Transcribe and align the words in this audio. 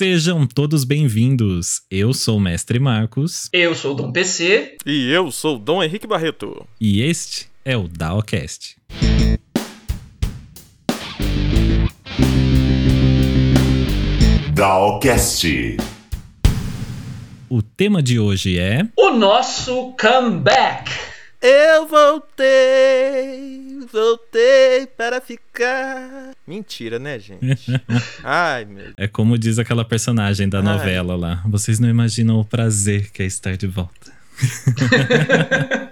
Sejam 0.00 0.46
todos 0.46 0.84
bem-vindos. 0.84 1.82
Eu 1.90 2.14
sou 2.14 2.38
o 2.38 2.40
Mestre 2.40 2.78
Marcos. 2.78 3.50
Eu 3.52 3.74
sou 3.74 3.92
o 3.92 3.94
Dom 3.94 4.10
PC. 4.10 4.78
E 4.86 5.12
eu 5.12 5.30
sou 5.30 5.56
o 5.56 5.58
Dom 5.58 5.82
Henrique 5.82 6.06
Barreto. 6.06 6.66
E 6.80 7.02
este 7.02 7.50
é 7.66 7.76
o 7.76 7.86
DAOcast. 7.86 8.78
DAOcast. 14.54 15.76
O 17.50 17.60
tema 17.60 18.02
de 18.02 18.18
hoje 18.18 18.58
é. 18.58 18.88
O 18.96 19.10
nosso 19.10 19.94
comeback. 20.00 20.90
Eu 21.42 21.86
voltei, 21.86 23.69
voltei 23.86 24.86
para 24.86 25.20
ficar. 25.20 26.32
Mentira, 26.46 26.98
né, 26.98 27.18
gente? 27.18 27.80
Ai, 28.24 28.64
meu. 28.64 28.92
É 28.96 29.06
como 29.06 29.38
diz 29.38 29.58
aquela 29.58 29.84
personagem 29.84 30.48
da 30.48 30.58
Ai. 30.58 30.64
novela 30.64 31.16
lá. 31.16 31.42
Vocês 31.46 31.78
não 31.78 31.88
imaginam 31.88 32.38
o 32.40 32.44
prazer 32.44 33.10
que 33.10 33.22
é 33.22 33.26
estar 33.26 33.56
de 33.56 33.66
volta. 33.66 34.12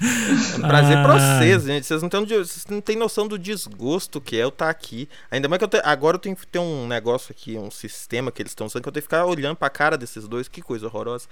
É 0.00 0.56
um 0.58 0.60
prazer 0.68 1.02
pra 1.02 1.14
Ah. 1.14 1.38
vocês, 1.38 1.64
gente. 1.64 1.86
Vocês 1.86 2.02
não, 2.02 2.08
têm, 2.08 2.24
vocês 2.26 2.66
não 2.68 2.80
têm 2.80 2.96
noção 2.96 3.26
do 3.28 3.38
desgosto 3.38 4.20
que 4.20 4.36
é 4.36 4.42
eu 4.44 4.48
estar 4.48 4.70
aqui. 4.70 5.08
Ainda 5.30 5.48
mais 5.48 5.58
que 5.58 5.64
eu 5.64 5.68
te- 5.68 5.80
agora 5.84 6.16
eu 6.16 6.20
tenho 6.20 6.34
que 6.36 6.46
ter 6.46 6.58
um 6.58 6.86
negócio 6.86 7.32
aqui, 7.32 7.56
um 7.56 7.70
sistema 7.70 8.32
que 8.32 8.40
eles 8.42 8.52
estão 8.52 8.66
usando, 8.66 8.82
que 8.82 8.88
eu 8.88 8.92
tenho 8.92 9.02
que 9.02 9.06
ficar 9.08 9.24
olhando 9.26 9.56
pra 9.56 9.68
cara 9.70 9.96
desses 9.98 10.26
dois. 10.26 10.48
Que 10.48 10.62
coisa 10.62 10.86
horrorosa. 10.86 11.26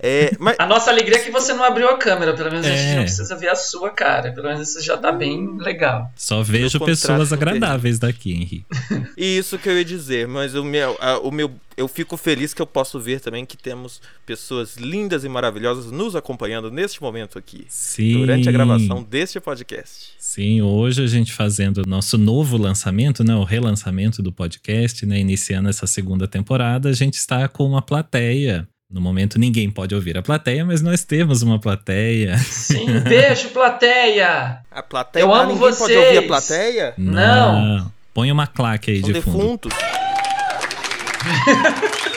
É, 0.00 0.32
mas 0.40 0.56
A 0.58 0.66
nossa 0.66 0.90
alegria 0.90 1.18
é 1.18 1.20
que 1.24 1.30
você 1.30 1.52
não 1.52 1.64
abriu 1.64 1.88
a 1.88 1.96
câmera. 1.98 2.34
Pelo 2.34 2.50
menos 2.50 2.66
a 2.66 2.70
gente 2.70 2.80
É. 2.82 2.94
não 2.96 3.02
precisa 3.04 3.36
ver 3.36 3.48
a 3.48 3.56
sua 3.56 3.90
cara. 3.90 4.32
Pelo 4.32 4.48
menos 4.48 4.68
isso 4.68 4.82
já 4.82 4.96
tá 4.96 5.12
bem 5.12 5.56
legal. 5.58 6.10
Só 6.16 6.42
vejo 6.42 6.80
pessoas 6.80 7.32
agradáveis 7.32 7.98
daqui, 7.98 8.32
Henrique. 8.32 8.66
Isso 9.16 9.58
que 9.58 9.68
eu 9.68 9.76
ia 9.76 9.84
dizer, 9.84 10.26
mas 10.28 10.54
o 10.54 10.64
meu, 10.64 10.96
a- 11.00 11.18
o 11.18 11.30
meu, 11.30 11.52
eu 11.76 11.86
fico 11.88 12.16
feliz 12.16 12.52
que 12.54 12.60
eu 12.62 12.66
posso 12.66 12.98
ver 13.00 13.20
também 13.20 13.44
que 13.46 13.56
temos 13.56 14.00
pessoas 14.26 14.76
lindas 14.76 15.24
e 15.24 15.28
maravilhosas 15.28 15.90
nos 15.90 16.14
acompanhando 16.16 16.70
neste 16.70 17.00
momento 17.02 17.38
aqui, 17.38 17.66
Sim. 17.68 18.07
Durante 18.12 18.48
a 18.48 18.52
gravação 18.52 19.02
deste 19.02 19.40
podcast. 19.40 20.10
Sim, 20.18 20.62
hoje 20.62 21.02
a 21.02 21.06
gente 21.06 21.32
fazendo 21.32 21.78
o 21.78 21.88
nosso 21.88 22.18
novo 22.18 22.56
lançamento, 22.56 23.24
né, 23.24 23.34
o 23.34 23.44
relançamento 23.44 24.22
do 24.22 24.32
podcast, 24.32 25.04
né, 25.06 25.18
iniciando 25.18 25.68
essa 25.68 25.86
segunda 25.86 26.28
temporada, 26.28 26.88
a 26.88 26.92
gente 26.92 27.14
está 27.14 27.48
com 27.48 27.64
uma 27.64 27.82
plateia. 27.82 28.68
No 28.90 29.00
momento 29.02 29.38
ninguém 29.38 29.70
pode 29.70 29.94
ouvir 29.94 30.16
a 30.16 30.22
plateia, 30.22 30.64
mas 30.64 30.80
nós 30.80 31.04
temos 31.04 31.42
uma 31.42 31.58
plateia. 31.58 32.38
Sim, 32.38 33.00
beijo, 33.00 33.50
plateia. 33.50 34.60
A 34.70 34.82
plateia, 34.82 35.22
Eu 35.22 35.34
ah, 35.34 35.42
amo 35.42 35.52
ninguém 35.52 35.74
pode 35.74 35.92
ouvir 35.94 36.08
a 36.08 36.12
vocês. 36.12 36.26
plateia? 36.26 36.94
Não. 36.96 37.92
Põe 38.14 38.32
uma 38.32 38.46
claque 38.46 38.90
aí 38.90 39.00
São 39.00 39.12
de 39.12 39.20
fundo. 39.20 39.68
defuntos. 39.68 39.72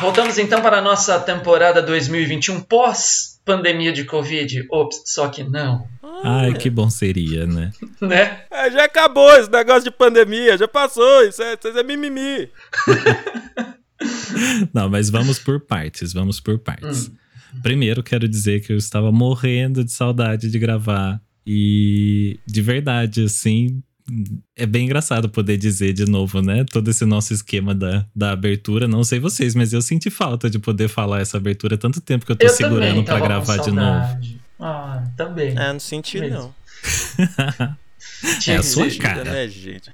Voltamos 0.00 0.38
então 0.38 0.60
para 0.60 0.78
a 0.78 0.82
nossa 0.82 1.18
temporada 1.20 1.80
2021 1.80 2.60
pós 2.60 3.33
pandemia 3.44 3.92
de 3.92 4.04
Covid. 4.04 4.66
Ops, 4.70 5.02
só 5.06 5.28
que 5.28 5.44
não, 5.44 5.86
Ai, 6.22 6.54
que 6.54 6.70
bom 6.70 6.88
seria, 6.88 7.46
né? 7.46 7.72
né? 8.00 8.44
É, 8.50 8.70
já 8.70 8.84
acabou 8.84 9.30
esse 9.36 9.50
negócio 9.50 9.84
de 9.84 9.90
pandemia, 9.90 10.56
já 10.56 10.66
passou, 10.66 11.22
isso 11.22 11.42
é, 11.42 11.54
isso 11.54 11.78
é 11.78 11.82
mimimi. 11.82 12.48
Não, 14.72 14.88
mas 14.88 15.08
vamos 15.08 15.38
por 15.38 15.60
partes, 15.60 16.12
vamos 16.12 16.40
por 16.40 16.58
partes. 16.58 17.10
Primeiro, 17.62 18.02
quero 18.02 18.28
dizer 18.28 18.60
que 18.60 18.72
eu 18.72 18.76
estava 18.76 19.12
morrendo 19.12 19.84
de 19.84 19.92
saudade 19.92 20.50
de 20.50 20.58
gravar. 20.58 21.20
E 21.46 22.38
de 22.46 22.60
verdade, 22.60 23.24
assim, 23.24 23.82
é 24.54 24.66
bem 24.66 24.84
engraçado 24.84 25.28
poder 25.28 25.56
dizer 25.56 25.92
de 25.92 26.04
novo, 26.04 26.42
né? 26.42 26.64
Todo 26.64 26.90
esse 26.90 27.04
nosso 27.04 27.32
esquema 27.32 27.74
da, 27.74 28.06
da 28.14 28.32
abertura. 28.32 28.86
Não 28.86 29.02
sei 29.02 29.18
vocês, 29.18 29.54
mas 29.54 29.72
eu 29.72 29.80
senti 29.80 30.10
falta 30.10 30.50
de 30.50 30.58
poder 30.58 30.88
falar 30.88 31.20
essa 31.20 31.36
abertura 31.36 31.78
tanto 31.78 32.00
tempo 32.00 32.26
que 32.26 32.32
eu 32.32 32.36
tô 32.36 32.44
Eu 32.44 32.50
segurando 32.50 33.02
tava 33.02 33.20
gravar 33.20 33.56
de 33.58 33.70
novo. 33.70 34.18
Ah, 34.60 35.04
também. 35.16 35.50
É, 35.58 35.72
não 35.72 35.80
senti 35.80 36.20
Mesmo. 36.20 36.36
não. 36.38 36.54
É 38.46 38.56
a 38.56 38.62
sua 38.62 38.84
Mentira, 38.84 39.02
cara. 39.02 39.24
né, 39.24 39.48
gente? 39.48 39.90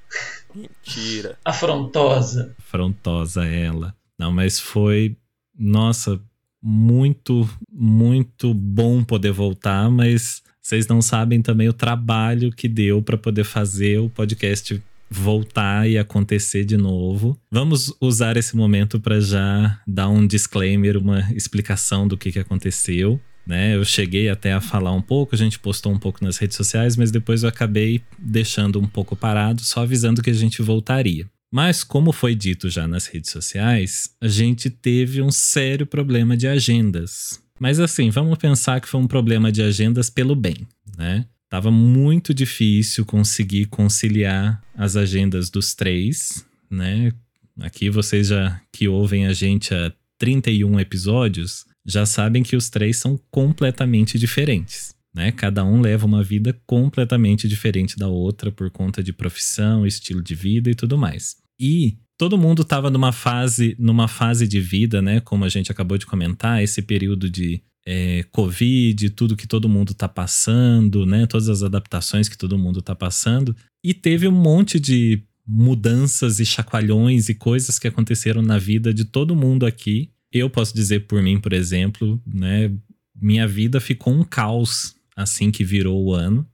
Mentira. 0.55 1.37
Afrontosa. 1.45 2.55
Afrontosa 2.59 3.45
ela. 3.45 3.95
Não, 4.19 4.31
mas 4.31 4.61
foi, 4.61 5.17
nossa, 5.59 6.21
muito, 6.63 7.49
muito 7.73 8.53
bom 8.55 9.03
poder 9.03 9.33
voltar, 9.33 9.91
mas 9.91 10.43
vocês 10.71 10.87
não 10.87 11.03
sabem 11.03 11.43
também 11.43 11.69
o 11.69 11.73
trabalho 11.73 12.53
que 12.53 12.69
deu 12.69 13.03
para 13.03 13.19
poder 13.19 13.43
fazer 13.43 13.99
o 13.99 14.09
podcast 14.09 14.81
voltar 15.11 15.91
e 15.91 15.99
acontecer 15.99 16.65
de 16.65 16.77
novo. 16.77 17.37
Vamos 17.51 17.93
usar 18.01 18.37
esse 18.37 18.55
momento 18.55 19.01
para 19.01 19.21
já 19.21 19.81
dar 19.85 20.09
um 20.09 20.25
disclaimer, 20.25 20.97
uma 20.97 21.29
explicação 21.35 22.07
do 22.07 22.17
que, 22.17 22.31
que 22.31 22.39
aconteceu. 22.39 23.21
Né, 23.45 23.75
eu 23.75 23.85
cheguei 23.85 24.29
até 24.29 24.53
a 24.53 24.61
falar 24.61 24.93
um 24.93 25.03
pouco, 25.03 25.35
a 25.35 25.39
gente 25.39 25.59
postou 25.59 25.93
um 25.93 25.99
pouco 25.99 26.23
nas 26.23 26.37
redes 26.37 26.57
sociais, 26.57 26.97
mas 26.97 27.11
depois 27.11 27.43
eu 27.43 27.49
acabei 27.49 28.01
deixando 28.17 28.79
um 28.79 28.87
pouco 28.87 29.17
parado, 29.17 29.65
só 29.65 29.83
avisando 29.83 30.23
que 30.23 30.31
a 30.31 30.35
gente 30.35 30.63
voltaria. 30.63 31.27
Mas, 31.53 31.83
como 31.83 32.13
foi 32.13 32.37
dito 32.37 32.71
já 32.71 32.87
nas 32.87 33.07
redes 33.07 33.33
sociais, 33.33 34.11
a 34.21 34.29
gente 34.29 34.71
teve 34.71 35.21
um 35.21 35.33
sério 35.33 35.85
problema 35.85 36.37
de 36.37 36.47
agendas. 36.47 37.43
Mas 37.61 37.79
assim, 37.79 38.09
vamos 38.09 38.39
pensar 38.39 38.81
que 38.81 38.89
foi 38.89 38.99
um 38.99 39.07
problema 39.07 39.53
de 39.53 39.61
agendas 39.61 40.09
pelo 40.09 40.35
bem, 40.35 40.67
né? 40.97 41.27
Tava 41.51 41.71
muito 41.71 42.33
difícil 42.33 43.05
conseguir 43.05 43.67
conciliar 43.67 44.63
as 44.75 44.97
agendas 44.97 45.51
dos 45.51 45.75
três, 45.75 46.47
né? 46.71 47.13
Aqui 47.61 47.91
vocês 47.91 48.29
já 48.29 48.59
que 48.73 48.89
ouvem 48.89 49.27
a 49.27 49.35
gente 49.35 49.75
há 49.75 49.93
31 50.19 50.81
episódios, 50.81 51.67
já 51.85 52.07
sabem 52.07 52.43
que 52.43 52.57
os 52.57 52.71
três 52.71 52.97
são 52.97 53.21
completamente 53.31 54.19
diferentes. 54.19 54.95
Né? 55.15 55.33
Cada 55.33 55.65
um 55.65 55.81
leva 55.81 56.07
uma 56.07 56.23
vida 56.23 56.59
completamente 56.67 57.49
diferente 57.49 57.99
da 57.99 58.07
outra 58.07 58.51
por 58.53 58.71
conta 58.71 59.03
de 59.03 59.13
profissão, 59.13 59.87
estilo 59.87 60.23
de 60.23 60.35
vida 60.35 60.71
e 60.71 60.75
tudo 60.75 60.97
mais. 60.97 61.37
E 61.59 61.99
todo 62.21 62.37
mundo 62.37 62.61
estava 62.61 62.91
numa 62.91 63.13
fase, 63.13 63.75
numa 63.79 64.07
fase 64.07 64.47
de 64.47 64.61
vida, 64.61 65.01
né? 65.01 65.21
Como 65.21 65.43
a 65.43 65.49
gente 65.49 65.73
acabou 65.73 65.97
de 65.97 66.05
comentar, 66.05 66.63
esse 66.63 66.83
período 66.83 67.31
de 67.31 67.63
é, 67.87 68.27
Covid, 68.31 69.09
tudo 69.09 69.35
que 69.35 69.47
todo 69.47 69.71
mundo 69.71 69.93
está 69.93 70.07
passando, 70.07 71.07
né? 71.07 71.27
Todas 71.27 71.49
as 71.49 71.63
adaptações 71.63 72.29
que 72.29 72.37
todo 72.37 72.59
mundo 72.59 72.81
está 72.81 72.95
passando. 72.95 73.57
E 73.83 73.95
teve 73.95 74.29
um 74.29 74.33
monte 74.33 74.79
de 74.79 75.23
mudanças 75.47 76.41
e 76.41 76.45
chacoalhões 76.45 77.31
e 77.31 77.35
coisas 77.35 77.79
que 77.79 77.89
aconteceram 77.89 78.43
na 78.43 78.59
vida 78.59 78.93
de 78.93 79.07
todo 79.07 79.35
mundo 79.35 79.65
aqui. 79.65 80.11
Eu 80.31 80.51
posso 80.51 80.75
dizer 80.75 81.07
por 81.07 81.23
mim, 81.23 81.41
por 81.41 81.55
exemplo, 81.55 82.21
né? 82.27 82.71
Minha 83.19 83.49
vida 83.49 83.81
ficou 83.81 84.13
um 84.13 84.25
caos 84.25 84.95
assim 85.17 85.51
que 85.51 85.65
virou 85.65 86.05
o 86.05 86.13
ano. 86.13 86.47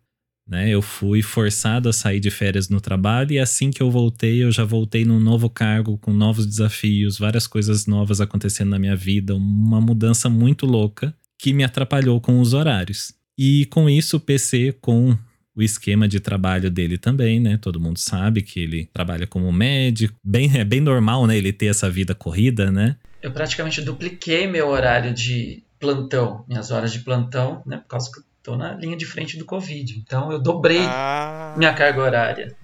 Né, 0.48 0.68
eu 0.70 0.80
fui 0.80 1.22
forçado 1.22 1.88
a 1.88 1.92
sair 1.92 2.20
de 2.20 2.30
férias 2.30 2.68
no 2.68 2.80
trabalho 2.80 3.32
e 3.32 3.38
assim 3.38 3.72
que 3.72 3.82
eu 3.82 3.90
voltei, 3.90 4.44
eu 4.44 4.52
já 4.52 4.64
voltei 4.64 5.04
num 5.04 5.18
novo 5.18 5.50
cargo, 5.50 5.98
com 5.98 6.12
novos 6.12 6.46
desafios, 6.46 7.18
várias 7.18 7.48
coisas 7.48 7.84
novas 7.84 8.20
acontecendo 8.20 8.70
na 8.70 8.78
minha 8.78 8.94
vida, 8.94 9.34
uma 9.34 9.80
mudança 9.80 10.28
muito 10.28 10.64
louca 10.64 11.12
que 11.36 11.52
me 11.52 11.64
atrapalhou 11.64 12.20
com 12.20 12.40
os 12.40 12.54
horários. 12.54 13.12
E 13.36 13.66
com 13.66 13.90
isso, 13.90 14.16
o 14.16 14.20
PC, 14.20 14.72
com 14.80 15.18
o 15.54 15.62
esquema 15.62 16.06
de 16.06 16.20
trabalho 16.20 16.70
dele 16.70 16.98
também, 16.98 17.40
né? 17.40 17.56
Todo 17.56 17.80
mundo 17.80 17.98
sabe 17.98 18.42
que 18.42 18.60
ele 18.60 18.88
trabalha 18.92 19.26
como 19.26 19.50
médico, 19.50 20.14
bem, 20.22 20.50
é 20.56 20.64
bem 20.64 20.80
normal, 20.80 21.26
né? 21.26 21.36
Ele 21.36 21.52
ter 21.52 21.66
essa 21.66 21.88
vida 21.90 22.14
corrida, 22.14 22.70
né? 22.70 22.96
Eu 23.22 23.32
praticamente 23.32 23.80
dupliquei 23.80 24.46
meu 24.46 24.68
horário 24.68 25.14
de 25.14 25.64
plantão, 25.80 26.44
minhas 26.46 26.70
horas 26.70 26.92
de 26.92 27.00
plantão, 27.00 27.62
né? 27.66 27.78
Por 27.78 27.88
causa 27.88 28.10
que 28.12 28.20
tô 28.46 28.56
na 28.56 28.72
linha 28.74 28.96
de 28.96 29.04
frente 29.04 29.36
do 29.36 29.44
Covid. 29.44 29.98
Então 30.06 30.30
eu 30.30 30.38
dobrei 30.38 30.78
Ah, 30.82 31.52
minha 31.56 31.74
carga 31.74 32.00
horária. 32.00 32.54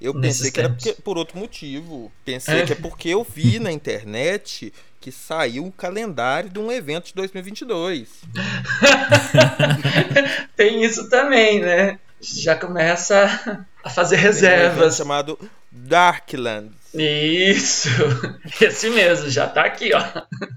eu 0.00 0.18
pensei 0.18 0.50
que 0.50 0.58
era 0.58 0.70
porque- 0.70 0.94
por 1.04 1.18
outro 1.18 1.36
motivo. 1.38 2.10
Pensei 2.24 2.60
É. 2.60 2.64
que 2.64 2.72
é 2.72 2.76
porque 2.76 3.10
eu 3.10 3.22
vi 3.22 3.58
na 3.58 3.70
internet 3.70 4.72
que 5.00 5.12
saiu 5.12 5.66
o 5.66 5.72
calendário 5.72 6.48
de 6.48 6.58
um 6.58 6.72
evento 6.72 7.08
de 7.08 7.14
2022. 7.14 8.08
Tem 10.56 10.82
isso 10.84 11.08
também, 11.10 11.60
né? 11.60 11.98
Já 12.20 12.56
começa 12.56 13.66
a 13.84 13.90
fazer 13.90 14.16
Tem 14.16 14.24
um 14.24 14.28
evento 14.28 14.34
reservas. 14.42 14.96
chamado 14.96 15.38
Darkland. 15.70 16.70
Isso, 16.94 17.88
esse 18.60 18.88
mesmo, 18.90 19.28
já 19.30 19.46
tá 19.46 19.64
aqui, 19.66 19.90
ó. 19.94 20.02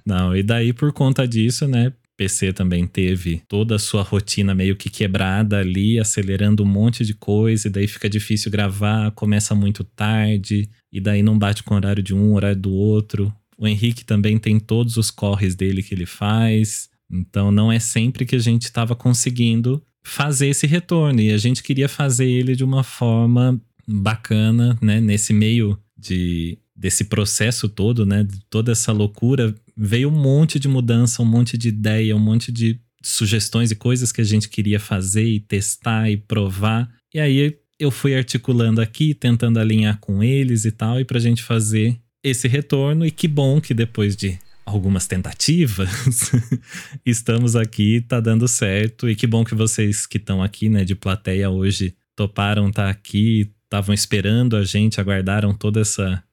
Não, 0.06 0.36
e 0.36 0.42
daí 0.42 0.72
por 0.74 0.92
conta 0.94 1.28
disso, 1.28 1.68
né? 1.68 1.92
PC 2.22 2.54
também 2.54 2.86
teve 2.86 3.42
toda 3.48 3.78
a 3.78 3.80
sua 3.80 4.04
rotina 4.04 4.54
meio 4.54 4.76
que 4.76 4.92
quebrada 4.92 5.58
ali, 5.58 6.00
acelerando 6.00 6.62
um 6.62 6.68
monte 6.68 7.04
de 7.04 7.16
coisa, 7.16 7.68
e 7.68 7.72
daí 7.72 7.88
fica 7.88 8.08
difícil 8.08 8.52
gravar, 8.52 9.10
começa 9.12 9.56
muito 9.56 9.84
tarde, 9.84 10.70
e 10.94 11.02
daí 11.02 11.24
não 11.24 11.36
bate 11.36 11.64
com 11.64 11.74
o 11.74 11.78
horário 11.78 12.04
de 12.04 12.14
um, 12.14 12.36
horário 12.36 12.62
do 12.62 12.72
outro. 12.72 13.34
O 13.58 13.68
Henrique 13.68 14.06
também 14.06 14.38
tem 14.38 14.60
todos 14.60 14.98
os 14.98 15.10
corres 15.10 15.56
dele 15.56 15.82
que 15.82 15.96
ele 15.96 16.06
faz, 16.06 16.90
então 17.12 17.52
não 17.52 17.72
é 17.72 17.80
sempre 17.80 18.24
que 18.24 18.36
a 18.36 18.40
gente 18.40 18.66
estava 18.66 18.96
conseguindo 18.96 19.82
fazer 20.04 20.50
esse 20.50 20.68
retorno, 20.68 21.22
e 21.22 21.32
a 21.32 21.40
gente 21.40 21.64
queria 21.64 21.90
fazer 21.90 22.30
ele 22.30 22.56
de 22.56 22.64
uma 22.64 22.84
forma 22.84 23.60
bacana, 23.88 24.78
né? 24.80 25.02
Nesse 25.02 25.34
meio 25.34 25.76
de 25.98 26.60
desse 26.76 27.04
processo 27.06 27.70
todo, 27.70 28.06
né? 28.06 28.24
De 28.24 28.40
toda 28.50 28.72
essa 28.72 28.92
loucura, 28.92 29.56
veio 29.76 30.10
um 30.10 30.20
monte 30.20 30.60
de 30.60 30.68
mudança, 30.68 31.22
um 31.22 31.26
monte 31.26 31.58
de 31.58 31.70
ideia, 31.70 32.16
um 32.16 32.20
monte 32.20 32.52
de 32.52 32.80
sugestões 33.04 33.72
e 33.72 33.76
coisas 33.76 34.12
que 34.12 34.22
a 34.22 34.26
gente 34.26 34.48
queria 34.50 34.80
fazer 34.80 35.26
e 35.26 35.40
testar 35.40 36.10
e 36.10 36.18
provar. 36.18 36.90
E 37.14 37.20
aí 37.20 37.58
eu 37.80 37.90
fui 37.90 38.16
articulando 38.16 38.80
aqui, 38.80 39.14
tentando 39.14 39.60
alinhar 39.60 40.00
com 40.00 40.24
eles 40.24 40.66
e 40.66 40.72
tal, 40.72 41.00
e 41.00 41.06
pra 41.06 41.20
gente 41.20 41.42
fazer 41.42 42.00
esse 42.24 42.48
retorno. 42.48 43.06
E 43.06 43.12
que 43.12 43.28
bom 43.28 43.60
que 43.60 43.74
depois 43.74 44.16
de 44.16 44.38
algumas 44.64 45.08
tentativas, 45.08 46.32
estamos 47.06 47.56
aqui, 47.56 48.02
tá 48.02 48.20
dando 48.20 48.48
certo. 48.48 49.10
E 49.10 49.16
que 49.16 49.26
bom 49.26 49.44
que 49.44 49.56
vocês 49.56 50.06
que 50.06 50.18
estão 50.18 50.44
aqui, 50.44 50.70
né, 50.70 50.84
de 50.84 50.96
plateia 50.96 51.50
hoje, 51.50 51.96
toparam 52.16 52.70
estar 52.70 52.86
tá 52.86 52.90
aqui, 52.90 53.52
estavam 53.64 53.94
esperando 53.94 54.56
a 54.56 54.64
gente, 54.64 55.02
aguardaram 55.02 55.54
toda 55.54 55.82
essa, 55.82 56.24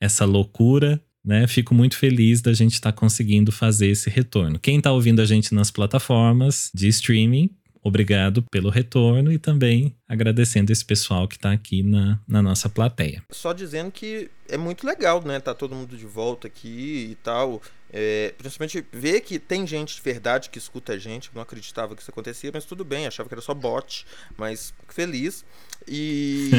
essa 0.00 0.24
loucura. 0.24 1.02
Né, 1.24 1.46
fico 1.46 1.72
muito 1.72 1.96
feliz 1.96 2.40
da 2.40 2.52
gente 2.52 2.72
estar 2.72 2.90
tá 2.90 2.98
conseguindo 2.98 3.52
fazer 3.52 3.86
esse 3.86 4.10
retorno. 4.10 4.58
Quem 4.58 4.78
está 4.78 4.90
ouvindo 4.90 5.20
a 5.20 5.24
gente 5.24 5.54
nas 5.54 5.70
plataformas 5.70 6.68
de 6.74 6.88
streaming, 6.88 7.48
obrigado 7.82 8.42
pelo 8.44 8.70
retorno 8.70 9.32
e 9.32 9.38
também 9.38 9.94
agradecendo 10.08 10.70
esse 10.72 10.84
pessoal 10.84 11.26
que 11.26 11.36
está 11.36 11.52
aqui 11.52 11.82
na, 11.82 12.20
na 12.26 12.40
nossa 12.40 12.68
plateia. 12.68 13.22
Só 13.30 13.52
dizendo 13.52 13.90
que 13.90 14.30
é 14.48 14.56
muito 14.56 14.86
legal, 14.86 15.22
né? 15.24 15.40
Tá 15.40 15.54
todo 15.54 15.74
mundo 15.74 15.96
de 15.96 16.06
volta 16.06 16.46
aqui 16.46 17.08
e 17.10 17.14
tal. 17.16 17.60
É, 17.92 18.34
principalmente 18.38 18.86
ver 18.90 19.20
que 19.20 19.38
tem 19.38 19.66
gente 19.66 19.96
de 19.96 20.00
verdade 20.00 20.48
que 20.48 20.58
escuta 20.58 20.92
a 20.92 20.98
gente. 20.98 21.30
Não 21.34 21.42
acreditava 21.42 21.94
que 21.94 22.02
isso 22.02 22.10
acontecia, 22.10 22.50
mas 22.52 22.64
tudo 22.64 22.84
bem, 22.84 23.06
achava 23.06 23.28
que 23.28 23.34
era 23.34 23.42
só 23.42 23.52
bot, 23.52 24.06
mas 24.36 24.72
feliz. 24.88 25.44
E 25.86 26.50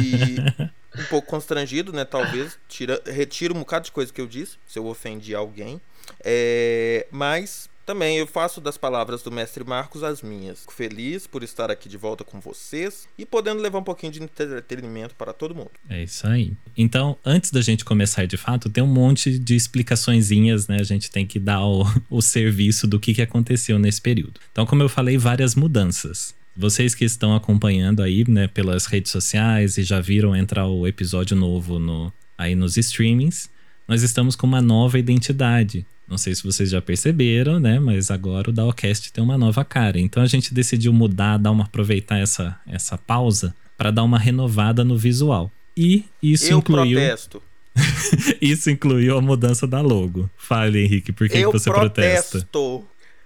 um 0.97 1.03
pouco 1.09 1.27
constrangido, 1.27 1.93
né? 1.93 2.05
Talvez. 2.05 2.59
Tira, 2.67 3.01
retiro 3.05 3.55
um 3.55 3.59
bocado 3.59 3.85
de 3.85 3.91
coisa 3.91 4.11
que 4.11 4.21
eu 4.21 4.27
disse, 4.27 4.57
se 4.67 4.77
eu 4.77 4.85
ofendi 4.85 5.33
alguém. 5.33 5.81
É, 6.23 7.07
mas 7.09 7.69
também 7.85 8.17
eu 8.17 8.27
faço 8.27 8.61
das 8.61 8.77
palavras 8.77 9.21
do 9.21 9.31
mestre 9.31 9.63
Marcos 9.63 10.03
as 10.03 10.21
minhas. 10.21 10.61
Fico 10.61 10.73
feliz 10.73 11.27
por 11.27 11.43
estar 11.43 11.69
aqui 11.69 11.89
de 11.89 11.97
volta 11.97 12.23
com 12.23 12.39
vocês 12.39 13.07
e 13.17 13.25
podendo 13.25 13.61
levar 13.61 13.79
um 13.79 13.83
pouquinho 13.83 14.11
de 14.11 14.23
entretenimento 14.23 15.15
para 15.15 15.33
todo 15.33 15.55
mundo. 15.55 15.71
É 15.89 16.03
isso 16.03 16.25
aí. 16.27 16.53
Então, 16.77 17.17
antes 17.25 17.51
da 17.51 17.61
gente 17.61 17.83
começar 17.83 18.25
de 18.25 18.37
fato, 18.37 18.69
tem 18.69 18.83
um 18.83 18.87
monte 18.87 19.37
de 19.37 19.55
explicaçõezinhas, 19.55 20.67
né? 20.67 20.77
A 20.79 20.83
gente 20.83 21.11
tem 21.11 21.25
que 21.25 21.39
dar 21.39 21.65
o, 21.65 21.83
o 22.09 22.21
serviço 22.21 22.87
do 22.87 22.99
que, 22.99 23.13
que 23.13 23.21
aconteceu 23.21 23.77
nesse 23.77 24.01
período. 24.01 24.39
Então, 24.51 24.65
como 24.65 24.83
eu 24.83 24.89
falei, 24.89 25.17
várias 25.17 25.55
mudanças. 25.55 26.33
Vocês 26.55 26.93
que 26.93 27.03
estão 27.03 27.35
acompanhando 27.35 28.03
aí, 28.03 28.23
né, 28.29 28.47
pelas 28.47 28.85
redes 28.85 29.11
sociais 29.11 29.77
e 29.77 29.83
já 29.83 29.99
viram 29.99 30.35
entrar 30.35 30.67
o 30.67 30.87
episódio 30.87 31.35
novo 31.35 31.79
no, 31.79 32.13
aí 32.37 32.53
nos 32.53 32.77
streamings, 32.77 33.49
nós 33.87 34.03
estamos 34.03 34.35
com 34.35 34.45
uma 34.45 34.61
nova 34.61 34.99
identidade. 34.99 35.85
Não 36.07 36.17
sei 36.17 36.35
se 36.35 36.43
vocês 36.43 36.69
já 36.69 36.81
perceberam, 36.81 37.59
né? 37.59 37.79
Mas 37.79 38.11
agora 38.11 38.49
o 38.49 38.53
Dawcast 38.53 39.11
tem 39.11 39.23
uma 39.23 39.37
nova 39.37 39.63
cara. 39.63 39.99
Então 39.99 40.21
a 40.21 40.27
gente 40.27 40.53
decidiu 40.53 40.91
mudar, 40.93 41.37
dar 41.37 41.51
uma 41.51 41.63
aproveitar 41.63 42.19
essa, 42.19 42.59
essa 42.67 42.97
pausa 42.97 43.55
para 43.77 43.91
dar 43.91 44.03
uma 44.03 44.19
renovada 44.19 44.83
no 44.83 44.97
visual. 44.97 45.51
E 45.75 46.05
isso 46.21 46.51
Eu 46.51 46.59
incluiu. 46.59 46.99
Protesto. 46.99 47.41
isso 48.41 48.69
incluiu 48.69 49.17
a 49.17 49.21
mudança 49.21 49.65
da 49.65 49.81
logo. 49.81 50.29
Fale, 50.37 50.83
Henrique, 50.83 51.11
por 51.11 51.27
que, 51.27 51.37
eu 51.37 51.51
que 51.51 51.59
você 51.59 51.71
protesto, 51.71 52.31
protesta? 52.31 52.47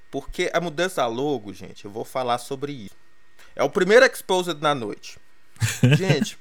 Porque 0.10 0.50
a 0.54 0.62
mudança 0.62 1.02
da 1.02 1.08
logo, 1.08 1.54
gente, 1.54 1.84
eu 1.84 1.92
vou 1.92 2.06
falar 2.06 2.38
sobre 2.38 2.72
isso. 2.72 2.96
É 3.56 3.64
o 3.64 3.70
primeiro 3.70 4.06
exposed 4.06 4.62
na 4.62 4.74
noite. 4.74 5.18
Gente, 5.98 6.38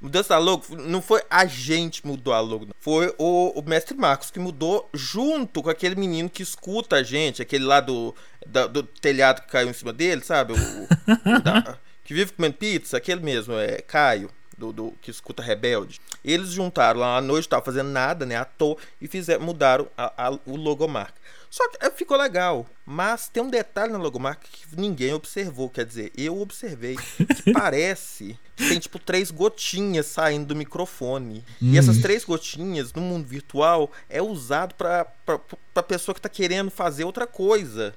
Mudança 0.00 0.28
da 0.28 0.38
logo 0.38 0.64
não 0.76 1.02
foi 1.02 1.22
a 1.28 1.44
gente 1.44 2.06
mudou 2.06 2.32
a 2.32 2.38
logo, 2.38 2.66
não. 2.66 2.74
foi 2.78 3.12
o, 3.18 3.58
o, 3.58 3.62
mestre 3.68 3.96
Marcos 3.96 4.30
que 4.30 4.38
mudou 4.38 4.88
junto 4.94 5.60
com 5.60 5.68
aquele 5.68 5.96
menino 5.96 6.30
que 6.30 6.40
escuta 6.42 6.96
a 6.96 7.02
gente, 7.02 7.42
aquele 7.42 7.64
lá 7.64 7.80
do, 7.80 8.14
da, 8.46 8.68
do 8.68 8.84
telhado 8.84 9.42
que 9.42 9.48
caiu 9.48 9.68
em 9.68 9.72
cima 9.72 9.92
dele, 9.92 10.22
sabe? 10.22 10.52
O, 10.52 10.56
o 10.56 11.40
da, 11.42 11.76
que 12.04 12.14
vive 12.14 12.32
comendo 12.32 12.54
pizza, 12.54 12.96
aquele 12.96 13.20
mesmo, 13.20 13.54
é 13.54 13.80
Caio. 13.82 14.30
Do, 14.56 14.72
do, 14.72 14.92
que 15.00 15.08
escuta 15.08 15.40
Rebelde. 15.40 16.00
Eles 16.24 16.48
juntaram 16.48 16.98
lá 16.98 17.18
à 17.18 17.20
noite, 17.20 17.48
tava 17.48 17.64
fazendo 17.64 17.90
nada, 17.90 18.26
né? 18.26 18.34
À 18.34 18.44
toa, 18.44 18.76
e 19.00 19.06
fizeram, 19.06 19.44
mudaram 19.44 19.86
a, 19.96 20.26
a, 20.26 20.30
o 20.44 20.56
logomarca. 20.56 21.14
Só 21.50 21.68
que 21.68 21.78
é, 21.80 21.90
ficou 21.90 22.16
legal. 22.16 22.66
Mas 22.84 23.28
tem 23.28 23.42
um 23.42 23.50
detalhe 23.50 23.92
na 23.92 23.98
logomarca 23.98 24.46
que 24.50 24.76
ninguém 24.76 25.12
observou. 25.12 25.70
Quer 25.70 25.84
dizer, 25.84 26.12
eu 26.16 26.40
observei. 26.40 26.96
Que 26.96 27.52
parece 27.52 28.38
que 28.56 28.68
tem 28.68 28.78
tipo 28.78 28.98
três 28.98 29.30
gotinhas 29.30 30.06
saindo 30.06 30.46
do 30.46 30.56
microfone. 30.56 31.44
Hum. 31.62 31.72
E 31.72 31.78
essas 31.78 31.98
três 31.98 32.24
gotinhas, 32.24 32.92
no 32.92 33.00
mundo 33.00 33.26
virtual, 33.26 33.90
é 34.08 34.20
usado 34.20 34.74
pra, 34.74 35.04
pra, 35.04 35.38
pra 35.72 35.82
pessoa 35.82 36.14
que 36.14 36.20
tá 36.20 36.28
querendo 36.28 36.70
fazer 36.70 37.04
outra 37.04 37.26
coisa. 37.26 37.94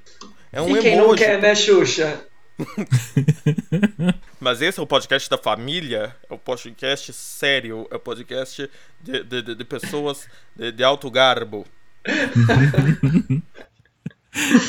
É 0.51 0.61
um 0.61 0.75
e 0.75 0.81
quem 0.81 0.93
emoji. 0.93 1.07
não 1.07 1.15
quer, 1.15 1.41
né, 1.41 1.55
Xuxa? 1.55 2.25
Mas 4.39 4.61
esse 4.61 4.79
é 4.79 4.83
o 4.83 4.87
podcast 4.87 5.29
da 5.29 5.37
família, 5.37 6.15
é 6.29 6.33
o 6.33 6.37
podcast 6.37 7.13
sério, 7.13 7.87
é 7.89 7.95
o 7.95 7.99
podcast 7.99 8.69
de, 8.99 9.23
de, 9.23 9.55
de 9.55 9.65
pessoas 9.65 10.27
de, 10.55 10.71
de 10.71 10.83
alto 10.83 11.09
garbo. 11.09 11.65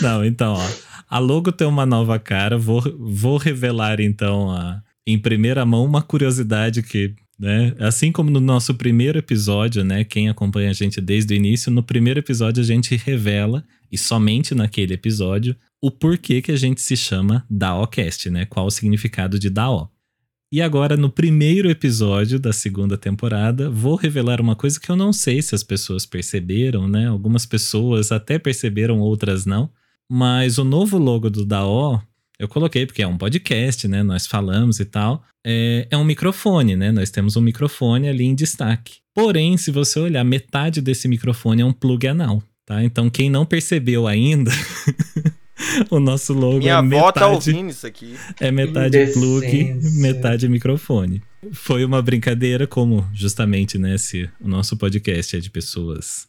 Não, 0.00 0.25
então, 0.25 0.55
ó. 0.55 0.69
A 1.08 1.19
logo 1.19 1.52
tem 1.52 1.67
uma 1.67 1.87
nova 1.87 2.19
cara. 2.19 2.58
Vou, 2.58 2.82
vou 2.99 3.37
revelar, 3.37 4.00
então, 4.00 4.50
a, 4.50 4.82
em 5.06 5.19
primeira 5.19 5.64
mão, 5.64 5.84
uma 5.84 6.02
curiosidade 6.02 6.82
que, 6.82 7.14
né? 7.38 7.75
Assim 7.79 8.11
como 8.11 8.31
no 8.31 8.40
nosso 8.40 8.75
primeiro 8.75 9.19
episódio, 9.19 9.84
né? 9.84 10.05
Quem 10.05 10.29
acompanha 10.29 10.70
a 10.70 10.75
gente 10.75 11.00
desde 11.00 11.34
o 11.34 11.37
início, 11.37 11.70
no 11.70 11.82
primeiro 11.82 12.20
episódio 12.20 12.62
a 12.62 12.67
gente 12.67 12.96
revela, 12.96 13.64
e 13.90 13.99
somente 13.99 14.55
naquele 14.55 14.94
episódio, 14.94 15.55
o 15.81 15.90
porquê 15.90 16.40
que 16.40 16.52
a 16.52 16.56
gente 16.56 16.81
se 16.81 16.96
chama 16.96 17.44
DAOcast, 17.50 18.31
né? 18.31 18.46
Qual 18.46 18.67
o 18.67 18.70
significado 18.70 19.38
de 19.38 19.50
DAO. 19.50 19.90
E 20.52 20.60
agora, 20.60 20.99
no 20.99 21.08
primeiro 21.08 21.70
episódio 21.70 22.38
da 22.38 22.52
segunda 22.52 22.99
temporada, 22.99 23.70
vou 23.70 23.96
revelar 23.96 24.38
uma 24.38 24.54
coisa 24.54 24.78
que 24.78 24.90
eu 24.90 24.94
não 24.94 25.10
sei 25.10 25.40
se 25.40 25.54
as 25.54 25.62
pessoas 25.62 26.04
perceberam, 26.04 26.87
né? 26.87 27.08
Algumas 27.08 27.46
pessoas 27.46 28.12
até 28.12 28.38
perceberam, 28.38 28.99
outras 28.99 29.46
não. 29.46 29.70
Mas 30.10 30.58
o 30.58 30.64
novo 30.64 30.99
logo 30.99 31.31
do 31.31 31.46
DAO, 31.46 32.02
eu 32.38 32.46
coloquei 32.46 32.84
porque 32.84 33.02
é 33.02 33.06
um 33.06 33.16
podcast, 33.16 33.88
né? 33.88 34.02
Nós 34.02 34.26
falamos 34.26 34.78
e 34.78 34.84
tal. 34.84 35.25
É, 35.43 35.88
é 35.90 35.96
um 35.96 36.04
microfone, 36.04 36.76
né? 36.76 36.93
Nós 36.93 37.10
temos 37.10 37.34
um 37.34 37.40
microfone 37.40 38.06
ali 38.06 38.25
em 38.25 38.34
destaque. 38.34 38.96
Porém, 39.14 39.56
se 39.56 39.70
você 39.70 40.00
olhar, 40.00 40.22
metade 40.22 40.82
desse 40.82 41.08
microfone 41.08 41.62
é 41.62 41.64
um 41.64 41.72
plug 41.72 42.06
anal, 42.06 42.43
tá? 42.66 42.84
Então, 42.84 43.08
quem 43.08 43.31
não 43.31 43.46
percebeu 43.46 44.06
ainda. 44.06 44.50
o 45.90 46.00
nosso 46.00 46.32
logo 46.32 46.58
Minha 46.58 46.72
é 46.72 46.76
avó 46.76 46.84
metade, 46.86 47.14
tá 47.14 47.28
ouvindo 47.28 47.70
isso 47.70 47.86
aqui. 47.86 48.16
É 48.40 48.50
metade 48.50 49.12
plug, 49.12 49.78
metade 50.00 50.48
microfone. 50.48 51.22
Foi 51.52 51.84
uma 51.84 52.00
brincadeira, 52.00 52.66
como 52.66 53.08
justamente, 53.12 53.78
né, 53.78 53.98
se 53.98 54.28
o 54.40 54.48
nosso 54.48 54.76
podcast 54.76 55.36
é 55.36 55.40
de 55.40 55.50
pessoas 55.50 56.28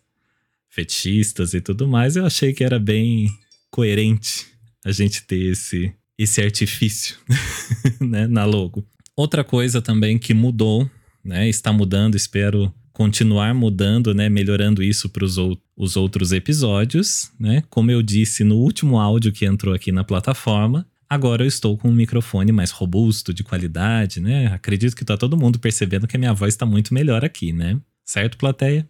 fetichistas 0.69 1.53
e 1.53 1.61
tudo 1.61 1.87
mais, 1.87 2.15
eu 2.15 2.25
achei 2.25 2.51
que 2.51 2.63
era 2.63 2.79
bem 2.79 3.29
coerente 3.69 4.47
a 4.83 4.91
gente 4.91 5.23
ter 5.23 5.51
esse, 5.51 5.93
esse 6.17 6.41
artifício 6.41 7.17
né, 8.01 8.27
na 8.27 8.43
logo. 8.45 8.85
Outra 9.15 9.43
coisa 9.43 9.81
também 9.81 10.17
que 10.17 10.33
mudou, 10.33 10.89
né, 11.23 11.47
está 11.47 11.71
mudando, 11.71 12.15
espero 12.15 12.73
continuar 12.93 13.53
mudando, 13.55 14.13
né, 14.13 14.29
melhorando 14.29 14.83
isso 14.83 15.09
para 15.09 15.25
os 15.25 15.97
outros 15.97 16.31
episódios, 16.31 17.31
né? 17.39 17.63
Como 17.69 17.89
eu 17.89 18.03
disse 18.03 18.43
no 18.43 18.55
último 18.55 18.99
áudio 18.99 19.33
que 19.33 19.45
entrou 19.45 19.73
aqui 19.73 19.91
na 19.91 20.03
plataforma, 20.03 20.85
agora 21.09 21.43
eu 21.43 21.47
estou 21.47 21.75
com 21.75 21.89
um 21.89 21.93
microfone 21.93 22.51
mais 22.51 22.69
robusto, 22.69 23.33
de 23.33 23.43
qualidade, 23.43 24.21
né? 24.21 24.47
Acredito 24.47 24.95
que 24.95 25.03
tá 25.03 25.17
todo 25.17 25.35
mundo 25.35 25.59
percebendo 25.59 26.07
que 26.07 26.15
a 26.15 26.19
minha 26.19 26.33
voz 26.33 26.53
está 26.53 26.65
muito 26.65 26.93
melhor 26.93 27.25
aqui, 27.25 27.51
né? 27.51 27.79
Certo, 28.05 28.37
plateia? 28.37 28.87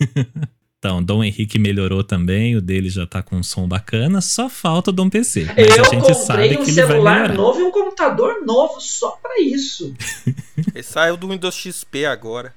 Então, 0.84 1.00
Dom 1.00 1.22
Henrique 1.22 1.60
melhorou 1.60 2.02
também, 2.02 2.56
o 2.56 2.60
dele 2.60 2.90
já 2.90 3.06
tá 3.06 3.22
com 3.22 3.36
um 3.36 3.42
som 3.44 3.68
bacana, 3.68 4.20
só 4.20 4.48
falta 4.48 4.90
o 4.90 4.92
Dom 4.92 5.08
PC. 5.08 5.44
Mas 5.44 5.76
eu 5.76 5.84
a 5.84 5.88
gente 5.88 6.12
sabe 6.14 6.58
um 6.58 6.64
que 6.64 6.70
ele 6.72 6.82
vai 6.82 6.86
celular 6.88 7.32
novo 7.34 7.60
e 7.60 7.62
um 7.62 7.70
computador 7.70 8.44
novo 8.44 8.80
só 8.80 9.12
para 9.12 9.40
isso. 9.40 9.94
ele 10.74 10.82
saiu 10.82 11.16
do 11.16 11.28
Windows 11.28 11.54
XP 11.54 12.04
agora. 12.04 12.52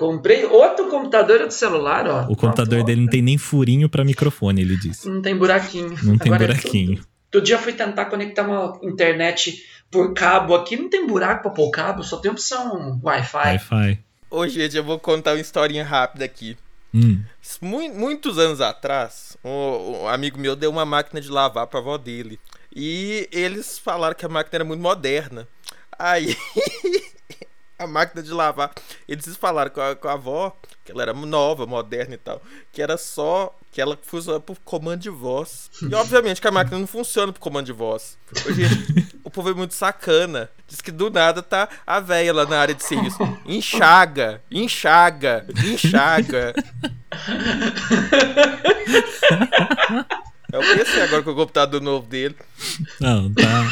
Comprei 0.00 0.46
outro 0.46 0.88
computador 0.88 1.46
do 1.46 1.50
celular, 1.50 2.08
ó. 2.08 2.22
O 2.22 2.34
computador 2.34 2.82
dele 2.82 3.02
não 3.02 3.06
tem 3.06 3.20
nem 3.20 3.36
furinho 3.36 3.86
para 3.86 4.02
microfone, 4.02 4.62
ele 4.62 4.74
disse. 4.74 5.06
Não 5.06 5.20
tem 5.20 5.36
buraquinho. 5.36 5.94
Não 6.02 6.16
tem 6.16 6.32
Agora 6.32 6.44
é 6.44 6.46
buraquinho. 6.46 7.04
Todo 7.30 7.44
dia 7.44 7.58
fui 7.58 7.74
tentar 7.74 8.06
conectar 8.06 8.44
uma 8.44 8.78
internet 8.82 9.62
por 9.90 10.14
cabo 10.14 10.54
aqui, 10.54 10.74
não 10.74 10.88
tem 10.88 11.06
buraco 11.06 11.42
pra 11.42 11.50
pôr 11.50 11.70
cabo, 11.70 12.02
só 12.02 12.16
tem 12.16 12.30
opção 12.30 12.98
Wi-Fi. 13.04 13.36
Wi-Fi. 13.36 13.98
Ô, 14.30 14.48
gente, 14.48 14.74
eu 14.74 14.82
vou 14.82 14.98
contar 14.98 15.32
uma 15.32 15.40
historinha 15.40 15.84
rápida 15.84 16.24
aqui. 16.24 16.56
Hum. 16.94 17.20
Muitos 17.60 18.38
anos 18.38 18.62
atrás, 18.62 19.36
um 19.44 20.08
amigo 20.08 20.40
meu 20.40 20.56
deu 20.56 20.70
uma 20.70 20.86
máquina 20.86 21.20
de 21.20 21.28
lavar 21.28 21.66
pra 21.66 21.78
avó 21.78 21.98
dele. 21.98 22.40
E 22.74 23.28
eles 23.30 23.78
falaram 23.78 24.16
que 24.16 24.24
a 24.24 24.30
máquina 24.30 24.56
era 24.56 24.64
muito 24.64 24.80
moderna. 24.80 25.46
Aí 25.98 26.34
a 27.80 27.86
máquina 27.86 28.22
de 28.22 28.30
lavar. 28.30 28.72
Eles 29.08 29.36
falaram 29.36 29.70
com 29.70 29.80
a, 29.80 29.96
com 29.96 30.08
a 30.08 30.12
avó, 30.12 30.56
que 30.84 30.92
ela 30.92 31.02
era 31.02 31.14
nova, 31.14 31.66
moderna 31.66 32.14
e 32.14 32.18
tal, 32.18 32.42
que 32.70 32.82
era 32.82 32.96
só 32.98 33.56
que 33.72 33.80
ela 33.80 33.98
funciona 34.02 34.38
por 34.38 34.58
comando 34.64 35.00
de 35.00 35.10
voz. 35.10 35.70
E 35.80 35.94
obviamente 35.94 36.40
que 36.40 36.48
a 36.48 36.50
máquina 36.50 36.78
não 36.78 36.86
funciona 36.86 37.32
por 37.32 37.38
comando 37.38 37.66
de 37.66 37.72
voz. 37.72 38.18
Gente, 38.54 39.16
o 39.24 39.30
povo 39.30 39.50
é 39.50 39.54
muito 39.54 39.74
sacana. 39.74 40.50
Diz 40.68 40.80
que 40.80 40.90
do 40.90 41.08
nada 41.08 41.42
tá 41.42 41.68
a 41.86 42.00
véia 42.00 42.34
lá 42.34 42.44
na 42.44 42.58
área 42.58 42.74
de 42.74 42.84
serviço. 42.84 43.18
Enxaga, 43.46 44.42
enxaga, 44.50 45.46
enxaga. 45.64 46.54
É 50.52 50.58
o 50.58 50.60
PC 50.60 51.00
agora 51.02 51.22
com 51.22 51.30
o 51.30 51.36
computador 51.36 51.80
novo 51.80 52.06
dele. 52.08 52.36
Não, 53.00 53.32
tá. 53.32 53.68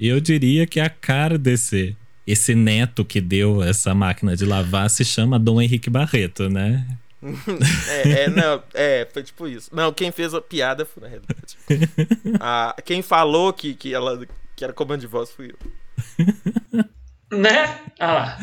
Eu 0.00 0.18
diria 0.18 0.66
que 0.66 0.80
é 0.80 0.84
a 0.84 0.90
cara 0.90 1.36
desse 1.38 1.94
esse 2.26 2.54
neto 2.54 3.04
que 3.04 3.20
deu 3.20 3.62
essa 3.62 3.94
máquina 3.94 4.36
de 4.36 4.44
lavar 4.44 4.88
se 4.88 5.04
chama 5.04 5.38
Dom 5.38 5.60
Henrique 5.60 5.90
Barreto, 5.90 6.48
né? 6.48 6.86
é, 7.88 8.22
é, 8.24 8.28
não, 8.28 8.62
é, 8.74 9.08
foi 9.12 9.22
tipo 9.22 9.48
isso. 9.48 9.74
Não, 9.74 9.92
quem 9.92 10.12
fez 10.12 10.34
a 10.34 10.40
piada 10.40 10.84
foi 10.84 11.02
na 11.02 11.08
realidade. 11.08 11.56
Ah, 12.40 12.74
quem 12.84 13.00
falou 13.00 13.52
que, 13.52 13.74
que 13.74 13.94
ela 13.94 14.26
que 14.56 14.64
era 14.64 14.72
comando 14.72 15.00
de 15.00 15.06
voz 15.06 15.30
fui 15.30 15.52
eu. 15.52 16.84
Né? 17.32 17.80
Ah 17.98 18.12
lá. 18.12 18.38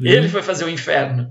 Ele 0.00 0.28
foi 0.28 0.42
fazer 0.42 0.64
o 0.64 0.68
inferno. 0.68 1.30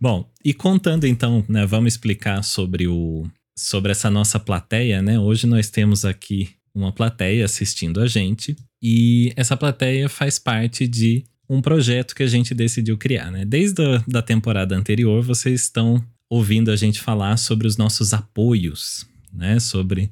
Bom, 0.00 0.26
e 0.42 0.54
contando 0.54 1.06
então, 1.06 1.44
né, 1.46 1.66
vamos 1.66 1.92
explicar 1.92 2.42
sobre 2.42 2.88
o 2.88 3.26
sobre 3.58 3.92
essa 3.92 4.08
nossa 4.08 4.40
plateia, 4.40 5.02
né? 5.02 5.18
Hoje 5.18 5.46
nós 5.46 5.68
temos 5.68 6.04
aqui 6.04 6.56
uma 6.74 6.92
plateia 6.92 7.44
assistindo 7.44 8.00
a 8.00 8.06
gente 8.06 8.56
e 8.82 9.32
essa 9.36 9.56
plateia 9.56 10.08
faz 10.08 10.38
parte 10.38 10.86
de 10.86 11.24
um 11.48 11.60
projeto 11.62 12.14
que 12.14 12.22
a 12.22 12.26
gente 12.26 12.54
decidiu 12.54 12.98
criar, 12.98 13.30
né? 13.30 13.44
Desde 13.44 13.82
a 13.82 14.02
da 14.08 14.22
temporada 14.22 14.74
anterior, 14.76 15.22
vocês 15.22 15.62
estão 15.62 16.04
ouvindo 16.28 16.70
a 16.70 16.76
gente 16.76 17.00
falar 17.00 17.36
sobre 17.36 17.66
os 17.66 17.76
nossos 17.76 18.12
apoios, 18.12 19.06
né? 19.32 19.60
Sobre 19.60 20.10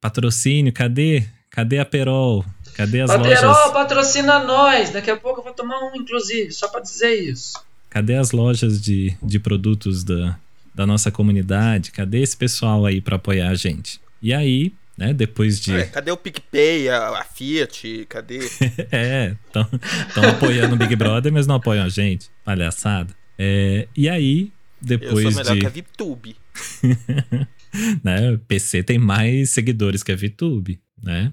patrocínio, 0.00 0.72
cadê? 0.72 1.24
Cadê 1.50 1.78
a 1.78 1.84
Perol? 1.84 2.44
Cadê 2.74 3.02
as 3.02 3.10
Paterol, 3.10 3.28
lojas? 3.28 3.40
Perol 3.40 3.72
patrocina 3.72 4.38
nós. 4.40 4.90
Daqui 4.90 5.10
a 5.10 5.16
pouco 5.16 5.40
eu 5.40 5.44
vou 5.44 5.52
tomar 5.52 5.78
um, 5.84 5.94
inclusive, 5.94 6.50
só 6.50 6.68
para 6.68 6.80
dizer 6.80 7.14
isso. 7.14 7.62
Cadê 7.90 8.16
as 8.16 8.32
lojas 8.32 8.80
de, 8.80 9.16
de 9.22 9.38
produtos 9.38 10.02
da, 10.02 10.38
da 10.74 10.86
nossa 10.86 11.10
comunidade? 11.10 11.90
Cadê 11.90 12.22
esse 12.22 12.36
pessoal 12.36 12.86
aí 12.86 13.00
para 13.00 13.16
apoiar 13.16 13.50
a 13.50 13.54
gente? 13.54 14.00
E 14.22 14.32
aí, 14.32 14.72
né, 14.96 15.12
depois 15.12 15.60
de. 15.60 15.72
É, 15.72 15.84
cadê 15.86 16.10
o 16.10 16.16
PicPay, 16.16 16.88
a, 16.88 17.18
a 17.18 17.24
Fiat? 17.24 18.06
Cadê? 18.08 18.40
é, 18.92 19.36
estão 19.46 20.28
apoiando 20.30 20.74
o 20.74 20.78
Big 20.78 20.94
Brother, 20.96 21.32
mas 21.32 21.46
não 21.46 21.56
apoiam 21.56 21.84
a 21.84 21.88
gente. 21.88 22.30
Palhaçada. 22.44 23.14
É, 23.38 23.88
e 23.96 24.08
aí, 24.08 24.52
depois 24.80 25.24
Eu 25.24 25.32
sou 25.32 25.42
melhor 25.42 25.54
de. 25.54 25.60
que 25.60 25.66
a 25.66 25.70
VTube. 25.70 26.36
né, 28.04 28.38
PC 28.46 28.82
tem 28.82 28.98
mais 28.98 29.50
seguidores 29.50 30.02
que 30.02 30.12
a 30.12 30.16
VTube, 30.16 30.80
né? 31.02 31.32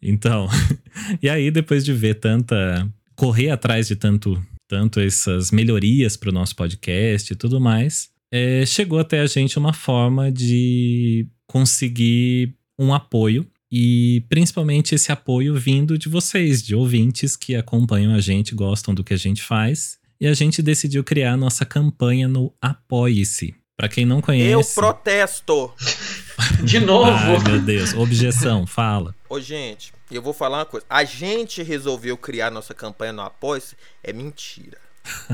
Então, 0.00 0.48
e 1.22 1.28
aí, 1.28 1.50
depois 1.50 1.84
de 1.84 1.92
ver 1.92 2.14
tanta. 2.14 2.88
correr 3.16 3.50
atrás 3.50 3.88
de 3.88 3.96
tanto, 3.96 4.40
tanto 4.68 5.00
essas 5.00 5.50
melhorias 5.50 6.16
para 6.16 6.30
o 6.30 6.32
nosso 6.32 6.54
podcast 6.54 7.32
e 7.32 7.36
tudo 7.36 7.60
mais, 7.60 8.10
é, 8.30 8.64
chegou 8.66 8.98
até 8.98 9.20
a 9.20 9.26
gente 9.26 9.58
uma 9.58 9.72
forma 9.72 10.30
de 10.30 11.26
conseguir 11.46 12.54
um 12.78 12.92
apoio 12.92 13.46
e 13.70 14.24
principalmente 14.28 14.94
esse 14.94 15.10
apoio 15.10 15.56
vindo 15.56 15.98
de 15.98 16.08
vocês, 16.08 16.62
de 16.62 16.74
ouvintes 16.74 17.36
que 17.36 17.56
acompanham 17.56 18.14
a 18.14 18.20
gente, 18.20 18.54
gostam 18.54 18.94
do 18.94 19.02
que 19.02 19.12
a 19.12 19.16
gente 19.16 19.42
faz. 19.42 19.98
E 20.20 20.26
a 20.26 20.32
gente 20.32 20.62
decidiu 20.62 21.02
criar 21.02 21.36
nossa 21.36 21.64
campanha 21.64 22.28
no 22.28 22.54
Apoie-se. 22.60 23.54
Para 23.76 23.88
quem 23.88 24.06
não 24.06 24.20
conhece. 24.20 24.52
Eu 24.52 24.64
protesto! 24.64 25.72
De 26.62 26.78
novo. 26.78 27.10
Ai, 27.10 27.38
meu 27.40 27.60
Deus, 27.60 27.92
objeção, 27.94 28.66
fala. 28.66 29.14
Ô, 29.28 29.40
gente, 29.40 29.92
eu 30.10 30.22
vou 30.22 30.32
falar 30.32 30.58
uma 30.58 30.66
coisa. 30.66 30.86
A 30.88 31.02
gente 31.04 31.62
resolveu 31.62 32.16
criar 32.16 32.50
nossa 32.50 32.72
campanha 32.72 33.12
no 33.12 33.22
Apoia-se. 33.22 33.76
É 34.02 34.12
mentira. 34.12 34.78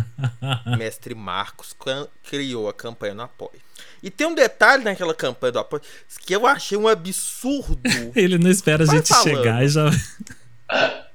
Mestre 0.79 1.15
Marcos 1.15 1.77
criou 2.25 2.69
a 2.69 2.75
campanha 2.75 3.15
no 3.15 3.23
Apoia. 3.23 3.61
E 4.03 4.11
tem 4.11 4.27
um 4.27 4.35
detalhe 4.35 4.85
naquela 4.85 5.15
campanha 5.15 5.53
do 5.53 5.59
Apoia 5.59 5.83
que 6.27 6.35
eu 6.35 6.47
achei 6.47 6.77
um 6.77 6.89
absurdo. 6.89 7.81
Ele 8.17 8.39
não 8.39 8.51
espera 8.51 8.85
a 8.85 8.87
Vai 8.87 8.97
gente 8.97 9.09
falando. 9.09 9.25
chegar 9.29 9.65
e 9.65 9.69
já. 9.69 9.91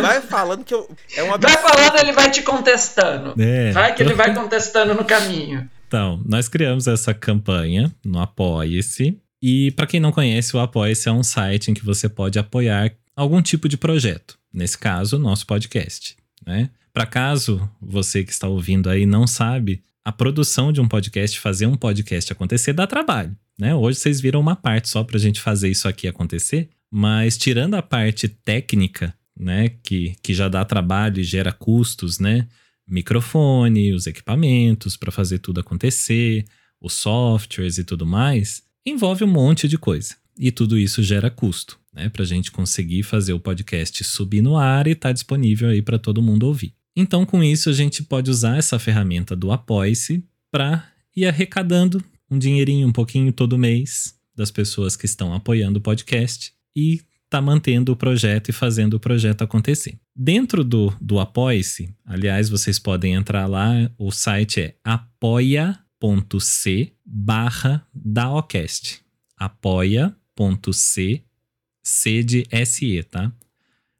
Vai 0.00 0.20
falando 0.22 0.64
que 0.64 0.74
eu, 0.74 0.88
é 1.16 1.22
um 1.22 1.32
absurdo. 1.32 1.62
Vai 1.62 1.70
falando, 1.70 2.00
ele 2.00 2.12
vai 2.12 2.30
te 2.30 2.42
contestando. 2.42 3.40
É. 3.40 3.70
Vai 3.70 3.94
que 3.94 4.02
ele 4.02 4.14
vai 4.14 4.34
contestando 4.34 4.94
no 4.94 5.04
caminho. 5.04 5.70
Então, 5.86 6.20
nós 6.26 6.48
criamos 6.48 6.88
essa 6.88 7.12
campanha 7.14 7.94
no 8.04 8.18
Apoie-se. 8.18 9.16
E 9.40 9.70
para 9.72 9.86
quem 9.86 10.00
não 10.00 10.10
conhece, 10.10 10.56
o 10.56 10.60
Apoie-se 10.60 11.08
é 11.08 11.12
um 11.12 11.22
site 11.22 11.70
em 11.70 11.74
que 11.74 11.84
você 11.84 12.08
pode 12.08 12.38
apoiar 12.38 12.92
algum 13.14 13.42
tipo 13.42 13.68
de 13.68 13.76
projeto. 13.76 14.38
Nesse 14.52 14.76
caso, 14.78 15.18
nosso 15.18 15.46
podcast, 15.46 16.16
né? 16.44 16.70
Para 16.92 17.06
caso 17.06 17.70
você 17.80 18.24
que 18.24 18.32
está 18.32 18.48
ouvindo 18.48 18.90
aí 18.90 19.06
não 19.06 19.26
sabe, 19.26 19.82
a 20.04 20.10
produção 20.10 20.72
de 20.72 20.80
um 20.80 20.88
podcast, 20.88 21.38
fazer 21.38 21.66
um 21.66 21.76
podcast 21.76 22.32
acontecer 22.32 22.72
dá 22.72 22.86
trabalho, 22.86 23.36
né? 23.58 23.74
Hoje 23.74 23.98
vocês 23.98 24.20
viram 24.20 24.40
uma 24.40 24.56
parte 24.56 24.88
só 24.88 25.04
para 25.04 25.16
a 25.16 25.20
gente 25.20 25.40
fazer 25.40 25.70
isso 25.70 25.86
aqui 25.86 26.08
acontecer, 26.08 26.70
mas 26.90 27.38
tirando 27.38 27.74
a 27.74 27.82
parte 27.82 28.28
técnica, 28.28 29.14
né, 29.38 29.70
que, 29.82 30.14
que 30.22 30.34
já 30.34 30.48
dá 30.48 30.64
trabalho 30.64 31.20
e 31.20 31.24
gera 31.24 31.52
custos, 31.52 32.18
né? 32.18 32.48
Microfone, 32.86 33.92
os 33.92 34.06
equipamentos 34.06 34.96
para 34.96 35.12
fazer 35.12 35.38
tudo 35.38 35.60
acontecer, 35.60 36.44
os 36.80 36.92
softwares 36.94 37.78
e 37.78 37.84
tudo 37.84 38.04
mais, 38.04 38.62
envolve 38.84 39.24
um 39.24 39.28
monte 39.28 39.68
de 39.68 39.78
coisa. 39.78 40.16
E 40.36 40.50
tudo 40.50 40.78
isso 40.78 41.02
gera 41.02 41.30
custo, 41.30 41.78
né? 41.92 42.08
Para 42.08 42.22
a 42.22 42.26
gente 42.26 42.50
conseguir 42.50 43.04
fazer 43.04 43.32
o 43.32 43.40
podcast 43.40 44.02
subir 44.02 44.42
no 44.42 44.56
ar 44.56 44.86
e 44.86 44.92
estar 44.92 45.10
tá 45.10 45.12
disponível 45.12 45.68
aí 45.68 45.80
para 45.80 45.98
todo 45.98 46.20
mundo 46.20 46.46
ouvir. 46.46 46.74
Então, 46.94 47.24
com 47.24 47.42
isso, 47.42 47.70
a 47.70 47.72
gente 47.72 48.02
pode 48.02 48.30
usar 48.30 48.58
essa 48.58 48.78
ferramenta 48.78 49.34
do 49.34 49.50
Apoie-se 49.50 50.24
para 50.50 50.86
ir 51.16 51.26
arrecadando 51.26 52.02
um 52.30 52.38
dinheirinho, 52.38 52.88
um 52.88 52.92
pouquinho 52.92 53.32
todo 53.32 53.58
mês 53.58 54.14
das 54.34 54.50
pessoas 54.50 54.96
que 54.96 55.06
estão 55.06 55.34
apoiando 55.34 55.78
o 55.78 55.82
podcast 55.82 56.52
e 56.74 57.00
tá 57.28 57.40
mantendo 57.40 57.92
o 57.92 57.96
projeto 57.96 58.50
e 58.50 58.52
fazendo 58.52 58.94
o 58.94 59.00
projeto 59.00 59.42
acontecer. 59.42 59.98
Dentro 60.14 60.62
do, 60.62 60.94
do 61.00 61.18
Apoie-se, 61.18 61.94
aliás, 62.04 62.50
vocês 62.50 62.78
podem 62.78 63.14
entrar 63.14 63.46
lá, 63.46 63.90
o 63.96 64.10
site 64.10 64.60
é 64.60 64.74
apoia.c 64.84 65.82
barra 67.06 67.86
daocast. 67.94 69.00
apoia.c 69.36 71.22
C 71.82 72.22
de 72.22 72.46
SE, 72.64 73.02
tá? 73.04 73.32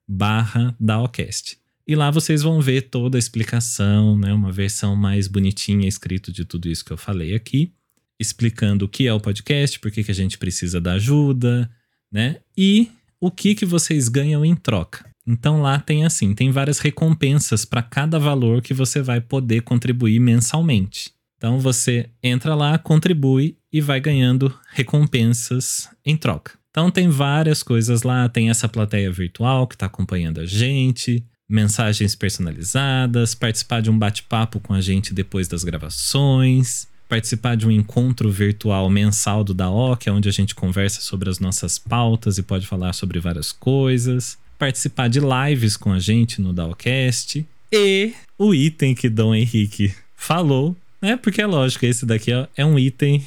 Barra 0.06 0.76
daocast. 0.78 1.61
E 1.86 1.96
lá 1.96 2.10
vocês 2.10 2.42
vão 2.42 2.60
ver 2.60 2.82
toda 2.82 3.18
a 3.18 3.20
explicação, 3.20 4.16
né? 4.16 4.32
Uma 4.32 4.52
versão 4.52 4.94
mais 4.94 5.26
bonitinha 5.26 5.88
escrito 5.88 6.32
de 6.32 6.44
tudo 6.44 6.68
isso 6.68 6.84
que 6.84 6.92
eu 6.92 6.96
falei 6.96 7.34
aqui, 7.34 7.72
explicando 8.18 8.84
o 8.84 8.88
que 8.88 9.06
é 9.06 9.12
o 9.12 9.20
podcast, 9.20 9.80
por 9.80 9.90
que, 9.90 10.04
que 10.04 10.10
a 10.10 10.14
gente 10.14 10.38
precisa 10.38 10.80
da 10.80 10.92
ajuda, 10.92 11.70
né? 12.10 12.40
E 12.56 12.88
o 13.20 13.30
que 13.30 13.54
que 13.54 13.66
vocês 13.66 14.08
ganham 14.08 14.44
em 14.44 14.54
troca. 14.54 15.10
Então 15.26 15.60
lá 15.62 15.78
tem 15.78 16.04
assim, 16.04 16.34
tem 16.34 16.50
várias 16.50 16.78
recompensas 16.78 17.64
para 17.64 17.82
cada 17.82 18.18
valor 18.18 18.60
que 18.60 18.74
você 18.74 19.00
vai 19.00 19.20
poder 19.20 19.62
contribuir 19.62 20.18
mensalmente. 20.18 21.12
Então 21.36 21.58
você 21.58 22.08
entra 22.22 22.54
lá, 22.54 22.78
contribui 22.78 23.56
e 23.72 23.80
vai 23.80 24.00
ganhando 24.00 24.56
recompensas 24.70 25.88
em 26.04 26.16
troca. 26.16 26.52
Então 26.70 26.90
tem 26.90 27.08
várias 27.08 27.62
coisas 27.62 28.02
lá, 28.02 28.28
tem 28.28 28.50
essa 28.50 28.68
plateia 28.68 29.10
virtual 29.10 29.66
que 29.66 29.74
está 29.74 29.86
acompanhando 29.86 30.40
a 30.40 30.46
gente, 30.46 31.24
mensagens 31.52 32.14
personalizadas, 32.14 33.34
participar 33.34 33.82
de 33.82 33.90
um 33.90 33.98
bate-papo 33.98 34.58
com 34.58 34.72
a 34.72 34.80
gente 34.80 35.12
depois 35.12 35.46
das 35.46 35.62
gravações, 35.62 36.88
participar 37.08 37.56
de 37.56 37.66
um 37.66 37.70
encontro 37.70 38.30
virtual 38.30 38.88
mensal 38.88 39.44
do 39.44 39.52
DAO, 39.52 39.94
que 39.96 40.08
é 40.08 40.12
onde 40.12 40.30
a 40.30 40.32
gente 40.32 40.54
conversa 40.54 41.02
sobre 41.02 41.28
as 41.28 41.38
nossas 41.38 41.78
pautas 41.78 42.38
e 42.38 42.42
pode 42.42 42.66
falar 42.66 42.94
sobre 42.94 43.20
várias 43.20 43.52
coisas, 43.52 44.38
participar 44.58 45.08
de 45.08 45.20
lives 45.20 45.76
com 45.76 45.92
a 45.92 45.98
gente 45.98 46.40
no 46.40 46.54
DAOcast 46.54 47.46
e 47.70 48.14
o 48.38 48.54
item 48.54 48.94
que 48.94 49.10
Dom 49.10 49.34
Henrique 49.34 49.94
falou, 50.16 50.74
né? 51.02 51.18
Porque 51.18 51.42
é 51.42 51.46
lógico, 51.46 51.84
esse 51.84 52.06
daqui 52.06 52.32
ó, 52.32 52.46
é 52.56 52.64
um 52.64 52.78
item 52.78 53.22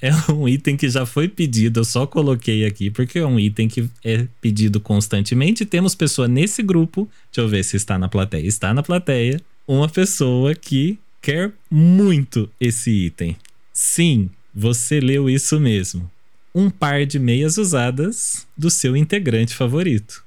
é 0.00 0.10
um 0.32 0.48
item 0.48 0.76
que 0.76 0.88
já 0.88 1.06
foi 1.06 1.28
pedido, 1.28 1.80
eu 1.80 1.84
só 1.84 2.06
coloquei 2.06 2.64
aqui 2.66 2.90
porque 2.90 3.18
é 3.18 3.26
um 3.26 3.38
item 3.38 3.68
que 3.68 3.88
é 4.04 4.26
pedido 4.40 4.80
constantemente. 4.80 5.64
Temos 5.64 5.94
pessoa 5.94 6.28
nesse 6.28 6.62
grupo, 6.62 7.08
deixa 7.32 7.46
eu 7.46 7.48
ver 7.48 7.64
se 7.64 7.76
está 7.76 7.98
na 7.98 8.08
plateia. 8.08 8.46
Está 8.46 8.74
na 8.74 8.82
plateia 8.82 9.40
uma 9.66 9.88
pessoa 9.88 10.54
que 10.54 10.98
quer 11.20 11.52
muito 11.70 12.48
esse 12.60 12.90
item. 12.90 13.36
Sim, 13.72 14.30
você 14.54 15.00
leu 15.00 15.28
isso 15.28 15.58
mesmo. 15.58 16.10
Um 16.54 16.70
par 16.70 17.04
de 17.04 17.18
meias 17.18 17.58
usadas 17.58 18.46
do 18.56 18.70
seu 18.70 18.96
integrante 18.96 19.54
favorito. 19.54 20.24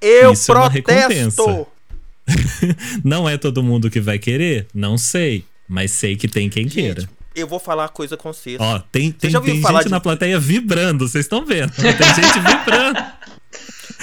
Eu 0.00 0.32
Isso 0.32 0.52
é 0.52 0.54
uma 0.54 0.70
protesto! 0.70 1.42
recompensa. 1.44 1.66
não 3.02 3.28
é 3.28 3.36
todo 3.36 3.62
mundo 3.62 3.90
que 3.90 4.00
vai 4.00 4.18
querer? 4.18 4.66
Não 4.74 4.98
sei. 4.98 5.44
Mas 5.68 5.90
sei 5.90 6.16
que 6.16 6.28
tem 6.28 6.48
quem 6.48 6.64
Gente, 6.64 6.74
queira. 6.74 7.08
Eu 7.36 7.46
vou 7.46 7.58
falar 7.60 7.88
coisa 7.90 8.16
com 8.16 8.32
vocês. 8.32 8.56
Ó, 8.58 8.78
tem, 8.90 9.12
tem, 9.12 9.30
já 9.30 9.40
tem 9.40 9.56
gente 9.62 9.84
de- 9.84 9.88
na 9.90 10.00
plateia 10.00 10.40
vibrando, 10.40 11.06
vocês 11.06 11.26
estão 11.26 11.44
vendo. 11.44 11.70
Tem 11.74 12.14
gente 12.14 12.40
vibrando. 12.40 12.98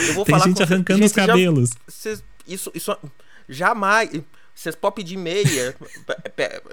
eu 0.07 0.13
vou 0.13 0.23
Tem 0.23 0.33
falar 0.35 0.45
gente 0.47 0.57
com 0.57 0.63
arrancando 0.63 0.99
Gente, 0.99 1.09
os 1.09 1.15
já- 1.15 1.25
cabelos. 1.27 1.71
Vocês- 1.87 2.23
isso, 2.47 2.71
isso 2.75 2.95
jamais. 3.49 4.09
Vocês 4.55 4.75
podem 4.75 4.97
pedir 5.03 5.17
meia. 5.17 5.75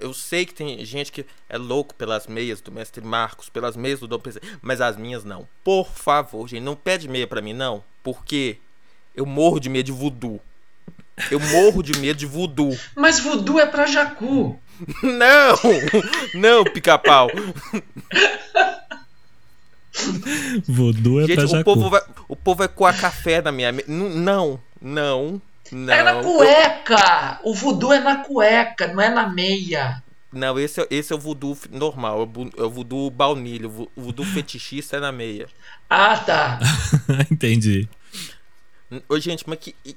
Eu 0.03 0.13
sei 0.13 0.45
que 0.45 0.53
tem 0.53 0.85
gente 0.85 1.11
que 1.11 1.25
é 1.49 1.57
louco 1.57 1.95
pelas 1.95 2.27
meias 2.27 2.61
do 2.61 2.71
mestre 2.71 3.03
Marcos, 3.03 3.49
pelas 3.49 3.75
meias 3.75 4.01
do 4.01 4.07
Dom 4.07 4.19
PC, 4.19 4.39
mas 4.61 4.83
as 4.83 4.99
minhas 4.99 5.25
não. 5.25 5.49
Por 5.65 5.89
favor, 5.91 6.47
gente, 6.47 6.61
não 6.63 6.77
pede 6.77 7.09
meia 7.09 7.27
pra 7.27 7.41
mim, 7.41 7.55
não. 7.55 7.83
Porque 8.03 8.59
eu 9.17 9.25
morro 9.25 9.59
de 9.59 9.71
medo 9.71 9.87
de 9.87 9.93
voodoo. 9.93 10.39
Eu 11.31 11.41
morro 11.41 11.83
de 11.83 11.99
medo 11.99 12.19
de 12.19 12.27
voodoo. 12.27 12.79
Mas 12.95 13.19
voodoo 13.21 13.59
é 13.59 13.65
pra 13.67 13.87
jacu. 13.87 14.61
Não! 15.03 15.57
Não, 16.35 16.65
pica-pau. 16.65 17.29
Voodoo 20.69 21.21
é 21.21 21.27
pra 21.27 21.35
Gente, 21.35 21.45
o 21.45 21.49
jacu. 21.49 21.65
povo, 21.65 21.91
vai, 21.91 22.03
o 22.29 22.37
povo 22.37 22.59
vai 22.59 22.69
coar 22.69 22.99
café 22.99 23.43
na 23.43 23.51
minha 23.53 23.73
mesa. 23.73 23.89
Não, 23.91 24.61
não, 24.81 25.43
não. 25.73 25.93
É 25.95 26.03
na 26.03 26.23
cueca! 26.23 27.41
O 27.45 27.55
voodoo 27.55 27.93
é 27.93 28.01
na 28.01 28.17
cueca, 28.25 28.87
não 28.89 29.01
é 29.03 29.09
na 29.11 29.29
meia. 29.29 30.03
Não, 30.33 30.59
esse, 30.59 30.81
é- 30.81 30.87
esse 30.91 31.13
é 31.13 31.17
o 31.17 31.19
voodoo 31.19 31.59
normal, 31.71 32.21
é 32.23 32.39
o 32.39 32.51
é 32.63 32.67
o 32.67 32.71
voodoo 32.71 33.11
baunilha, 33.11 33.67
o 33.67 33.71
vo- 33.71 33.91
o 33.97 34.03
voodoo 34.03 34.25
fetichista 34.25 34.97
é 34.97 35.01
na 35.01 35.11
meia. 35.11 35.49
Ah, 35.89 36.17
tá. 36.17 36.61
Entendi. 37.31 37.89
Ô, 39.09 39.19
gente, 39.19 39.45
mas 39.49 39.59
que, 39.59 39.73
que- 39.83 39.97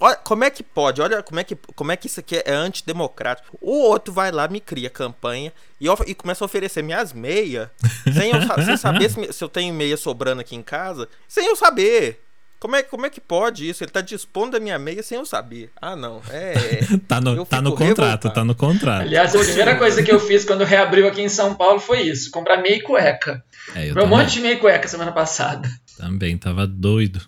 olha, 0.00 0.16
como 0.16 0.44
é 0.44 0.50
que 0.50 0.62
pode? 0.62 1.00
Olha 1.00 1.22
como 1.22 1.40
é 1.40 1.44
que, 1.44 1.54
como 1.74 1.92
é 1.92 1.96
que 1.96 2.06
isso 2.06 2.20
aqui 2.20 2.36
é 2.44 2.52
antidemocrático. 2.52 3.56
O 3.60 3.72
outro 3.78 4.12
vai 4.12 4.30
lá, 4.30 4.46
me 4.48 4.60
cria 4.60 4.90
campanha 4.90 5.52
e, 5.80 5.86
e 6.06 6.14
começa 6.14 6.44
a 6.44 6.46
oferecer 6.46 6.82
minhas 6.82 7.12
meias, 7.12 7.68
sem 8.14 8.30
eu 8.32 8.42
sa- 8.42 8.62
sem 8.62 8.76
saber 8.76 9.10
se, 9.10 9.32
se 9.32 9.42
eu 9.44 9.48
tenho 9.48 9.72
meia 9.74 9.96
sobrando 9.96 10.40
aqui 10.40 10.54
em 10.56 10.62
casa, 10.62 11.08
sem 11.28 11.46
eu 11.46 11.56
saber. 11.56 12.20
Como 12.60 12.76
é, 12.76 12.82
como 12.82 13.04
é 13.04 13.10
que 13.10 13.20
pode 13.20 13.68
isso? 13.68 13.84
Ele 13.84 13.90
tá 13.90 14.00
dispondo 14.00 14.52
da 14.52 14.60
minha 14.60 14.78
meia 14.78 15.02
sem 15.02 15.18
eu 15.18 15.26
saber. 15.26 15.70
Ah, 15.82 15.94
não. 15.94 16.22
É. 16.30 16.54
Tá 17.06 17.20
no, 17.20 17.44
tá 17.44 17.60
no 17.60 17.74
contrato, 17.76 18.30
tá 18.30 18.42
no 18.42 18.54
contrato. 18.54 19.02
Aliás, 19.02 19.34
a 19.36 19.38
primeira 19.38 19.76
coisa 19.76 20.02
que 20.02 20.10
eu 20.10 20.18
fiz 20.18 20.46
quando 20.46 20.64
reabriu 20.64 21.06
aqui 21.06 21.20
em 21.20 21.28
São 21.28 21.54
Paulo 21.54 21.78
foi 21.78 22.00
isso: 22.02 22.30
comprar 22.30 22.56
meia 22.62 22.76
e 22.76 22.80
cueca. 22.80 23.44
É, 23.74 23.84
eu 23.84 23.88
Comprei 23.88 24.04
um 24.06 24.08
monte 24.08 24.32
de 24.34 24.40
meia 24.40 24.54
e 24.54 24.58
cueca 24.58 24.88
semana 24.88 25.12
passada. 25.12 25.68
também 25.98 26.38
tava 26.38 26.66
doido. 26.66 27.20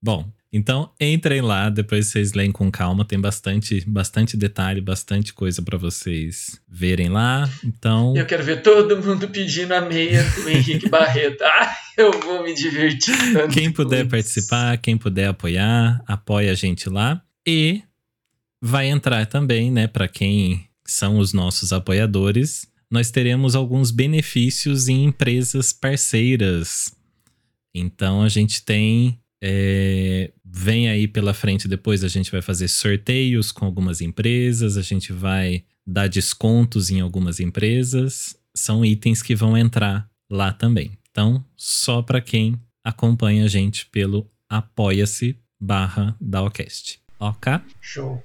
Bom, 0.00 0.30
então 0.52 0.90
entrem 1.00 1.40
lá, 1.40 1.70
depois 1.70 2.08
vocês 2.08 2.32
leem 2.34 2.52
com 2.52 2.70
calma, 2.70 3.04
tem 3.04 3.18
bastante, 3.20 3.82
bastante 3.88 4.36
detalhe, 4.36 4.80
bastante 4.80 5.32
coisa 5.32 5.62
pra 5.62 5.78
vocês 5.78 6.60
verem 6.68 7.08
lá. 7.08 7.48
Então, 7.64 8.14
Eu 8.16 8.26
quero 8.26 8.44
ver 8.44 8.62
todo 8.62 9.00
mundo 9.02 9.28
pedindo 9.28 9.72
a 9.72 9.80
meia 9.80 10.22
do 10.22 10.48
Henrique 10.48 10.88
Barreto. 10.88 11.42
Ah, 11.44 11.76
eu 11.96 12.10
vou 12.20 12.42
me 12.42 12.54
divertir 12.54 13.14
tanto. 13.32 13.52
quem 13.52 13.70
puder 13.70 14.08
participar, 14.08 14.76
quem 14.78 14.96
puder 14.96 15.28
apoiar, 15.28 16.02
apoia 16.06 16.52
a 16.52 16.54
gente 16.54 16.88
lá. 16.88 17.22
E 17.46 17.82
vai 18.60 18.88
entrar 18.88 19.26
também, 19.26 19.70
né, 19.70 19.86
para 19.86 20.08
quem 20.08 20.66
são 20.86 21.18
os 21.18 21.32
nossos 21.32 21.72
apoiadores, 21.72 22.66
nós 22.90 23.10
teremos 23.10 23.54
alguns 23.54 23.90
benefícios 23.90 24.88
em 24.88 25.04
empresas 25.04 25.72
parceiras. 25.72 26.94
Então 27.74 28.22
a 28.22 28.28
gente 28.28 28.64
tem. 28.64 29.18
É, 29.44 30.30
vem 30.44 30.88
aí 30.88 31.08
pela 31.08 31.34
frente 31.34 31.66
depois, 31.66 32.04
a 32.04 32.08
gente 32.08 32.30
vai 32.30 32.40
fazer 32.40 32.68
sorteios 32.68 33.50
com 33.50 33.66
algumas 33.66 34.00
empresas, 34.00 34.76
a 34.76 34.82
gente 34.82 35.12
vai 35.12 35.64
dar 35.84 36.08
descontos 36.08 36.90
em 36.90 37.00
algumas 37.00 37.40
empresas. 37.40 38.36
São 38.54 38.84
itens 38.84 39.20
que 39.20 39.34
vão 39.34 39.58
entrar 39.58 40.08
lá 40.30 40.52
também. 40.52 40.92
Então, 41.10 41.44
só 41.56 42.00
para 42.02 42.20
quem 42.20 42.56
acompanha 42.84 43.44
a 43.44 43.48
gente 43.48 43.86
pelo 43.86 44.30
apoia-se 44.48 45.36
barra 45.60 46.14
Daocast. 46.20 47.00
Ok? 47.18 47.52
Show. 47.80 48.22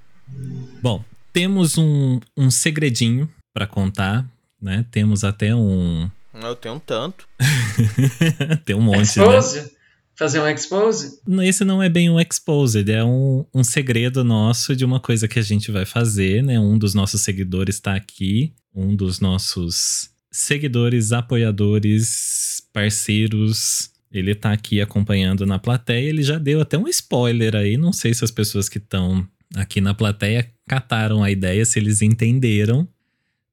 Bom, 0.83 1.03
temos 1.33 1.79
um, 1.79 2.19
um 2.35 2.51
segredinho 2.51 3.27
para 3.53 3.65
contar, 3.65 4.29
né? 4.61 4.85
Temos 4.91 5.23
até 5.23 5.55
um... 5.55 6.11
Eu 6.33 6.55
tenho 6.55 6.75
um 6.75 6.79
tanto. 6.79 7.27
Tem 8.63 8.75
um 8.75 8.81
monte, 8.81 9.17
né? 9.17 9.69
Expose? 10.17 10.37
Fazer 10.37 10.41
um 10.41 10.47
expose? 10.47 11.21
Esse 11.43 11.63
não 11.63 11.81
é 11.81 11.87
bem 11.87 12.09
um 12.09 12.19
exposed, 12.19 12.89
é 12.91 13.03
um, 13.03 13.45
um 13.53 13.63
segredo 13.63 14.23
nosso 14.23 14.75
de 14.75 14.83
uma 14.83 14.99
coisa 14.99 15.27
que 15.27 15.37
a 15.37 15.43
gente 15.43 15.71
vai 15.71 15.85
fazer, 15.85 16.43
né? 16.43 16.59
Um 16.59 16.77
dos 16.77 16.93
nossos 16.93 17.21
seguidores 17.21 17.75
está 17.75 17.95
aqui, 17.95 18.53
um 18.73 18.95
dos 18.95 19.19
nossos 19.19 20.09
seguidores, 20.31 21.11
apoiadores, 21.11 22.61
parceiros, 22.73 23.91
ele 24.11 24.33
tá 24.33 24.51
aqui 24.51 24.81
acompanhando 24.81 25.45
na 25.45 25.59
plateia. 25.59 26.09
Ele 26.09 26.23
já 26.23 26.37
deu 26.37 26.61
até 26.61 26.77
um 26.77 26.87
spoiler 26.87 27.55
aí, 27.55 27.77
não 27.77 27.93
sei 27.93 28.13
se 28.13 28.23
as 28.23 28.31
pessoas 28.31 28.67
que 28.67 28.77
estão 28.77 29.27
aqui 29.55 29.79
na 29.79 29.93
plateia 29.93 30.49
cataram 30.67 31.23
a 31.23 31.31
ideia, 31.31 31.63
se 31.65 31.79
eles 31.79 32.01
entenderam 32.01 32.87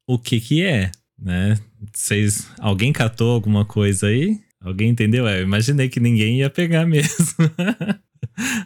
o 0.07 0.19
que 0.19 0.41
que 0.41 0.63
é, 0.63 0.91
né? 1.19 1.59
Vocês, 1.93 2.49
alguém 2.59 2.93
catou 2.93 3.33
alguma 3.33 3.65
coisa 3.65 4.09
aí? 4.09 4.41
Alguém 4.65 4.89
entendeu? 4.89 5.29
É, 5.29 5.39
eu 5.41 5.43
imaginei 5.43 5.89
que 5.89 6.01
ninguém 6.01 6.39
ia 6.39 6.49
pegar 6.51 6.87
mesmo. 6.87 7.35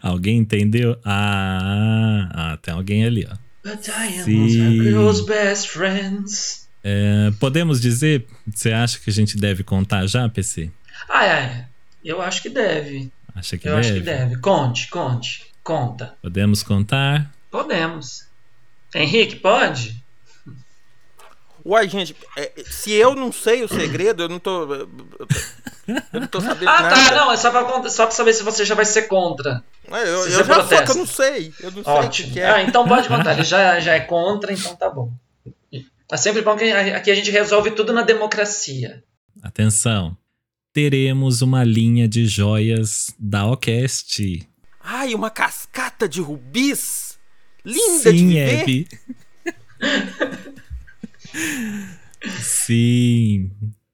alguém 0.02 0.38
entendeu? 0.38 0.96
Ah, 1.04 2.28
ah, 2.32 2.56
tem 2.58 2.72
alguém 2.72 3.04
ali, 3.04 3.26
ó. 3.30 3.34
But 3.64 3.82
diamonds 3.82 4.24
Sim. 4.52 4.66
are 4.66 4.76
girls' 4.84 5.26
best 5.26 5.68
friends. 5.68 6.68
É, 6.84 7.30
podemos 7.40 7.80
dizer, 7.80 8.24
você 8.46 8.72
acha 8.72 8.98
que 8.98 9.10
a 9.10 9.12
gente 9.12 9.36
deve 9.36 9.62
contar 9.64 10.06
já, 10.06 10.28
PC? 10.28 10.70
Ah, 11.08 11.26
é. 11.26 11.66
Eu 12.04 12.22
acho 12.22 12.40
que 12.40 12.48
deve. 12.48 13.10
Acha 13.34 13.58
que 13.58 13.68
Eu 13.68 13.74
deve? 13.74 13.86
acho 13.86 13.94
que 13.98 14.00
deve. 14.04 14.36
Conte, 14.36 14.88
conte. 14.88 15.46
Conta. 15.62 16.14
Podemos 16.22 16.62
contar? 16.62 17.30
Podemos. 17.50 18.26
Henrique, 18.94 19.36
pode? 19.36 20.02
Uai, 21.68 21.86
gente, 21.88 22.16
é, 22.36 22.50
se 22.70 22.92
eu 22.92 23.14
não 23.14 23.30
sei 23.30 23.62
o 23.62 23.68
segredo, 23.68 24.22
eu 24.22 24.28
não 24.28 24.38
tô. 24.38 24.66
Eu 24.74 26.20
não 26.20 26.26
tô 26.26 26.40
sabendo 26.40 26.68
Ah, 26.68 26.80
nada. 26.82 26.94
tá. 26.94 27.14
Não, 27.14 27.32
é 27.32 27.36
só 27.36 27.50
pra, 27.50 27.88
só 27.90 28.06
pra 28.06 28.14
saber 28.14 28.32
se 28.32 28.42
você 28.42 28.64
já 28.64 28.74
vai 28.74 28.84
ser 28.86 29.02
contra. 29.02 29.62
É, 29.90 30.08
eu, 30.08 30.22
Se 30.22 30.28
eu 30.28 30.30
já 30.30 30.36
sou 30.36 30.44
que 30.44 30.52
protesta. 30.54 30.92
eu 30.92 30.96
não 30.96 31.06
sei. 31.06 31.52
Eu 31.60 31.70
não 31.72 31.84
sei 31.84 31.92
o 31.92 32.00
que, 32.00 32.06
Ótimo. 32.06 32.38
é. 32.38 32.50
Ah, 32.50 32.62
então 32.62 32.88
pode 32.88 33.06
contar. 33.08 33.32
Ele 33.34 33.44
já, 33.44 33.78
já 33.80 33.94
é 33.94 34.00
contra, 34.00 34.52
então 34.52 34.74
tá 34.76 34.88
bom. 34.88 35.12
É 36.10 36.16
sempre 36.16 36.40
bom 36.40 36.56
que 36.56 36.64
aqui 36.72 37.10
a 37.10 37.14
gente 37.14 37.30
resolve 37.30 37.70
tudo 37.72 37.92
na 37.92 38.00
democracia. 38.02 39.04
Atenção. 39.42 40.16
Teremos 40.72 41.42
uma 41.42 41.64
linha 41.64 42.08
de 42.08 42.26
joias 42.26 43.14
da 43.18 43.44
Ocast. 43.46 44.48
Ai, 44.82 45.14
uma 45.14 45.28
cascata 45.28 46.08
de 46.08 46.20
rubis! 46.22 47.18
Linda 47.64 48.10
de 48.12 48.18
Sim, 48.18 48.28
ver! 48.30 48.60
Abby. 48.62 48.88
Sim. 52.40 53.50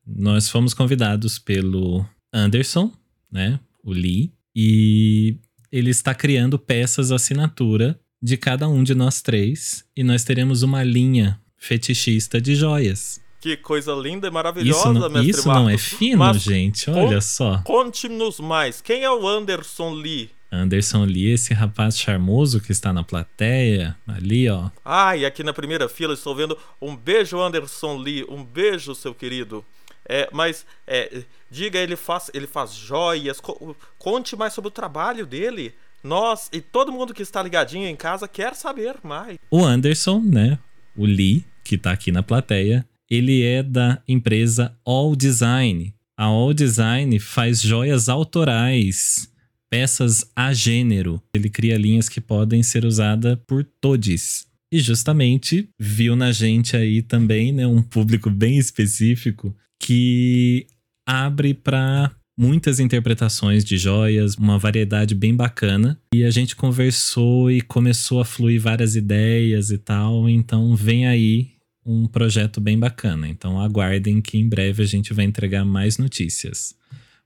Nós 0.06 0.48
fomos 0.48 0.74
convidados 0.74 1.38
pelo 1.38 2.04
Anderson, 2.32 2.92
né? 3.30 3.58
O 3.82 3.92
Lee. 3.92 4.32
E 4.54 5.36
ele 5.70 5.90
está 5.90 6.14
criando 6.14 6.58
peças 6.58 7.10
assinatura 7.10 7.98
de 8.22 8.36
cada 8.36 8.68
um 8.68 8.82
de 8.82 8.94
nós 8.94 9.20
três. 9.22 9.84
E 9.96 10.02
nós 10.02 10.24
teremos 10.24 10.62
uma 10.62 10.82
linha 10.82 11.40
fetichista 11.56 12.40
de 12.40 12.54
joias. 12.54 13.20
Que 13.40 13.56
coisa 13.58 13.92
linda 13.92 14.26
e 14.26 14.30
maravilhosa, 14.30 14.78
Isso, 14.80 14.92
não, 14.94 15.10
mestre 15.10 15.30
isso 15.30 15.48
não 15.48 15.68
é 15.68 15.72
Marcos. 15.74 15.82
fino, 15.84 16.18
Mas 16.18 16.42
gente? 16.42 16.88
Olha 16.90 17.20
só. 17.20 17.58
Conte-nos 17.58 18.40
mais. 18.40 18.80
Quem 18.80 19.02
é 19.02 19.10
o 19.10 19.28
Anderson 19.28 19.90
Lee? 19.92 20.30
Anderson 20.54 21.04
Lee, 21.04 21.30
esse 21.32 21.52
rapaz 21.54 21.98
charmoso 21.98 22.60
que 22.60 22.72
está 22.72 22.92
na 22.92 23.02
plateia, 23.02 23.96
ali, 24.06 24.48
ó. 24.48 24.70
Ai, 24.84 25.24
aqui 25.24 25.42
na 25.42 25.52
primeira 25.52 25.88
fila 25.88 26.14
estou 26.14 26.34
vendo 26.34 26.56
um 26.80 26.94
beijo, 26.96 27.40
Anderson 27.40 27.96
Lee. 27.96 28.24
Um 28.28 28.44
beijo, 28.44 28.94
seu 28.94 29.14
querido. 29.14 29.64
É, 30.06 30.28
mas 30.32 30.66
é, 30.86 31.22
diga, 31.50 31.78
ele 31.78 31.96
faz, 31.96 32.30
ele 32.34 32.46
faz 32.46 32.74
joias. 32.74 33.40
Co- 33.40 33.74
conte 33.98 34.36
mais 34.36 34.52
sobre 34.52 34.68
o 34.68 34.70
trabalho 34.70 35.24
dele. 35.26 35.74
Nós 36.02 36.50
e 36.52 36.60
todo 36.60 36.92
mundo 36.92 37.14
que 37.14 37.22
está 37.22 37.42
ligadinho 37.42 37.86
em 37.88 37.96
casa 37.96 38.28
quer 38.28 38.54
saber 38.54 38.96
mais. 39.02 39.38
O 39.50 39.64
Anderson, 39.64 40.20
né? 40.20 40.58
O 40.94 41.06
Lee, 41.06 41.44
que 41.64 41.78
tá 41.78 41.92
aqui 41.92 42.12
na 42.12 42.22
plateia, 42.22 42.86
ele 43.10 43.42
é 43.42 43.62
da 43.62 44.02
empresa 44.06 44.76
All 44.84 45.16
Design. 45.16 45.94
A 46.16 46.24
All 46.24 46.52
Design 46.52 47.18
faz 47.18 47.60
joias 47.62 48.08
autorais, 48.10 49.28
peças 49.74 50.24
a 50.36 50.52
gênero. 50.52 51.20
Ele 51.34 51.50
cria 51.50 51.76
linhas 51.76 52.08
que 52.08 52.20
podem 52.20 52.62
ser 52.62 52.84
usadas 52.84 53.36
por 53.44 53.64
todos. 53.80 54.46
E 54.72 54.78
justamente 54.78 55.68
viu 55.76 56.14
na 56.14 56.30
gente 56.30 56.76
aí 56.76 57.02
também, 57.02 57.50
né, 57.50 57.66
um 57.66 57.82
público 57.82 58.30
bem 58.30 58.56
específico 58.56 59.52
que 59.80 60.64
abre 61.04 61.54
para 61.54 62.14
muitas 62.38 62.78
interpretações 62.78 63.64
de 63.64 63.76
joias, 63.76 64.36
uma 64.36 64.60
variedade 64.60 65.12
bem 65.12 65.34
bacana. 65.34 66.00
E 66.14 66.22
a 66.22 66.30
gente 66.30 66.54
conversou 66.54 67.50
e 67.50 67.60
começou 67.60 68.20
a 68.20 68.24
fluir 68.24 68.60
várias 68.60 68.94
ideias 68.94 69.72
e 69.72 69.78
tal. 69.78 70.28
Então 70.28 70.76
vem 70.76 71.08
aí 71.08 71.48
um 71.84 72.06
projeto 72.06 72.60
bem 72.60 72.78
bacana. 72.78 73.28
Então 73.28 73.60
aguardem 73.60 74.22
que 74.22 74.38
em 74.38 74.48
breve 74.48 74.84
a 74.84 74.86
gente 74.86 75.12
vai 75.12 75.24
entregar 75.24 75.64
mais 75.64 75.98
notícias. 75.98 76.76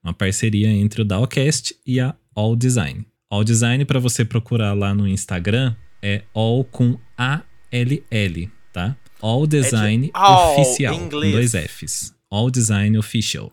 Uma 0.03 0.15
parceria 0.15 0.69
entre 0.69 1.03
o 1.03 1.05
Dowcast 1.05 1.75
e 1.85 2.01
a 2.01 2.15
All 2.39 2.55
Design. 2.55 3.05
All 3.29 3.43
Design, 3.43 3.85
para 3.85 3.99
você 3.99 4.25
procurar 4.25 4.73
lá 4.73 4.95
no 4.95 5.09
Instagram, 5.09 5.75
é 6.01 6.23
All 6.33 6.63
com 6.63 6.97
A-L-L, 7.17 8.51
tá? 8.73 8.97
All 9.21 9.45
Design 9.45 10.07
É 10.07 10.11
all, 10.15 10.61
Oficial, 10.61 10.97
com 10.97 11.05
inglês. 11.05 11.33
dois 11.53 11.67
Fs. 11.69 12.15
All 12.31 12.49
Design 12.49 12.97
Official. 12.97 13.53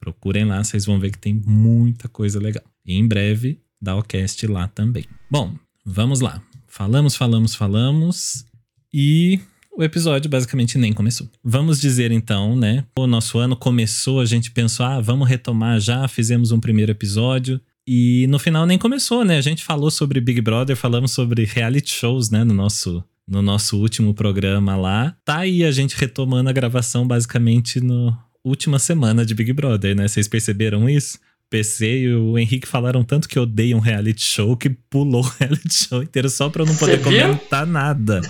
Procurem 0.00 0.46
lá, 0.46 0.64
vocês 0.64 0.86
vão 0.86 0.98
ver 0.98 1.10
que 1.10 1.18
tem 1.18 1.34
muita 1.44 2.08
coisa 2.08 2.40
legal. 2.40 2.64
E 2.86 2.94
em 2.94 3.06
breve, 3.06 3.60
Dowcast 3.82 4.46
lá 4.46 4.66
também. 4.66 5.04
Bom, 5.30 5.54
vamos 5.84 6.20
lá. 6.20 6.42
Falamos, 6.66 7.14
falamos, 7.14 7.54
falamos. 7.54 8.46
E 8.94 9.38
o 9.76 9.84
episódio 9.84 10.30
basicamente 10.30 10.78
nem 10.78 10.94
começou. 10.94 11.28
Vamos 11.44 11.78
dizer 11.82 12.10
então, 12.10 12.56
né? 12.56 12.86
O 12.96 13.06
nosso 13.06 13.38
ano 13.38 13.54
começou, 13.54 14.20
a 14.20 14.24
gente 14.24 14.50
pensou, 14.52 14.86
ah, 14.86 15.02
vamos 15.02 15.28
retomar 15.28 15.78
já, 15.80 16.08
fizemos 16.08 16.50
um 16.50 16.58
primeiro 16.58 16.92
episódio. 16.92 17.60
E 17.86 18.26
no 18.28 18.38
final 18.38 18.66
nem 18.66 18.78
começou, 18.78 19.24
né? 19.24 19.38
A 19.38 19.42
gente 19.42 19.62
falou 19.62 19.90
sobre 19.90 20.20
Big 20.20 20.40
Brother, 20.40 20.76
falamos 20.76 21.12
sobre 21.12 21.44
reality 21.44 21.90
shows, 21.90 22.30
né? 22.30 22.42
No 22.42 22.52
nosso, 22.52 23.04
no 23.28 23.40
nosso 23.40 23.78
último 23.78 24.12
programa 24.12 24.76
lá. 24.76 25.16
Tá 25.24 25.38
aí 25.38 25.64
a 25.64 25.70
gente 25.70 25.96
retomando 25.96 26.50
a 26.50 26.52
gravação 26.52 27.06
basicamente 27.06 27.80
no 27.80 28.12
última 28.44 28.78
semana 28.78 29.24
de 29.24 29.34
Big 29.34 29.52
Brother, 29.52 29.94
né? 29.94 30.06
Vocês 30.06 30.26
perceberam 30.26 30.88
isso? 30.88 31.18
O 31.18 31.48
PC 31.50 31.98
e 32.00 32.14
o 32.14 32.36
Henrique 32.36 32.66
falaram 32.66 33.04
tanto 33.04 33.28
que 33.28 33.38
odeiam 33.38 33.78
reality 33.78 34.22
show 34.22 34.56
que 34.56 34.68
pulou 34.68 35.24
o 35.24 35.32
reality 35.38 35.74
show 35.74 36.02
inteiro 36.02 36.28
só 36.28 36.48
pra 36.48 36.62
eu 36.62 36.66
não 36.66 36.76
poder 36.76 37.00
comentar 37.00 37.64
nada. 37.64 38.20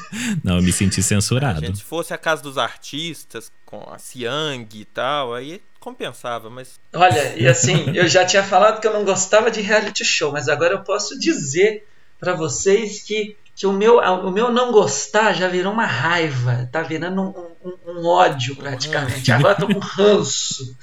Não, 0.44 0.56
eu 0.56 0.62
me 0.62 0.72
senti 0.72 1.02
censurado. 1.02 1.64
Gente, 1.64 1.78
se 1.78 1.84
fosse 1.84 2.12
a 2.12 2.18
casa 2.18 2.42
dos 2.42 2.58
artistas, 2.58 3.50
com 3.64 3.88
a 3.90 3.98
Siang 3.98 4.68
e 4.74 4.84
tal, 4.84 5.34
aí 5.34 5.62
compensava, 5.86 6.50
mas. 6.50 6.80
Olha, 6.92 7.34
e 7.36 7.46
assim, 7.46 7.92
eu 7.94 8.08
já 8.08 8.24
tinha 8.24 8.42
falado 8.42 8.80
que 8.80 8.86
eu 8.88 8.92
não 8.92 9.04
gostava 9.04 9.50
de 9.52 9.60
reality 9.60 10.04
show, 10.04 10.32
mas 10.32 10.48
agora 10.48 10.74
eu 10.74 10.80
posso 10.82 11.16
dizer 11.18 11.86
pra 12.18 12.32
vocês 12.34 13.02
que, 13.04 13.36
que 13.54 13.66
o, 13.68 13.72
meu, 13.72 13.98
o 13.98 14.30
meu 14.32 14.50
não 14.50 14.72
gostar 14.72 15.32
já 15.32 15.46
virou 15.46 15.72
uma 15.72 15.86
raiva, 15.86 16.68
tá 16.72 16.82
virando 16.82 17.22
um, 17.22 17.68
um- 17.68 17.92
um 18.00 18.06
ódio 18.06 18.56
praticamente. 18.56 19.30
Agora 19.30 19.54
eu 19.60 19.66
tô 19.68 19.74
com 19.74 19.78
ranço. 19.80 20.76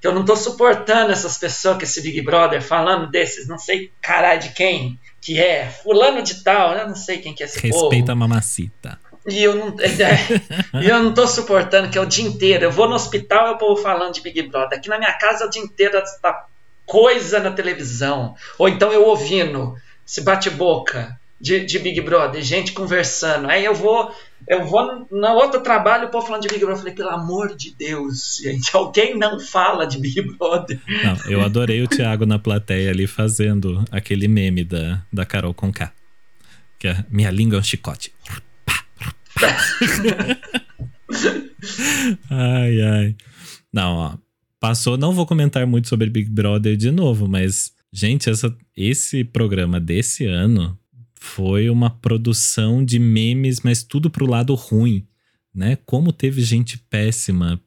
Que 0.00 0.06
eu 0.06 0.14
não 0.14 0.24
tô 0.24 0.36
suportando 0.36 1.10
essas 1.10 1.38
pessoas 1.38 1.78
com 1.78 1.82
esse 1.82 2.00
Big 2.02 2.20
Brother 2.20 2.62
falando 2.62 3.10
desses, 3.10 3.48
não 3.48 3.58
sei 3.58 3.90
caralho 4.00 4.40
de 4.42 4.50
quem 4.50 5.00
que 5.22 5.40
é, 5.40 5.68
fulano 5.82 6.22
de 6.22 6.44
tal, 6.44 6.72
eu 6.76 6.86
não 6.86 6.94
sei 6.94 7.18
quem 7.18 7.34
que 7.34 7.42
é 7.42 7.46
esse 7.46 7.58
povo. 7.60 7.84
Respeita 7.88 8.12
a 8.12 8.14
mamacita. 8.14 9.00
E 9.28 9.42
eu 9.42 9.54
não, 9.56 9.76
é, 9.80 10.80
e 10.82 10.88
eu 10.88 11.02
não 11.02 11.12
tô 11.12 11.26
suportando 11.26 11.90
que 11.90 11.98
é 11.98 12.00
o 12.00 12.06
dia 12.06 12.24
inteiro. 12.26 12.64
Eu 12.64 12.70
vou 12.70 12.88
no 12.88 12.94
hospital 12.94 13.48
e 13.48 13.54
o 13.54 13.58
povo 13.58 13.80
falando 13.80 14.14
de 14.14 14.20
Big 14.20 14.42
Brother. 14.42 14.78
Aqui 14.78 14.88
na 14.88 14.98
minha 14.98 15.12
casa 15.12 15.44
é 15.44 15.46
o 15.46 15.50
dia 15.50 15.62
inteiro 15.62 15.96
essa 15.96 16.46
coisa 16.84 17.40
na 17.40 17.50
televisão. 17.50 18.34
Ou 18.58 18.68
então 18.68 18.92
eu 18.92 19.04
ouvindo 19.04 19.74
esse 20.06 20.20
bate-boca 20.20 21.18
de, 21.40 21.64
de 21.64 21.78
Big 21.78 22.00
Brother, 22.00 22.40
gente 22.42 22.72
conversando. 22.72 23.48
Aí 23.50 23.64
eu 23.64 23.74
vou, 23.74 24.14
eu 24.48 24.64
vou 24.64 25.06
na 25.10 25.34
outro 25.34 25.60
trabalho, 25.60 26.06
o 26.06 26.10
povo 26.10 26.26
falando 26.26 26.42
de 26.42 26.48
Big 26.48 26.60
Brother. 26.60 26.76
Eu 26.76 26.78
falei, 26.78 26.94
pelo 26.94 27.10
amor 27.10 27.54
de 27.54 27.74
Deus, 27.74 28.38
gente, 28.42 28.70
alguém 28.74 29.18
não 29.18 29.38
fala 29.40 29.86
de 29.86 29.98
Big 29.98 30.22
Brother. 30.36 30.80
Não, 30.86 31.30
eu 31.30 31.42
adorei 31.42 31.82
o 31.82 31.88
Thiago 31.88 32.24
na 32.24 32.38
plateia 32.38 32.90
ali 32.90 33.06
fazendo 33.06 33.84
aquele 33.90 34.28
meme 34.28 34.64
da, 34.64 35.02
da 35.12 35.26
Carol 35.26 35.52
Conká. 35.52 35.92
Que 36.78 36.88
é 36.88 37.04
minha 37.10 37.30
língua 37.30 37.58
é 37.58 37.60
um 37.60 37.64
chicote. 37.64 38.12
ai, 42.30 42.80
ai. 42.80 43.16
Não, 43.72 43.96
ó. 43.96 44.16
Passou, 44.58 44.96
não 44.96 45.12
vou 45.12 45.26
comentar 45.26 45.66
muito 45.66 45.88
sobre 45.88 46.08
Big 46.08 46.30
Brother 46.30 46.76
de 46.76 46.90
novo, 46.90 47.28
mas, 47.28 47.72
gente, 47.92 48.30
essa, 48.30 48.56
esse 48.76 49.22
programa 49.22 49.78
desse 49.78 50.26
ano 50.26 50.78
foi 51.14 51.68
uma 51.68 51.90
produção 51.90 52.84
de 52.84 52.98
memes, 52.98 53.60
mas 53.60 53.82
tudo 53.82 54.10
pro 54.10 54.28
lado 54.28 54.54
ruim, 54.54 55.06
né? 55.54 55.76
Como 55.84 56.12
teve 56.12 56.42
gente 56.42 56.78
péssima, 56.78 57.60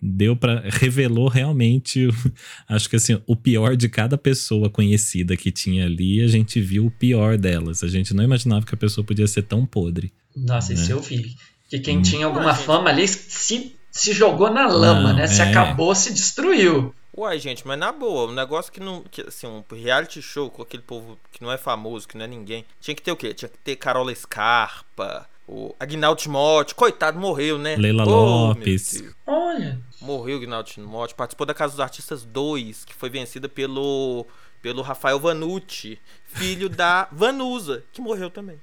deu 0.00 0.34
para 0.34 0.62
revelou 0.68 1.28
realmente, 1.28 2.08
acho 2.68 2.88
que 2.90 2.96
assim, 2.96 3.20
o 3.26 3.36
pior 3.36 3.76
de 3.76 3.88
cada 3.88 4.18
pessoa 4.18 4.68
conhecida 4.68 5.36
que 5.36 5.50
tinha 5.52 5.86
ali, 5.86 6.22
a 6.22 6.26
gente 6.28 6.60
viu 6.60 6.86
o 6.86 6.90
pior 6.90 7.38
delas. 7.38 7.82
A 7.84 7.88
gente 7.88 8.12
não 8.14 8.24
imaginava 8.24 8.66
que 8.66 8.74
a 8.74 8.78
pessoa 8.78 9.04
podia 9.04 9.26
ser 9.26 9.42
tão 9.42 9.64
podre. 9.64 10.12
Nossa, 10.36 10.72
isso 10.72 10.88
Né? 10.88 10.92
eu 10.92 11.00
vi. 11.00 11.36
Que 11.68 11.78
quem 11.78 11.98
Hum. 11.98 12.02
tinha 12.02 12.26
alguma 12.26 12.52
fama 12.54 12.90
ali 12.90 13.06
se, 13.06 13.76
se 13.92 14.12
jogou 14.12 14.50
na 14.50 14.66
lama, 14.66 15.10
Não, 15.10 15.16
né? 15.16 15.26
Se 15.28 15.40
é. 15.40 15.44
acabou, 15.50 15.94
se 15.94 16.12
destruiu. 16.12 16.92
Uai, 17.16 17.38
gente, 17.38 17.66
mas 17.66 17.78
na 17.78 17.92
boa, 17.92 18.30
um 18.30 18.34
negócio 18.34 18.72
que 18.72 18.80
não. 18.80 19.02
Que, 19.10 19.22
assim, 19.22 19.46
um 19.46 19.62
reality 19.74 20.22
show 20.22 20.48
com 20.50 20.62
aquele 20.62 20.82
povo 20.82 21.18
que 21.32 21.42
não 21.42 21.52
é 21.52 21.58
famoso, 21.58 22.08
que 22.08 22.16
não 22.16 22.24
é 22.24 22.28
ninguém. 22.28 22.64
Tinha 22.80 22.94
que 22.94 23.02
ter 23.02 23.12
o 23.12 23.16
quê? 23.16 23.34
Tinha 23.34 23.48
que 23.48 23.58
ter 23.58 23.76
Carola 23.76 24.14
Scarpa, 24.14 25.26
o 25.52 25.74
Agnaldo 25.80 26.20
Timóteo. 26.20 26.76
Coitado, 26.76 27.18
morreu, 27.18 27.58
né? 27.58 27.76
Leila 27.76 28.04
Oh, 28.06 28.46
Lopes. 28.48 29.02
Olha. 29.26 29.78
Morreu 30.00 30.36
o 30.38 30.40
Agnaldo 30.42 30.68
Timóteo. 30.70 31.16
Participou 31.16 31.46
da 31.46 31.52
Casa 31.54 31.72
dos 31.72 31.80
Artistas 31.80 32.24
2, 32.24 32.84
que 32.84 32.94
foi 32.94 33.10
vencida 33.10 33.48
pelo. 33.48 34.24
pelo 34.62 34.80
Rafael 34.82 35.18
Vanucci, 35.18 35.98
filho 36.24 36.68
da 36.68 37.08
Vanusa, 37.10 37.82
que 37.92 38.00
morreu 38.00 38.30
também. 38.30 38.58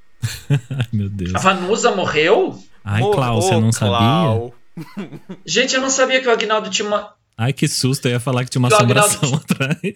Ai, 0.49 0.85
meu 0.93 1.09
Deus. 1.09 1.35
A 1.35 1.39
Vanusa 1.39 1.95
morreu? 1.95 2.57
Ai, 2.83 3.01
Mor- 3.01 3.15
Clau, 3.15 3.41
você 3.41 3.59
não 3.59 3.71
sabia? 3.71 3.97
Clau. 3.97 4.53
Gente, 5.45 5.75
eu 5.75 5.81
não 5.81 5.89
sabia 5.89 6.21
que 6.21 6.27
o 6.27 6.31
Agnaldo 6.31 6.69
Timóteo. 6.69 7.09
Ai, 7.37 7.53
que 7.53 7.67
susto, 7.67 8.05
eu 8.07 8.13
ia 8.13 8.19
falar 8.19 8.43
que 8.45 8.49
tinha 8.49 8.59
uma 8.59 8.69
Do 8.69 8.75
assombração 8.75 9.19
Agnaldo- 9.23 9.45
atrás. 9.51 9.93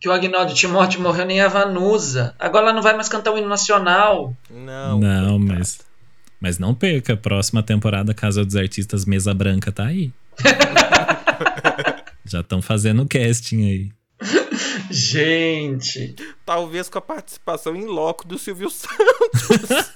Que 0.00 0.08
o 0.08 0.12
Agnaldo 0.12 0.54
Timóteo 0.54 1.00
morreu 1.02 1.26
nem 1.26 1.40
a 1.40 1.46
Vanusa. 1.48 2.34
Agora 2.38 2.64
ela 2.66 2.72
não 2.74 2.82
vai 2.82 2.94
mais 2.94 3.08
cantar 3.08 3.32
o 3.32 3.38
hino 3.38 3.48
nacional. 3.48 4.34
Não, 4.50 4.98
Não, 4.98 5.38
mas. 5.38 5.78
Mas 6.40 6.58
não 6.58 6.74
perca, 6.74 7.16
próxima 7.16 7.62
temporada 7.62 8.14
Casa 8.14 8.44
dos 8.44 8.56
Artistas 8.56 9.04
Mesa 9.04 9.34
Branca 9.34 9.70
tá 9.70 9.86
aí. 9.86 10.12
Já 12.24 12.40
estão 12.40 12.62
fazendo 12.62 13.02
o 13.02 13.08
casting 13.08 13.64
aí. 13.64 13.92
Gente. 14.90 16.14
Talvez 16.44 16.88
com 16.88 16.98
a 16.98 17.02
participação 17.02 17.76
em 17.76 17.84
loco 17.84 18.26
do 18.26 18.38
Silvio 18.38 18.70
Santos. 18.70 19.90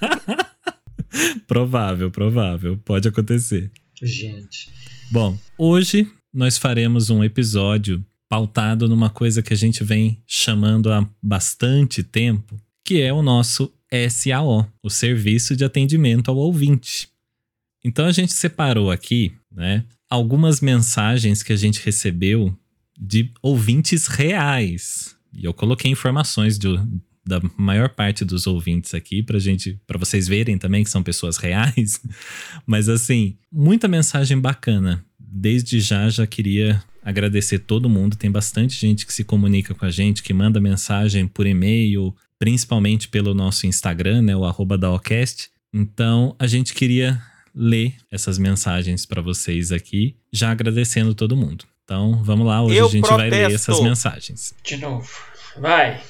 Provável, 1.47 2.11
provável. 2.11 2.77
Pode 2.83 3.07
acontecer. 3.07 3.71
Gente. 4.01 4.69
Bom, 5.11 5.37
hoje 5.57 6.11
nós 6.33 6.57
faremos 6.57 7.09
um 7.09 7.23
episódio 7.23 8.05
pautado 8.27 8.89
numa 8.89 9.09
coisa 9.09 9.41
que 9.41 9.53
a 9.53 9.57
gente 9.57 9.83
vem 9.83 10.21
chamando 10.27 10.91
há 10.91 11.07
bastante 11.21 12.03
tempo, 12.03 12.59
que 12.83 13.01
é 13.01 13.13
o 13.13 13.21
nosso 13.21 13.71
SAO, 14.09 14.67
o 14.83 14.89
Serviço 14.89 15.55
de 15.55 15.63
Atendimento 15.63 16.29
ao 16.29 16.37
Ouvinte. 16.37 17.09
Então 17.83 18.05
a 18.05 18.11
gente 18.11 18.33
separou 18.33 18.91
aqui, 18.91 19.31
né, 19.51 19.85
algumas 20.09 20.59
mensagens 20.61 21.43
que 21.43 21.53
a 21.53 21.55
gente 21.55 21.83
recebeu 21.83 22.55
de 22.99 23.31
ouvintes 23.41 24.07
reais. 24.07 25.15
E 25.33 25.45
eu 25.45 25.53
coloquei 25.53 25.91
informações 25.91 26.57
do, 26.57 26.77
da 27.25 27.41
maior 27.57 27.89
parte 27.89 28.23
dos 28.23 28.47
ouvintes 28.47 28.93
aqui 28.93 29.21
pra 29.21 29.39
gente, 29.39 29.79
para 29.85 29.97
vocês 29.97 30.27
verem 30.27 30.57
também 30.57 30.83
que 30.83 30.89
são 30.89 31.03
pessoas 31.03 31.37
reais. 31.37 32.01
Mas 32.65 32.87
assim, 32.87 33.37
muita 33.51 33.87
mensagem 33.87 34.39
bacana. 34.39 35.03
Desde 35.19 35.79
já 35.79 36.09
já 36.09 36.25
queria 36.25 36.81
agradecer 37.03 37.59
todo 37.59 37.89
mundo. 37.89 38.15
Tem 38.15 38.31
bastante 38.31 38.79
gente 38.79 39.05
que 39.05 39.13
se 39.13 39.23
comunica 39.23 39.75
com 39.75 39.85
a 39.85 39.91
gente, 39.91 40.23
que 40.23 40.33
manda 40.33 40.61
mensagem 40.61 41.27
por 41.27 41.45
e-mail, 41.45 42.15
principalmente 42.39 43.07
pelo 43.07 43.33
nosso 43.33 43.65
Instagram, 43.67 44.21
né, 44.21 44.35
o 44.35 44.45
arroba 44.45 44.77
daocast. 44.77 45.49
Então, 45.73 46.35
a 46.39 46.47
gente 46.47 46.73
queria 46.73 47.21
ler 47.53 47.95
essas 48.11 48.37
mensagens 48.37 49.05
para 49.05 49.21
vocês 49.21 49.71
aqui, 49.71 50.15
já 50.31 50.51
agradecendo 50.51 51.13
todo 51.15 51.35
mundo. 51.35 51.65
Então, 51.83 52.21
vamos 52.23 52.47
lá, 52.47 52.61
hoje 52.63 52.77
Eu 52.77 52.87
a 52.87 52.89
gente 52.89 53.07
vai 53.07 53.29
ler 53.29 53.41
protesto. 53.45 53.71
essas 53.71 53.83
mensagens. 53.83 54.53
De 54.63 54.77
novo. 54.77 55.09
Vai. 55.57 56.01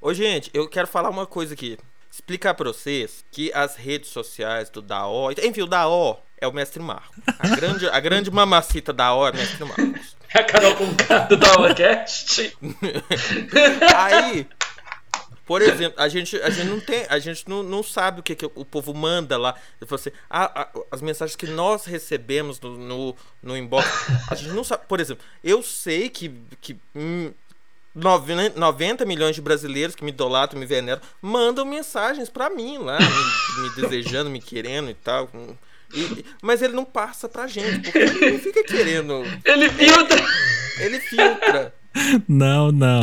Ô, 0.00 0.12
gente, 0.12 0.50
eu 0.52 0.68
quero 0.68 0.86
falar 0.86 1.10
uma 1.10 1.26
coisa 1.26 1.54
aqui. 1.54 1.78
Explicar 2.10 2.54
pra 2.54 2.68
vocês 2.68 3.24
que 3.30 3.52
as 3.54 3.76
redes 3.76 4.10
sociais 4.10 4.68
do 4.68 4.82
DAO. 4.82 5.30
Enfim, 5.32 5.62
o 5.62 5.66
DAO 5.66 6.20
é 6.40 6.46
o 6.46 6.52
Mestre 6.52 6.82
Marco. 6.82 7.14
A 7.38 7.48
grande, 7.48 7.86
a 7.88 8.00
grande 8.00 8.30
mamacita 8.30 8.92
DAO 8.92 9.28
é 9.28 9.30
o 9.30 9.34
Mestre 9.34 9.64
Marcos. 9.64 10.16
A 10.32 10.44
Carol 10.44 10.76
com 10.76 10.84
o 10.84 11.28
do 11.28 11.36
Dawacast. 11.36 12.56
Aí, 13.96 14.46
Por 15.50 15.62
exemplo, 15.62 16.00
a 16.00 16.08
gente, 16.08 16.36
a 16.42 16.48
gente 16.48 16.68
não 16.68 16.78
tem, 16.78 17.04
a 17.08 17.18
gente 17.18 17.48
não, 17.48 17.60
não 17.60 17.82
sabe 17.82 18.20
o 18.20 18.22
que, 18.22 18.36
que 18.36 18.44
o 18.46 18.64
povo 18.64 18.94
manda 18.94 19.36
lá. 19.36 19.56
Ele 19.80 19.88
falou 19.88 20.00
assim, 20.00 20.12
ah, 20.30 20.68
as 20.92 21.02
mensagens 21.02 21.34
que 21.34 21.48
nós 21.48 21.86
recebemos 21.86 22.60
no, 22.60 22.78
no, 22.78 23.16
no, 23.42 23.56
inbox, 23.56 23.84
a 24.30 24.36
gente 24.36 24.52
não 24.52 24.62
sabe. 24.62 24.84
Por 24.86 25.00
exemplo, 25.00 25.24
eu 25.42 25.60
sei 25.60 26.08
que, 26.08 26.32
que 26.60 26.78
hum, 26.94 27.32
90 27.96 29.04
milhões 29.04 29.34
de 29.34 29.42
brasileiros 29.42 29.96
que 29.96 30.04
me 30.04 30.12
idolatram, 30.12 30.60
me 30.60 30.66
veneram, 30.66 31.02
mandam 31.20 31.64
mensagens 31.64 32.30
para 32.30 32.48
mim 32.48 32.78
lá, 32.78 32.96
me, 33.00 33.62
me, 33.62 33.70
desejando, 33.74 34.30
me 34.30 34.40
querendo 34.40 34.88
e 34.88 34.94
tal. 34.94 35.28
E, 35.92 36.24
mas 36.40 36.62
ele 36.62 36.74
não 36.74 36.84
passa 36.84 37.28
pra 37.28 37.48
gente, 37.48 37.80
porque 37.80 37.98
ele 37.98 38.30
não 38.30 38.38
fica 38.38 38.62
querendo. 38.62 39.24
Ele 39.44 39.68
filtra! 39.68 40.24
Ele 40.78 41.00
filtra. 41.00 41.74
Não, 42.28 42.70
não. 42.70 43.02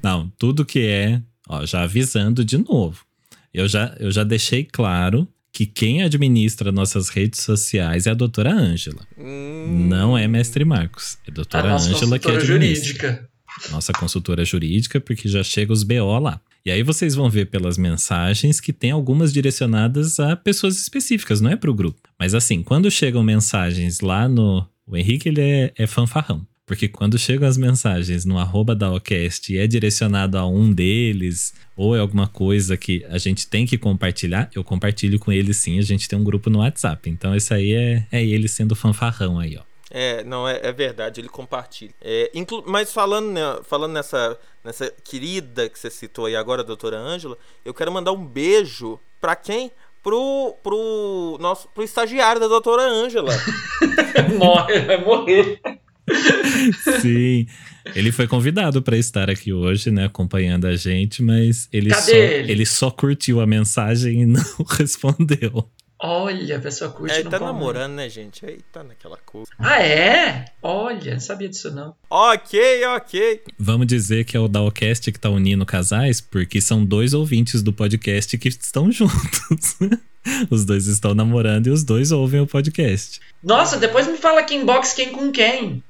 Não, 0.00 0.32
tudo 0.38 0.64
que 0.64 0.86
é, 0.86 1.20
ó, 1.48 1.64
já 1.64 1.82
avisando 1.82 2.44
de 2.44 2.58
novo. 2.58 3.04
Eu 3.52 3.68
já, 3.68 3.94
eu 4.00 4.10
já 4.10 4.24
deixei 4.24 4.64
claro 4.64 5.28
que 5.52 5.66
quem 5.66 6.02
administra 6.02 6.72
nossas 6.72 7.08
redes 7.08 7.40
sociais 7.40 8.06
é 8.06 8.10
a 8.10 8.14
doutora 8.14 8.52
Ângela. 8.52 9.06
Hum. 9.16 9.86
Não 9.88 10.18
é 10.18 10.26
mestre 10.26 10.64
Marcos. 10.64 11.16
É 11.26 11.30
a 11.30 11.34
doutora 11.34 11.74
Ângela 11.74 12.18
que 12.18 12.28
administra. 12.28 12.46
Jurídica 12.46 13.34
nossa 13.70 13.92
consultora 13.92 14.44
jurídica, 14.44 15.00
porque 15.00 15.28
já 15.28 15.42
chega 15.42 15.72
os 15.72 15.82
BO 15.82 16.18
lá. 16.18 16.40
E 16.64 16.70
aí 16.70 16.82
vocês 16.82 17.14
vão 17.14 17.28
ver 17.28 17.46
pelas 17.46 17.76
mensagens 17.76 18.60
que 18.60 18.72
tem 18.72 18.90
algumas 18.90 19.32
direcionadas 19.32 20.18
a 20.18 20.34
pessoas 20.34 20.80
específicas, 20.80 21.40
não 21.40 21.50
é 21.50 21.56
para 21.56 21.70
o 21.70 21.74
grupo. 21.74 22.00
Mas 22.18 22.34
assim, 22.34 22.62
quando 22.62 22.90
chegam 22.90 23.22
mensagens 23.22 24.00
lá 24.00 24.28
no. 24.28 24.66
O 24.86 24.96
Henrique 24.96 25.28
ele 25.28 25.40
é, 25.40 25.72
é 25.76 25.86
fanfarrão. 25.86 26.46
Porque 26.66 26.88
quando 26.88 27.18
chegam 27.18 27.46
as 27.46 27.58
mensagens 27.58 28.24
no 28.24 28.38
arroba 28.38 28.74
da 28.74 28.90
Ocast 28.90 29.52
e 29.52 29.58
é 29.58 29.66
direcionado 29.66 30.38
a 30.38 30.46
um 30.46 30.72
deles, 30.72 31.52
ou 31.76 31.94
é 31.94 32.00
alguma 32.00 32.26
coisa 32.26 32.74
que 32.74 33.04
a 33.10 33.18
gente 33.18 33.46
tem 33.46 33.66
que 33.66 33.76
compartilhar, 33.76 34.48
eu 34.54 34.64
compartilho 34.64 35.18
com 35.18 35.30
ele 35.30 35.52
sim, 35.52 35.78
a 35.78 35.82
gente 35.82 36.08
tem 36.08 36.18
um 36.18 36.24
grupo 36.24 36.48
no 36.48 36.60
WhatsApp. 36.60 37.10
Então 37.10 37.34
esse 37.34 37.52
aí 37.52 37.74
é, 37.74 38.06
é 38.10 38.24
ele 38.24 38.48
sendo 38.48 38.74
fanfarrão 38.74 39.38
aí, 39.38 39.58
ó. 39.58 39.62
É, 39.90 40.24
não, 40.24 40.48
é, 40.48 40.58
é 40.62 40.72
verdade, 40.72 41.20
ele 41.20 41.28
compartilha. 41.28 41.94
É, 42.00 42.30
inclu 42.34 42.64
mas 42.66 42.92
falando, 42.92 43.30
né, 43.30 43.60
falando 43.62 43.92
nessa, 43.92 44.36
nessa 44.64 44.90
querida 45.04 45.68
que 45.68 45.78
você 45.78 45.90
citou 45.90 46.26
aí 46.26 46.34
agora, 46.34 46.64
doutora 46.64 46.98
Ângela, 46.98 47.36
eu 47.64 47.74
quero 47.74 47.92
mandar 47.92 48.12
um 48.12 48.24
beijo 48.24 48.98
para 49.20 49.36
quem? 49.36 49.70
Pro, 50.02 50.56
pro, 50.62 51.38
nosso, 51.40 51.68
pro 51.68 51.84
estagiário 51.84 52.40
da 52.40 52.48
doutora 52.48 52.82
Ângela. 52.82 53.32
Morre, 54.36 54.80
vai 54.80 55.04
morrer. 55.04 55.60
Sim. 57.00 57.46
Ele 57.94 58.10
foi 58.12 58.26
convidado 58.26 58.82
para 58.82 58.96
estar 58.96 59.30
aqui 59.30 59.52
hoje, 59.52 59.90
né, 59.90 60.06
acompanhando 60.06 60.66
a 60.66 60.76
gente, 60.76 61.22
mas 61.22 61.68
ele 61.72 61.94
só, 61.94 62.10
ele? 62.10 62.52
ele 62.52 62.66
só 62.66 62.90
curtiu 62.90 63.40
a 63.40 63.46
mensagem 63.46 64.22
e 64.22 64.26
não 64.26 64.42
respondeu. 64.78 65.68
Olha, 66.06 66.58
a 66.58 66.60
pessoa 66.60 66.90
curte. 66.90 67.14
É, 67.14 67.20
ele 67.20 67.30
tá 67.30 67.40
namorando, 67.40 67.94
né, 67.94 68.10
gente? 68.10 68.44
Aí 68.44 68.60
tá 68.70 68.84
naquela 68.84 69.16
coisa. 69.24 69.50
Ah, 69.58 69.80
é? 69.82 70.44
Olha, 70.62 71.14
não 71.14 71.20
sabia 71.20 71.48
disso 71.48 71.74
não. 71.74 71.94
Ok, 72.10 72.84
ok. 72.88 73.40
Vamos 73.58 73.86
dizer 73.86 74.24
que 74.24 74.36
é 74.36 74.40
o 74.40 74.46
Dalcast 74.46 75.10
que 75.10 75.18
tá 75.18 75.30
unindo 75.30 75.64
casais, 75.64 76.20
porque 76.20 76.60
são 76.60 76.84
dois 76.84 77.14
ouvintes 77.14 77.62
do 77.62 77.72
podcast 77.72 78.36
que 78.36 78.48
estão 78.48 78.92
juntos. 78.92 79.78
os 80.50 80.66
dois 80.66 80.86
estão 80.88 81.14
namorando 81.14 81.68
e 81.68 81.70
os 81.70 81.82
dois 81.82 82.12
ouvem 82.12 82.40
o 82.40 82.46
podcast. 82.46 83.18
Nossa, 83.42 83.78
depois 83.78 84.06
me 84.06 84.18
fala 84.18 84.40
aqui 84.40 84.56
inbox 84.56 84.92
quem 84.92 85.10
com 85.10 85.32
quem. 85.32 85.82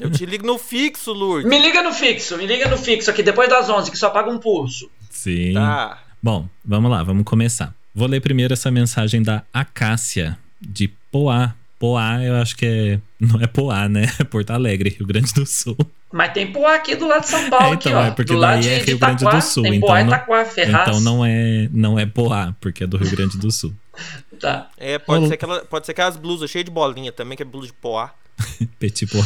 Eu 0.00 0.08
te 0.08 0.24
ligo 0.24 0.46
no 0.46 0.56
fixo, 0.56 1.12
Lourdes. 1.12 1.50
Me 1.50 1.58
liga 1.58 1.82
no 1.82 1.92
fixo, 1.92 2.36
me 2.36 2.46
liga 2.46 2.68
no 2.68 2.78
fixo 2.78 3.10
aqui 3.10 3.24
depois 3.24 3.48
das 3.50 3.68
11, 3.68 3.90
que 3.90 3.98
só 3.98 4.08
paga 4.08 4.30
um 4.30 4.38
pulso. 4.38 4.88
Sim. 5.10 5.54
Tá. 5.54 6.00
Bom, 6.22 6.48
vamos 6.64 6.88
lá, 6.92 7.02
vamos 7.02 7.24
começar. 7.24 7.74
Vou 7.94 8.08
ler 8.08 8.20
primeiro 8.20 8.54
essa 8.54 8.70
mensagem 8.70 9.22
da 9.22 9.44
Acácia, 9.52 10.38
de 10.60 10.88
Poá. 11.10 11.54
Poá, 11.78 12.22
eu 12.22 12.36
acho 12.36 12.56
que 12.56 12.64
é. 12.64 13.00
Não 13.20 13.40
é 13.40 13.46
Poá, 13.46 13.88
né? 13.88 14.06
É 14.18 14.24
Porto 14.24 14.50
Alegre, 14.50 14.88
Rio 14.90 15.06
Grande 15.06 15.32
do 15.34 15.44
Sul. 15.44 15.76
Mas 16.10 16.32
tem 16.32 16.50
Poá 16.50 16.76
aqui 16.76 16.94
do 16.94 17.06
lado 17.06 17.22
de 17.22 17.28
São 17.28 17.50
Paulo, 17.50 17.74
é, 17.74 17.74
então, 17.74 17.92
aqui, 17.92 18.08
ó. 18.08 18.10
É 18.10 18.10
porque 18.12 18.32
do 18.32 18.40
daí 18.40 18.66
é 18.66 18.78
Rio 18.78 18.98
Grande 18.98 19.24
do 19.24 19.40
Sul. 19.42 19.62
Tem 19.62 19.74
então 19.74 19.88
Poá 19.88 20.00
não, 20.00 20.06
Itaquá, 20.08 20.44
Ferraz. 20.46 20.88
então 20.88 21.00
não 21.00 21.24
é, 21.24 21.68
não 21.70 21.98
é 21.98 22.06
Poá, 22.06 22.54
porque 22.60 22.84
é 22.84 22.86
do 22.86 22.96
Rio 22.96 23.10
Grande 23.10 23.36
do 23.36 23.50
Sul. 23.50 23.74
tá. 24.40 24.70
É, 24.78 24.98
pode, 24.98 25.28
ser 25.28 25.34
aquela, 25.34 25.60
pode 25.64 25.84
ser 25.84 25.92
aquelas 25.92 26.16
blusas 26.16 26.50
cheias 26.50 26.64
de 26.64 26.70
bolinha 26.70 27.12
também, 27.12 27.36
que 27.36 27.42
é 27.42 27.46
blusa 27.46 27.66
de 27.66 27.74
Poá. 27.74 28.14
Petit 28.78 29.06
Poá. 29.06 29.24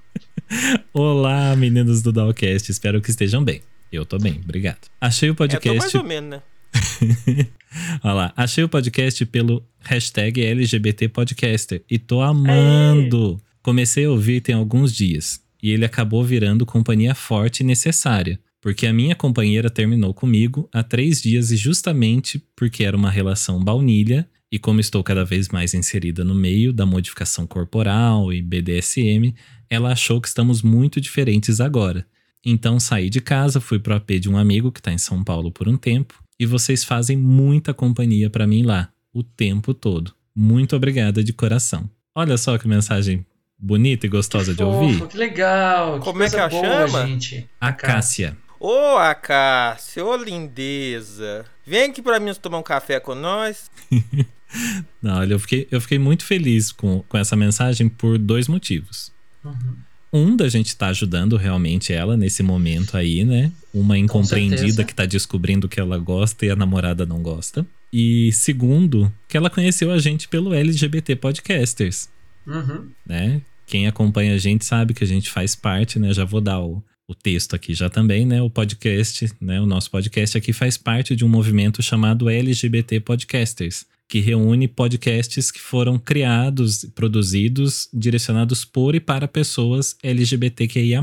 Olá, 0.94 1.54
meninos 1.54 2.00
do 2.00 2.12
Dalcast, 2.12 2.70
espero 2.70 3.02
que 3.02 3.10
estejam 3.10 3.44
bem. 3.44 3.60
Eu 3.92 4.06
tô 4.06 4.18
bem, 4.18 4.40
obrigado. 4.42 4.88
Achei 4.98 5.28
o 5.28 5.34
podcast. 5.34 5.68
É, 5.68 5.72
tô 5.72 5.78
mais 5.78 5.94
ou 5.94 6.04
menos, 6.04 6.30
né? 6.30 6.42
Olha 8.02 8.14
lá, 8.14 8.32
achei 8.36 8.64
o 8.64 8.68
podcast 8.68 9.24
pelo 9.26 9.64
hashtag 9.80 10.42
LGBT 10.42 11.08
Podcaster 11.08 11.82
e 11.90 11.98
tô 11.98 12.20
amando. 12.20 13.40
Comecei 13.62 14.04
a 14.04 14.10
ouvir 14.10 14.40
tem 14.40 14.54
alguns 14.54 14.94
dias 14.94 15.40
e 15.62 15.70
ele 15.70 15.84
acabou 15.84 16.24
virando 16.24 16.64
companhia 16.64 17.14
forte 17.14 17.60
e 17.60 17.66
necessária, 17.66 18.38
porque 18.60 18.86
a 18.86 18.92
minha 18.92 19.14
companheira 19.14 19.68
terminou 19.68 20.14
comigo 20.14 20.68
há 20.72 20.82
três 20.82 21.20
dias 21.20 21.50
e 21.50 21.56
justamente 21.56 22.42
porque 22.56 22.84
era 22.84 22.96
uma 22.96 23.10
relação 23.10 23.62
baunilha 23.62 24.28
e 24.50 24.58
como 24.58 24.80
estou 24.80 25.02
cada 25.02 25.24
vez 25.24 25.48
mais 25.48 25.74
inserida 25.74 26.24
no 26.24 26.34
meio 26.34 26.72
da 26.72 26.86
modificação 26.86 27.46
corporal 27.46 28.32
e 28.32 28.40
BDSM, 28.40 29.34
ela 29.68 29.92
achou 29.92 30.20
que 30.20 30.28
estamos 30.28 30.62
muito 30.62 31.00
diferentes 31.00 31.60
agora. 31.60 32.06
Então 32.44 32.80
saí 32.80 33.10
de 33.10 33.20
casa, 33.20 33.60
fui 33.60 33.78
pro 33.78 33.94
AP 33.94 34.12
de 34.12 34.30
um 34.30 34.38
amigo 34.38 34.72
que 34.72 34.80
está 34.80 34.92
em 34.92 34.98
São 34.98 35.22
Paulo 35.22 35.50
por 35.50 35.68
um 35.68 35.76
tempo 35.76 36.14
e 36.38 36.46
vocês 36.46 36.84
fazem 36.84 37.16
muita 37.16 37.74
companhia 37.74 38.30
para 38.30 38.46
mim 38.46 38.62
lá, 38.62 38.90
o 39.12 39.22
tempo 39.22 39.74
todo. 39.74 40.14
Muito 40.34 40.76
obrigada 40.76 41.24
de 41.24 41.32
coração. 41.32 41.90
Olha 42.14 42.36
só 42.36 42.56
que 42.56 42.68
mensagem 42.68 43.26
bonita 43.58 44.06
e 44.06 44.08
gostosa 44.08 44.52
que 44.52 44.58
de 44.58 44.62
ouvir. 44.62 45.06
Que 45.08 45.16
legal. 45.16 45.98
Como 46.00 46.22
é 46.22 46.30
que 46.30 46.36
ela 46.36 46.50
chama? 46.50 47.06
Gente. 47.06 47.48
Acácia. 47.60 48.36
Ô, 48.60 48.68
oh, 48.68 48.98
Acácia, 48.98 50.04
ô 50.04 50.10
oh, 50.10 50.16
lindeza. 50.16 51.44
Vem 51.66 51.90
aqui 51.90 52.02
para 52.02 52.18
mim 52.18 52.32
tomar 52.34 52.58
um 52.58 52.62
café 52.62 52.98
com 53.00 53.14
nós. 53.14 53.70
Não, 55.02 55.18
olha, 55.18 55.34
eu 55.34 55.38
fiquei, 55.38 55.68
eu 55.70 55.80
fiquei 55.80 55.98
muito 55.98 56.24
feliz 56.24 56.72
com, 56.72 57.02
com 57.08 57.18
essa 57.18 57.36
mensagem 57.36 57.88
por 57.88 58.18
dois 58.18 58.48
motivos. 58.48 59.12
Uhum. 59.44 59.76
Um, 60.12 60.36
da 60.36 60.48
gente 60.48 60.68
estar 60.68 60.86
tá 60.86 60.90
ajudando 60.90 61.36
realmente 61.36 61.92
ela 61.92 62.16
nesse 62.16 62.42
momento 62.42 62.96
aí, 62.96 63.24
né? 63.24 63.52
Uma 63.78 63.98
incompreendida 63.98 64.84
que 64.84 64.94
tá 64.94 65.06
descobrindo 65.06 65.68
que 65.68 65.80
ela 65.80 65.98
gosta 65.98 66.46
e 66.46 66.50
a 66.50 66.56
namorada 66.56 67.06
não 67.06 67.22
gosta. 67.22 67.66
E 67.92 68.32
segundo, 68.32 69.12
que 69.28 69.36
ela 69.36 69.48
conheceu 69.48 69.90
a 69.90 69.98
gente 69.98 70.28
pelo 70.28 70.54
LGBT 70.54 71.16
Podcasters. 71.16 72.08
Uhum. 72.46 72.90
Né? 73.06 73.40
Quem 73.66 73.86
acompanha 73.86 74.34
a 74.34 74.38
gente 74.38 74.64
sabe 74.64 74.94
que 74.94 75.04
a 75.04 75.06
gente 75.06 75.30
faz 75.30 75.54
parte, 75.54 75.98
né? 75.98 76.12
Já 76.12 76.24
vou 76.24 76.40
dar 76.40 76.60
o, 76.60 76.82
o 77.06 77.14
texto 77.14 77.54
aqui 77.54 77.74
já 77.74 77.88
também, 77.88 78.26
né? 78.26 78.42
O 78.42 78.50
podcast, 78.50 79.30
né? 79.40 79.60
O 79.60 79.66
nosso 79.66 79.90
podcast 79.90 80.36
aqui 80.36 80.52
faz 80.52 80.76
parte 80.76 81.14
de 81.14 81.24
um 81.24 81.28
movimento 81.28 81.82
chamado 81.82 82.28
LGBT 82.28 83.00
Podcasters 83.00 83.86
que 84.08 84.20
reúne 84.20 84.66
podcasts 84.66 85.50
que 85.50 85.60
foram 85.60 85.98
criados, 85.98 86.86
produzidos, 86.94 87.88
direcionados 87.92 88.64
por 88.64 88.94
e 88.94 89.00
para 89.00 89.28
pessoas 89.28 89.96
LGBTQIA. 90.02 91.02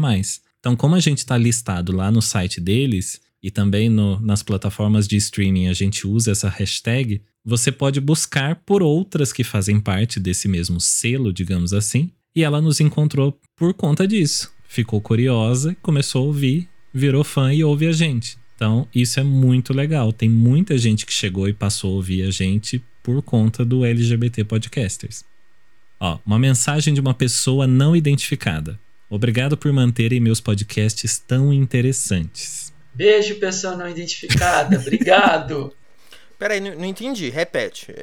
Então, 0.65 0.75
como 0.75 0.95
a 0.95 0.99
gente 0.99 1.19
está 1.19 1.38
listado 1.38 1.95
lá 1.95 2.10
no 2.10 2.23
site 2.23 2.60
deles 2.60 3.21
e 3.43 3.51
também 3.51 3.88
no, 3.88 4.19
nas 4.19 4.41
plataformas 4.41 5.08
de 5.08 5.15
streaming 5.15 5.67
a 5.67 5.73
gente 5.73 6.08
usa 6.08 6.32
essa 6.32 6.49
hashtag, 6.49 7.21
você 7.45 7.71
pode 7.71 8.01
buscar 8.01 8.56
por 8.65 8.82
outras 8.82 9.32
que 9.32 9.43
fazem 9.43 9.80
parte 9.80 10.19
desse 10.19 10.47
mesmo 10.47 10.82
selo, 10.82 11.32
digamos 11.32 11.71
assim, 11.71 12.10
e 12.36 12.43
ela 12.43 12.60
nos 12.60 12.80
encontrou 12.80 13.39
por 13.56 13.75
conta 13.75 14.08
disso. 14.08 14.51
Ficou 14.67 14.99
curiosa, 14.99 15.78
começou 15.84 16.23
a 16.23 16.25
ouvir, 16.25 16.67
virou 16.91 17.23
fã 17.23 17.54
e 17.54 17.63
ouve 17.63 17.86
a 17.86 17.91
gente. 17.91 18.36
Então, 18.56 18.88
isso 18.91 19.19
é 19.19 19.23
muito 19.23 19.71
legal. 19.71 20.12
Tem 20.12 20.28
muita 20.28 20.80
gente 20.80 21.06
que 21.06 21.13
chegou 21.13 21.47
e 21.47 21.54
passou 21.54 21.91
a 21.91 21.95
ouvir 21.97 22.23
a 22.23 22.32
gente 22.32 22.84
por 23.04 23.21
conta 23.21 23.63
do 23.63 23.86
LGBT 23.86 24.43
Podcasters. 24.45 25.23
Ó, 25.99 26.17
uma 26.25 26.39
mensagem 26.39 26.91
de 26.91 26.99
uma 26.99 27.13
pessoa 27.13 27.67
não 27.67 27.95
identificada. 27.95 28.80
Obrigado 29.10 29.56
por 29.56 29.72
manterem 29.72 30.20
meus 30.20 30.41
podcasts 30.41 31.20
tão 31.20 31.54
interessantes. 31.54 32.74
Beijo, 32.94 33.36
pessoa 33.39 33.76
não 33.76 33.88
identificada. 33.88 34.78
Obrigado. 34.78 35.76
Peraí, 36.39 36.60
não, 36.60 36.76
não 36.76 36.86
entendi. 36.86 37.30
Repete. 37.30 37.94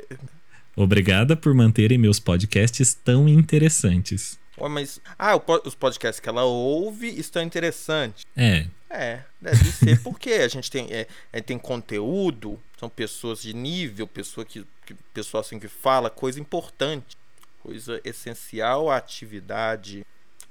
Obrigada 0.77 1.37
por 1.37 1.55
manterem 1.55 1.99
meus 1.99 2.19
podcasts 2.21 2.95
tão 2.95 3.29
interessantes. 3.29 4.39
Ué, 4.59 4.69
mas. 4.69 5.01
Ah, 5.19 5.37
os 5.65 5.75
podcasts 5.75 6.21
que 6.21 6.29
ela 6.29 6.45
ouve 6.45 7.09
estão 7.09 7.43
interessantes. 7.43 8.25
É. 8.37 8.67
É, 8.89 9.23
deve 9.41 9.73
ser 9.73 10.01
porque 10.03 10.33
a 10.33 10.49
gente 10.49 10.71
tem, 10.71 10.87
é, 10.91 11.07
é, 11.33 11.41
tem 11.41 11.59
conteúdo, 11.59 12.61
são 12.79 12.91
pessoas 12.91 13.41
de 13.41 13.55
nível, 13.55 14.07
pessoa 14.07 14.45
que, 14.45 14.67
que 14.85 14.95
pessoa 15.15 15.41
assim 15.41 15.59
que 15.59 15.67
fala 15.67 16.11
coisa 16.11 16.39
importante, 16.39 17.17
coisa 17.63 17.99
essencial 18.05 18.91
à 18.91 18.99
atividade 18.99 20.05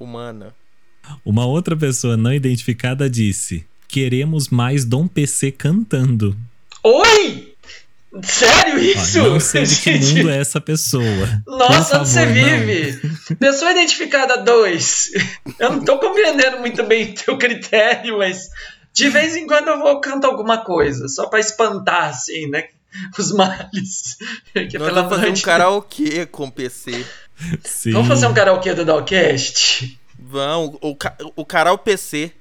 humana. 0.03 0.53
Uma 1.25 1.45
outra 1.45 1.75
pessoa 1.75 2.15
não 2.15 2.33
identificada 2.33 3.09
disse: 3.09 3.65
queremos 3.87 4.49
mais 4.49 4.85
Dom 4.85 5.07
PC 5.07 5.51
cantando. 5.51 6.35
Oi! 6.83 7.51
Sério 8.23 8.77
isso? 8.79 9.21
Ó, 9.21 9.29
não 9.29 9.39
sei 9.39 9.63
de 9.63 9.77
que 9.77 9.97
mundo 9.97 10.29
é 10.29 10.37
essa 10.37 10.59
pessoa. 10.59 11.03
Nossa, 11.47 11.99
onde 11.99 12.09
você 12.09 12.25
não. 12.25 12.33
vive? 12.33 13.35
Pessoa 13.35 13.71
identificada 13.71 14.37
2. 14.37 15.11
Eu 15.57 15.71
não 15.71 15.85
tô 15.85 15.97
compreendendo 15.97 16.59
muito 16.59 16.83
bem 16.83 17.11
o 17.11 17.15
teu 17.15 17.37
critério, 17.37 18.17
mas 18.17 18.49
de 18.93 19.09
vez 19.09 19.35
em 19.35 19.47
quando 19.47 19.69
eu 19.69 19.79
vou 19.79 20.01
cantar 20.01 20.27
alguma 20.27 20.57
coisa, 20.57 21.07
só 21.07 21.27
pra 21.27 21.39
espantar, 21.39 22.09
assim, 22.09 22.47
né? 22.47 22.65
Os 23.17 23.31
males. 23.31 24.17
Que 24.53 24.77
Nós 24.77 24.89
pela 24.89 25.03
vamos 25.03 25.17
fazer 25.17 25.29
um 25.31 25.41
karaokê 25.41 26.25
com 26.25 26.51
PC. 26.51 27.05
Sim. 27.63 27.91
Vamos 27.91 28.07
fazer 28.07 28.27
um 28.27 28.33
karaokê 28.33 28.73
do 28.73 28.85
Dalcast? 28.85 29.97
Vão, 30.19 30.77
o, 30.81 30.95
o 31.35 31.45
Caral 31.45 31.77
PC. 31.77 32.31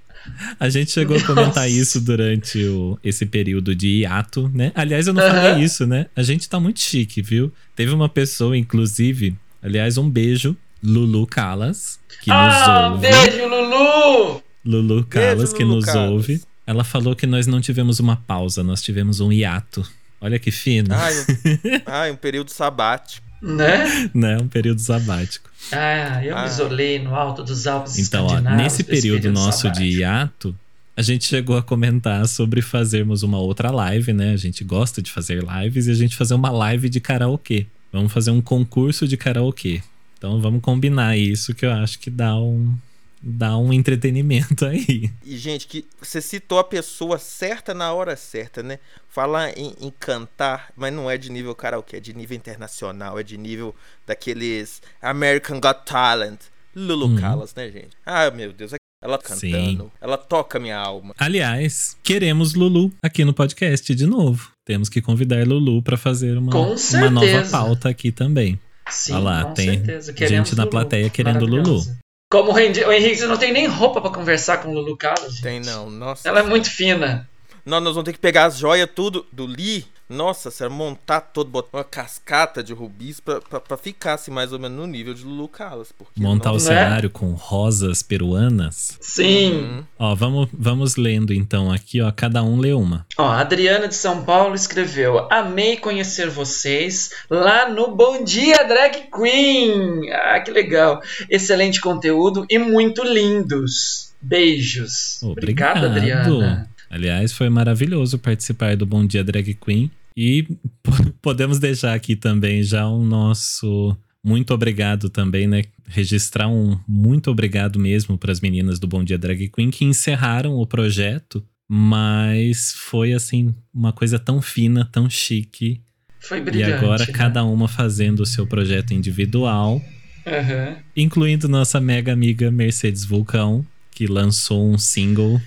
A 0.61 0.69
gente 0.69 0.91
chegou 0.91 1.17
a 1.17 1.23
comentar 1.23 1.47
Nossa. 1.65 1.69
isso 1.69 2.01
durante 2.01 2.63
o- 2.65 2.99
esse 3.03 3.25
período 3.25 3.75
de 3.75 3.89
hiato, 4.01 4.51
né? 4.55 4.71
Aliás, 4.75 5.07
eu 5.07 5.15
não 5.15 5.23
Aham. 5.23 5.33
falei 5.35 5.65
isso, 5.65 5.87
né? 5.87 6.07
A 6.15 6.23
gente 6.23 6.47
tá 6.49 6.61
muito 6.61 6.79
chique, 6.81 7.23
viu? 7.23 7.51
Teve 7.75 7.93
uma 7.93 8.09
pessoa, 8.09 8.57
inclusive, 8.57 9.35
aliás, 9.63 9.97
um 9.97 10.09
beijo, 10.09 10.55
Lulu 10.83 11.27
Calas, 11.27 11.99
que 12.23 12.31
ah, 12.31 12.91
nos 12.91 12.93
ouve. 12.93 13.09
beijo, 13.09 13.49
Lulu! 13.49 14.43
Lulu 14.65 15.05
Calas, 15.07 15.53
que 15.55 15.65
Lulu 15.65 15.77
nos 15.77 15.87
Calas. 15.87 16.11
ouve. 16.11 16.43
Ela 16.67 16.85
falou 16.85 17.17
que 17.17 17.27
nós 17.27 17.47
não 17.47 17.61
tivemos 17.61 17.99
uma 17.99 18.17
pausa, 18.17 18.63
nós 18.63 18.83
tivemos 18.83 19.21
um 19.21 19.33
hiato. 19.33 19.85
Olha 20.21 20.39
que 20.39 20.51
fino, 20.51 20.95
Ai, 20.95 21.15
um, 21.19 21.25
ai, 21.87 22.11
um 22.13 22.17
período 22.17 22.51
sabático. 22.51 23.27
Né? 23.43 24.11
né? 24.15 24.37
Um 24.39 24.49
período 24.49 24.81
sabático. 24.81 25.49
Ah, 25.73 26.25
eu 26.25 26.37
Ah. 26.37 26.43
me 26.43 26.49
isolei 26.49 26.99
no 26.99 27.15
alto 27.15 27.43
dos 27.43 27.67
Alpes 27.67 27.99
Então, 27.99 28.25
ó, 28.25 28.27
escandinavos 28.29 28.63
nesse 28.63 28.83
desse 28.83 29.01
período 29.03 29.33
nosso 29.33 29.63
sabático. 29.63 29.85
de 29.87 29.99
hiato, 29.99 30.55
a 30.97 31.03
gente 31.03 31.25
chegou 31.25 31.57
a 31.57 31.63
comentar 31.63 32.27
sobre 32.29 32.61
fazermos 32.61 33.23
uma 33.23 33.39
outra 33.39 33.71
live, 33.71 34.13
né? 34.13 34.33
A 34.33 34.37
gente 34.37 34.63
gosta 34.65 35.01
de 35.01 35.11
fazer 35.11 35.43
lives 35.43 35.87
e 35.87 35.91
a 35.91 35.95
gente 35.95 36.17
fazer 36.17 36.35
uma 36.35 36.51
live 36.51 36.89
de 36.89 37.01
karaokê. 37.01 37.67
Vamos 37.93 38.13
fazer 38.13 38.31
um 38.31 38.41
concurso 38.43 39.07
de 39.09 39.17
karaokê. 39.17 39.83
Então 40.19 40.41
vamos 40.41 40.61
combinar 40.61 41.17
isso 41.17 41.55
que 41.55 41.65
eu 41.65 41.73
acho 41.73 41.99
que 41.99 42.11
dá 42.11 42.37
um 42.37 42.75
dá 43.21 43.57
um 43.57 43.73
entretenimento 43.73 44.65
aí. 44.65 45.11
E, 45.25 45.37
gente, 45.37 45.67
que 45.67 45.87
você 46.01 46.21
citou 46.21 46.59
a 46.59 46.65
pessoa 46.65 47.19
certa 47.19 47.75
na 47.75 47.93
hora 47.93 48.17
certa, 48.17 48.63
né? 48.63 48.79
Falar 49.09 49.57
em, 49.59 49.75
em 49.81 49.93
cantar, 49.99 50.73
mas 50.77 50.93
não 50.93 51.11
é 51.11 51.19
de 51.19 51.31
nível 51.31 51.55
karaokê, 51.55 51.97
é 51.97 52.01
de 52.01 52.15
nível 52.15 52.37
internacional, 52.37 53.19
é 53.19 53.23
de 53.23 53.37
nível 53.37 53.75
daqueles 54.07 54.81
American 55.03 55.61
Got 55.61 55.85
Talent. 55.85 56.41
Lulu 56.75 57.07
Uhum. 57.07 57.17
Callas, 57.17 57.55
né, 57.55 57.69
gente? 57.71 57.91
Ah, 58.07 58.31
meu 58.31 58.53
Deus, 58.53 58.73
ela 59.03 59.19
cantando, 59.19 59.85
Sim. 59.85 59.91
ela 60.01 60.17
toca 60.17 60.59
minha 60.59 60.77
alma. 60.77 61.15
Aliás, 61.19 61.97
queremos 62.03 62.55
Lulu 62.55 62.93
aqui 63.03 63.25
no 63.25 63.33
podcast 63.35 63.95
de 63.95 64.07
novo. 64.07 64.51
Temos 64.65 64.89
que 64.89 65.01
convidar 65.03 65.47
Lulu 65.47 65.83
para 65.83 65.97
fazer 65.97 66.39
uma, 66.39 66.55
uma 66.55 67.11
nova 67.11 67.51
pauta 67.51 67.89
aqui 67.89 68.13
também. 68.13 68.61
Sim, 68.89 69.15
Olha 69.15 69.23
lá, 69.23 69.45
com 69.47 69.55
tem 69.55 69.71
certeza. 69.71 70.13
Queremos 70.13 70.49
gente 70.51 70.57
na 70.57 70.65
Lulu. 70.65 70.71
plateia 70.71 71.11
querendo 71.11 71.49
Maravilhosa. 71.49 71.99
Como 72.31 72.53
o 72.53 72.59
Henrique, 72.59 73.27
não 73.27 73.37
tem 73.37 73.53
nem 73.53 73.67
roupa 73.67 74.01
pra 74.01 74.09
conversar 74.09 74.59
com 74.59 74.69
o 74.69 74.73
Lulu 74.73 74.97
Carlos. 74.97 75.41
Tem 75.41 75.59
não, 75.59 75.91
nossa. 75.91 76.29
Ela 76.29 76.39
é 76.39 76.43
muito 76.45 76.71
fina. 76.71 77.29
Nós, 77.67 77.83
nós 77.83 77.95
vamos 77.95 78.05
ter 78.05 78.13
que 78.13 78.21
pegar 78.21 78.45
as 78.45 78.57
joias 78.57 78.89
tudo 78.95 79.27
do 79.33 79.45
Lee. 79.45 79.85
Nossa, 80.11 80.51
senhora, 80.51 80.75
montar 80.75 81.21
todo, 81.21 81.49
botar 81.49 81.79
uma 81.79 81.85
cascata 81.85 82.63
de 82.63 82.73
rubis 82.73 83.21
pra, 83.21 83.41
pra, 83.41 83.61
pra 83.61 83.77
ficar 83.77 84.15
assim, 84.15 84.31
mais 84.31 84.53
ou 84.53 84.59
menos 84.59 84.77
no 84.77 84.87
nível 84.87 85.15
de 85.15 85.23
Lulu 85.25 85.47
Callas. 85.49 85.93
Porque 85.97 86.21
Montar 86.21 86.49
não- 86.51 86.57
o 86.57 86.59
Né? 86.59 86.65
cenário 86.65 87.09
com 87.11 87.33
rosas 87.33 88.03
peruanas. 88.03 88.99
Sim. 89.01 89.53
Uhum. 89.53 89.85
Ó, 89.99 90.15
vamos, 90.15 90.49
vamos 90.53 90.97
lendo 90.97 91.33
então 91.33 91.71
aqui, 91.73 92.01
ó. 92.01 92.11
Cada 92.11 92.43
um 92.43 92.59
lê 92.59 92.73
uma. 92.73 93.07
Ó, 93.17 93.25
a 93.27 93.39
Adriana 93.41 93.87
de 93.89 93.95
São 93.95 94.25
Paulo 94.25 94.55
escreveu: 94.55 95.27
Amei 95.33 95.77
conhecer 95.77 96.29
vocês 96.29 97.11
lá 97.31 97.69
no 97.71 97.95
Bom 97.95 98.25
Dia 98.25 98.65
Drag 98.67 99.09
Queen. 99.17 100.11
Ah, 100.13 100.41
que 100.41 100.51
legal. 100.51 101.01
Excelente 101.31 101.81
conteúdo 101.81 102.45
e 102.51 102.59
muito 102.59 103.03
lindos. 103.05 104.11
Beijos. 104.21 105.23
Obrigado. 105.23 105.87
Obrigada, 105.87 105.87
Adriana. 106.27 106.71
Aliás, 106.91 107.33
foi 107.33 107.49
maravilhoso 107.49 108.19
participar 108.19 108.77
do 108.77 108.85
Bom 108.85 109.07
Dia 109.07 109.23
Drag 109.23 109.55
Queen. 109.55 109.91
E 110.17 110.43
po- 110.83 111.13
podemos 111.23 111.59
deixar 111.59 111.95
aqui 111.95 112.17
também 112.17 112.63
já 112.63 112.87
o 112.87 113.05
nosso 113.05 113.97
muito 114.23 114.53
obrigado 114.53 115.09
também, 115.09 115.47
né? 115.47 115.63
Registrar 115.87 116.49
um 116.49 116.79
muito 116.87 117.31
obrigado 117.31 117.79
mesmo 117.79 118.19
para 118.19 118.31
as 118.33 118.41
meninas 118.41 118.79
do 118.79 118.87
Bom 118.87 119.03
Dia 119.03 119.17
Drag 119.19 119.49
Queen 119.49 119.71
que 119.71 119.85
encerraram 119.85 120.57
o 120.57 120.67
projeto, 120.67 121.43
mas 121.69 122.73
foi 122.77 123.13
assim 123.13 123.55
uma 123.73 123.93
coisa 123.93 124.19
tão 124.19 124.43
fina, 124.43 124.85
tão 124.93 125.09
chique. 125.09 125.81
Foi 126.21 126.39
e 126.39 126.43
brilhante. 126.43 126.73
agora 126.75 127.07
né? 127.07 127.13
cada 127.13 127.43
uma 127.45 127.67
fazendo 127.67 128.21
o 128.21 128.27
seu 128.27 128.47
projeto 128.47 128.93
individual. 128.93 129.81
Aham. 130.27 130.77
incluindo 130.95 131.49
nossa 131.49 131.81
mega 131.81 132.13
amiga 132.13 132.51
Mercedes 132.51 133.07
Vulcão, 133.07 133.65
que 133.91 134.07
lançou 134.07 134.71
um 134.71 134.77
single, 134.77 135.41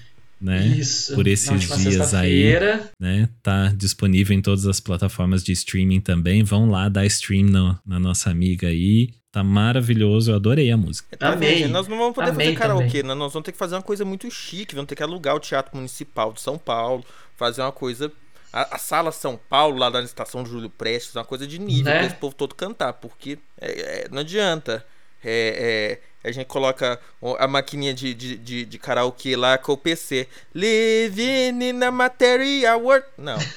né? 0.44 0.68
Isso. 0.68 1.16
por 1.16 1.26
esses 1.28 1.50
Na 1.50 1.58
dias 1.58 1.82
sexta-feira. 1.82 2.92
né? 3.00 3.30
Tá 3.42 3.70
disponível 3.76 4.36
em 4.38 4.42
todas 4.42 4.66
as 4.68 4.80
plataformas 4.80 5.44
de 5.44 5.52
streaming 5.54 6.02
também. 6.02 6.44
Vão 6.44 6.70
lá 6.70 6.90
dar 6.90 7.06
stream 7.06 7.46
no- 7.46 7.80
na 7.86 8.00
nossa 8.00 8.30
amiga 8.30 8.68
aí. 8.68 9.10
Tá 9.32 9.44
maravilhoso, 9.44 10.30
eu 10.32 10.36
adorei 10.36 10.70
a 10.72 10.78
música. 10.78 11.18
Tá 11.18 11.34
Amei. 11.34 11.64
vendo? 11.64 11.72
Nós 11.72 11.88
não 11.88 11.98
vamos 11.98 12.14
poder 12.14 12.30
Amei 12.30 12.48
fazer 12.48 12.58
karaokê, 12.60 12.86
também. 12.88 13.04
né? 13.04 13.14
Nós 13.16 13.34
vamos 13.34 13.46
ter 13.46 13.52
que 13.52 13.58
fazer 13.58 13.74
uma 13.76 13.82
coisa 13.82 14.06
muito 14.06 14.30
chique, 14.30 14.76
vamos 14.76 14.88
ter 14.88 14.96
que 14.96 15.02
alugar 15.02 15.36
o 15.36 15.40
Teatro 15.40 15.76
Municipal 15.76 16.32
de 16.34 16.40
São 16.42 16.58
Paulo, 16.58 17.04
fazer 17.36 17.62
uma 17.62 17.72
coisa. 17.72 18.12
A, 18.52 18.76
a 18.76 18.78
Sala 18.78 19.12
São 19.12 19.40
Paulo, 19.50 19.78
lá 19.80 19.90
da 19.90 20.04
estação 20.04 20.46
Júlio 20.46 20.70
Prestes, 20.70 21.16
uma 21.16 21.26
coisa 21.26 21.48
de 21.48 21.58
nível 21.58 21.86
Né? 21.86 21.98
pra 21.98 22.06
esse 22.06 22.16
povo 22.18 22.36
todo 22.36 22.54
cantar, 22.54 22.94
porque 22.94 23.40
é, 23.60 24.04
é, 24.06 24.08
não 24.12 24.20
adianta. 24.20 24.86
É, 25.24 25.98
é, 25.98 26.13
a 26.24 26.32
gente 26.32 26.48
coloca 26.48 27.00
a 27.40 27.48
maquininha 27.48 27.94
de, 27.94 28.14
de, 28.14 28.38
de, 28.38 28.66
de 28.66 28.80
karaokê 28.80 29.36
lá 29.36 29.58
com 29.58 29.74
o 29.74 29.78
PC. 29.78 30.28
Living 30.56 31.62
in 31.64 31.84
a 31.84 31.92
material 31.92 32.82
world. 32.82 33.06
Não, 33.18 33.38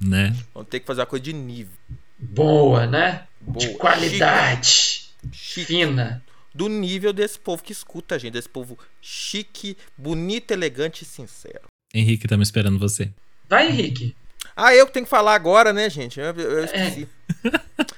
Né? 0.00 0.36
vamos 0.52 0.68
ter 0.68 0.80
que 0.80 0.86
fazer 0.86 1.00
uma 1.00 1.06
coisa 1.06 1.22
de 1.24 1.32
nível. 1.32 1.72
Boa, 2.18 2.86
né? 2.86 3.26
Boa, 3.40 3.58
De 3.66 3.74
qualidade. 3.74 5.08
Chique. 5.32 5.64
Fina. 5.66 6.22
do 6.54 6.68
nível 6.68 7.12
desse 7.12 7.38
povo 7.38 7.62
que 7.62 7.72
escuta 7.72 8.14
a 8.14 8.18
gente, 8.18 8.34
desse 8.34 8.48
povo 8.48 8.78
chique, 9.00 9.76
bonito, 9.96 10.50
elegante 10.50 11.02
e 11.02 11.06
sincero. 11.06 11.62
Henrique, 11.94 12.26
estamos 12.26 12.48
esperando 12.48 12.78
você. 12.78 13.10
Vai, 13.48 13.68
Henrique. 13.68 14.14
Ah, 14.54 14.74
eu 14.74 14.86
que 14.86 14.92
tenho 14.92 15.06
que 15.06 15.10
falar 15.10 15.34
agora, 15.34 15.72
né, 15.72 15.88
gente? 15.88 16.20
Eu, 16.20 16.26
eu 16.34 16.64
esqueci. 16.64 17.08
É, 17.44 17.84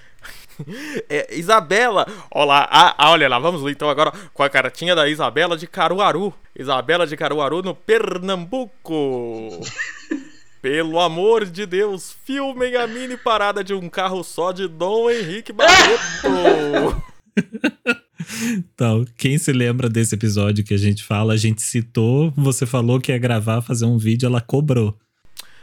Isabela, 1.30 2.06
olá, 2.30 2.68
ah, 2.70 3.10
olha 3.10 3.28
lá, 3.28 3.38
vamos 3.38 3.62
lá 3.62 3.70
então 3.70 3.88
agora 3.88 4.12
com 4.32 4.42
a 4.42 4.48
cartinha 4.48 4.94
da 4.94 5.08
Isabela 5.08 5.56
de 5.56 5.66
Caruaru. 5.66 6.32
Isabela 6.58 7.06
de 7.06 7.16
Caruaru 7.16 7.62
no 7.62 7.74
Pernambuco. 7.74 9.60
Pelo 10.62 10.98
amor 10.98 11.44
de 11.44 11.64
Deus, 11.64 12.16
filmem 12.24 12.74
a 12.76 12.86
mini 12.86 13.16
parada 13.16 13.62
de 13.62 13.72
um 13.72 13.88
carro 13.88 14.24
só 14.24 14.50
de 14.50 14.66
Dom 14.66 15.10
Henrique 15.10 15.52
Barreto. 15.52 17.02
Então, 18.52 19.04
quem 19.16 19.38
se 19.38 19.52
lembra 19.52 19.88
desse 19.88 20.14
episódio 20.14 20.64
que 20.64 20.74
a 20.74 20.78
gente 20.78 21.04
fala, 21.04 21.34
a 21.34 21.36
gente 21.36 21.62
citou, 21.62 22.32
você 22.36 22.66
falou 22.66 23.00
que 23.00 23.12
ia 23.12 23.18
gravar, 23.18 23.62
fazer 23.62 23.84
um 23.84 23.98
vídeo, 23.98 24.26
ela 24.26 24.40
cobrou. 24.40 24.96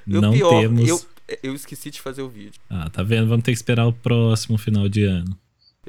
E 0.07 0.13
Não 0.13 0.31
pior, 0.31 0.61
temos. 0.61 0.87
eu, 0.87 1.01
eu 1.41 1.53
esqueci 1.53 1.89
de 1.91 2.01
fazer 2.01 2.21
o 2.21 2.29
vídeo. 2.29 2.59
Ah, 2.69 2.89
tá 2.89 3.01
vendo? 3.03 3.27
Vamos 3.29 3.43
ter 3.43 3.51
que 3.51 3.57
esperar 3.57 3.85
o 3.87 3.93
próximo 3.93 4.57
final 4.57 4.87
de 4.89 5.03
ano. 5.05 5.37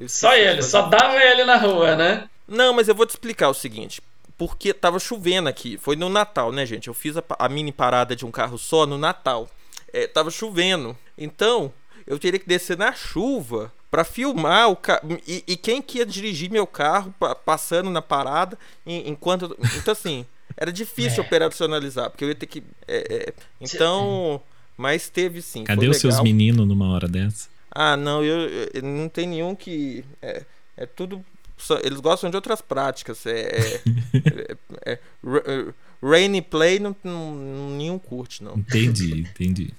Só 0.09 0.35
ele, 0.35 0.62
só 0.62 0.83
dava 0.88 1.16
ele 1.23 1.44
na 1.44 1.57
rua, 1.57 1.94
né? 1.97 2.29
Não, 2.49 2.73
mas 2.75 2.88
eu 2.88 2.94
vou 2.94 3.07
te 3.07 3.11
explicar 3.11 3.49
o 3.49 3.55
seguinte. 3.55 4.03
Porque 4.37 4.75
tava 4.75 4.99
chovendo 4.99 5.49
aqui. 5.49 5.79
Foi 5.79 5.94
no 5.94 6.09
Natal, 6.09 6.51
né, 6.51 6.66
gente? 6.66 6.88
Eu 6.88 6.94
fiz 6.94 7.16
a, 7.16 7.23
a 7.38 7.49
mini 7.49 7.70
parada 7.70 8.16
de 8.16 8.27
um 8.27 8.31
carro 8.33 8.59
só 8.59 8.85
no 8.87 8.99
Natal. 8.99 9.49
É, 9.92 10.09
tava 10.09 10.31
chovendo. 10.31 10.97
Então, 11.16 11.73
eu 12.07 12.18
teria 12.18 12.40
que 12.40 12.49
descer 12.49 12.77
na 12.77 12.92
chuva 12.92 13.73
pra 13.90 14.03
filmar 14.03 14.68
o 14.70 14.75
carro. 14.77 15.16
E, 15.27 15.44
e 15.47 15.57
quem 15.57 15.81
que 15.81 15.99
ia 15.99 16.07
dirigir 16.07 16.51
meu 16.51 16.66
carro 16.66 17.14
pa- 17.18 17.37
passando 17.37 17.88
na 17.90 18.03
parada 18.03 18.59
em- 18.85 19.09
enquanto. 19.09 19.57
Então, 19.77 19.92
assim, 19.92 20.27
era 20.57 20.72
difícil 20.72 21.22
É. 21.22 21.26
operacionalizar. 21.26 22.11
Porque 22.11 22.24
eu 22.24 22.28
ia 22.28 22.35
ter 22.35 22.47
que. 22.47 22.64
é, 22.89 23.28
é, 23.28 23.32
então. 23.61 24.43
Mas 24.77 25.09
teve 25.09 25.41
sim. 25.41 25.64
Cadê 25.64 25.89
os 25.89 25.99
seus 25.99 26.14
legal. 26.14 26.25
meninos 26.25 26.66
numa 26.66 26.89
hora 26.89 27.07
dessa? 27.09 27.49
Ah, 27.70 27.97
não, 27.97 28.22
eu, 28.25 28.49
eu- 28.75 28.83
não 28.83 29.09
tem 29.09 29.27
nenhum 29.29 29.55
que. 29.55 30.05
É, 30.22 30.45
é 30.77 30.87
tudo. 30.87 31.25
só- 31.57 31.79
Eles 31.79 32.01
gostam 32.01 32.29
de 32.31 32.37
outras 32.37 32.61
práticas. 32.61 33.25
É, 33.27 33.41
é, 33.41 33.81
é- 34.87 34.93
é- 34.93 34.99
é- 35.25 35.75
rain 36.03 36.35
e 36.37 36.43
play 36.43 36.79
não, 36.79 36.95
não- 37.05 37.70
nenhum 37.77 37.99
curte, 37.99 38.43
não. 38.45 38.55
Entendi, 38.57 39.20
entendi. 39.20 39.72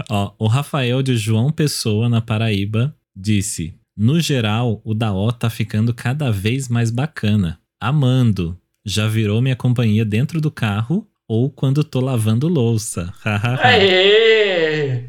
Ó, 0.10 0.34
o 0.40 0.48
Rafael 0.48 1.02
de 1.04 1.16
João 1.18 1.52
Pessoa, 1.52 2.10
na 2.10 2.22
Paraíba, 2.22 2.96
disse: 3.16 3.74
No 3.96 4.20
geral, 4.20 4.82
o 4.84 4.94
da 4.94 5.14
O 5.14 5.32
tá 5.32 5.50
ficando 5.50 5.94
cada 5.94 6.32
vez 6.32 6.68
mais 6.68 6.90
bacana. 6.92 7.60
Amando. 7.80 8.58
Já 8.86 9.08
virou 9.08 9.42
minha 9.42 9.56
companhia 9.56 10.04
dentro 10.04 10.42
do 10.42 10.50
carro 10.50 11.08
ou 11.30 11.48
quando 11.48 11.84
tô 11.84 12.00
lavando 12.02 12.48
louça. 12.48 13.14
Aê! 13.24 15.04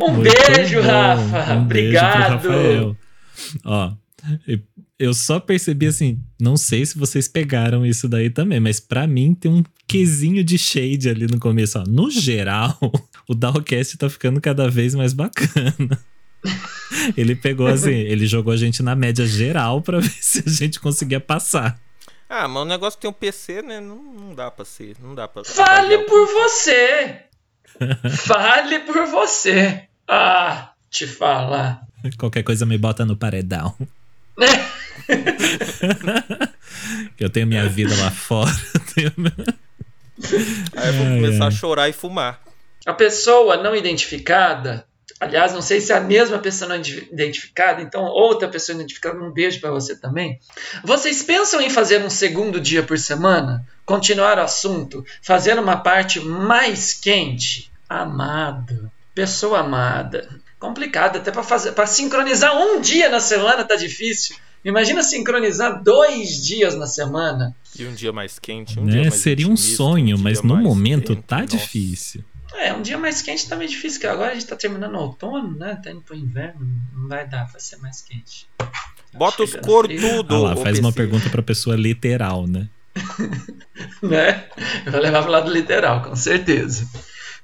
Um 0.00 0.12
Muito 0.12 0.30
beijo, 0.54 0.80
bom. 0.80 0.86
Rafa. 0.86 1.54
Um 1.54 1.62
Obrigado. 1.62 2.48
Beijo 2.48 2.96
Ó, 3.64 3.92
eu 4.96 5.12
só 5.12 5.40
percebi 5.40 5.86
assim, 5.86 6.20
não 6.40 6.56
sei 6.56 6.86
se 6.86 6.96
vocês 6.96 7.26
pegaram 7.26 7.84
isso 7.84 8.08
daí 8.08 8.30
também, 8.30 8.60
mas 8.60 8.78
para 8.78 9.04
mim 9.06 9.34
tem 9.34 9.50
um 9.50 9.64
quesinho 9.86 10.44
de 10.44 10.56
shade 10.56 11.08
ali 11.08 11.26
no 11.26 11.40
começo. 11.40 11.80
Ó. 11.80 11.84
No 11.88 12.08
geral, 12.08 12.78
o 13.28 13.34
Dowcast 13.34 13.98
tá 13.98 14.08
ficando 14.08 14.40
cada 14.40 14.70
vez 14.70 14.94
mais 14.94 15.12
bacana. 15.12 15.98
ele 17.16 17.34
pegou 17.34 17.66
assim, 17.68 17.90
ele 17.90 18.28
jogou 18.28 18.52
a 18.52 18.56
gente 18.56 18.80
na 18.80 18.94
média 18.94 19.26
geral 19.26 19.82
para 19.82 19.98
ver 19.98 20.14
se 20.20 20.44
a 20.46 20.50
gente 20.50 20.78
conseguia 20.78 21.18
passar. 21.18 21.80
Ah, 22.28 22.46
mas 22.46 22.62
o 22.62 22.66
negócio 22.66 23.00
tem 23.00 23.08
um 23.08 23.12
PC, 23.12 23.62
né? 23.62 23.80
Não, 23.80 23.96
não 23.96 24.34
dá 24.34 24.50
pra 24.50 24.64
ser. 24.64 24.96
Não 25.00 25.14
dá 25.14 25.26
pra. 25.26 25.44
Fale 25.44 25.98
por 25.98 26.26
você! 26.26 27.22
Fale 28.26 28.80
por 28.80 29.06
você! 29.06 29.84
Ah, 30.06 30.72
te 30.90 31.06
falar. 31.06 31.86
Qualquer 32.18 32.42
coisa 32.42 32.66
me 32.66 32.76
bota 32.76 33.04
no 33.04 33.16
paredão. 33.16 33.74
eu 37.18 37.30
tenho 37.30 37.46
minha 37.46 37.68
vida 37.68 37.94
lá 37.96 38.10
fora. 38.10 38.50
Aí 40.76 40.88
eu 40.88 40.94
vou 40.94 41.06
começar 41.06 41.46
a 41.46 41.50
chorar 41.50 41.88
e 41.88 41.92
fumar. 41.92 42.40
A 42.86 42.92
pessoa 42.92 43.56
não 43.56 43.74
identificada, 43.74 44.86
aliás, 45.20 45.52
não 45.52 45.62
sei 45.62 45.80
se 45.80 45.92
é 45.92 45.96
a 45.96 46.00
mesma 46.00 46.38
pessoa 46.38 46.68
não 46.68 46.76
identificada, 46.76 47.82
então 47.82 48.04
outra 48.04 48.48
pessoa 48.48 48.74
identificada, 48.74 49.18
um 49.18 49.32
beijo 49.32 49.60
para 49.60 49.70
você 49.70 49.96
também. 49.96 50.38
Vocês 50.84 51.22
pensam 51.22 51.60
em 51.60 51.70
fazer 51.70 52.02
um 52.02 52.10
segundo 52.10 52.60
dia 52.60 52.82
por 52.82 52.98
semana? 52.98 53.64
Continuar 53.84 54.38
o 54.38 54.42
assunto, 54.42 55.04
fazer 55.22 55.58
uma 55.58 55.76
parte 55.78 56.20
mais 56.20 56.94
quente? 56.94 57.70
Amado, 57.88 58.90
pessoa 59.14 59.60
amada, 59.60 60.28
complicado 60.58 61.16
até 61.16 61.30
para 61.30 61.42
fazer, 61.42 61.72
para 61.72 61.86
sincronizar 61.86 62.56
um 62.56 62.80
dia 62.80 63.08
na 63.08 63.20
semana 63.20 63.64
tá 63.64 63.76
difícil. 63.76 64.36
Imagina 64.64 65.02
sincronizar 65.02 65.82
dois 65.82 66.44
dias 66.44 66.74
na 66.74 66.86
semana. 66.86 67.54
E 67.78 67.86
um 67.86 67.94
dia 67.94 68.12
mais 68.12 68.38
quente, 68.38 68.78
um 68.78 68.84
né? 68.84 68.92
dia 68.92 69.02
mais 69.02 69.14
Seria 69.14 69.48
um 69.48 69.56
sonho, 69.56 70.16
um 70.16 70.20
mas 70.20 70.42
no 70.42 70.56
momento 70.56 71.14
quente, 71.14 71.26
tá 71.26 71.40
nossa. 71.40 71.56
difícil. 71.56 72.24
É, 72.58 72.74
um 72.74 72.82
dia 72.82 72.98
mais 72.98 73.22
quente 73.22 73.48
tá 73.48 73.54
meio 73.54 73.70
difícil, 73.70 74.00
porque 74.00 74.12
agora 74.12 74.32
a 74.32 74.34
gente 74.34 74.46
tá 74.46 74.56
terminando 74.56 74.94
o 74.94 74.98
outono, 74.98 75.56
né? 75.56 75.78
Tá 75.82 75.90
indo 75.90 76.00
pro 76.00 76.16
inverno, 76.16 76.60
não 76.92 77.08
vai 77.08 77.26
dar 77.26 77.48
pra 77.48 77.60
ser 77.60 77.76
mais 77.76 78.02
quente. 78.02 78.48
Bota 79.14 79.44
os 79.44 79.54
cor 79.54 79.86
tudo. 79.88 80.34
Ah 80.34 80.38
lá, 80.38 80.56
faz 80.56 80.78
uma 80.78 80.92
pergunta 80.92 81.30
pra 81.30 81.42
pessoa 81.42 81.76
literal, 81.76 82.46
né? 82.46 82.68
né? 84.02 84.44
Eu 84.84 84.92
vou 84.92 85.00
levar 85.00 85.22
pro 85.22 85.30
lado 85.30 85.52
literal, 85.52 86.02
com 86.02 86.16
certeza. 86.16 86.86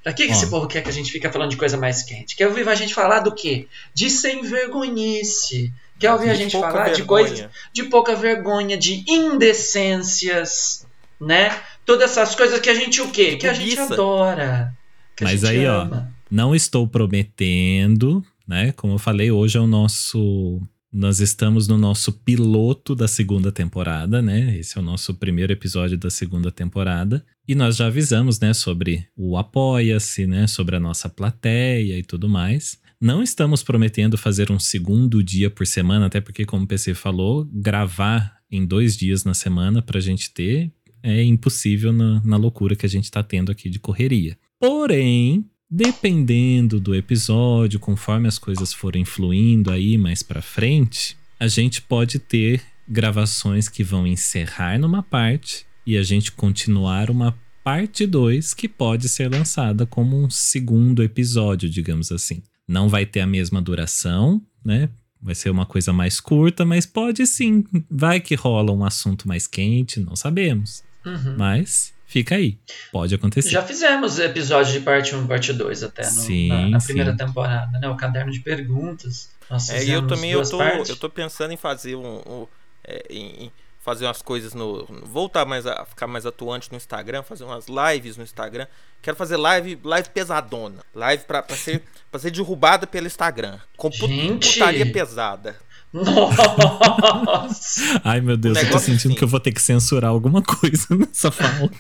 Pra 0.03 0.13
que, 0.13 0.27
que 0.27 0.33
esse 0.33 0.49
povo 0.49 0.67
quer 0.67 0.83
que 0.83 0.91
a 0.91 0.93
gente 0.93 1.11
fique 1.11 1.31
falando 1.31 1.51
de 1.51 1.57
coisa 1.57 1.79
mais 1.79 2.03
quente? 2.03 2.37
Quer 2.37 2.49
ouvir 2.49 2.69
a 2.69 2.75
gente 2.75 2.93
falar 2.93 3.21
do 3.21 3.35
quê? 3.35 3.69
De 3.95 4.11
sem 4.11 4.43
vergonhice. 4.43 5.73
Quer 5.99 6.13
ouvir 6.13 6.27
de 6.27 6.31
a 6.31 6.35
gente 6.35 6.53
falar 6.53 6.85
vergonha. 6.85 6.95
de 6.95 7.03
coisas 7.05 7.49
de 7.73 7.83
pouca 7.85 8.15
vergonha, 8.15 8.77
de 8.77 9.03
indecências, 9.09 10.87
né? 11.19 11.59
Todas 11.87 12.11
essas 12.11 12.35
coisas 12.35 12.61
que 12.61 12.69
a 12.69 12.75
gente 12.75 13.01
o 13.01 13.11
quê? 13.11 13.37
Que 13.37 13.47
a 13.47 13.55
gente 13.55 13.79
adora. 13.79 14.75
Mas 15.21 15.45
aí, 15.45 15.65
ama. 15.65 16.11
ó, 16.11 16.15
não 16.31 16.55
estou 16.55 16.87
prometendo, 16.89 18.25
né? 18.47 18.73
Como 18.73 18.95
eu 18.95 18.99
falei, 18.99 19.31
hoje 19.31 19.57
é 19.57 19.61
o 19.61 19.67
nosso 19.67 20.61
nós 20.95 21.19
estamos 21.19 21.67
no 21.67 21.77
nosso 21.77 22.13
piloto 22.13 22.95
da 22.95 23.09
segunda 23.09 23.51
temporada, 23.51 24.23
né? 24.23 24.57
Esse 24.57 24.79
é 24.79 24.81
o 24.81 24.85
nosso 24.85 25.13
primeiro 25.13 25.53
episódio 25.53 25.99
da 25.99 26.09
segunda 26.09 26.53
temporada. 26.53 27.27
E 27.49 27.55
nós 27.57 27.77
já 27.77 27.89
avisamos, 27.89 28.39
né, 28.39 28.55
sobre 28.55 29.05
o 29.17 29.37
Apoia-se, 29.37 30.25
né, 30.25 30.47
sobre 30.47 30.77
a 30.77 30.81
nossa 30.81 31.09
plateia 31.09 31.99
e 31.99 32.03
tudo 32.05 32.29
mais. 32.29 32.79
Não 33.01 33.25
estamos 33.25 33.61
prometendo 33.61 34.17
fazer 34.17 34.53
um 34.53 34.59
segundo 34.59 35.21
dia 35.21 35.51
por 35.51 35.67
semana, 35.67 36.07
até 36.07 36.21
porque, 36.21 36.45
como 36.45 36.63
o 36.63 36.67
PC 36.67 36.95
falou, 36.95 37.45
gravar 37.53 38.39
em 38.49 38.65
dois 38.65 38.97
dias 38.97 39.25
na 39.25 39.35
semana 39.35 39.83
para 39.83 39.99
a 39.99 40.01
gente 40.01 40.33
ter 40.33 40.73
é 41.03 41.23
impossível 41.23 41.93
na, 41.93 42.23
na 42.25 42.37
loucura 42.37 42.75
que 42.75 42.87
a 42.87 42.89
gente 42.89 43.05
está 43.05 43.23
tendo 43.23 43.53
aqui 43.53 43.69
de 43.69 43.79
correria. 43.79 44.39
Porém, 44.67 45.45
Dependendo 45.77 46.79
do 46.79 46.95
episódio, 46.95 47.81
conforme 47.81 48.29
as 48.29 48.39
coisas 48.39 48.73
forem 48.73 49.05
fluindo 49.05 49.73
aí 49.73 49.99
mais 49.99 50.23
para 50.23 50.41
frente, 50.41 51.17
a 51.41 51.49
gente 51.49 51.83
pode 51.83 52.21
ter 52.21 52.63
gravações 52.89 53.69
que 53.69 53.83
vão 53.83 54.07
encerrar 54.07 54.79
numa 54.79 55.03
parte 55.03 55.67
e 55.85 55.97
a 55.97 56.03
gente 56.05 56.31
continuar 56.31 57.11
uma 57.11 57.37
parte 57.65 58.07
2 58.07 58.55
que 58.55 58.69
pode 58.69 59.09
ser 59.09 59.29
lançada 59.29 59.85
como 59.85 60.23
um 60.23 60.31
segundo 60.31 61.03
episódio, 61.03 61.69
digamos 61.69 62.13
assim. 62.13 62.41
Não 62.69 62.89
vai 62.89 63.05
ter 63.05 63.19
a 63.21 63.27
mesma 63.27 63.61
duração, 63.61 64.41
né? 64.65 64.89
Vai 65.21 65.35
ser 65.35 65.51
uma 65.51 65.67
coisa 65.67 65.93
mais 65.93 66.21
curta, 66.21 66.65
mas 66.65 66.87
pode 66.87 67.27
sim. 67.27 67.65
Vai 67.91 68.21
que 68.21 68.37
rola 68.37 68.71
um 68.71 68.85
assunto 68.85 69.27
mais 69.27 69.49
quente, 69.49 69.99
não 69.99 70.15
sabemos. 70.15 70.85
Uhum. 71.05 71.37
Mas 71.37 71.93
fica 72.15 72.37
aí. 72.37 72.57
Pode 72.93 73.13
acontecer. 73.13 73.49
Já 73.49 73.61
fizemos 73.61 74.21
episódios 74.21 74.73
de 74.73 74.81
parte 74.81 75.17
1 75.17 75.25
e 75.25 75.27
parte 75.27 75.53
2 75.53 75.83
até 75.83 76.05
no, 76.05 76.11
sim, 76.11 76.49
na, 76.49 76.69
na, 76.69 76.79
primeira 76.79 77.11
sim. 77.11 77.17
temporada, 77.17 77.77
né? 77.81 77.89
O 77.89 77.97
caderno 77.97 78.31
de 78.31 78.39
perguntas. 78.39 79.31
Nós 79.51 79.69
é, 79.69 79.85
eu 79.85 80.07
também 80.07 80.31
eu 80.31 80.49
tô, 80.49 80.63
eu 80.63 80.97
tô 80.97 81.11
pensando 81.11 81.53
em 81.53 81.57
fazer 81.57 81.97
um. 81.97 82.23
um 82.25 82.47
é, 82.85 83.05
em, 83.11 83.53
fazer 83.81 84.07
umas 84.07 84.23
coisas 84.23 84.55
no. 84.55 84.87
Voltar 85.03 85.45
mais 85.45 85.67
a 85.67 85.85
ficar 85.85 86.07
mais 86.07 86.25
atuante 86.25 86.71
no 86.71 86.77
Instagram, 86.77 87.25
fazer 87.25 87.43
umas 87.43 87.67
lives 87.67 88.17
no 88.17 88.23
Instagram. 88.23 88.69
Quero 89.03 89.17
fazer 89.17 89.37
live, 89.37 89.79
live 89.83 90.09
pesadona. 90.11 90.83
Live 90.95 91.25
pra, 91.25 91.43
pra, 91.43 91.57
ser, 91.57 91.83
pra 92.13 92.21
ser 92.21 92.31
derrubada 92.31 92.87
pelo 92.87 93.09
Instagram. 93.09 93.59
Com 93.77 93.91
Gente. 93.91 94.53
putaria 94.53 94.91
pesada. 94.91 95.57
Nossa! 95.95 98.01
Ai, 98.03 98.21
meu 98.21 98.37
Deus, 98.37 98.59
eu 98.59 98.69
tô 98.69 98.81
sentindo 98.81 99.11
assim. 99.11 99.15
que 99.15 99.23
eu 99.23 99.29
vou 99.29 99.39
ter 99.39 99.53
que 99.53 99.63
censurar 99.63 100.11
alguma 100.11 100.43
coisa 100.43 100.89
nessa 100.91 101.31
fala. 101.31 101.71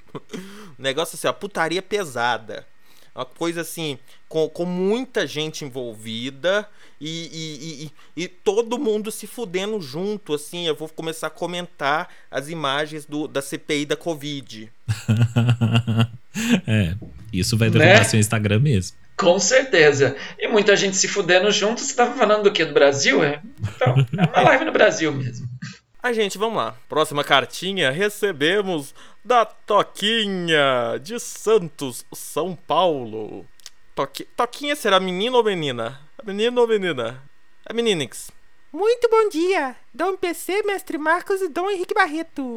negócio 0.78 1.16
assim, 1.16 1.28
ó, 1.28 1.34
putaria 1.34 1.82
pesada. 1.82 2.66
Uma 3.14 3.26
coisa 3.26 3.60
assim, 3.60 3.98
com, 4.26 4.48
com 4.48 4.64
muita 4.64 5.26
gente 5.26 5.66
envolvida 5.66 6.66
e, 6.98 7.28
e, 7.30 7.84
e, 7.84 7.92
e, 8.24 8.28
todo 8.28 8.78
mundo 8.78 9.10
se 9.10 9.26
fudendo 9.26 9.78
junto, 9.82 10.32
assim. 10.32 10.66
Eu 10.66 10.74
vou 10.74 10.88
começar 10.88 11.26
a 11.26 11.30
comentar 11.30 12.08
as 12.30 12.48
imagens 12.48 13.04
do, 13.04 13.28
da 13.28 13.42
CPI 13.42 13.84
da 13.84 13.96
Covid. 13.96 14.72
é, 16.66 16.94
isso 17.30 17.58
vai 17.58 17.68
derrubar 17.68 17.98
né? 17.98 18.04
seu 18.04 18.18
Instagram 18.18 18.60
mesmo. 18.60 18.96
Com 19.22 19.38
certeza. 19.38 20.16
E 20.36 20.48
muita 20.48 20.74
gente 20.74 20.96
se 20.96 21.06
fudendo 21.06 21.50
junto. 21.52 21.80
Você 21.80 21.92
estava 21.92 22.12
falando 22.14 22.42
do 22.42 22.52
que? 22.52 22.64
Do 22.64 22.74
Brasil? 22.74 23.22
É? 23.22 23.40
Então, 23.60 23.94
é 24.18 24.28
uma 24.28 24.42
live 24.48 24.64
no 24.64 24.72
Brasil 24.72 25.12
mesmo. 25.12 25.46
A 26.02 26.12
gente, 26.12 26.36
vamos 26.36 26.56
lá. 26.56 26.74
Próxima 26.88 27.22
cartinha 27.22 27.92
recebemos 27.92 28.92
da 29.24 29.44
Toquinha 29.44 30.98
de 31.00 31.20
Santos, 31.20 32.04
São 32.12 32.56
Paulo. 32.56 33.46
Toqui... 33.94 34.24
Toquinha 34.36 34.74
será 34.74 34.98
menino 34.98 35.36
ou 35.36 35.44
menina? 35.44 36.00
Menino 36.24 36.60
ou 36.60 36.66
menina? 36.66 37.22
É 37.64 37.72
meninix. 37.72 38.32
Muito 38.72 39.08
bom 39.08 39.28
dia, 39.28 39.76
Dom 39.94 40.16
PC, 40.16 40.62
Mestre 40.64 40.98
Marcos 40.98 41.40
e 41.40 41.48
Dom 41.48 41.70
Henrique 41.70 41.94
Barreto. 41.94 42.56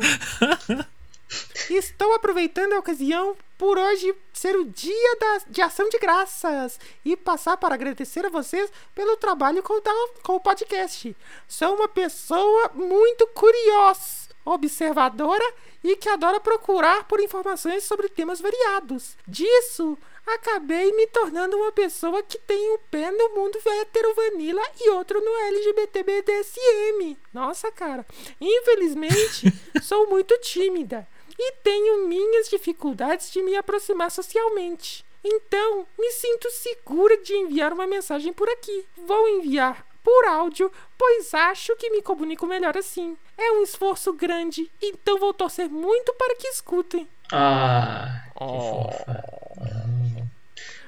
Estou 1.70 2.16
aproveitando 2.16 2.74
a 2.74 2.80
ocasião 2.80 3.36
por 3.58 3.78
hoje 3.78 4.16
ser 4.34 4.56
o 4.56 4.66
dia 4.66 5.16
da, 5.20 5.41
de 5.47 5.62
ação 5.62 5.88
de 5.89 5.97
graças 5.97 6.80
e 7.03 7.16
passar 7.16 7.58
para 7.58 7.76
agradecer 7.76 8.26
a 8.26 8.30
vocês 8.30 8.72
pelo 8.93 9.18
trabalho 9.18 9.64
com, 9.64 9.80
com 10.24 10.36
o 10.36 10.39
podcast. 10.39 11.16
Sou 11.47 11.76
uma 11.76 11.88
pessoa 11.88 12.72
muito 12.74 13.28
curiosa, 13.28 14.30
observadora 14.43 15.45
e 15.84 15.95
que 15.95 16.10
adora 16.10 16.39
procurar 16.39 17.08
por 17.08 17.20
informações 17.20 17.84
sobre 17.84 18.10
temas 18.10 18.41
variados. 18.41 19.16
Disso, 19.28 19.97
acabei 20.26 20.91
me 20.93 21.08
tornando 21.08 21.58
uma 21.58 21.72
pessoa 21.72 22.24
que 22.24 22.39
tem 22.39 22.74
um 22.74 22.80
pé 22.89 23.12
no 23.12 23.36
mundo 23.36 23.60
hétero 23.64 24.14
vanilla 24.16 24.64
e 24.82 24.89
outro 24.89 25.24
no 25.24 25.36
LGBT 25.47 26.03
BDSM. 26.03 27.18
Nossa, 27.34 27.72
cara. 27.72 28.06
Infelizmente, 28.41 29.53
sou 29.82 30.10
muito 30.10 30.38
tímida 30.39 31.08
e 31.38 31.51
tenho 31.63 32.07
minhas 32.07 32.49
dificuldades 32.49 33.31
de 33.31 33.41
me 33.41 33.55
aproximar 33.55 34.11
socialmente. 34.11 35.05
Então, 35.23 35.88
me 35.97 36.11
sinto 36.11 36.49
segura 36.51 37.17
de 37.17 37.33
enviar 37.33 37.73
uma 37.73 37.88
mensagem 37.88 38.31
por 38.31 38.47
aqui. 38.47 38.86
Vou 38.95 39.27
enviar 39.27 39.86
por 40.03 40.25
áudio, 40.25 40.71
pois 40.95 41.33
acho 41.33 41.75
que 41.77 41.89
me 41.89 42.01
comunico 42.01 42.45
melhor 42.45 42.77
assim. 42.77 43.17
É 43.36 43.51
um 43.53 43.63
esforço 43.63 44.13
grande, 44.13 44.71
então 44.79 45.19
vou 45.19 45.33
torcer 45.33 45.67
muito 45.67 46.13
para 46.13 46.36
que 46.36 46.47
escutem. 46.47 47.07
Ah, 47.31 48.21
que 48.38 48.43
oh. 48.43 48.91
fofa. 48.91 49.23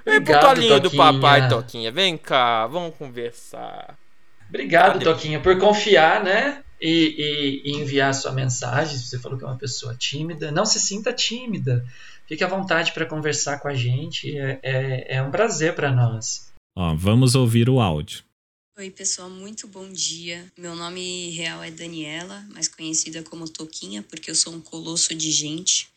Vem 0.05 0.23
pro 0.23 0.39
colinho 0.39 0.79
do 0.79 0.91
papai, 0.91 1.49
Toquinha. 1.49 1.91
Vem 1.91 2.15
cá, 2.15 2.67
vamos 2.67 2.95
conversar. 2.95 3.97
Obrigado, 4.47 5.03
Toquinha, 5.03 5.39
por 5.41 5.57
confiar, 5.57 6.23
né? 6.23 6.63
E, 6.79 7.61
e, 7.65 7.71
e 7.71 7.75
enviar 7.77 8.13
sua 8.13 8.31
mensagem. 8.31 8.97
Você 8.97 9.17
falou 9.19 9.37
que 9.37 9.43
é 9.43 9.47
uma 9.47 9.57
pessoa 9.57 9.95
tímida. 9.95 10.51
Não 10.51 10.65
se 10.65 10.79
sinta 10.79 11.11
tímida. 11.11 11.85
Fique 12.27 12.43
à 12.43 12.47
vontade 12.47 12.91
para 12.91 13.05
conversar 13.05 13.59
com 13.59 13.67
a 13.67 13.73
gente. 13.73 14.37
É, 14.37 14.59
é, 14.61 15.15
é 15.15 15.23
um 15.23 15.31
prazer 15.31 15.73
para 15.75 15.91
nós. 15.91 16.51
Ó, 16.75 16.95
vamos 16.95 17.35
ouvir 17.35 17.69
o 17.69 17.79
áudio. 17.79 18.23
Oi, 18.77 18.91
pessoal, 18.91 19.27
muito 19.27 19.67
bom 19.67 19.91
dia. 19.91 20.45
Meu 20.55 20.75
nome 20.75 21.31
real 21.31 21.63
é 21.63 21.71
Daniela, 21.71 22.45
mais 22.53 22.67
conhecida 22.67 23.23
como 23.23 23.49
Toquinha, 23.49 24.03
porque 24.03 24.29
eu 24.29 24.35
sou 24.35 24.53
um 24.53 24.61
colosso 24.61 25.15
de 25.15 25.31
gente. 25.31 25.89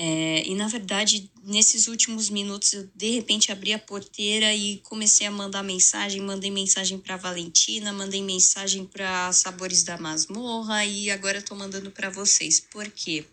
É, 0.00 0.46
e 0.46 0.54
na 0.54 0.68
verdade, 0.68 1.28
nesses 1.42 1.88
últimos 1.88 2.30
minutos, 2.30 2.72
eu 2.72 2.88
de 2.94 3.10
repente 3.10 3.50
abri 3.50 3.72
a 3.72 3.78
porteira 3.80 4.54
e 4.54 4.78
comecei 4.84 5.26
a 5.26 5.30
mandar 5.30 5.64
mensagem. 5.64 6.20
Mandei 6.22 6.52
mensagem 6.52 6.98
para 6.98 7.16
Valentina, 7.16 7.92
mandei 7.92 8.22
mensagem 8.22 8.86
para 8.86 9.32
Sabores 9.32 9.82
da 9.82 9.98
Masmorra 9.98 10.84
e 10.84 11.10
agora 11.10 11.42
tô 11.42 11.56
mandando 11.56 11.90
para 11.90 12.10
vocês. 12.10 12.60
Por 12.60 12.88
quê? 12.88 13.24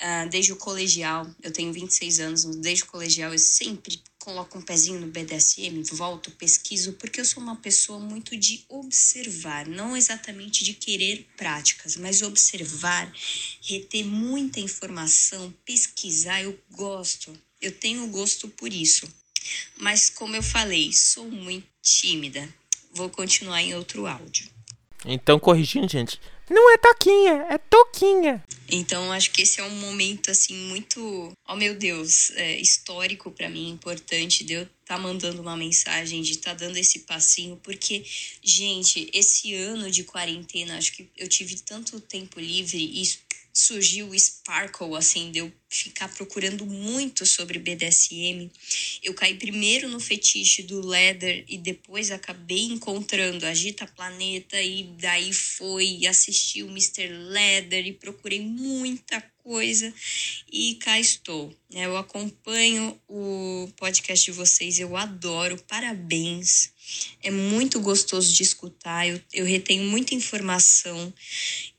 Uh, 0.00 0.30
desde 0.30 0.54
o 0.54 0.56
colegial, 0.56 1.30
eu 1.42 1.52
tenho 1.52 1.70
26 1.70 2.20
anos, 2.20 2.44
desde 2.56 2.84
o 2.84 2.86
colegial 2.86 3.32
eu 3.32 3.38
sempre 3.38 4.00
coloco 4.20 4.58
um 4.58 4.62
pezinho 4.62 5.00
no 5.00 5.06
BDSM, 5.06 5.82
volto, 5.92 6.30
pesquiso, 6.32 6.92
porque 6.92 7.20
eu 7.20 7.24
sou 7.24 7.42
uma 7.42 7.56
pessoa 7.56 7.98
muito 7.98 8.36
de 8.36 8.64
observar, 8.68 9.66
não 9.66 9.96
exatamente 9.96 10.62
de 10.62 10.74
querer 10.74 11.26
práticas, 11.36 11.96
mas 11.96 12.22
observar, 12.22 13.12
reter 13.62 14.04
muita 14.04 14.60
informação, 14.60 15.52
pesquisar, 15.64 16.42
eu 16.42 16.56
gosto, 16.70 17.36
eu 17.60 17.72
tenho 17.72 18.06
gosto 18.08 18.46
por 18.46 18.72
isso. 18.72 19.08
Mas 19.78 20.10
como 20.10 20.36
eu 20.36 20.42
falei, 20.42 20.92
sou 20.92 21.28
muito 21.30 21.66
tímida. 21.82 22.48
Vou 22.92 23.08
continuar 23.08 23.62
em 23.62 23.74
outro 23.74 24.06
áudio. 24.06 24.48
Então, 25.04 25.38
corrigindo, 25.38 25.88
gente, 25.88 26.20
não 26.50 26.72
é 26.72 26.76
Toquinha, 26.76 27.46
é 27.48 27.58
Toquinha. 27.58 28.44
Então, 28.68 29.10
acho 29.12 29.30
que 29.30 29.42
esse 29.42 29.60
é 29.60 29.64
um 29.64 29.76
momento, 29.76 30.30
assim, 30.30 30.54
muito, 30.68 31.32
oh 31.48 31.56
meu 31.56 31.74
Deus, 31.74 32.30
é, 32.30 32.60
histórico 32.60 33.30
para 33.30 33.48
mim, 33.48 33.70
importante 33.70 34.44
de 34.44 34.54
eu 34.54 34.62
estar 34.62 34.96
tá 34.96 34.98
mandando 34.98 35.40
uma 35.40 35.56
mensagem, 35.56 36.22
de 36.22 36.32
estar 36.32 36.50
tá 36.50 36.66
dando 36.66 36.76
esse 36.76 37.00
passinho, 37.00 37.56
porque, 37.62 38.04
gente, 38.42 39.08
esse 39.12 39.54
ano 39.54 39.90
de 39.90 40.04
quarentena, 40.04 40.76
acho 40.76 40.92
que 40.92 41.08
eu 41.16 41.28
tive 41.28 41.56
tanto 41.60 42.00
tempo 42.00 42.38
livre 42.38 42.78
e 42.78 43.02
surgiu 43.52 44.08
o 44.08 44.18
Sparkle, 44.18 44.96
assim, 44.96 45.30
de 45.30 45.38
eu 45.38 45.52
ficar 45.68 46.08
procurando 46.08 46.66
muito 46.66 47.24
sobre 47.24 47.58
BDSM. 47.58 48.50
Eu 49.02 49.14
caí 49.14 49.34
primeiro 49.36 49.88
no 49.88 50.00
fetiche 50.00 50.62
do 50.62 50.84
Leather 50.84 51.44
e 51.48 51.56
depois 51.56 52.10
acabei 52.10 52.64
encontrando 52.64 53.46
Agita 53.46 53.86
Planeta 53.86 54.60
e 54.60 54.84
daí 54.98 55.32
foi 55.32 56.06
assistir 56.06 56.64
o 56.64 56.70
Mr. 56.70 57.08
Leather 57.08 57.86
e 57.86 57.92
procurei 57.92 58.40
muita 58.40 59.20
coisa 59.42 59.92
e 60.52 60.74
cá 60.76 60.98
estou. 60.98 61.54
Eu 61.70 61.96
acompanho 61.96 63.00
o 63.08 63.68
podcast 63.76 64.24
de 64.24 64.32
vocês, 64.32 64.78
eu 64.78 64.96
adoro, 64.96 65.56
parabéns. 65.68 66.72
É 67.22 67.30
muito 67.30 67.80
gostoso 67.80 68.32
de 68.32 68.42
escutar, 68.42 69.08
eu, 69.08 69.20
eu 69.32 69.44
retenho 69.44 69.84
muita 69.84 70.14
informação 70.14 71.12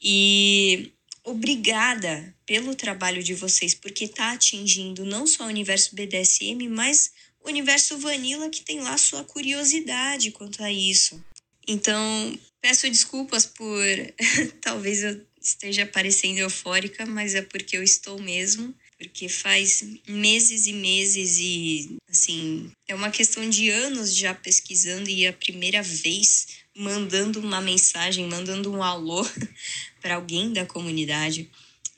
e 0.02 0.92
obrigada 1.32 2.36
pelo 2.46 2.76
trabalho 2.76 3.24
de 3.24 3.34
vocês, 3.34 3.74
porque 3.74 4.06
está 4.06 4.32
atingindo 4.32 5.06
não 5.06 5.26
só 5.26 5.46
o 5.46 5.48
universo 5.48 5.96
BDSM, 5.96 6.68
mas 6.70 7.12
o 7.44 7.50
universo 7.50 7.98
Vanilla 7.98 8.50
que 8.50 8.62
tem 8.62 8.80
lá 8.82 8.98
sua 8.98 9.24
curiosidade 9.24 10.32
quanto 10.32 10.64
a 10.64 10.72
isso. 10.72 11.24
Então, 11.68 12.40
peço 12.62 12.90
desculpas 12.90 13.46
por 13.46 13.84
talvez 14.62 15.04
eu 15.04 15.26
esteja 15.42 15.86
parecendo 15.86 16.40
eufórica, 16.40 17.06
mas 17.06 17.34
é 17.34 17.42
porque 17.42 17.76
eu 17.76 17.84
estou 17.84 18.22
mesmo, 18.22 18.74
porque 18.98 19.28
faz 19.28 19.84
meses 20.08 20.68
e 20.68 20.74
meses 20.74 21.38
e 21.40 21.98
assim, 22.08 22.72
é 22.88 22.94
uma 22.94 23.10
questão 23.10 23.50
de 23.50 23.70
anos 23.70 24.16
já 24.16 24.34
pesquisando 24.34 25.10
e 25.10 25.26
a 25.26 25.34
primeira 25.34 25.82
vez 25.82 26.62
mandando 26.76 27.40
uma 27.40 27.60
mensagem, 27.60 28.28
mandando 28.28 28.72
um 28.72 28.84
alô 28.84 29.28
para 30.02 30.16
alguém 30.16 30.52
da 30.52 30.66
comunidade. 30.66 31.50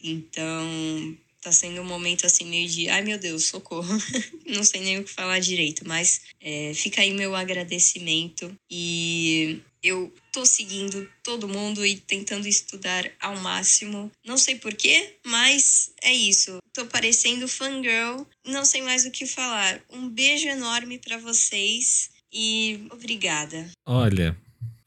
Então, 0.03 1.17
tá 1.43 1.51
sendo 1.51 1.81
um 1.81 1.85
momento 1.85 2.25
assim 2.25 2.45
meio 2.45 2.67
de, 2.67 2.89
ai 2.89 3.01
meu 3.01 3.19
Deus, 3.19 3.45
socorro. 3.45 3.93
Não 4.47 4.63
sei 4.63 4.81
nem 4.81 4.99
o 4.99 5.03
que 5.03 5.11
falar 5.11 5.39
direito, 5.39 5.87
mas 5.87 6.21
é, 6.39 6.73
fica 6.73 7.01
aí 7.01 7.13
meu 7.13 7.35
agradecimento 7.35 8.55
e 8.69 9.61
eu 9.83 10.13
tô 10.31 10.45
seguindo 10.45 11.07
todo 11.21 11.47
mundo 11.47 11.85
e 11.85 11.97
tentando 11.97 12.47
estudar 12.47 13.11
ao 13.19 13.35
máximo. 13.37 14.09
Não 14.25 14.37
sei 14.37 14.55
porquê, 14.55 15.17
mas 15.25 15.91
é 16.01 16.13
isso. 16.13 16.57
Tô 16.73 16.85
parecendo 16.85 17.47
fangirl, 17.47 18.25
não 18.45 18.63
sei 18.63 18.81
mais 18.81 19.05
o 19.05 19.11
que 19.11 19.25
falar. 19.25 19.81
Um 19.89 20.07
beijo 20.07 20.47
enorme 20.47 20.97
para 20.97 21.17
vocês 21.17 22.09
e 22.31 22.87
obrigada. 22.91 23.69
Olha, 23.85 24.37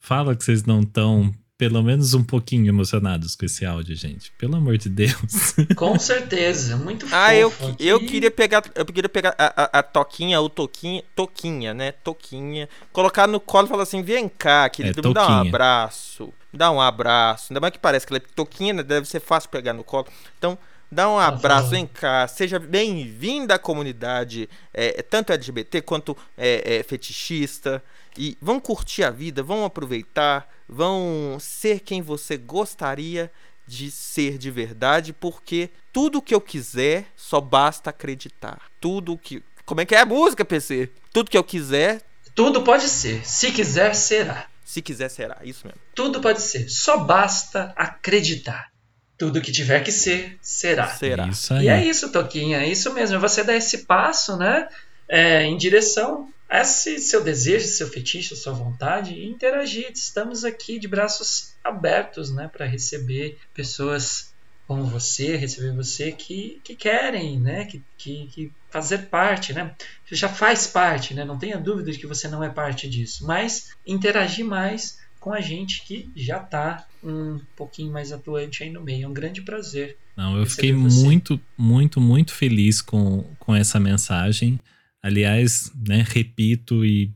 fala 0.01 0.35
que 0.35 0.43
vocês 0.43 0.65
não 0.65 0.81
estão 0.81 1.35
pelo 1.59 1.83
menos 1.83 2.13
um 2.13 2.23
pouquinho 2.23 2.69
emocionados 2.69 3.35
com 3.35 3.47
esse 3.47 3.65
áudio, 3.65 3.97
gente. 3.97 4.31
Pelo 4.33 4.57
amor 4.57 4.77
de 4.77 4.89
Deus. 4.89 5.55
Com 5.75 5.99
certeza, 5.99 6.77
muito 6.77 7.07
Ah, 7.11 7.35
eu, 7.35 7.53
eu 7.79 7.99
queria 8.01 8.31
pegar, 8.31 8.63
eu 8.75 8.85
queria 8.85 9.09
pegar 9.09 9.35
a, 9.39 9.63
a, 9.63 9.79
a 9.79 9.83
Toquinha, 9.83 10.41
ou 10.41 10.51
Toquinha, 10.51 11.03
Toquinha, 11.15 11.73
né? 11.73 11.93
Toquinha, 11.93 12.69
colocar 12.93 13.27
no 13.27 13.41
colo 13.41 13.67
e 13.67 13.71
falar 13.71 13.85
assim: 13.85 14.03
"Vem 14.03 14.29
cá, 14.29 14.69
querido, 14.69 15.01
é, 15.01 15.09
me 15.09 15.15
dá 15.15 15.29
um 15.29 15.49
abraço". 15.49 16.33
Me 16.53 16.59
dá 16.59 16.71
um 16.71 16.81
abraço. 16.81 17.47
Ainda 17.51 17.61
mais 17.61 17.73
que 17.73 17.79
parece 17.79 18.07
que 18.07 18.13
ela 18.13 18.23
é 18.23 18.35
Toquinha, 18.35 18.73
né? 18.73 18.83
deve 18.83 19.07
ser 19.07 19.21
fácil 19.21 19.51
pegar 19.51 19.73
no 19.73 19.83
colo. 19.85 20.07
Então, 20.39 20.57
Dá 20.91 21.11
um 21.11 21.19
abraço, 21.19 21.71
vem 21.71 21.87
cá, 21.87 22.29
seja 22.29 22.61
bem-vinda 22.61 23.57
à 23.57 23.59
comunidade, 23.59 24.49
é, 24.73 25.03
tanto 25.03 25.33
LGBT 25.33 25.83
quanto 25.83 26.17
é, 26.39 26.77
é, 26.77 26.83
fetichista. 26.83 27.83
E 28.17 28.39
vão 28.41 28.61
curtir 28.61 29.03
a 29.03 29.11
vida, 29.11 29.43
vão 29.43 29.65
aproveitar, 29.65 30.49
vão 30.69 31.37
ser 31.41 31.81
quem 31.81 32.01
você 32.01 32.37
gostaria 32.37 33.31
de 33.67 33.91
ser 33.91 34.39
de 34.39 34.51
verdade, 34.51 35.13
porque 35.13 35.71
tudo 35.93 36.23
que 36.23 36.35
eu 36.35 36.41
quiser 36.41 37.07
só 37.17 37.41
basta 37.41 37.91
acreditar. 37.91 38.63
Tudo 38.81 39.19
que. 39.19 39.43
Como 39.65 39.81
é 39.81 39.85
que 39.85 39.95
é 39.95 40.01
a 40.01 40.07
música, 40.07 40.45
PC? 40.45 40.89
Tudo 41.13 41.31
que 41.31 41.37
eu 41.37 41.43
quiser. 41.43 42.01
Tudo 42.35 42.63
pode 42.63 42.89
ser. 42.89 43.27
Se 43.27 43.51
quiser, 43.51 43.95
será. 43.95 44.47
Se 44.65 44.81
quiser, 44.81 45.09
será. 45.09 45.39
Isso 45.43 45.67
mesmo. 45.67 45.81
Tudo 45.95 46.21
pode 46.21 46.41
ser. 46.41 46.69
Só 46.69 46.99
basta 46.99 47.73
acreditar. 47.77 48.71
Tudo 49.19 49.41
que 49.41 49.51
tiver 49.51 49.81
que 49.83 49.93
ser, 49.93 50.39
será. 50.43 50.89
Será. 50.89 51.27
Isso 51.29 51.55
aí. 51.55 51.65
E 51.65 51.69
é 51.69 51.85
isso, 51.85 52.13
Toquinha. 52.13 52.59
É 52.59 52.69
isso 52.69 52.93
mesmo. 52.93 53.19
Você 53.19 53.43
dá 53.43 53.55
esse 53.55 53.79
passo, 53.79 54.37
né? 54.37 54.69
É, 55.09 55.43
em 55.43 55.57
direção 55.57 56.29
esse 56.49 56.99
seu 57.01 57.23
desejo, 57.23 57.67
seu 57.67 57.89
fetiche, 57.89 58.37
sua 58.37 58.53
vontade 58.53 59.15
e 59.15 59.27
interagir. 59.27 59.91
Estamos 59.93 60.45
aqui 60.45 60.79
de 60.79 60.87
braços 60.87 61.55
abertos, 61.63 62.33
né, 62.33 62.49
para 62.53 62.65
receber 62.65 63.39
pessoas 63.53 64.33
como 64.67 64.85
você, 64.85 65.37
receber 65.37 65.73
você 65.73 66.11
que, 66.11 66.61
que 66.65 66.75
querem, 66.75 67.39
né, 67.39 67.65
que, 67.67 67.83
que, 67.97 68.27
que 68.27 68.53
fazer 68.69 69.07
parte, 69.07 69.53
né? 69.53 69.73
Você 70.05 70.17
já 70.17 70.29
faz 70.29 70.67
parte, 70.67 71.15
né? 71.15 71.25
Não 71.25 71.39
tenha 71.39 71.57
dúvida 71.57 71.93
de 71.93 71.99
que 71.99 72.07
você 72.07 72.27
não 72.27 72.43
é 72.43 72.49
parte 72.49 72.89
disso, 72.89 73.25
mas 73.25 73.71
interagir 73.87 74.45
mais 74.45 74.99
com 75.27 75.33
a 75.33 75.41
gente 75.41 75.85
que 75.85 76.09
já 76.15 76.41
está 76.41 76.87
um 77.03 77.41
pouquinho 77.57 77.93
mais 77.93 78.13
atuante 78.13 78.63
aí 78.63 78.71
no 78.71 78.81
meio. 78.81 79.07
É 79.07 79.09
um 79.09 79.13
grande 79.13 79.43
prazer. 79.43 79.97
Não, 80.17 80.39
eu 80.39 80.47
fiquei 80.47 80.73
você. 80.73 81.03
muito, 81.03 81.41
muito, 81.59 82.01
muito 82.01 82.33
feliz 82.33 82.81
com, 82.81 83.25
com 83.37 83.53
essa 83.53 83.81
mensagem. 83.81 84.61
Aliás, 85.03 85.73
né, 85.85 86.07
repito 86.07 86.85
e 86.85 87.11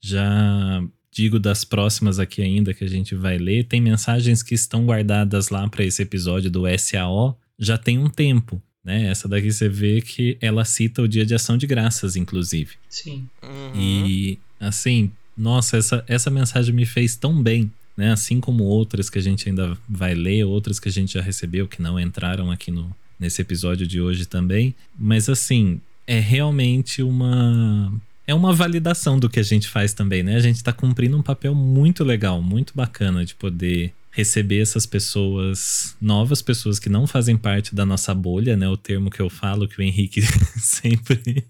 já 0.00 0.80
digo 1.10 1.40
das 1.40 1.64
próximas 1.64 2.20
aqui 2.20 2.42
ainda 2.42 2.72
que 2.72 2.84
a 2.84 2.88
gente 2.88 3.16
vai 3.16 3.38
ler, 3.38 3.64
tem 3.64 3.80
mensagens 3.80 4.40
que 4.40 4.54
estão 4.54 4.86
guardadas 4.86 5.48
lá 5.48 5.68
para 5.68 5.84
esse 5.84 6.02
episódio 6.02 6.48
do 6.48 6.62
SAO 6.78 7.36
já 7.58 7.76
tem 7.76 7.98
um 7.98 8.08
tempo. 8.08 8.62
Né? 8.84 9.08
Essa 9.08 9.26
daqui 9.26 9.50
você 9.50 9.68
vê 9.68 10.00
que 10.00 10.38
ela 10.40 10.64
cita 10.64 11.02
o 11.02 11.08
dia 11.08 11.26
de 11.26 11.34
ação 11.34 11.58
de 11.58 11.66
graças, 11.66 12.14
inclusive. 12.14 12.76
Sim. 12.88 13.28
Uhum. 13.42 13.72
E 13.74 14.38
assim, 14.60 15.10
nossa, 15.36 15.76
essa, 15.76 16.04
essa 16.08 16.30
mensagem 16.30 16.74
me 16.74 16.86
fez 16.86 17.16
tão 17.16 17.42
bem, 17.42 17.70
né? 17.96 18.12
Assim 18.12 18.40
como 18.40 18.64
outras 18.64 19.10
que 19.10 19.18
a 19.18 19.22
gente 19.22 19.48
ainda 19.48 19.76
vai 19.88 20.14
ler, 20.14 20.44
outras 20.44 20.80
que 20.80 20.88
a 20.88 20.92
gente 20.92 21.14
já 21.14 21.20
recebeu 21.20 21.68
que 21.68 21.82
não 21.82 21.98
entraram 22.00 22.50
aqui 22.50 22.70
no, 22.70 22.94
nesse 23.18 23.42
episódio 23.42 23.86
de 23.86 24.00
hoje 24.00 24.26
também. 24.26 24.74
Mas 24.98 25.28
assim, 25.28 25.80
é 26.06 26.18
realmente 26.18 27.02
uma 27.02 27.92
é 28.26 28.34
uma 28.34 28.52
validação 28.52 29.18
do 29.18 29.30
que 29.30 29.38
a 29.38 29.42
gente 29.42 29.68
faz 29.68 29.92
também, 29.92 30.22
né? 30.22 30.36
A 30.36 30.40
gente 30.40 30.56
está 30.56 30.72
cumprindo 30.72 31.16
um 31.16 31.22
papel 31.22 31.54
muito 31.54 32.02
legal, 32.02 32.42
muito 32.42 32.72
bacana 32.74 33.24
de 33.24 33.34
poder 33.34 33.92
receber 34.10 34.60
essas 34.60 34.86
pessoas, 34.86 35.94
novas 36.00 36.40
pessoas 36.42 36.78
que 36.78 36.88
não 36.88 37.06
fazem 37.06 37.36
parte 37.36 37.74
da 37.74 37.84
nossa 37.84 38.14
bolha, 38.14 38.56
né? 38.56 38.68
O 38.68 38.76
termo 38.76 39.10
que 39.10 39.20
eu 39.20 39.30
falo, 39.30 39.68
que 39.68 39.78
o 39.78 39.82
Henrique 39.82 40.22
sempre 40.58 41.44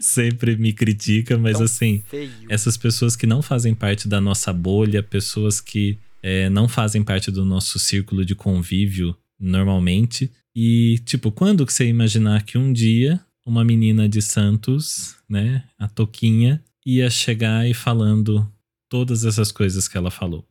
sempre 0.00 0.56
me 0.56 0.72
critica, 0.72 1.38
mas 1.38 1.54
Tão 1.56 1.64
assim, 1.64 2.02
Feio. 2.08 2.30
essas 2.48 2.76
pessoas 2.76 3.16
que 3.16 3.26
não 3.26 3.42
fazem 3.42 3.74
parte 3.74 4.08
da 4.08 4.20
nossa 4.20 4.52
bolha, 4.52 5.02
pessoas 5.02 5.60
que 5.60 5.98
é, 6.22 6.48
não 6.50 6.68
fazem 6.68 7.02
parte 7.02 7.30
do 7.30 7.44
nosso 7.44 7.78
círculo 7.78 8.24
de 8.24 8.34
convívio 8.34 9.16
normalmente. 9.38 10.30
E, 10.54 10.98
tipo, 11.04 11.32
quando 11.32 11.66
que 11.66 11.72
você 11.72 11.86
imaginar 11.86 12.42
que 12.42 12.58
um 12.58 12.72
dia 12.72 13.20
uma 13.44 13.64
menina 13.64 14.08
de 14.08 14.22
Santos, 14.22 15.16
né, 15.28 15.64
a 15.78 15.88
Toquinha, 15.88 16.62
ia 16.86 17.10
chegar 17.10 17.68
e 17.68 17.74
falando 17.74 18.48
todas 18.88 19.24
essas 19.24 19.50
coisas 19.50 19.88
que 19.88 19.96
ela 19.96 20.10
falou? 20.10 20.46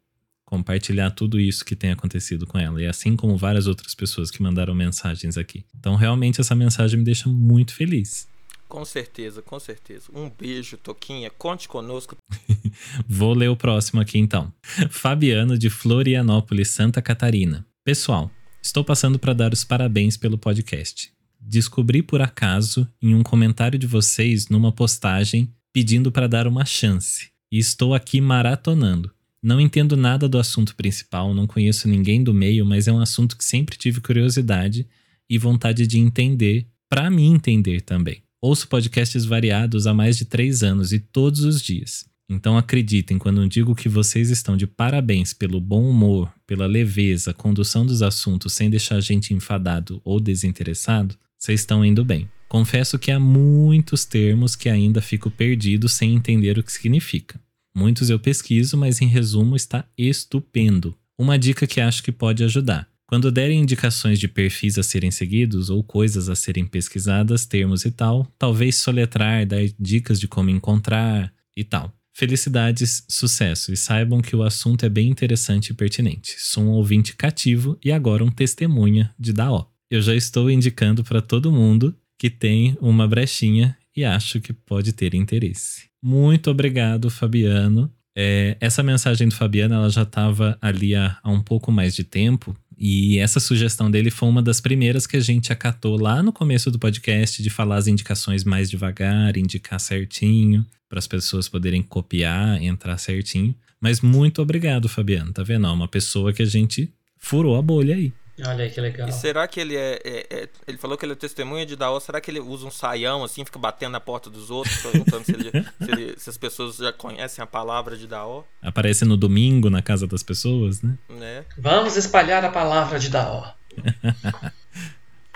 Compartilhar 0.45 1.11
tudo 1.11 1.39
isso 1.39 1.63
que 1.63 1.75
tem 1.75 1.91
acontecido 1.91 2.45
com 2.45 2.57
ela. 2.59 2.81
E 2.81 2.85
assim 2.85 3.15
como 3.15 3.37
várias 3.37 3.67
outras 3.67 3.95
pessoas 3.95 4.29
que 4.29 4.41
mandaram 4.41 4.75
mensagens 4.75 5.37
aqui. 5.37 5.63
Então, 5.77 5.95
realmente, 5.95 6.41
essa 6.41 6.53
mensagem 6.53 6.99
me 6.99 7.05
deixa 7.05 7.29
muito 7.29 7.73
feliz. 7.73 8.27
Com 8.71 8.85
certeza, 8.85 9.41
com 9.41 9.59
certeza. 9.59 10.05
Um 10.15 10.29
beijo, 10.29 10.77
Toquinha. 10.77 11.29
Conte 11.29 11.67
conosco. 11.67 12.15
Vou 13.05 13.33
ler 13.33 13.49
o 13.49 13.55
próximo 13.57 13.99
aqui 13.99 14.17
então. 14.17 14.49
Fabiano 14.89 15.57
de 15.57 15.69
Florianópolis, 15.69 16.69
Santa 16.69 17.01
Catarina. 17.01 17.67
Pessoal, 17.83 18.31
estou 18.63 18.81
passando 18.81 19.19
para 19.19 19.33
dar 19.33 19.51
os 19.51 19.65
parabéns 19.65 20.15
pelo 20.15 20.37
podcast. 20.37 21.11
Descobri 21.37 22.01
por 22.01 22.21
acaso 22.21 22.87
em 23.01 23.13
um 23.13 23.21
comentário 23.23 23.77
de 23.77 23.85
vocês 23.85 24.47
numa 24.47 24.71
postagem 24.71 25.53
pedindo 25.73 26.09
para 26.09 26.27
dar 26.27 26.47
uma 26.47 26.63
chance. 26.63 27.29
E 27.51 27.59
estou 27.59 27.93
aqui 27.93 28.21
maratonando. 28.21 29.11
Não 29.43 29.59
entendo 29.59 29.97
nada 29.97 30.29
do 30.29 30.39
assunto 30.39 30.77
principal, 30.77 31.33
não 31.33 31.45
conheço 31.45 31.89
ninguém 31.89 32.23
do 32.23 32.33
meio, 32.33 32.65
mas 32.65 32.87
é 32.87 32.93
um 32.93 33.01
assunto 33.01 33.35
que 33.35 33.43
sempre 33.43 33.77
tive 33.77 33.99
curiosidade 33.99 34.87
e 35.29 35.37
vontade 35.37 35.85
de 35.85 35.99
entender, 35.99 36.65
para 36.87 37.09
me 37.09 37.25
entender 37.25 37.81
também. 37.81 38.23
Ouço 38.43 38.67
podcasts 38.67 39.23
variados 39.23 39.85
há 39.85 39.93
mais 39.93 40.17
de 40.17 40.25
três 40.25 40.63
anos 40.63 40.91
e 40.91 40.97
todos 40.97 41.41
os 41.41 41.61
dias. 41.61 42.05
Então 42.27 42.57
acreditem 42.57 43.19
quando 43.19 43.47
digo 43.47 43.75
que 43.75 43.87
vocês 43.87 44.31
estão 44.31 44.57
de 44.57 44.65
parabéns 44.65 45.31
pelo 45.31 45.61
bom 45.61 45.87
humor, 45.87 46.33
pela 46.47 46.65
leveza, 46.65 47.35
condução 47.35 47.85
dos 47.85 48.01
assuntos 48.01 48.53
sem 48.53 48.67
deixar 48.67 48.95
a 48.95 48.99
gente 48.99 49.31
enfadado 49.31 50.01
ou 50.03 50.19
desinteressado, 50.19 51.15
vocês 51.37 51.59
estão 51.59 51.85
indo 51.85 52.03
bem. 52.03 52.27
Confesso 52.49 52.97
que 52.97 53.11
há 53.11 53.19
muitos 53.19 54.05
termos 54.05 54.55
que 54.55 54.69
ainda 54.69 55.03
fico 55.03 55.29
perdido 55.29 55.87
sem 55.87 56.15
entender 56.15 56.57
o 56.57 56.63
que 56.63 56.71
significa. 56.71 57.39
Muitos 57.75 58.09
eu 58.09 58.19
pesquiso, 58.19 58.75
mas 58.75 59.01
em 59.01 59.07
resumo 59.07 59.55
está 59.55 59.85
estupendo. 59.95 60.97
Uma 61.15 61.37
dica 61.37 61.67
que 61.67 61.79
acho 61.79 62.01
que 62.01 62.11
pode 62.11 62.43
ajudar. 62.43 62.90
Quando 63.11 63.29
derem 63.29 63.59
indicações 63.59 64.17
de 64.17 64.29
perfis 64.29 64.77
a 64.77 64.83
serem 64.83 65.11
seguidos 65.11 65.69
ou 65.69 65.83
coisas 65.83 66.29
a 66.29 66.35
serem 66.35 66.65
pesquisadas, 66.65 67.45
termos 67.45 67.83
e 67.83 67.91
tal, 67.91 68.25
talvez 68.39 68.77
soletrar, 68.77 69.45
dar 69.45 69.59
dicas 69.77 70.17
de 70.17 70.29
como 70.29 70.49
encontrar 70.49 71.29
e 71.53 71.61
tal. 71.61 71.93
Felicidades, 72.13 73.03
sucesso 73.09 73.73
e 73.73 73.75
saibam 73.75 74.21
que 74.21 74.33
o 74.33 74.41
assunto 74.41 74.85
é 74.85 74.89
bem 74.89 75.09
interessante 75.09 75.71
e 75.71 75.73
pertinente. 75.73 76.35
Sou 76.37 76.63
um 76.63 76.69
ouvinte 76.69 77.13
cativo 77.13 77.77
e 77.83 77.91
agora 77.91 78.23
um 78.23 78.31
testemunha 78.31 79.13
de 79.19 79.33
Daó. 79.33 79.65
Eu 79.89 80.01
já 80.01 80.15
estou 80.15 80.49
indicando 80.49 81.03
para 81.03 81.21
todo 81.21 81.51
mundo 81.51 81.93
que 82.17 82.29
tem 82.29 82.77
uma 82.79 83.09
brechinha 83.09 83.77
e 83.93 84.05
acho 84.05 84.39
que 84.39 84.53
pode 84.53 84.93
ter 84.93 85.13
interesse. 85.13 85.89
Muito 86.01 86.49
obrigado, 86.49 87.09
Fabiano. 87.09 87.91
É, 88.15 88.55
essa 88.61 88.81
mensagem 88.81 89.27
do 89.27 89.35
Fabiano 89.35 89.75
ela 89.75 89.89
já 89.89 90.03
estava 90.03 90.57
ali 90.61 90.95
há, 90.95 91.17
há 91.21 91.29
um 91.29 91.41
pouco 91.41 91.73
mais 91.73 91.93
de 91.93 92.05
tempo 92.05 92.55
e 92.83 93.19
essa 93.19 93.39
sugestão 93.39 93.91
dele 93.91 94.09
foi 94.09 94.27
uma 94.27 94.41
das 94.41 94.59
primeiras 94.59 95.05
que 95.05 95.15
a 95.15 95.19
gente 95.19 95.53
acatou 95.53 96.01
lá 96.01 96.23
no 96.23 96.33
começo 96.33 96.71
do 96.71 96.79
podcast 96.79 97.43
de 97.43 97.49
falar 97.51 97.75
as 97.75 97.85
indicações 97.85 98.43
mais 98.43 98.71
devagar, 98.71 99.37
indicar 99.37 99.79
certinho 99.79 100.65
para 100.89 100.97
as 100.97 101.05
pessoas 101.05 101.47
poderem 101.47 101.83
copiar, 101.83 102.59
entrar 102.59 102.97
certinho. 102.97 103.53
Mas 103.79 104.01
muito 104.01 104.41
obrigado, 104.41 104.89
Fabiano. 104.89 105.31
Tá 105.31 105.43
vendo? 105.43 105.71
Uma 105.71 105.87
pessoa 105.87 106.33
que 106.33 106.41
a 106.41 106.45
gente 106.45 106.91
furou 107.19 107.55
a 107.55 107.61
bolha 107.61 107.95
aí. 107.95 108.11
Olha 108.45 108.63
aí 108.63 108.71
que 108.71 108.81
legal. 108.81 109.07
E 109.07 109.11
será 109.11 109.47
que 109.47 109.59
ele 109.59 109.75
é, 109.75 109.99
é- 110.03 110.25
é- 110.29 110.49
Ele 110.67 110.77
falou 110.77 110.97
que 110.97 111.05
ele 111.05 111.13
é 111.13 111.15
testemunha 111.15 111.65
de 111.65 111.75
Daó. 111.75 111.99
Será 111.99 112.19
que 112.21 112.31
ele 112.31 112.39
usa 112.39 112.65
um 112.65 112.71
saião 112.71 113.23
assim, 113.23 113.43
fica 113.45 113.59
batendo 113.59 113.91
na 113.91 113.99
porta 113.99 114.29
dos 114.29 114.49
outros, 114.49 114.77
perguntando 114.81 115.25
se, 115.25 115.31
ele- 115.33 115.51
se 115.51 115.91
ele- 115.91 116.15
se 116.17 116.29
as 116.29 116.37
pessoas 116.37 116.77
já 116.77 116.91
conhecem 116.93 117.43
a 117.43 117.45
palavra 117.47 117.95
de 117.97 118.07
Daó? 118.07 118.43
Aparece 118.61 119.05
no 119.05 119.15
domingo 119.17 119.69
na 119.69 119.81
casa 119.81 120.07
das 120.07 120.23
pessoas, 120.23 120.81
né? 120.81 120.97
Né? 121.09 121.45
Vamos 121.57 121.97
espalhar 121.97 122.43
a 122.45 122.49
palavra 122.49 122.97
de 122.99 123.09
Daó. 123.09 123.51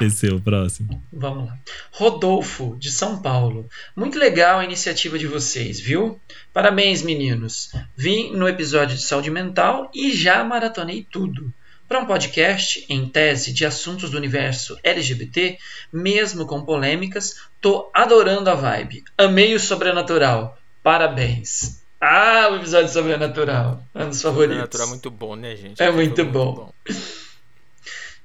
Esse 0.02 0.28
é 0.28 0.34
o 0.34 0.41
próximo. 0.41 1.02
Vamos 1.12 1.48
lá. 1.48 1.58
Rodolfo, 1.91 2.76
de 2.78 2.91
São 2.91 3.22
Paulo. 3.22 3.70
Muito 3.96 4.20
legal 4.20 4.60
a 4.60 4.66
iniciativa 4.66 5.18
de 5.18 5.26
vocês, 5.26 5.80
viu? 5.80 6.20
Parabéns, 6.54 7.02
meninos. 7.02 7.72
Vim 7.96 8.32
no 8.34 8.46
episódio 8.48 8.98
de 8.98 9.04
saúde 9.04 9.32
mental 9.32 9.89
e 9.93 10.12
já 10.12 10.43
maratonei 10.43 11.08
tudo. 11.10 11.54
Para 11.88 12.00
um 12.00 12.06
podcast, 12.06 12.84
em 12.90 13.08
tese, 13.08 13.54
de 13.54 13.66
assuntos 13.66 14.10
do 14.10 14.18
universo 14.18 14.78
LGBT, 14.84 15.58
mesmo 15.94 16.48
com 16.48 16.66
polêmicas, 16.66 17.36
tô 17.62 17.92
adorando 17.94 18.50
a 18.50 18.56
vibe. 18.56 19.04
Amei 19.18 19.54
o 19.54 19.60
sobrenatural. 19.60 20.58
Parabéns. 20.82 21.84
Ah, 22.02 22.50
o 22.52 22.56
episódio 22.56 22.90
sobrenatural. 22.90 23.84
É 23.94 24.04
um 24.04 24.10
dos 24.10 24.22
favoritos. 24.22 24.58
Natural 24.58 24.88
é 24.88 24.90
muito 24.90 25.12
bom, 25.12 25.36
né, 25.36 25.56
gente? 25.56 25.82
É 25.82 25.86
Foi 25.86 25.96
muito 25.96 26.26
bom. 26.26 26.74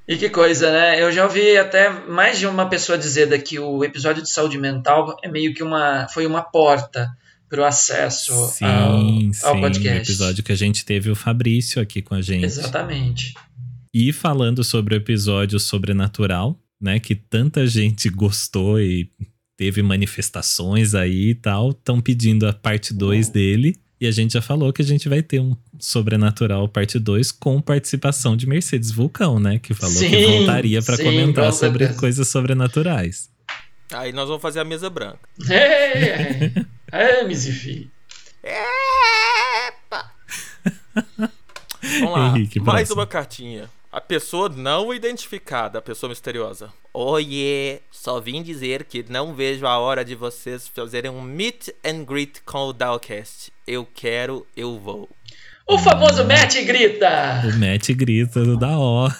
E 0.08 0.16
que 0.16 0.28
coisa, 0.28 0.72
né? 0.72 1.00
Eu 1.00 1.12
já 1.12 1.24
ouvi 1.24 1.56
até 1.56 1.88
mais 1.88 2.38
de 2.38 2.46
uma 2.46 2.68
pessoa 2.68 2.98
dizer 2.98 3.30
que 3.42 3.58
o 3.58 3.84
episódio 3.84 4.22
de 4.22 4.30
saúde 4.30 4.58
mental 4.58 5.16
é 5.22 5.28
meio 5.28 5.54
que 5.54 5.62
uma 5.62 6.08
foi 6.08 6.26
uma 6.26 6.42
porta 6.42 7.16
para 7.48 7.60
o 7.60 7.64
acesso 7.64 8.48
Sim, 8.48 8.64
ao, 8.64 9.50
ao 9.50 9.54
sim. 9.54 9.60
podcast. 9.60 9.94
No 9.94 10.02
episódio 10.02 10.42
que 10.42 10.52
a 10.52 10.56
gente 10.56 10.84
teve 10.84 11.10
o 11.10 11.14
Fabrício 11.14 11.80
aqui 11.80 12.02
com 12.02 12.14
a 12.14 12.22
gente. 12.22 12.44
Exatamente. 12.44 13.34
E 13.92 14.12
falando 14.12 14.62
sobre 14.62 14.94
o 14.94 14.98
episódio 14.98 15.58
sobrenatural, 15.58 16.58
né? 16.80 16.98
Que 17.00 17.14
tanta 17.14 17.66
gente 17.66 18.08
gostou 18.10 18.80
e 18.80 19.10
teve 19.56 19.82
manifestações 19.82 20.94
aí 20.94 21.30
e 21.30 21.34
tal, 21.34 21.70
estão 21.70 22.00
pedindo 22.00 22.46
a 22.46 22.52
parte 22.52 22.94
2 22.94 23.28
dele. 23.28 23.76
E 24.00 24.06
a 24.06 24.10
gente 24.10 24.32
já 24.32 24.40
falou 24.40 24.72
que 24.72 24.80
a 24.80 24.84
gente 24.84 25.08
vai 25.08 25.22
ter 25.22 25.40
um 25.40 25.54
Sobrenatural 25.78 26.68
parte 26.68 26.98
2 26.98 27.32
com 27.32 27.60
participação 27.60 28.36
de 28.36 28.46
Mercedes 28.46 28.90
Vulcão, 28.90 29.40
né? 29.40 29.58
Que 29.58 29.74
falou 29.74 29.94
que 29.98 30.08
Sim, 30.08 30.38
voltaria 30.38 30.82
para 30.82 30.96
comentar 30.96 31.46
com 31.46 31.52
sobre 31.52 31.80
certeza. 31.80 32.00
coisas 32.00 32.28
sobrenaturais. 32.28 33.30
Aí 33.92 34.12
nós 34.12 34.28
vamos 34.28 34.42
fazer 34.42 34.60
a 34.60 34.64
mesa 34.64 34.88
branca. 34.88 35.18
É, 35.50 36.52
é, 36.92 37.24
Mizifi. 37.24 37.90
Epa! 38.42 40.12
Vamos 41.82 42.12
lá, 42.12 42.28
Henrique, 42.28 42.60
mais 42.60 42.88
próximo. 42.88 43.00
uma 43.00 43.06
cartinha. 43.06 43.70
A 43.92 44.00
pessoa 44.00 44.48
não 44.48 44.94
identificada, 44.94 45.80
a 45.80 45.82
pessoa 45.82 46.10
misteriosa. 46.10 46.72
Oiê, 46.94 47.80
só 47.90 48.20
vim 48.20 48.40
dizer 48.40 48.84
que 48.84 49.04
não 49.08 49.34
vejo 49.34 49.66
a 49.66 49.78
hora 49.78 50.04
de 50.04 50.14
vocês 50.14 50.68
fazerem 50.68 51.10
um 51.10 51.20
meet 51.20 51.70
and 51.84 52.04
greet 52.04 52.40
com 52.46 52.68
o 52.68 52.72
Dalcast. 52.72 53.52
Eu 53.66 53.84
quero, 53.92 54.46
eu 54.56 54.78
vou. 54.78 55.08
O 55.66 55.76
famoso 55.76 56.24
Matt 56.24 56.54
grita. 56.64 57.42
O 57.44 57.58
Matt 57.58 57.90
grita 57.90 58.44
do 58.44 58.56
da 58.56 58.78
ó. 58.78 59.10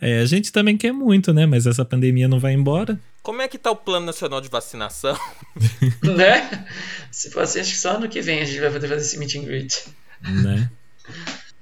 É, 0.00 0.20
a 0.20 0.24
gente 0.24 0.52
também 0.52 0.76
quer 0.76 0.92
muito, 0.92 1.32
né? 1.34 1.46
Mas 1.46 1.66
essa 1.66 1.84
pandemia 1.84 2.28
não 2.28 2.38
vai 2.38 2.52
embora. 2.52 2.98
Como 3.24 3.42
é 3.42 3.48
que 3.48 3.58
tá 3.58 3.72
o 3.72 3.76
Plano 3.76 4.06
Nacional 4.06 4.40
de 4.40 4.48
Vacinação? 4.48 5.18
né? 6.00 6.64
Se 7.10 7.28
fosse, 7.28 7.58
acho 7.58 7.72
que 7.72 7.78
só 7.78 7.96
ano 7.96 8.08
que 8.08 8.22
vem 8.22 8.40
a 8.40 8.44
gente 8.44 8.60
vai 8.60 8.70
poder 8.70 8.86
fazer 8.86 9.00
esse 9.00 9.18
meet 9.18 9.34
and 9.34 9.42
greet. 9.42 9.84
Né? 10.22 10.70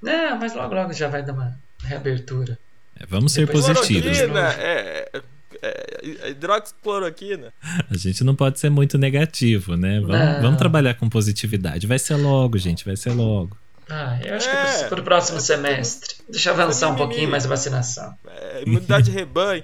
Não, 0.04 0.38
mas 0.38 0.54
logo 0.54 0.74
logo 0.74 0.92
já 0.92 1.08
vai 1.08 1.22
dar 1.22 1.32
uma 1.32 1.56
reabertura. 1.82 2.58
É, 2.98 3.04
vamos 3.06 3.32
ser 3.32 3.46
Depois- 3.46 3.66
positivos. 3.66 4.16
Cloroquina, 4.18 4.52
é, 4.58 5.08
é, 5.12 5.22
é, 5.62 6.30
hidroxicloroquina. 6.30 7.52
A 7.90 7.96
gente 7.96 8.22
não 8.24 8.34
pode 8.34 8.58
ser 8.60 8.70
muito 8.70 8.96
negativo, 8.98 9.76
né? 9.76 10.00
Vamos, 10.00 10.42
vamos 10.42 10.58
trabalhar 10.58 10.94
com 10.94 11.08
positividade. 11.08 11.86
Vai 11.86 11.98
ser 11.98 12.14
logo, 12.16 12.56
gente, 12.58 12.84
vai 12.84 12.96
ser 12.96 13.10
logo. 13.12 13.56
Ah, 13.90 14.18
eu 14.24 14.34
acho 14.36 14.48
É. 14.48 14.82
que 14.84 14.88
para 14.88 15.00
o 15.00 15.04
próximo 15.04 15.40
semestre. 15.40 16.14
Deixa 16.28 16.50
avançar 16.50 16.88
um 16.88 16.96
pouquinho 16.96 17.30
mais 17.30 17.44
a 17.44 17.48
vacinação. 17.48 18.14
É, 18.26 18.62
imunidade 18.66 19.10
de 19.10 19.10
rebanho. 19.10 19.62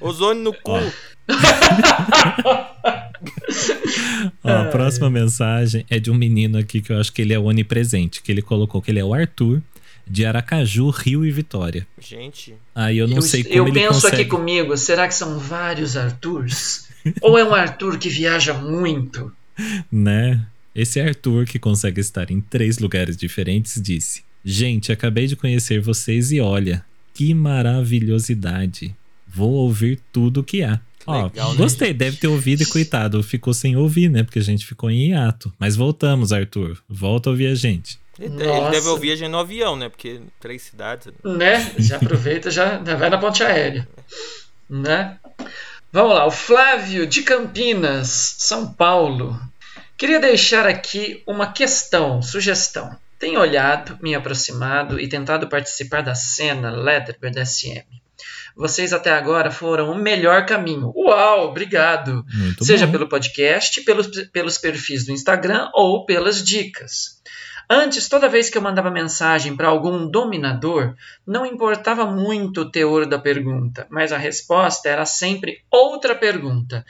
Ozônio 0.00 0.42
no 0.42 0.52
cu. 0.52 0.72
Ó, 4.42 4.50
a 4.50 4.64
próxima 4.66 5.08
mensagem 5.10 5.84
é 5.88 5.98
de 5.98 6.10
um 6.10 6.14
menino 6.14 6.58
aqui 6.58 6.80
que 6.80 6.92
eu 6.92 6.98
acho 7.00 7.12
que 7.12 7.22
ele 7.22 7.32
é 7.32 7.38
onipresente, 7.38 8.22
que 8.22 8.30
ele 8.30 8.42
colocou 8.42 8.82
que 8.82 8.90
ele 8.90 8.98
é 8.98 9.04
o 9.04 9.14
Arthur, 9.14 9.62
de 10.06 10.24
Aracaju, 10.26 10.90
Rio 10.90 11.24
e 11.24 11.30
Vitória. 11.30 11.86
Gente, 11.98 12.54
Aí 12.74 12.98
eu 12.98 13.08
não 13.08 13.16
eu 13.16 13.22
sei 13.22 13.42
como 13.42 13.54
eu 13.54 13.66
ele 13.66 13.80
penso 13.80 14.02
consegue... 14.02 14.16
aqui 14.22 14.26
comigo, 14.26 14.76
será 14.76 15.08
que 15.08 15.14
são 15.14 15.38
vários 15.38 15.96
Arthurs? 15.96 16.88
Ou 17.20 17.38
é 17.38 17.44
um 17.44 17.54
Arthur 17.54 17.98
que 17.98 18.08
viaja 18.08 18.54
muito? 18.54 19.32
né? 19.90 20.44
Esse 20.74 21.00
Arthur, 21.00 21.46
que 21.46 21.58
consegue 21.58 22.00
estar 22.00 22.30
em 22.30 22.40
três 22.40 22.78
lugares 22.78 23.16
diferentes, 23.16 23.80
disse: 23.80 24.22
Gente, 24.44 24.90
acabei 24.90 25.26
de 25.26 25.36
conhecer 25.36 25.80
vocês 25.80 26.32
e 26.32 26.40
olha, 26.40 26.84
que 27.14 27.32
maravilhosidade. 27.32 28.94
Vou 29.34 29.50
ouvir 29.52 30.00
tudo 30.12 30.44
que 30.44 30.62
há. 30.62 30.80
Ó, 31.06 31.24
Legal, 31.24 31.50
né, 31.52 31.56
gostei, 31.58 31.88
gente? 31.88 31.96
deve 31.98 32.16
ter 32.16 32.28
ouvido 32.28 32.62
e 32.62 32.66
coitado, 32.66 33.22
ficou 33.22 33.52
sem 33.52 33.76
ouvir, 33.76 34.08
né? 34.08 34.22
Porque 34.22 34.38
a 34.38 34.42
gente 34.42 34.64
ficou 34.64 34.90
em 34.90 35.10
hiato. 35.10 35.52
Mas 35.58 35.76
voltamos, 35.76 36.32
Arthur. 36.32 36.78
Volta 36.88 37.28
a 37.28 37.32
ouvir 37.32 37.48
a 37.48 37.54
gente. 37.54 37.98
Ele, 38.18 38.34
ele 38.34 38.46
Nossa. 38.46 38.70
deve 38.70 38.88
ouvir 38.88 39.12
a 39.12 39.16
gente 39.16 39.30
no 39.30 39.38
avião, 39.38 39.76
né? 39.76 39.88
Porque 39.88 40.20
três 40.40 40.62
cidades. 40.62 41.12
né? 41.24 41.74
Já 41.78 41.96
aproveita, 41.96 42.50
já 42.50 42.78
vai 42.78 43.10
na 43.10 43.18
ponte 43.18 43.42
aérea, 43.42 43.86
né? 44.70 45.18
Vamos 45.92 46.14
lá, 46.14 46.26
o 46.26 46.30
Flávio 46.30 47.06
de 47.06 47.22
Campinas, 47.22 48.08
São 48.38 48.72
Paulo. 48.72 49.38
Queria 49.96 50.18
deixar 50.18 50.66
aqui 50.66 51.22
uma 51.26 51.52
questão, 51.52 52.20
sugestão. 52.22 52.96
Tenho 53.18 53.40
olhado, 53.40 53.98
me 54.02 54.14
aproximado 54.14 54.98
e 54.98 55.08
tentado 55.08 55.48
participar 55.48 56.02
da 56.02 56.14
cena 56.14 56.70
Leather 56.70 57.16
BDSM. 57.20 57.84
Vocês 58.56 58.92
até 58.92 59.12
agora 59.12 59.50
foram 59.50 59.90
o 59.90 59.94
melhor 59.96 60.46
caminho. 60.46 60.92
Uau, 60.94 61.48
obrigado! 61.48 62.24
Muito 62.32 62.64
seja 62.64 62.86
bom. 62.86 62.92
pelo 62.92 63.08
podcast, 63.08 63.80
pelos, 63.82 64.06
pelos 64.32 64.58
perfis 64.58 65.04
do 65.04 65.12
Instagram 65.12 65.70
ou 65.74 66.04
pelas 66.04 66.42
dicas. 66.42 67.20
Antes, 67.68 68.08
toda 68.08 68.28
vez 68.28 68.50
que 68.50 68.58
eu 68.58 68.62
mandava 68.62 68.90
mensagem 68.90 69.56
para 69.56 69.68
algum 69.68 70.06
dominador, 70.06 70.94
não 71.26 71.46
importava 71.46 72.04
muito 72.04 72.60
o 72.60 72.70
teor 72.70 73.06
da 73.06 73.18
pergunta, 73.18 73.86
mas 73.90 74.12
a 74.12 74.18
resposta 74.18 74.88
era 74.88 75.06
sempre 75.06 75.62
outra 75.70 76.14
pergunta. 76.14 76.84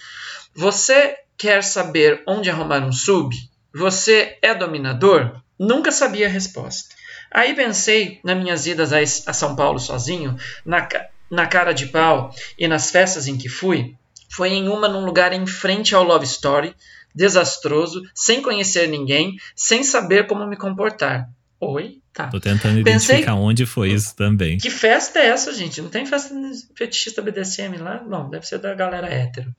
Você 0.55 1.17
quer 1.37 1.63
saber 1.63 2.23
onde 2.27 2.51
arrumar 2.51 2.85
um 2.85 2.93
sub? 2.93 3.35
Você 3.73 4.37
é 4.43 4.55
dominador? 4.55 5.41
Nunca 5.59 5.93
sabia 5.93 6.27
a 6.27 6.31
resposta. 6.31 6.95
Aí 7.31 7.55
pensei 7.55 8.21
nas 8.23 8.37
minhas 8.37 8.67
idas 8.67 8.93
a 8.93 9.33
São 9.33 9.57
Paulo 9.57 9.79
sozinho, 9.79 10.37
na, 10.65 10.87
na 11.35 11.47
cara 11.47 11.73
de 11.73 11.87
pau 11.87 12.35
e 12.59 12.67
nas 12.67 12.91
festas 12.91 13.27
em 13.29 13.37
que 13.37 13.49
fui. 13.49 13.95
Foi 14.31 14.49
em 14.51 14.69
uma 14.69 14.89
num 14.89 15.05
lugar 15.05 15.33
em 15.33 15.47
frente 15.47 15.95
ao 15.95 16.03
Love 16.03 16.25
Story, 16.25 16.75
desastroso, 17.15 18.03
sem 18.15 18.43
conhecer 18.43 18.89
ninguém, 18.89 19.37
sem 19.55 19.83
saber 19.85 20.27
como 20.27 20.47
me 20.47 20.57
comportar. 20.57 21.29
Oi? 21.61 21.99
Tá. 22.13 22.29
Tô 22.29 22.39
tentando 22.41 22.83
Pensei- 22.85 23.17
identificar 23.17 23.35
onde 23.35 23.67
foi 23.67 23.91
isso 23.91 24.15
também. 24.15 24.59
Que 24.59 24.71
festa 24.71 25.19
é 25.19 25.27
essa, 25.27 25.53
gente? 25.53 25.81
Não 25.83 25.89
tem 25.89 26.07
festa 26.07 26.35
fetichista 26.77 27.21
BDSM 27.23 27.77
lá? 27.79 27.97
Bom, 27.99 28.29
deve 28.31 28.47
ser 28.47 28.59
da 28.59 28.75
galera 28.75 29.09
hétero. 29.09 29.53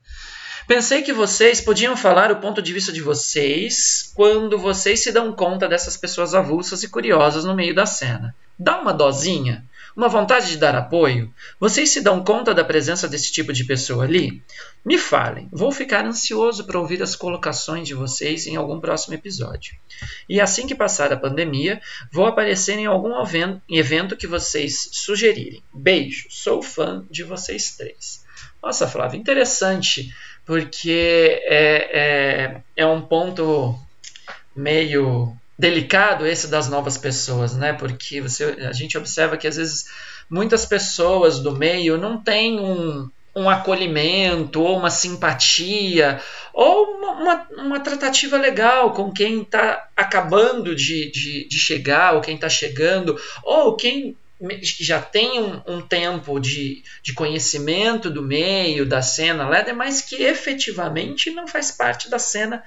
Pensei 0.66 1.02
que 1.02 1.12
vocês 1.12 1.60
podiam 1.60 1.96
falar 1.96 2.32
o 2.32 2.36
ponto 2.36 2.60
de 2.60 2.72
vista 2.72 2.92
de 2.92 3.00
vocês 3.00 4.10
quando 4.14 4.58
vocês 4.58 5.02
se 5.02 5.12
dão 5.12 5.32
conta 5.32 5.68
dessas 5.68 5.96
pessoas 5.96 6.34
avulsas 6.34 6.82
e 6.82 6.88
curiosas 6.88 7.44
no 7.44 7.54
meio 7.54 7.74
da 7.74 7.86
cena. 7.86 8.34
Dá 8.58 8.80
uma 8.80 8.92
dosinha? 8.92 9.64
Uma 9.96 10.10
vontade 10.10 10.48
de 10.48 10.58
dar 10.58 10.74
apoio? 10.74 11.32
Vocês 11.58 11.88
se 11.88 12.02
dão 12.02 12.22
conta 12.22 12.52
da 12.52 12.62
presença 12.62 13.08
desse 13.08 13.32
tipo 13.32 13.50
de 13.50 13.64
pessoa 13.64 14.04
ali? 14.04 14.42
Me 14.84 14.98
falem, 14.98 15.48
vou 15.50 15.72
ficar 15.72 16.04
ansioso 16.04 16.66
para 16.66 16.78
ouvir 16.78 17.02
as 17.02 17.16
colocações 17.16 17.88
de 17.88 17.94
vocês 17.94 18.46
em 18.46 18.56
algum 18.56 18.78
próximo 18.78 19.14
episódio. 19.14 19.74
E 20.28 20.38
assim 20.38 20.66
que 20.66 20.74
passar 20.74 21.14
a 21.14 21.16
pandemia, 21.16 21.80
vou 22.12 22.26
aparecer 22.26 22.78
em 22.78 22.84
algum 22.84 23.14
evento 23.70 24.16
que 24.16 24.26
vocês 24.26 24.90
sugerirem. 24.92 25.62
Beijo, 25.72 26.26
sou 26.28 26.62
fã 26.62 27.02
de 27.10 27.22
vocês 27.24 27.74
três. 27.74 28.22
Nossa, 28.62 28.86
Flávio, 28.86 29.18
interessante, 29.18 30.14
porque 30.44 31.40
é, 31.44 32.00
é, 32.00 32.62
é 32.76 32.86
um 32.86 33.00
ponto 33.00 33.74
meio 34.54 35.34
delicado 35.58 36.26
esse 36.26 36.48
das 36.48 36.68
novas 36.68 36.98
pessoas, 36.98 37.56
né? 37.56 37.72
Porque 37.72 38.20
você, 38.20 38.44
a 38.68 38.72
gente 38.72 38.98
observa 38.98 39.36
que 39.36 39.46
às 39.46 39.56
vezes 39.56 39.86
muitas 40.28 40.66
pessoas 40.66 41.38
do 41.38 41.52
meio 41.52 41.96
não 41.96 42.22
têm 42.22 42.60
um, 42.60 43.08
um 43.34 43.48
acolhimento 43.48 44.62
ou 44.62 44.76
uma 44.78 44.90
simpatia 44.90 46.20
ou 46.52 46.84
uma, 46.96 47.12
uma, 47.12 47.46
uma 47.64 47.80
tratativa 47.80 48.36
legal 48.36 48.92
com 48.92 49.12
quem 49.12 49.42
está 49.42 49.88
acabando 49.96 50.74
de, 50.74 51.10
de, 51.10 51.48
de 51.48 51.58
chegar 51.58 52.14
ou 52.14 52.20
quem 52.20 52.34
está 52.34 52.48
chegando 52.48 53.18
ou 53.42 53.76
quem 53.76 54.16
que 54.38 54.84
já 54.84 55.00
tem 55.00 55.40
um, 55.40 55.62
um 55.66 55.80
tempo 55.80 56.38
de, 56.38 56.82
de 57.02 57.14
conhecimento 57.14 58.10
do 58.10 58.22
meio, 58.22 58.84
da 58.84 59.00
cena 59.00 59.48
Leder, 59.48 59.74
mas 59.74 60.02
que 60.02 60.22
efetivamente 60.22 61.30
não 61.30 61.48
faz 61.48 61.70
parte 61.70 62.10
da 62.10 62.18
cena 62.18 62.62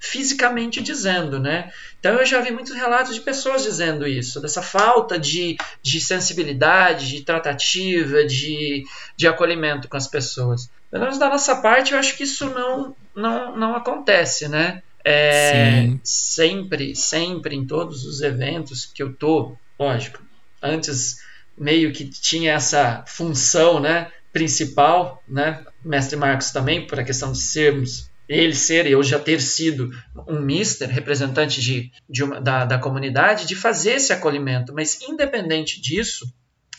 fisicamente 0.00 0.82
dizendo, 0.82 1.38
né? 1.38 1.70
Então 1.98 2.14
eu 2.14 2.24
já 2.24 2.40
vi 2.40 2.50
muitos 2.50 2.74
relatos 2.74 3.14
de 3.14 3.20
pessoas 3.20 3.62
dizendo 3.62 4.08
isso, 4.08 4.40
dessa 4.40 4.62
falta 4.62 5.18
de, 5.18 5.58
de 5.82 6.00
sensibilidade, 6.00 7.10
de 7.10 7.22
tratativa, 7.22 8.24
de, 8.24 8.82
de 9.14 9.28
acolhimento 9.28 9.88
com 9.88 9.98
as 9.98 10.08
pessoas. 10.08 10.70
Pelo 10.90 11.04
menos 11.04 11.18
da 11.18 11.28
nossa 11.28 11.54
parte, 11.56 11.92
eu 11.92 11.98
acho 11.98 12.16
que 12.16 12.24
isso 12.24 12.46
não, 12.46 12.96
não, 13.14 13.56
não 13.56 13.76
acontece, 13.76 14.48
né? 14.48 14.82
É, 15.04 15.82
Sim. 15.82 16.00
sempre, 16.02 16.96
sempre 16.96 17.54
em 17.54 17.66
todos 17.66 18.04
os 18.04 18.22
eventos 18.22 18.86
que 18.86 19.02
eu 19.02 19.14
tô, 19.14 19.54
lógico, 19.78 20.22
antes 20.62 21.18
meio 21.56 21.92
que 21.92 22.04
tinha 22.06 22.52
essa 22.52 23.04
função, 23.06 23.80
né, 23.80 24.10
principal, 24.32 25.22
né, 25.28 25.64
mestre 25.84 26.16
Marcos 26.16 26.50
também, 26.50 26.86
por 26.86 27.00
a 27.00 27.04
questão 27.04 27.32
de 27.32 27.38
sermos 27.38 28.09
ele 28.30 28.54
ser 28.54 28.86
eu 28.86 29.02
já 29.02 29.18
ter 29.18 29.40
sido 29.40 29.90
um 30.28 30.38
mister, 30.38 30.88
representante 30.88 31.60
de, 31.60 31.90
de 32.08 32.22
uma, 32.22 32.40
da, 32.40 32.64
da 32.64 32.78
comunidade, 32.78 33.44
de 33.44 33.56
fazer 33.56 33.94
esse 33.94 34.12
acolhimento. 34.12 34.72
Mas, 34.72 35.02
independente 35.02 35.80
disso, 35.80 36.32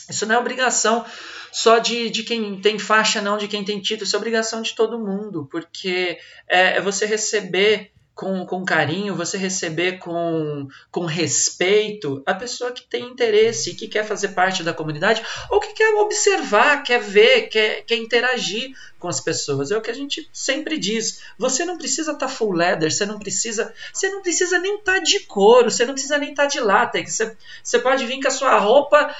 isso 0.09 0.25
não 0.25 0.35
é 0.35 0.39
obrigação 0.39 1.05
só 1.51 1.77
de, 1.77 2.09
de 2.09 2.23
quem 2.23 2.61
tem 2.61 2.79
faixa, 2.79 3.21
não 3.21 3.37
de 3.37 3.49
quem 3.49 3.65
tem 3.65 3.81
título, 3.81 4.05
isso 4.05 4.15
é 4.15 4.19
obrigação 4.19 4.61
de 4.61 4.73
todo 4.73 4.97
mundo, 4.97 5.45
porque 5.51 6.17
é, 6.47 6.77
é 6.77 6.81
você 6.81 7.05
receber 7.05 7.91
com, 8.21 8.45
com 8.45 8.63
carinho, 8.63 9.15
você 9.15 9.35
receber 9.35 9.93
com, 9.97 10.67
com 10.91 11.05
respeito 11.05 12.21
a 12.23 12.35
pessoa 12.35 12.71
que 12.71 12.83
tem 12.83 13.05
interesse 13.05 13.71
e 13.71 13.75
que 13.75 13.87
quer 13.87 14.05
fazer 14.05 14.27
parte 14.27 14.61
da 14.61 14.71
comunidade 14.71 15.23
ou 15.49 15.59
que 15.59 15.73
quer 15.73 15.91
observar, 15.95 16.83
quer 16.83 17.01
ver, 17.01 17.49
quer, 17.49 17.81
quer 17.81 17.95
interagir 17.95 18.77
com 18.99 19.07
as 19.07 19.19
pessoas. 19.19 19.71
É 19.71 19.77
o 19.77 19.81
que 19.81 19.89
a 19.89 19.95
gente 19.95 20.29
sempre 20.31 20.77
diz. 20.77 21.23
Você 21.35 21.65
não 21.65 21.79
precisa 21.79 22.11
estar 22.11 22.27
tá 22.27 22.31
full 22.31 22.51
leather, 22.51 22.91
você 22.91 23.07
não 23.07 23.17
precisa, 23.17 23.73
você 23.91 24.07
não 24.09 24.21
precisa 24.21 24.59
nem 24.59 24.75
estar 24.75 24.97
tá 24.97 24.99
de 24.99 25.21
couro, 25.21 25.71
você 25.71 25.83
não 25.83 25.93
precisa 25.93 26.19
nem 26.19 26.29
estar 26.29 26.43
tá 26.43 26.49
de 26.49 26.59
látex. 26.59 27.15
Você, 27.15 27.35
você 27.63 27.79
pode 27.79 28.05
vir 28.05 28.21
com 28.21 28.27
a 28.27 28.31
sua 28.31 28.55
roupa, 28.59 29.15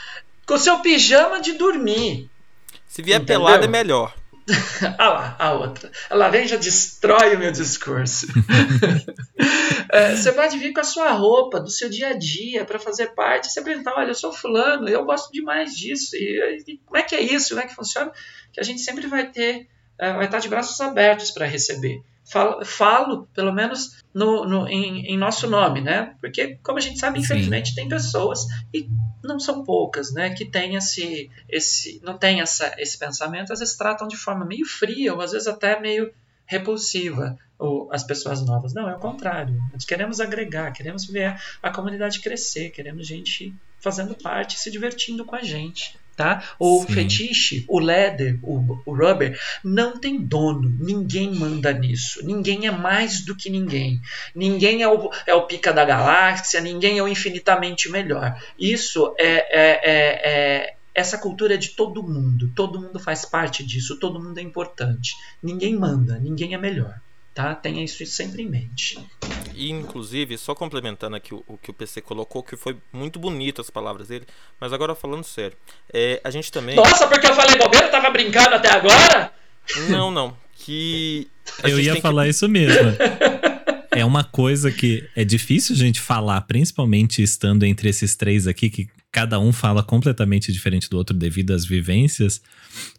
com 0.46 0.54
o 0.54 0.60
seu 0.60 0.78
pijama 0.78 1.42
de 1.42 1.54
dormir. 1.54 2.30
Se 2.88 3.02
vier 3.02 3.20
Entendeu? 3.20 3.40
pelado 3.46 3.66
é 3.66 3.68
melhor. 3.68 4.21
Ah 4.98 5.10
lá, 5.10 5.36
a 5.40 5.54
outra. 5.54 5.92
E 6.44 6.48
já 6.48 6.58
destrói 6.58 7.36
o 7.36 7.40
meu 7.40 7.52
discurso. 7.52 8.28
é, 9.92 10.16
você 10.16 10.32
pode 10.32 10.58
vir 10.58 10.74
com 10.74 10.80
a 10.80 10.84
sua 10.84 11.12
roupa 11.12 11.60
do 11.60 11.70
seu 11.70 11.90
dia 11.90 12.10
a 12.10 12.14
dia 12.14 12.66
para 12.66 12.80
fazer 12.80 13.08
parte, 13.14 13.52
se 13.52 13.60
apresentar, 13.60 13.94
olha, 13.96 14.10
eu 14.10 14.16
sou 14.16 14.34
fulano, 14.34 14.88
eu 14.90 15.06
gosto 15.06 15.32
demais 15.32 15.76
disso. 15.76 16.16
E, 16.16 16.64
e, 16.68 16.78
como 16.86 16.98
é 16.98 17.04
que 17.04 17.16
é 17.16 17.22
isso? 17.22 17.50
Como 17.50 17.62
é 17.62 17.68
que 17.68 17.76
funciona? 17.76 18.12
Que 18.52 18.60
a 18.60 18.64
gente 18.64 18.82
sempre 18.82 19.08
vai 19.08 19.30
ter, 19.30 19.68
é, 19.98 20.14
vai 20.14 20.26
estar 20.26 20.40
de 20.40 20.50
braços 20.50 20.80
abertos 20.82 21.32
para 21.32 21.46
receber. 21.46 22.02
Falo, 22.32 22.64
falo, 22.64 23.28
pelo 23.34 23.52
menos 23.52 24.02
no, 24.14 24.46
no 24.46 24.66
em, 24.66 25.06
em, 25.08 25.18
nosso 25.18 25.50
nome, 25.50 25.82
né? 25.82 26.16
Porque, 26.22 26.58
como 26.64 26.78
a 26.78 26.82
gente 26.82 26.98
sabe, 26.98 27.20
infelizmente 27.20 27.70
Sim. 27.70 27.76
tem 27.76 27.90
pessoas 27.90 28.46
e 28.74 28.90
não 29.22 29.38
são 29.38 29.66
poucas, 29.66 30.14
né? 30.14 30.34
Que 30.34 30.46
tem 30.46 30.76
esse, 30.76 31.30
esse 31.50 32.00
não 32.02 32.18
tem 32.18 32.40
essa, 32.40 32.74
esse 32.78 32.98
pensamento, 32.98 33.52
às 33.52 33.60
vezes 33.60 33.76
tratam 33.76 34.08
de 34.08 34.16
forma 34.16 34.46
meio 34.46 34.66
fria 34.66 35.14
ou 35.14 35.20
às 35.20 35.34
vezes 35.34 35.46
até 35.46 35.78
meio 35.80 36.14
repulsiva 36.46 37.38
ou 37.60 37.92
as 37.92 38.04
pessoas 38.04 38.46
novas. 38.46 38.74
Não, 38.74 38.90
é 38.90 38.96
o 38.96 39.00
contrário. 39.00 39.58
Nós 39.74 39.84
queremos 39.84 40.22
agregar, 40.22 40.72
queremos 40.72 41.06
ver 41.06 41.38
a 41.62 41.70
comunidade 41.70 42.22
crescer, 42.22 42.70
queremos 42.70 43.06
gente 43.06 43.54
fazendo 43.80 44.16
parte, 44.16 44.58
se 44.58 44.72
divertindo 44.72 45.26
com 45.26 45.36
a 45.36 45.42
gente. 45.42 46.00
Tá? 46.22 46.44
O 46.60 46.82
Sim. 46.82 46.94
fetiche, 46.94 47.66
o 47.68 47.80
leather, 47.80 48.38
o, 48.44 48.80
o 48.86 48.96
rubber, 48.96 49.40
não 49.64 50.00
tem 50.00 50.22
dono. 50.22 50.70
Ninguém 50.80 51.34
manda 51.34 51.74
nisso. 51.74 52.24
Ninguém 52.24 52.68
é 52.68 52.72
mais 52.72 53.26
do 53.26 53.36
que 53.36 53.50
ninguém. 53.50 54.00
Ninguém 54.36 54.84
é 54.84 54.88
o, 54.88 55.10
é 55.26 55.34
o 55.34 55.48
pica 55.48 55.74
da 55.74 55.84
galáxia, 55.84 56.62
ninguém 56.62 57.00
é 57.00 57.04
o 57.04 57.08
infinitamente 57.08 57.90
melhor. 57.90 58.40
Isso 58.60 59.16
é, 59.18 59.26
é, 59.26 59.82
é, 59.84 60.30
é 60.30 60.76
essa 60.94 61.18
cultura 61.18 61.58
de 61.58 61.70
todo 61.70 62.04
mundo. 62.04 62.52
Todo 62.56 62.80
mundo 62.80 63.00
faz 63.00 63.26
parte 63.26 63.66
disso, 63.66 63.98
todo 63.98 64.22
mundo 64.22 64.38
é 64.38 64.44
importante. 64.44 65.16
Ninguém 65.42 65.76
manda, 65.76 66.20
ninguém 66.20 66.54
é 66.54 66.58
melhor. 66.58 67.02
Tá? 67.34 67.56
Tenha 67.56 67.84
isso 67.84 68.06
sempre 68.06 68.44
em 68.44 68.50
mente. 68.50 69.00
E, 69.56 69.70
inclusive, 69.70 70.38
só 70.38 70.54
complementando 70.54 71.16
aqui 71.16 71.34
o, 71.34 71.44
o, 71.48 71.58
que 71.58 71.72
o 71.72 71.74
PC 71.74 72.02
colocou, 72.02 72.44
que 72.44 72.58
foi 72.58 72.78
muito 72.92 73.20
bonito 73.20 73.62
as 73.62 73.70
palavras 73.70 74.10
dele, 74.10 74.26
mas 74.60 74.74
agora 74.74 74.94
falando 74.94 75.24
sério, 75.24 75.56
é, 75.94 76.20
a 76.24 76.30
gente 76.30 76.52
também. 76.52 76.76
Nossa, 76.76 77.08
porque 77.08 77.28
eu 77.28 77.34
falei 77.34 77.58
bobeira, 77.58 77.88
tava 77.90 78.10
brincando 78.10 78.56
até 78.56 78.70
agora? 78.70 79.32
Não, 79.90 80.12
não. 80.12 80.36
Que. 80.56 81.28
Eu 81.64 81.80
ia 81.80 82.02
falar 82.02 82.24
que... 82.24 82.30
isso 82.30 82.48
mesmo. 82.50 82.92
é 83.92 84.06
uma 84.06 84.24
coisa 84.24 84.72
que 84.72 85.08
é 85.16 85.24
difícil 85.24 85.76
a 85.76 85.80
gente 85.80 86.00
falar, 86.00 86.42
principalmente 86.42 87.22
estando 87.22 87.66
entre 87.66 87.90
esses 87.90 88.16
três 88.16 88.48
aqui, 88.48 88.70
que 88.70 88.88
cada 89.12 89.40
um 89.40 89.52
fala 89.52 89.84
completamente 89.84 90.52
diferente 90.52 90.90
do 90.90 90.98
outro 90.98 91.16
devido 91.16 91.52
às 91.52 91.66
vivências, 91.66 92.42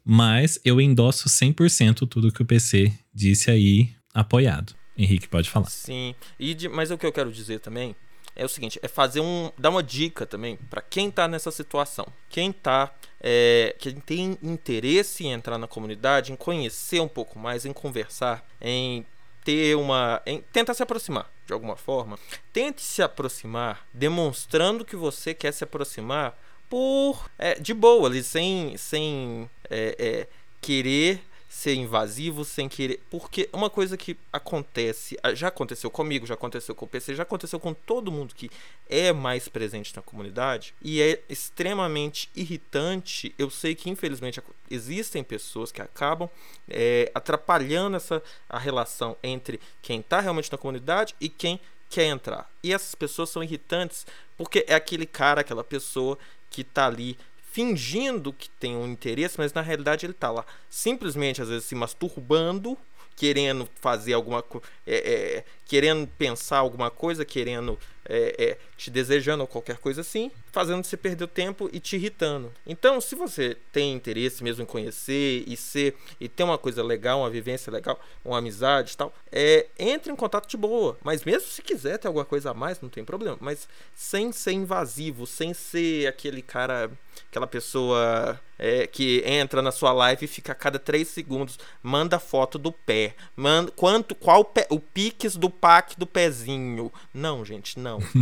mas 0.05 0.61
eu 0.64 0.80
endosso 0.80 1.28
100% 1.28 2.07
tudo 2.09 2.33
que 2.33 2.43
o 2.43 2.47
PC 2.47 2.93
disse 3.14 3.51
aí, 3.51 3.91
apoiado. 4.12 4.74
Henrique, 4.96 5.28
pode 5.28 5.48
falar. 5.48 5.66
Sim, 5.66 6.14
e 6.38 6.54
de, 6.54 6.68
mas 6.68 6.90
o 6.90 6.98
que 6.98 7.06
eu 7.06 7.12
quero 7.12 7.32
dizer 7.32 7.60
também 7.60 7.96
é 8.34 8.44
o 8.44 8.48
seguinte, 8.48 8.78
é 8.82 8.88
fazer 8.88 9.20
um, 9.20 9.50
dar 9.58 9.70
uma 9.70 9.82
dica 9.82 10.26
também 10.26 10.56
para 10.70 10.80
quem 10.80 11.10
tá 11.10 11.28
nessa 11.28 11.50
situação, 11.50 12.06
quem 12.28 12.52
tá, 12.52 12.94
é, 13.20 13.74
quem 13.78 13.94
tem 13.94 14.38
interesse 14.42 15.24
em 15.24 15.32
entrar 15.32 15.58
na 15.58 15.66
comunidade, 15.66 16.32
em 16.32 16.36
conhecer 16.36 17.00
um 17.00 17.08
pouco 17.08 17.38
mais, 17.38 17.64
em 17.64 17.72
conversar, 17.72 18.46
em 18.60 19.04
ter 19.44 19.76
uma, 19.76 20.22
em, 20.24 20.40
tentar 20.52 20.74
se 20.74 20.82
aproximar 20.82 21.30
de 21.46 21.52
alguma 21.52 21.76
forma. 21.76 22.18
Tente 22.52 22.82
se 22.82 23.02
aproximar, 23.02 23.86
demonstrando 23.92 24.84
que 24.84 24.96
você 24.96 25.34
quer 25.34 25.52
se 25.52 25.64
aproximar 25.64 26.38
por 26.68 27.28
é, 27.38 27.54
de 27.56 27.74
boa, 27.74 28.08
ali, 28.08 28.22
sem, 28.22 28.76
sem 28.78 29.50
é, 29.68 29.96
é, 29.98 30.28
querer 30.60 31.22
ser 31.53 31.74
invasivo 31.74 32.46
sem 32.46 32.66
querer. 32.66 32.98
Porque 33.11 33.46
uma 33.53 33.68
coisa 33.68 33.94
que 33.94 34.16
acontece, 34.32 35.18
já 35.34 35.48
aconteceu 35.48 35.90
comigo, 35.90 36.26
já 36.26 36.32
aconteceu 36.32 36.74
com 36.74 36.86
o 36.86 36.88
PC, 36.88 37.14
já 37.14 37.24
aconteceu 37.24 37.61
com 37.61 37.74
todo 37.74 38.11
mundo 38.11 38.34
que 38.34 38.50
é 38.88 39.12
mais 39.12 39.48
presente 39.48 39.94
na 39.94 40.00
comunidade 40.00 40.74
e 40.80 41.03
é 41.03 41.22
extremamente 41.28 42.30
irritante. 42.34 43.34
Eu 43.38 43.50
sei 43.50 43.74
que 43.74 43.90
infelizmente 43.90 44.42
existem 44.70 45.22
pessoas 45.22 45.70
que 45.70 45.82
acabam 45.82 46.28
é, 46.66 47.12
atrapalhando 47.14 47.98
essa 47.98 48.22
a 48.48 48.59
relação 48.59 49.14
entre 49.22 49.61
quem 49.82 50.00
está 50.00 50.20
realmente 50.20 50.50
na 50.50 50.57
comunidade 50.57 51.14
e 51.20 51.28
quem 51.28 51.61
quer 51.90 52.07
entrar. 52.07 52.50
E 52.62 52.72
essas 52.72 52.94
pessoas 52.94 53.28
são 53.28 53.42
irritantes 53.42 54.07
porque 54.38 54.64
é 54.66 54.74
aquele 54.74 55.05
cara, 55.05 55.42
aquela 55.42 55.62
pessoa 55.62 56.18
que 56.50 56.62
está 56.62 56.86
ali 56.86 57.18
fingindo 57.53 58.32
que 58.32 58.48
tem 58.48 58.74
um 58.74 58.86
interesse, 58.86 59.36
mas 59.38 59.53
na 59.53 59.61
realidade 59.61 60.07
ele 60.07 60.12
está 60.12 60.30
lá. 60.30 60.44
Simplesmente 60.70 61.42
às 61.42 61.48
vezes 61.48 61.64
se 61.64 61.74
masturbando 61.74 62.76
querendo 63.14 63.68
fazer 63.80 64.14
alguma 64.14 64.42
coisa, 64.42 64.66
é, 64.86 64.96
é, 64.96 65.44
querendo 65.66 66.07
pensar 66.07 66.59
alguma 66.59 66.90
coisa, 66.90 67.24
querendo 67.24 67.78
é, 68.09 68.34
é, 68.38 68.59
te 68.76 68.90
desejando 68.90 69.42
ou 69.42 69.46
qualquer 69.46 69.78
coisa 69.78 70.00
assim, 70.00 70.30
fazendo 70.50 70.84
você 70.84 70.96
perder 70.96 71.24
o 71.24 71.28
tempo 71.28 71.70
e 71.72 71.80
te 71.80 71.96
irritando. 71.96 72.53
Então, 72.66 73.00
se 73.00 73.14
você 73.14 73.57
tem 73.72 73.92
interesse 73.92 74.42
mesmo 74.42 74.62
em 74.62 74.66
conhecer 74.66 75.44
e 75.46 75.57
ser 75.57 75.96
e 76.20 76.28
ter 76.28 76.42
uma 76.42 76.59
coisa 76.59 76.82
legal, 76.82 77.20
uma 77.20 77.30
vivência 77.30 77.72
legal, 77.72 78.00
uma 78.24 78.38
amizade 78.38 78.92
e 78.92 78.96
tal, 78.96 79.14
é, 79.30 79.66
entre 79.78 80.12
em 80.12 80.16
contato 80.16 80.48
de 80.48 80.57
boa. 80.57 80.98
Mas 81.03 81.24
mesmo 81.24 81.48
se 81.48 81.62
quiser 81.62 81.98
ter 81.98 82.09
alguma 82.09 82.24
coisa 82.24 82.50
a 82.50 82.55
mais, 82.55 82.80
não 82.80 82.88
tem 82.88 83.05
problema. 83.05 83.36
Mas 83.40 83.68
sem 83.94 84.32
ser 84.32 84.53
invasivo, 84.53 85.26
sem 85.26 85.55
ser 85.55 86.07
aquele 86.07 86.42
cara, 86.42 86.90
aquela 87.30 87.46
pessoa 87.46 88.38
é, 88.59 88.86
que 88.86 89.22
entra 89.26 89.61
na 89.61 89.72
sua 89.72 89.92
live 89.92 90.24
e 90.24 90.28
fica 90.28 90.53
a 90.53 90.55
cada 90.55 90.78
três 90.78 91.09
segundos, 91.09 91.59
manda 91.82 92.18
foto 92.20 92.59
do 92.59 92.70
pé, 92.70 93.14
manda 93.34 93.72
quanto, 93.72 94.14
qual 94.14 94.44
pé, 94.44 94.66
o 94.70 94.78
piques 94.78 95.34
do 95.34 95.50
pack 95.50 95.98
do 95.98 96.07
pezinho. 96.07 96.92
Não, 97.12 97.44
gente, 97.44 97.78
não. 97.78 97.91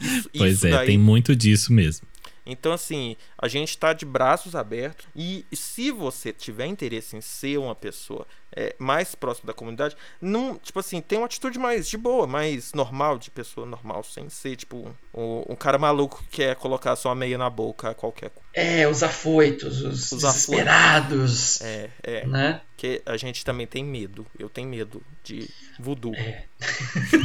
Isso, 0.00 0.30
pois 0.36 0.54
isso 0.54 0.66
é, 0.68 0.70
daí... 0.70 0.86
tem 0.86 0.98
muito 0.98 1.34
disso 1.34 1.72
mesmo. 1.72 2.06
Então, 2.48 2.72
assim, 2.72 3.14
a 3.36 3.46
gente 3.46 3.68
está 3.68 3.92
de 3.92 4.06
braços 4.06 4.56
abertos 4.56 5.06
e 5.14 5.44
se 5.52 5.90
você 5.90 6.32
tiver 6.32 6.64
interesse 6.64 7.14
em 7.14 7.20
ser 7.20 7.58
uma 7.58 7.74
pessoa 7.74 8.26
é, 8.56 8.74
mais 8.78 9.14
próxima 9.14 9.48
da 9.48 9.52
comunidade, 9.52 9.94
não, 10.20 10.56
tipo 10.56 10.80
assim, 10.80 11.02
tem 11.02 11.18
uma 11.18 11.26
atitude 11.26 11.58
mais 11.58 11.86
de 11.86 11.98
boa, 11.98 12.26
mais 12.26 12.72
normal, 12.72 13.18
de 13.18 13.30
pessoa 13.30 13.66
normal, 13.66 14.02
sem 14.02 14.30
ser, 14.30 14.56
tipo, 14.56 14.90
um, 15.14 15.44
um 15.50 15.54
cara 15.54 15.78
maluco 15.78 16.24
que 16.30 16.38
quer 16.38 16.56
colocar 16.56 16.96
sua 16.96 17.14
meia 17.14 17.36
na 17.36 17.50
boca 17.50 17.90
a 17.90 17.94
qualquer 17.94 18.32
É, 18.54 18.88
os 18.88 19.02
afoitos, 19.02 19.82
os, 19.82 20.10
os 20.12 20.22
desesperados. 20.22 21.60
É, 21.60 21.90
é. 22.02 22.26
Né? 22.26 22.62
Que 22.78 23.02
a 23.04 23.16
gente 23.18 23.44
também 23.44 23.66
tem 23.66 23.84
medo. 23.84 24.24
Eu 24.38 24.48
tenho 24.48 24.68
medo 24.68 25.02
de 25.22 25.48
voodoo. 25.78 26.14
É. 26.14 26.44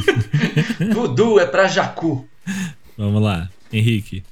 voodoo 0.92 1.40
é 1.40 1.46
pra 1.46 1.66
jacu. 1.66 2.28
Vamos 2.98 3.22
lá, 3.22 3.48
Henrique. 3.72 4.22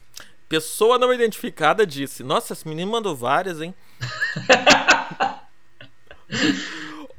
Pessoa 0.53 0.99
não 0.99 1.15
identificada 1.15 1.87
disse: 1.87 2.23
Nossa, 2.23 2.53
esse 2.53 2.69
menino 2.69 2.93
mandou 2.93 3.17
várias, 3.17 3.63
hein? 3.63 3.75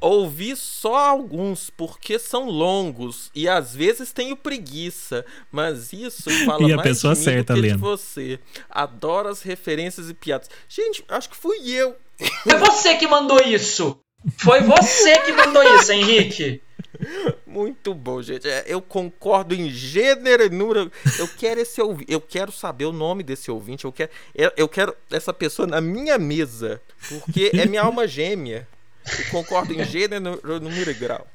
Ouvi 0.00 0.54
só 0.54 0.94
alguns 0.94 1.68
porque 1.68 2.16
são 2.16 2.48
longos 2.48 3.32
e 3.34 3.48
às 3.48 3.74
vezes 3.74 4.12
tenho 4.12 4.36
preguiça, 4.36 5.26
mas 5.50 5.92
isso 5.92 6.30
fala 6.46 6.68
e 6.68 6.72
a 6.72 6.76
mais 6.76 6.88
pessoa 6.88 7.14
de 7.14 7.18
mim 7.18 7.24
certa, 7.24 7.54
do 7.54 7.56
que 7.56 7.62
Lena. 7.62 7.74
de 7.74 7.82
você. 7.82 8.38
Adoro 8.70 9.28
as 9.28 9.42
referências 9.42 10.08
e 10.08 10.14
piadas. 10.14 10.48
Gente, 10.68 11.04
acho 11.08 11.28
que 11.28 11.36
fui 11.36 11.68
eu. 11.68 11.96
Foi 12.44 12.56
você 12.58 12.94
que 12.94 13.08
mandou 13.08 13.40
isso. 13.40 13.98
Foi 14.38 14.60
você 14.60 15.18
que 15.22 15.32
mandou 15.32 15.80
isso, 15.80 15.90
Henrique. 15.90 16.62
Muito 17.46 17.94
bom, 17.94 18.22
gente. 18.22 18.48
É, 18.48 18.64
eu 18.66 18.80
concordo 18.80 19.54
em 19.54 19.70
gênero 19.70 20.44
e 20.44 20.50
número. 20.50 20.90
Eu 21.18 21.28
quero 21.28 21.60
esse 21.60 21.80
ouvinte. 21.80 22.12
Eu 22.12 22.20
quero 22.20 22.52
saber 22.52 22.86
o 22.86 22.92
nome 22.92 23.22
desse 23.22 23.50
ouvinte. 23.50 23.84
Eu 23.84 23.92
quero, 23.92 24.10
eu 24.56 24.68
quero 24.68 24.94
essa 25.10 25.32
pessoa 25.32 25.66
na 25.66 25.80
minha 25.80 26.18
mesa. 26.18 26.80
Porque 27.08 27.50
é 27.54 27.66
minha 27.66 27.82
alma 27.82 28.06
gêmea. 28.06 28.66
Eu 29.18 29.30
concordo 29.30 29.72
em 29.72 29.84
gênero, 29.84 30.40
número 30.60 30.90
e 30.90 30.94
grau. 30.94 31.26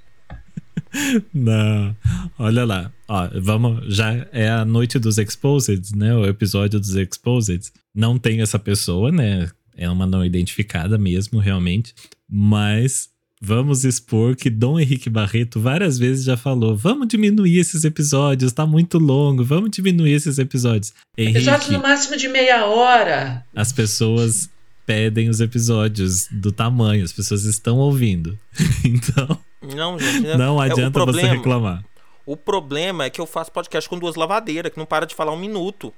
Não. 1.33 1.95
Olha 2.37 2.65
lá. 2.65 2.91
Ó, 3.07 3.29
vamos. 3.41 3.93
Já 3.93 4.27
é 4.31 4.49
a 4.49 4.65
noite 4.65 4.97
dos 4.97 5.17
Exposed, 5.17 5.95
né? 5.95 6.15
O 6.15 6.25
episódio 6.25 6.79
dos 6.79 6.95
Exposed. 6.95 7.71
Não 7.93 8.17
tem 8.17 8.41
essa 8.41 8.57
pessoa, 8.57 9.11
né? 9.11 9.49
É 9.77 9.89
uma 9.89 10.05
não 10.05 10.25
identificada 10.25 10.97
mesmo, 10.97 11.39
realmente. 11.39 11.93
Mas 12.27 13.09
vamos 13.41 13.85
expor 13.85 14.35
que 14.35 14.49
Dom 14.49 14.79
Henrique 14.79 15.09
Barreto 15.09 15.59
várias 15.59 15.97
vezes 15.97 16.25
já 16.25 16.35
falou: 16.35 16.75
vamos 16.75 17.07
diminuir 17.07 17.59
esses 17.59 17.83
episódios, 17.83 18.51
tá 18.51 18.65
muito 18.65 18.97
longo, 18.97 19.43
vamos 19.43 19.69
diminuir 19.71 20.13
esses 20.13 20.37
episódios. 20.37 20.93
Episódios 21.17 21.69
no 21.69 21.79
máximo 21.79 22.17
de 22.17 22.27
meia 22.27 22.65
hora. 22.65 23.45
As 23.55 23.71
pessoas 23.71 24.49
pedem 24.85 25.29
os 25.29 25.39
episódios 25.39 26.27
do 26.31 26.51
tamanho, 26.51 27.03
as 27.03 27.13
pessoas 27.13 27.45
estão 27.45 27.77
ouvindo. 27.77 28.37
então. 28.83 29.39
Não, 29.61 29.99
gente, 29.99 30.27
é 30.27 30.37
não 30.37 30.59
adianta 30.59 30.91
problema, 30.91 31.29
você 31.29 31.35
reclamar. 31.35 31.85
O 32.25 32.37
problema 32.37 33.05
é 33.05 33.09
que 33.09 33.19
eu 33.19 33.25
faço 33.25 33.51
podcast 33.51 33.89
com 33.89 33.97
duas 33.97 34.15
lavadeiras, 34.15 34.71
que 34.71 34.77
não 34.77 34.85
para 34.85 35.05
de 35.05 35.15
falar 35.15 35.31
um 35.31 35.39
minuto. 35.39 35.93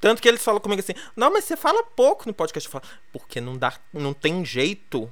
Tanto 0.00 0.22
que 0.22 0.28
eles 0.28 0.42
falam 0.42 0.60
comigo 0.60 0.80
assim: 0.80 0.94
não, 1.14 1.32
mas 1.32 1.44
você 1.44 1.56
fala 1.56 1.82
pouco 1.82 2.24
no 2.26 2.34
podcast. 2.34 2.66
Eu 2.66 2.72
falo, 2.72 2.84
porque 3.12 3.40
não 3.40 3.56
dá, 3.56 3.74
não 3.92 4.12
tem 4.14 4.44
jeito. 4.44 5.10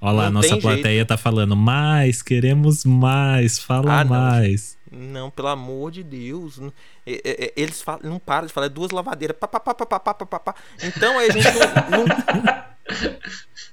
Olha 0.00 0.12
lá, 0.12 0.30
nossa 0.30 0.56
plateia 0.56 0.94
jeito. 0.94 1.08
tá 1.08 1.16
falando 1.18 1.54
mais, 1.54 2.22
queremos 2.22 2.84
mais, 2.84 3.58
fala 3.58 4.00
ah, 4.00 4.04
mais. 4.04 4.78
Não, 4.90 5.22
não, 5.22 5.30
pelo 5.30 5.48
amor 5.48 5.90
de 5.90 6.02
Deus. 6.02 6.58
Eles 7.06 7.82
falam, 7.82 8.00
não 8.04 8.18
param 8.18 8.46
de 8.46 8.52
falar, 8.52 8.66
é 8.66 8.70
duas 8.70 8.90
lavadeiras. 8.90 9.36
Pá, 9.38 9.46
pá, 9.46 9.60
pá, 9.60 9.74
pá, 9.74 10.00
pá, 10.00 10.14
pá, 10.14 10.40
pá. 10.40 10.54
Então 10.82 11.18
a 11.18 11.28
gente 11.28 11.46
não, 11.90 12.06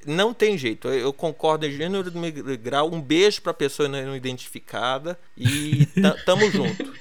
não, 0.06 0.16
não, 0.28 0.34
tem 0.34 0.58
jeito. 0.58 0.90
Eu 0.90 1.14
concordo 1.14 1.66
em 1.66 1.72
gênero 1.72 2.12
do 2.12 2.58
grau. 2.58 2.94
Um 2.94 3.02
beijo 3.02 3.42
pra 3.42 3.54
pessoa 3.54 3.88
não 3.88 4.16
identificada 4.16 5.18
e 5.38 5.88
tamo 6.26 6.52
junto. 6.52 6.94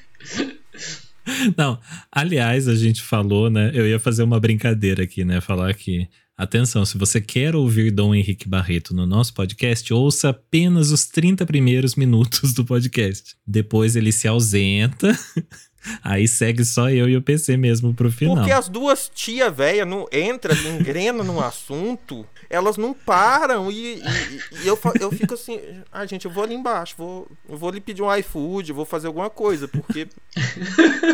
Não, 1.56 1.80
aliás, 2.12 2.68
a 2.68 2.74
gente 2.76 3.02
falou, 3.02 3.50
né? 3.50 3.72
Eu 3.74 3.86
ia 3.86 3.98
fazer 3.98 4.22
uma 4.22 4.38
brincadeira 4.38 5.02
aqui, 5.02 5.24
né? 5.24 5.40
Falar 5.40 5.74
que 5.74 6.08
Atenção, 6.38 6.84
se 6.84 6.98
você 6.98 7.18
quer 7.18 7.56
ouvir 7.56 7.90
Dom 7.90 8.14
Henrique 8.14 8.46
Barreto 8.46 8.94
no 8.94 9.06
nosso 9.06 9.32
podcast, 9.32 9.90
ouça 9.94 10.28
apenas 10.28 10.90
os 10.90 11.06
30 11.06 11.46
primeiros 11.46 11.94
minutos 11.94 12.52
do 12.52 12.62
podcast. 12.62 13.34
Depois 13.46 13.96
ele 13.96 14.12
se 14.12 14.28
ausenta. 14.28 15.18
Aí 16.04 16.28
segue 16.28 16.62
só 16.62 16.90
eu 16.90 17.08
e 17.08 17.16
o 17.16 17.22
PC 17.22 17.56
mesmo 17.56 17.94
pro 17.94 18.12
final. 18.12 18.36
Porque 18.36 18.52
as 18.52 18.68
duas 18.68 19.10
tia 19.14 19.50
velha 19.50 19.86
não 19.86 20.06
entra, 20.12 20.52
engrena 20.54 21.24
no 21.24 21.40
assunto, 21.40 22.26
elas 22.50 22.76
não 22.76 22.92
param 22.92 23.70
e, 23.70 23.94
e, 23.94 24.62
e, 24.62 24.66
eu, 24.66 24.78
eu 25.00 25.10
fico 25.12 25.32
assim, 25.32 25.58
ah 25.90 26.04
gente, 26.04 26.26
eu 26.26 26.30
vou 26.30 26.44
ali 26.44 26.54
embaixo, 26.54 26.96
vou, 26.98 27.30
eu 27.48 27.56
vou 27.56 27.70
ali 27.70 27.80
pedir 27.80 28.02
um 28.02 28.14
iFood, 28.14 28.72
vou 28.72 28.84
fazer 28.84 29.06
alguma 29.06 29.30
coisa, 29.30 29.68
porque 29.68 30.06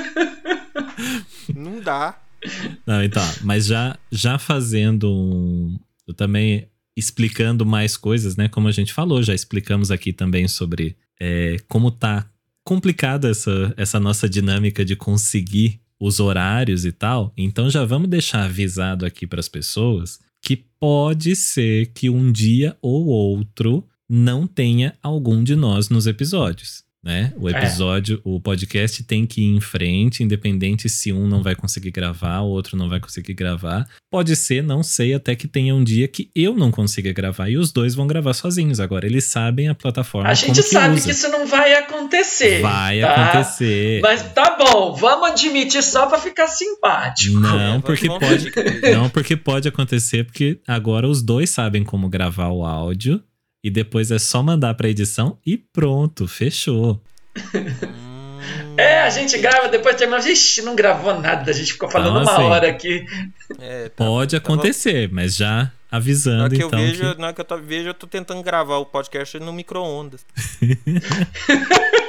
não 1.54 1.78
dá. 1.78 2.21
Não, 2.86 3.02
então, 3.02 3.22
mas 3.42 3.66
já, 3.66 3.98
já 4.10 4.38
fazendo 4.38 5.10
um. 5.10 5.78
Eu 6.06 6.14
também 6.14 6.68
explicando 6.96 7.64
mais 7.64 7.96
coisas, 7.96 8.36
né? 8.36 8.48
Como 8.48 8.68
a 8.68 8.72
gente 8.72 8.92
falou, 8.92 9.22
já 9.22 9.34
explicamos 9.34 9.90
aqui 9.90 10.12
também 10.12 10.46
sobre 10.48 10.96
é, 11.20 11.56
como 11.68 11.90
tá 11.90 12.28
complicada 12.64 13.30
essa, 13.30 13.72
essa 13.76 13.98
nossa 13.98 14.28
dinâmica 14.28 14.84
de 14.84 14.96
conseguir 14.96 15.80
os 16.00 16.20
horários 16.20 16.84
e 16.84 16.92
tal. 16.92 17.32
Então 17.36 17.70
já 17.70 17.84
vamos 17.84 18.10
deixar 18.10 18.44
avisado 18.44 19.06
aqui 19.06 19.26
para 19.26 19.40
as 19.40 19.48
pessoas 19.48 20.18
que 20.42 20.56
pode 20.56 21.36
ser 21.36 21.92
que 21.94 22.10
um 22.10 22.32
dia 22.32 22.76
ou 22.82 23.06
outro 23.06 23.86
não 24.08 24.46
tenha 24.46 24.94
algum 25.00 25.42
de 25.44 25.54
nós 25.54 25.88
nos 25.88 26.06
episódios. 26.06 26.84
Né? 27.04 27.32
O 27.36 27.50
episódio, 27.50 28.18
é. 28.18 28.20
o 28.24 28.40
podcast 28.40 29.02
tem 29.02 29.26
que 29.26 29.40
ir 29.40 29.56
em 29.56 29.60
frente, 29.60 30.22
independente 30.22 30.88
se 30.88 31.12
um 31.12 31.26
não 31.26 31.42
vai 31.42 31.56
conseguir 31.56 31.90
gravar, 31.90 32.40
o 32.40 32.48
outro 32.48 32.76
não 32.76 32.88
vai 32.88 33.00
conseguir 33.00 33.34
gravar. 33.34 33.88
Pode 34.08 34.36
ser, 34.36 34.62
não 34.62 34.82
sei, 34.82 35.12
até 35.12 35.34
que 35.34 35.48
tenha 35.48 35.74
um 35.74 35.82
dia 35.82 36.06
que 36.06 36.30
eu 36.34 36.54
não 36.54 36.70
consiga 36.70 37.12
gravar 37.12 37.48
e 37.48 37.58
os 37.58 37.72
dois 37.72 37.94
vão 37.94 38.06
gravar 38.06 38.34
sozinhos. 38.34 38.78
Agora, 38.78 39.04
eles 39.04 39.24
sabem 39.24 39.68
a 39.68 39.74
plataforma. 39.74 40.28
A 40.28 40.34
gente 40.34 40.62
sabe 40.62 40.96
que, 40.96 41.02
que, 41.02 41.10
isso 41.10 41.28
não 41.28 41.46
vai 41.46 41.74
acontecer. 41.74 42.60
Vai 42.60 43.00
tá? 43.00 43.14
acontecer. 43.14 44.00
Mas 44.00 44.32
tá 44.32 44.56
bom, 44.56 44.94
vamos 44.94 45.30
admitir 45.30 45.82
só 45.82 46.06
para 46.06 46.18
ficar 46.18 46.46
simpático. 46.46 47.40
Não, 47.40 47.80
porque 47.80 48.06
pode. 48.06 48.52
não, 48.94 49.10
porque 49.10 49.36
pode 49.36 49.66
acontecer, 49.66 50.24
porque 50.24 50.60
agora 50.68 51.08
os 51.08 51.20
dois 51.20 51.50
sabem 51.50 51.82
como 51.82 52.08
gravar 52.08 52.48
o 52.48 52.64
áudio 52.64 53.20
e 53.62 53.70
depois 53.70 54.10
é 54.10 54.18
só 54.18 54.42
mandar 54.42 54.74
pra 54.74 54.88
edição 54.88 55.38
e 55.46 55.56
pronto, 55.56 56.26
fechou. 56.26 57.00
É, 58.76 59.00
a 59.02 59.10
gente 59.10 59.38
grava, 59.38 59.68
depois 59.68 59.94
termina. 59.96 60.20
Vixe, 60.20 60.62
não 60.62 60.74
gravou 60.74 61.18
nada, 61.20 61.50
a 61.50 61.54
gente 61.54 61.74
ficou 61.74 61.90
falando 61.90 62.22
então, 62.22 62.34
assim, 62.34 62.42
uma 62.42 62.50
hora 62.50 62.68
aqui. 62.68 63.04
É, 63.60 63.88
tá, 63.88 64.04
Pode 64.04 64.34
acontecer, 64.34 65.08
mas 65.12 65.36
já 65.36 65.70
avisando. 65.90 66.42
Na 66.42 66.48
que 66.48 66.56
então, 66.56 66.78
eu 66.80 66.86
vejo, 66.86 67.14
que... 67.14 67.20
na 67.20 67.32
que 67.32 67.40
eu 67.40 67.44
tô, 67.44 67.58
vejo, 67.58 67.88
eu 67.88 67.94
tô 67.94 68.06
tentando 68.06 68.42
gravar 68.42 68.78
o 68.78 68.86
podcast 68.86 69.38
no 69.38 69.52
micro-ondas. 69.52 70.24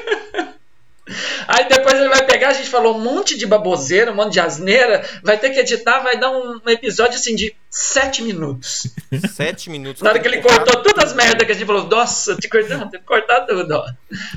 Aí 1.47 1.68
depois 1.68 1.95
ele 1.95 2.08
vai 2.08 2.26
pegar, 2.26 2.49
a 2.49 2.54
gente 2.54 2.70
falou 2.70 2.97
um 2.97 3.01
monte 3.01 3.38
de 3.38 3.45
baboseira, 3.45 4.12
um 4.12 4.16
monte 4.16 4.34
de 4.34 4.39
asneira, 4.39 5.06
vai 5.22 5.38
ter 5.38 5.49
que 5.49 5.60
editar, 5.60 5.99
vai 5.99 6.18
dar 6.18 6.32
um 6.32 6.62
episódio 6.68 7.16
assim 7.16 7.36
de 7.36 7.54
sete 7.70 8.22
minutos. 8.22 8.88
Sete 9.34 9.70
minutos. 9.70 10.01
Na 10.01 10.12
hora 10.12 10.20
que 10.20 10.28
ele 10.28 10.41
cortou 10.41 10.82
todas 10.82 11.06
as 11.06 11.14
merdas 11.14 11.45
que 11.45 11.51
a 11.51 11.56
gente 11.56 11.66
falou, 11.66 11.88
nossa, 11.88 12.36
te 12.36 12.47
cortando, 12.47 12.89
tem 12.89 12.99
que 12.99 13.06
cortar 13.06 13.41
tudo, 13.41 13.72
ó. 13.74 13.86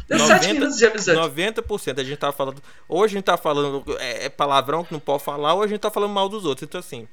Deu 0.08 0.18
90, 0.18 0.26
sete 0.26 0.52
minutos 0.54 0.76
de 0.76 0.84
episódio. 0.84 1.20
90% 1.22 2.00
a 2.00 2.04
gente 2.04 2.16
tava 2.16 2.32
falando. 2.32 2.62
Hoje 2.88 3.14
a 3.14 3.18
gente 3.18 3.24
tá 3.24 3.36
falando 3.36 3.84
é, 3.98 4.26
é, 4.26 4.28
palavrão 4.28 4.84
que 4.84 4.92
não 4.92 5.00
pode 5.00 5.22
falar, 5.22 5.54
ou 5.54 5.62
a 5.62 5.66
gente 5.66 5.80
tá 5.80 5.90
falando 5.90 6.12
mal 6.12 6.28
dos 6.28 6.44
outros. 6.44 6.66
Então 6.66 6.80
assim. 6.80 7.06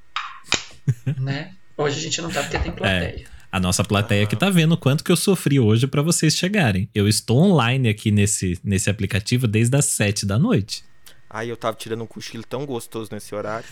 Né? 1.19 1.53
Hoje 1.77 1.99
a 1.99 2.01
gente 2.01 2.21
não 2.21 2.31
tá 2.31 2.41
porque 2.41 2.59
tem 2.59 2.71
plateia. 2.71 3.25
É. 3.27 3.32
A 3.53 3.59
nossa 3.59 3.83
plateia 3.83 4.25
que 4.25 4.35
tá 4.35 4.49
vendo 4.49 4.75
quanto 4.75 5.03
que 5.03 5.11
eu 5.11 5.15
sofri 5.15 5.59
hoje 5.59 5.85
para 5.85 6.01
vocês 6.01 6.35
chegarem. 6.35 6.89
Eu 6.91 7.07
estou 7.07 7.37
online 7.37 7.87
aqui 7.87 8.09
nesse, 8.09 8.59
nesse 8.63 8.89
aplicativo 8.89 9.45
desde 9.45 9.77
as 9.77 9.85
7 9.85 10.25
da 10.25 10.39
noite. 10.39 10.83
Ai, 11.29 11.51
eu 11.51 11.55
tava 11.55 11.77
tirando 11.77 12.01
um 12.01 12.07
cochilo 12.07 12.43
tão 12.43 12.65
gostoso 12.65 13.11
nesse 13.11 13.35
horário. 13.35 13.67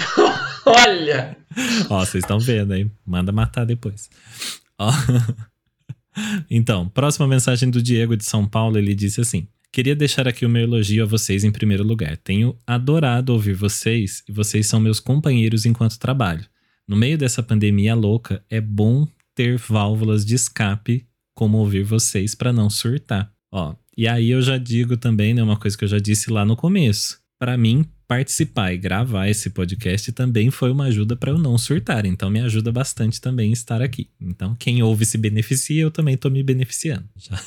Olha! 0.64 1.36
Ó, 1.90 1.98
vocês 2.02 2.24
estão 2.24 2.38
vendo 2.40 2.72
aí. 2.72 2.90
Manda 3.04 3.30
matar 3.30 3.66
depois. 3.66 4.08
Ó. 4.78 4.90
Então, 6.48 6.88
próxima 6.88 7.26
mensagem 7.26 7.68
do 7.68 7.82
Diego 7.82 8.16
de 8.16 8.24
São 8.24 8.46
Paulo, 8.46 8.78
ele 8.78 8.94
disse 8.94 9.20
assim: 9.20 9.48
Queria 9.72 9.96
deixar 9.96 10.28
aqui 10.28 10.46
o 10.46 10.48
meu 10.48 10.62
elogio 10.62 11.02
a 11.02 11.06
vocês 11.06 11.42
em 11.42 11.50
primeiro 11.50 11.82
lugar. 11.82 12.16
Tenho 12.18 12.56
adorado 12.64 13.32
ouvir 13.32 13.54
vocês 13.54 14.22
e 14.28 14.32
vocês 14.32 14.68
são 14.68 14.78
meus 14.78 15.00
companheiros 15.00 15.66
enquanto 15.66 15.98
trabalho. 15.98 16.46
No 16.88 16.96
meio 16.96 17.16
dessa 17.16 17.42
pandemia 17.42 17.94
louca, 17.94 18.44
é 18.50 18.60
bom 18.60 19.08
ter 19.34 19.58
válvulas 19.58 20.24
de 20.24 20.34
escape 20.34 21.06
como 21.34 21.58
ouvir 21.58 21.82
vocês 21.82 22.34
para 22.34 22.52
não 22.52 22.68
surtar. 22.70 23.32
Ó, 23.52 23.74
e 23.96 24.06
aí 24.06 24.30
eu 24.30 24.42
já 24.42 24.58
digo 24.58 24.96
também, 24.96 25.34
né, 25.34 25.42
uma 25.42 25.58
coisa 25.58 25.76
que 25.76 25.84
eu 25.84 25.88
já 25.88 25.98
disse 25.98 26.30
lá 26.30 26.44
no 26.44 26.56
começo. 26.56 27.18
Para 27.38 27.56
mim, 27.56 27.84
participar 28.06 28.72
e 28.72 28.78
gravar 28.78 29.28
esse 29.28 29.50
podcast 29.50 30.12
também 30.12 30.50
foi 30.50 30.70
uma 30.70 30.84
ajuda 30.84 31.16
para 31.16 31.30
eu 31.30 31.38
não 31.38 31.56
surtar. 31.58 32.04
Então 32.06 32.30
me 32.30 32.40
ajuda 32.40 32.70
bastante 32.70 33.20
também 33.20 33.52
estar 33.52 33.82
aqui. 33.82 34.08
Então 34.20 34.54
quem 34.54 34.82
ouve 34.82 35.04
se 35.04 35.18
beneficia, 35.18 35.82
eu 35.82 35.90
também 35.90 36.16
tô 36.16 36.30
me 36.30 36.42
beneficiando. 36.42 37.08
Já 37.16 37.40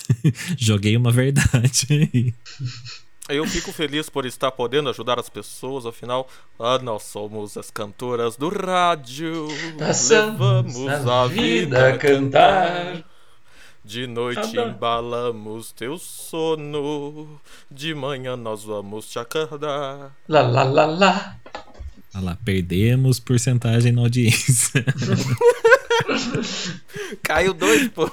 joguei 0.58 0.98
uma 0.98 1.12
verdade 1.12 1.88
aí. 1.90 2.34
Eu 3.30 3.46
fico 3.46 3.74
feliz 3.74 4.10
por 4.10 4.26
estar 4.26 4.52
podendo 4.52 4.90
ajudar 4.90 5.20
as 5.20 5.28
pessoas, 5.28 5.86
afinal, 5.86 6.30
ah, 6.58 6.80
nós 6.80 7.04
somos 7.04 7.58
as 7.58 7.70
cantoras 7.70 8.38
do 8.38 8.48
rádio. 8.48 9.48
Passamos 9.78 10.40
levamos 10.40 11.08
a 11.08 11.28
vida 11.28 11.90
a 11.90 11.98
cantar. 11.98 13.04
De 13.84 14.08
noite 14.08 14.58
embalamos 14.58 15.72
teu 15.72 15.98
sono, 15.98 17.40
de 17.70 17.94
manhã 17.94 18.36
nós 18.38 18.64
vamos 18.64 19.10
te 19.10 19.20
acordar. 19.20 20.16
Lá, 20.28 20.42
lá, 20.42 20.64
lá, 20.64 20.86
lá. 20.86 21.36
Ah 22.14 22.22
lá, 22.22 22.38
perdemos 22.44 23.20
porcentagem 23.20 23.92
na 23.92 24.02
audiência. 24.02 24.86
Caiu 27.22 27.54
dois, 27.54 27.88
pô. 27.90 28.10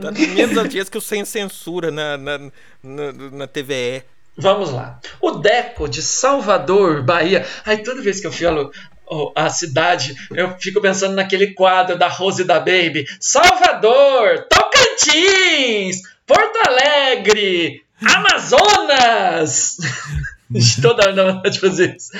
Tá 0.00 0.10
menos 0.10 0.56
audiência 0.56 0.90
que 0.90 0.98
o 0.98 1.00
Sem 1.00 1.24
Censura 1.24 1.90
na, 1.90 2.16
na, 2.16 2.38
na, 2.82 3.12
na 3.32 3.46
TVE. 3.46 4.02
Vamos 4.36 4.70
lá. 4.70 4.98
O 5.20 5.32
Deco 5.32 5.88
de 5.88 6.02
Salvador, 6.02 7.02
Bahia. 7.02 7.46
Ai, 7.64 7.78
toda 7.78 8.02
vez 8.02 8.20
que 8.20 8.26
eu 8.26 8.32
falo 8.32 8.72
oh, 9.06 9.32
a 9.34 9.48
cidade, 9.48 10.14
eu 10.32 10.56
fico 10.58 10.80
pensando 10.80 11.14
naquele 11.14 11.54
quadro 11.54 11.96
da 11.96 12.08
Rose 12.08 12.44
da 12.44 12.58
Baby. 12.58 13.06
Salvador, 13.20 14.46
Tocantins, 14.48 16.02
Porto 16.26 16.58
Alegre, 16.66 17.84
Amazonas. 18.02 19.76
Toda 20.82 21.10
hora 21.10 21.32
dá 21.34 21.48
de 21.48 21.60
fazer 21.60 21.96
isso. 21.96 22.10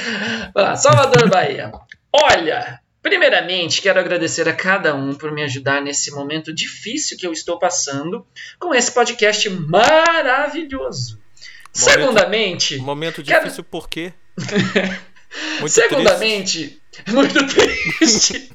Salvador, 0.76 1.28
Bahia. 1.28 1.72
Olha, 2.12 2.80
Primeiramente, 3.02 3.82
quero 3.82 4.00
agradecer 4.00 4.48
a 4.48 4.54
cada 4.54 4.94
um 4.94 5.12
por 5.12 5.30
me 5.30 5.42
ajudar 5.42 5.82
nesse 5.82 6.10
momento 6.10 6.54
difícil 6.54 7.18
que 7.18 7.26
eu 7.26 7.32
estou 7.34 7.58
passando 7.58 8.26
com 8.58 8.74
esse 8.74 8.90
podcast 8.90 9.50
maravilhoso. 9.50 11.22
Segundamente. 11.75 12.79
Momento 12.79 13.22
difícil 13.22 13.64
quero... 13.64 13.64
por 13.64 13.89
quê? 13.89 14.12
Muito 15.59 15.72
Segundamente, 15.72 16.81
triste. 16.93 17.12
muito 17.12 17.47
triste. 17.49 18.51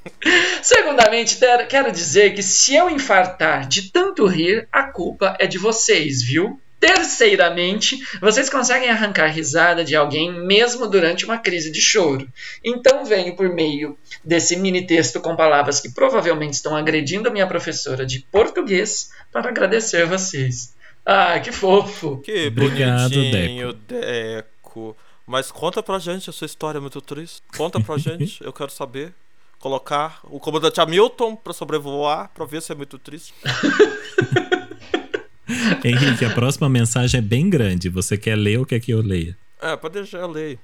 Segundamente, 0.61 1.37
quero 1.67 1.91
dizer 1.91 2.33
que 2.33 2.41
se 2.41 2.73
eu 2.73 2.89
infartar 2.89 3.67
de 3.67 3.91
tanto 3.91 4.25
rir, 4.25 4.65
a 4.71 4.83
culpa 4.83 5.35
é 5.39 5.45
de 5.45 5.57
vocês, 5.57 6.23
viu? 6.23 6.59
Terceiramente, 6.79 7.99
vocês 8.21 8.49
conseguem 8.49 8.89
arrancar 8.89 9.27
risada 9.27 9.83
de 9.83 9.93
alguém 9.93 10.31
mesmo 10.31 10.87
durante 10.87 11.25
uma 11.25 11.37
crise 11.37 11.69
de 11.69 11.81
choro. 11.81 12.25
Então 12.63 13.03
venho 13.03 13.35
por 13.35 13.49
meio 13.49 13.97
desse 14.23 14.55
mini 14.55 14.87
texto 14.87 15.19
com 15.19 15.35
palavras 15.35 15.81
que 15.81 15.91
provavelmente 15.91 16.53
estão 16.53 16.77
agredindo 16.77 17.27
a 17.27 17.31
minha 17.31 17.47
professora 17.47 18.05
de 18.05 18.25
português 18.31 19.09
para 19.29 19.49
agradecer 19.49 20.05
vocês. 20.05 20.73
Ah, 21.05 21.39
que 21.39 21.51
fofo. 21.51 22.17
Que 22.17 22.47
Obrigado, 22.47 23.13
bonitinho, 23.13 23.73
Deco. 23.73 23.79
Deco. 23.87 24.97
Mas 25.25 25.51
conta 25.51 25.81
pra 25.83 25.99
gente 25.99 26.29
a 26.29 26.33
sua 26.33 26.45
história 26.45 26.81
muito 26.81 27.01
triste. 27.01 27.41
Conta 27.55 27.79
pra 27.79 27.97
gente, 28.01 28.43
eu 28.43 28.51
quero 28.53 28.71
saber. 28.71 29.13
Colocar 29.59 30.19
o 30.23 30.39
comandante 30.39 30.79
Hamilton 30.79 31.35
pra 31.35 31.51
sobrevoar, 31.51 32.31
pra 32.33 32.45
ver 32.45 32.61
se 32.61 32.71
é 32.71 32.75
muito 32.75 32.97
triste. 32.97 33.33
Henrique, 35.83 36.23
a 36.25 36.29
próxima 36.29 36.69
mensagem 36.69 37.17
é 37.17 37.21
bem 37.21 37.49
grande. 37.49 37.89
Você 37.89 38.17
quer 38.17 38.35
ler 38.35 38.59
ou 38.59 38.65
quer 38.65 38.79
que 38.79 38.91
eu 38.91 39.01
leia? 39.01 39.37
É, 39.61 39.75
pode 39.75 39.95
deixar 39.95 40.19
eu 40.19 40.27
ler. 40.27 40.57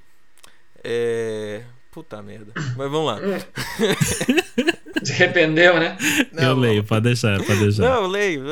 É. 0.82 1.62
Puta 1.90 2.20
merda. 2.22 2.52
Mas 2.76 2.90
vamos 2.90 3.06
lá. 3.06 3.18
Se 5.02 5.12
arrependeu, 5.12 5.78
né? 5.78 5.96
Não, 6.32 6.50
eu 6.50 6.56
leio, 6.56 6.84
pode 6.84 7.04
deixar, 7.04 7.38
pode 7.42 7.60
deixar. 7.60 7.82
Não, 7.82 8.02
eu 8.02 8.06
leio. 8.06 8.42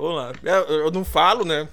Vamos 0.00 0.16
lá. 0.16 0.32
Eu 0.66 0.90
não 0.90 1.04
falo, 1.04 1.44
né? 1.44 1.68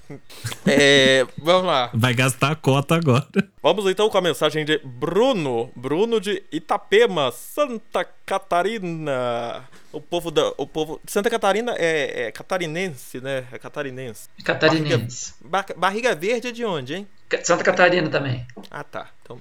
É, 0.66 1.26
vamos 1.38 1.64
lá. 1.64 1.90
Vai 1.94 2.12
gastar 2.12 2.52
a 2.52 2.54
cota 2.54 2.94
agora. 2.94 3.26
Vamos 3.62 3.86
então 3.90 4.10
com 4.10 4.18
a 4.18 4.20
mensagem 4.20 4.66
de 4.66 4.78
Bruno. 4.84 5.70
Bruno 5.74 6.20
de 6.20 6.42
Itapema, 6.52 7.32
Santa 7.32 8.04
Catarina. 8.26 9.64
O 9.90 10.00
povo 10.00 10.30
da. 10.30 10.52
O 10.58 10.66
povo. 10.66 11.00
Santa 11.06 11.30
Catarina 11.30 11.74
é, 11.78 12.26
é 12.26 12.32
catarinense, 12.32 13.18
né? 13.20 13.46
É 13.50 13.58
catarinense. 13.58 14.28
Catarinense. 14.44 15.32
Barriga, 15.40 15.74
barriga 15.74 16.14
verde 16.14 16.48
é 16.48 16.52
de 16.52 16.64
onde, 16.66 16.94
hein? 16.96 17.08
Santa 17.42 17.64
Catarina 17.64 18.10
também. 18.10 18.46
Ah, 18.70 18.84
tá. 18.84 19.08
Então. 19.22 19.40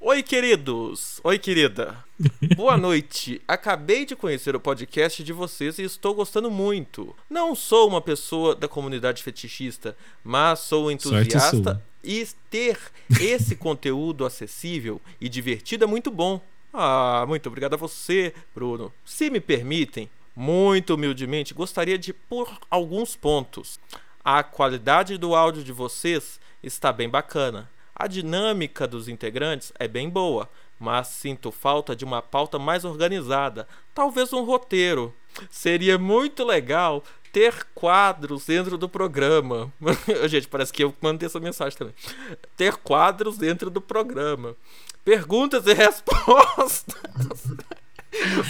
Oi, 0.00 0.22
queridos! 0.22 1.20
Oi, 1.24 1.40
querida! 1.40 2.04
Boa 2.54 2.76
noite! 2.76 3.42
Acabei 3.48 4.06
de 4.06 4.14
conhecer 4.14 4.54
o 4.54 4.60
podcast 4.60 5.24
de 5.24 5.32
vocês 5.32 5.76
e 5.76 5.82
estou 5.82 6.14
gostando 6.14 6.48
muito. 6.52 7.16
Não 7.28 7.52
sou 7.52 7.88
uma 7.88 8.00
pessoa 8.00 8.54
da 8.54 8.68
comunidade 8.68 9.24
fetichista, 9.24 9.96
mas 10.22 10.60
sou 10.60 10.88
entusiasta 10.88 11.82
e 12.04 12.24
ter 12.48 12.78
esse 13.20 13.56
conteúdo 13.58 14.24
acessível 14.24 15.00
e 15.20 15.28
divertido 15.28 15.82
é 15.82 15.86
muito 15.88 16.12
bom. 16.12 16.40
Ah, 16.72 17.24
muito 17.26 17.48
obrigado 17.48 17.74
a 17.74 17.78
você, 17.78 18.32
Bruno. 18.54 18.92
Se 19.04 19.28
me 19.28 19.40
permitem, 19.40 20.08
muito 20.34 20.94
humildemente, 20.94 21.52
gostaria 21.52 21.98
de 21.98 22.12
pôr 22.12 22.56
alguns 22.70 23.16
pontos. 23.16 23.80
A 24.24 24.44
qualidade 24.44 25.18
do 25.18 25.34
áudio 25.34 25.64
de 25.64 25.72
vocês 25.72 26.38
está 26.62 26.92
bem 26.92 27.08
bacana 27.08 27.68
a 27.98 28.06
dinâmica 28.06 28.86
dos 28.86 29.08
integrantes 29.08 29.72
é 29.78 29.88
bem 29.88 30.08
boa, 30.08 30.48
mas 30.78 31.08
sinto 31.08 31.50
falta 31.50 31.96
de 31.96 32.04
uma 32.04 32.22
pauta 32.22 32.58
mais 32.58 32.84
organizada, 32.84 33.66
talvez 33.94 34.32
um 34.32 34.44
roteiro. 34.44 35.14
Seria 35.50 35.98
muito 35.98 36.44
legal 36.44 37.02
ter 37.32 37.66
quadros 37.74 38.46
dentro 38.46 38.78
do 38.78 38.88
programa. 38.88 39.72
Gente, 40.28 40.48
parece 40.48 40.72
que 40.72 40.82
eu 40.84 40.94
mandei 41.00 41.26
essa 41.26 41.40
mensagem 41.40 41.78
também. 41.78 41.94
Ter 42.56 42.76
quadros 42.76 43.36
dentro 43.36 43.70
do 43.70 43.80
programa. 43.80 44.56
Perguntas 45.04 45.66
e 45.66 45.72
respostas. 45.74 46.84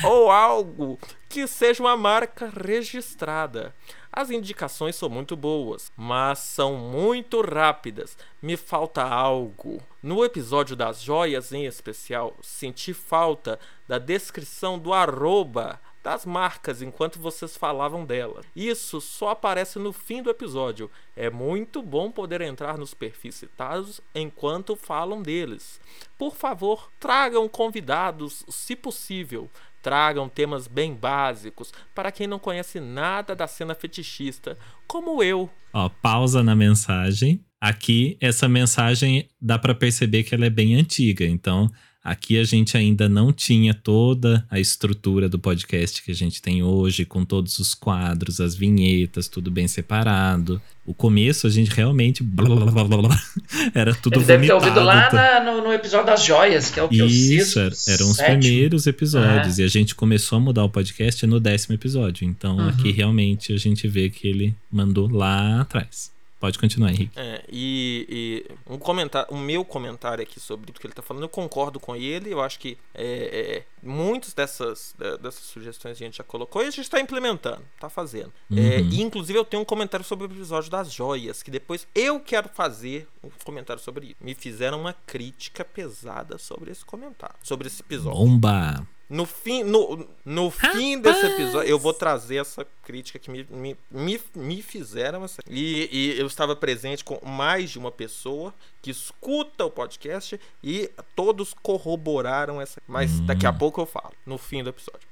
Ou 0.05 0.31
algo 0.31 0.99
que 1.29 1.47
seja 1.47 1.83
uma 1.83 1.97
marca 1.97 2.51
registrada. 2.55 3.75
As 4.19 4.31
indicações 4.31 4.97
são 4.97 5.09
muito 5.09 5.37
boas, 5.37 5.93
mas 5.97 6.41
são 6.41 6.75
muito 6.75 7.41
rápidas. 7.41 8.19
Me 8.43 8.57
falta 8.57 9.01
algo. 9.01 9.81
No 10.03 10.25
episódio 10.25 10.75
das 10.75 11.01
joias 11.01 11.53
em 11.53 11.67
especial, 11.67 12.35
senti 12.43 12.93
falta 12.93 13.61
da 13.87 13.97
descrição 13.97 14.77
do 14.77 14.93
arroba 14.93 15.81
das 16.03 16.27
marcas 16.27 16.83
enquanto 16.83 17.21
vocês 17.21 17.57
falavam 17.57 18.05
delas. 18.05 18.45
Isso 18.57 19.01
só 19.01 19.29
aparece 19.29 19.79
no 19.79 19.93
fim 19.93 20.21
do 20.21 20.31
episódio. 20.31 20.91
É 21.15 21.31
muito 21.31 21.81
bom 21.81 22.11
poder 22.11 22.41
entrar 22.41 22.77
nos 22.77 22.95
perfis 22.95 23.37
citados 23.37 24.01
enquanto 24.13 24.75
falam 24.75 25.23
deles. 25.23 25.81
Por 26.19 26.35
favor, 26.35 26.91
tragam 26.99 27.49
convidados, 27.49 28.45
se 28.49 28.75
possível. 28.75 29.49
Tragam 29.83 30.29
temas 30.29 30.67
bem 30.67 30.95
básicos 30.95 31.73
para 31.95 32.11
quem 32.11 32.27
não 32.27 32.39
conhece 32.39 32.81
nada 32.81 33.35
da 33.35 33.47
cena 33.47 33.75
fetichista, 33.75 34.59
como 34.87 35.23
eu. 35.23 35.49
Ó, 35.73 35.89
pausa 35.89 36.43
na 36.43 36.55
mensagem. 36.55 37.45
Aqui, 37.61 38.17
essa 38.21 38.49
mensagem 38.49 39.29
dá 39.41 39.59
para 39.59 39.75
perceber 39.75 40.23
que 40.23 40.35
ela 40.35 40.47
é 40.47 40.51
bem 40.51 40.77
antiga. 40.77 41.25
Então, 41.25 41.69
Aqui 42.03 42.39
a 42.39 42.45
gente 42.45 42.77
ainda 42.77 43.09
não 43.09 43.33
tinha 43.33 43.75
toda 43.75 44.47
a 44.51 44.61
estrutura 44.61 45.29
do 45.29 45.39
podcast 45.39 46.03
que 46.03 46.13
a 46.13 46.15
gente 46.15 46.41
tem 46.41 46.63
hoje, 46.63 47.05
com 47.05 47.25
todos 47.25 47.59
os 47.59 47.75
quadros, 47.75 48.41
as 48.41 48.55
vinhetas, 48.55 49.27
tudo 49.27 49.51
bem 49.51 49.67
separado. 49.67 50.63
O 50.87 50.95
começo 50.95 51.47
a 51.47 51.51
gente 51.51 51.71
realmente. 51.71 52.23
Blá, 52.23 52.49
blá, 52.67 52.85
blá, 52.85 53.23
era 53.75 53.95
tudo 53.95 54.21
Ele 54.21 54.25
deve 54.25 54.47
ter 54.47 54.53
ouvido 54.53 54.81
lá 54.81 55.13
na, 55.13 55.45
no, 55.45 55.63
no, 55.63 55.73
episódio 55.73 56.07
das 56.07 56.25
joias, 56.25 56.71
que 56.71 56.81
é 56.81 56.83
o 56.83 56.89
que 56.89 57.03
Isso, 57.03 57.59
eu 57.59 57.73
eram 57.89 58.11
os 58.11 58.17
primeiros 58.17 58.87
episódios. 58.87 59.59
É. 59.59 59.63
E 59.63 59.65
a 59.65 59.69
gente 59.69 59.95
começou 59.95 60.39
a 60.39 60.41
mudar 60.41 60.65
o 60.65 60.71
podcast 60.71 61.27
no 61.27 61.41
décimo 61.41 61.75
episódio. 61.75 62.27
Então 62.27 62.57
uhum. 62.57 62.69
aqui 62.69 62.91
realmente 62.93 63.53
a 63.53 63.59
gente 63.59 63.87
vê 63.89 64.09
que 64.09 64.27
ele 64.27 64.55
mandou 64.71 65.11
lá 65.11 65.61
atrás. 65.61 66.17
Pode 66.41 66.59
continuar, 66.59 66.91
Henrique. 66.91 67.19
É, 67.19 67.45
e, 67.49 68.07
e, 68.49 68.73
um 68.73 68.79
comentário, 68.79 69.29
o 69.35 69.37
meu 69.37 69.65
comentário 69.65 70.23
aqui 70.23 70.39
sobre 70.39 70.67
tudo 70.67 70.81
que 70.81 70.87
ele 70.87 70.93
está 70.93 71.03
falando, 71.03 71.25
eu 71.25 71.29
concordo 71.29 71.81
com 71.81 71.97
ele. 71.97 72.33
Eu 72.33 72.41
acho 72.41 72.59
que 72.61 72.79
é, 72.95 73.05
é, 73.05 73.65
muitas 73.83 74.35
dessas, 74.35 74.95
dessas 75.21 75.45
sugestões 75.45 75.97
a 75.97 75.99
gente 75.99 76.19
já 76.19 76.25
colocou 76.25 76.63
e 76.63 76.67
a 76.67 76.71
gente 76.71 76.83
está 76.83 77.01
implementando, 77.01 77.63
está 77.75 77.91
fazendo. 77.91 78.33
É, 78.53 78.79
uhum. 78.79 78.89
e 78.91 79.03
inclusive 79.03 79.39
eu 79.39 79.45
tenho 79.45 79.63
um 79.63 79.67
comentário 79.67 80.05
sobre 80.05 80.27
o 80.27 80.31
episódio 80.31 80.71
das 80.71 80.93
joias, 80.93 81.43
que 81.43 81.51
depois 81.51 81.89
eu 81.95 82.21
quero 82.21 82.49
fazer 82.49 83.09
um 83.23 83.31
comentário 83.45 83.83
sobre 83.83 84.07
isso. 84.07 84.17
Me 84.21 84.35
fizeram 84.35 84.81
uma 84.81 84.93
crítica 84.93 85.65
pesada 85.65 86.39
sobre 86.39 86.71
esse 86.71 86.85
comentário, 86.85 87.37
sobre 87.43 87.67
esse 87.67 87.83
episódio. 87.83 88.19
Bomba! 88.19 88.98
No 89.09 89.25
fim, 89.25 89.65
no, 89.65 90.07
no 90.23 90.51
fim 90.51 91.01
desse 91.01 91.25
episódio, 91.25 91.71
eu 91.71 91.79
vou 91.79 91.95
trazer 91.95 92.37
essa 92.37 92.67
crítica 92.85 93.19
que 93.19 93.31
me, 93.31 93.47
me, 93.51 93.77
me, 93.91 94.21
me 94.35 94.61
fizeram. 94.61 95.25
Essa, 95.25 95.41
e, 95.49 95.89
e 95.91 96.21
eu 96.21 96.27
estava 96.27 96.55
presente 96.55 97.03
com 97.03 97.19
mais 97.27 97.71
de 97.71 97.79
uma 97.79 97.91
pessoa 97.91 98.53
que 98.83 98.91
escuta 98.91 99.65
o 99.65 99.71
podcast 99.71 100.39
e 100.63 100.91
todos 101.17 101.55
corroboraram 101.55 102.61
essa. 102.61 102.83
Mas 102.87 103.13
hum. 103.13 103.27
daqui 103.27 103.47
a 103.47 103.53
pouco 103.53 103.81
eu 103.81 103.87
falo, 103.87 104.13
no 104.27 104.37
fim 104.37 104.63
do 104.63 104.69
episódio. 104.69 105.09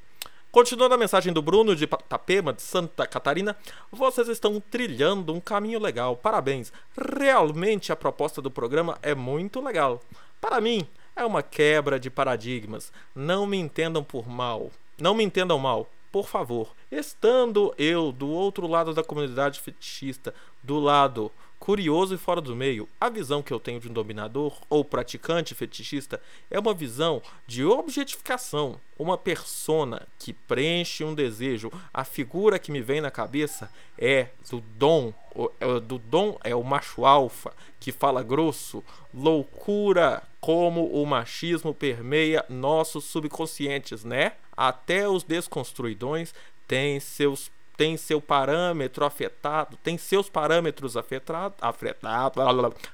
Continuando 0.56 0.94
a 0.94 0.98
mensagem 0.98 1.32
do 1.32 1.42
Bruno 1.42 1.76
de 1.76 1.86
Tapema, 1.86 2.52
de 2.52 2.62
Santa 2.62 3.06
Catarina, 3.06 3.54
vocês 3.92 4.28
estão 4.28 4.58
trilhando 4.58 5.34
um 5.34 5.40
caminho 5.40 5.78
legal. 5.78 6.16
Parabéns. 6.16 6.72
Realmente 7.18 7.92
a 7.92 7.96
proposta 7.96 8.40
do 8.40 8.50
programa 8.50 8.98
é 9.02 9.14
muito 9.14 9.60
legal. 9.60 10.02
Para 10.40 10.60
mim, 10.60 10.86
é 11.16 11.24
uma 11.24 11.42
quebra 11.42 11.98
de 11.98 12.10
paradigmas. 12.10 12.92
Não 13.14 13.46
me 13.46 13.56
entendam 13.56 14.04
por 14.04 14.28
mal. 14.28 14.70
Não 14.98 15.14
me 15.14 15.24
entendam 15.24 15.58
mal, 15.58 15.90
por 16.12 16.28
favor. 16.28 16.74
Estando 16.92 17.74
eu 17.78 18.12
do 18.12 18.28
outro 18.28 18.66
lado 18.66 18.92
da 18.92 19.02
comunidade 19.02 19.60
fetichista, 19.60 20.34
do 20.62 20.78
lado 20.78 21.32
curioso 21.58 22.14
e 22.14 22.18
fora 22.18 22.40
do 22.40 22.54
meio, 22.54 22.88
a 23.00 23.08
visão 23.08 23.42
que 23.42 23.52
eu 23.52 23.58
tenho 23.58 23.80
de 23.80 23.88
um 23.88 23.92
dominador 23.92 24.56
ou 24.68 24.84
praticante 24.84 25.54
fetichista 25.54 26.20
é 26.50 26.58
uma 26.58 26.74
visão 26.74 27.22
de 27.46 27.64
objetificação, 27.64 28.78
uma 28.98 29.16
persona 29.16 30.06
que 30.18 30.32
preenche 30.32 31.02
um 31.02 31.14
desejo. 31.14 31.72
A 31.92 32.04
figura 32.04 32.58
que 32.58 32.70
me 32.70 32.80
vem 32.80 33.00
na 33.00 33.10
cabeça 33.10 33.70
é 33.98 34.28
do 34.50 34.60
dom, 34.60 35.12
é 35.58 35.80
do 35.80 35.98
dom 35.98 36.38
é 36.44 36.54
o 36.54 36.62
macho 36.62 37.04
alfa 37.04 37.52
que 37.80 37.90
fala 37.90 38.22
grosso, 38.22 38.84
loucura, 39.12 40.22
como 40.46 40.86
o 40.92 41.04
machismo 41.04 41.74
permeia 41.74 42.44
nossos 42.48 43.02
subconscientes, 43.06 44.04
né? 44.04 44.34
Até 44.56 45.08
os 45.08 45.24
desconstruidões 45.24 46.32
têm 46.68 47.00
seus 47.00 47.50
tem 47.76 47.96
seu 47.96 48.20
parâmetro 48.20 49.04
afetado, 49.04 49.76
tem 49.82 49.98
seus 49.98 50.30
parâmetros 50.30 50.96
afetado, 50.96 51.56
afetado, 51.60 52.40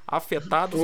afetados 0.07 0.81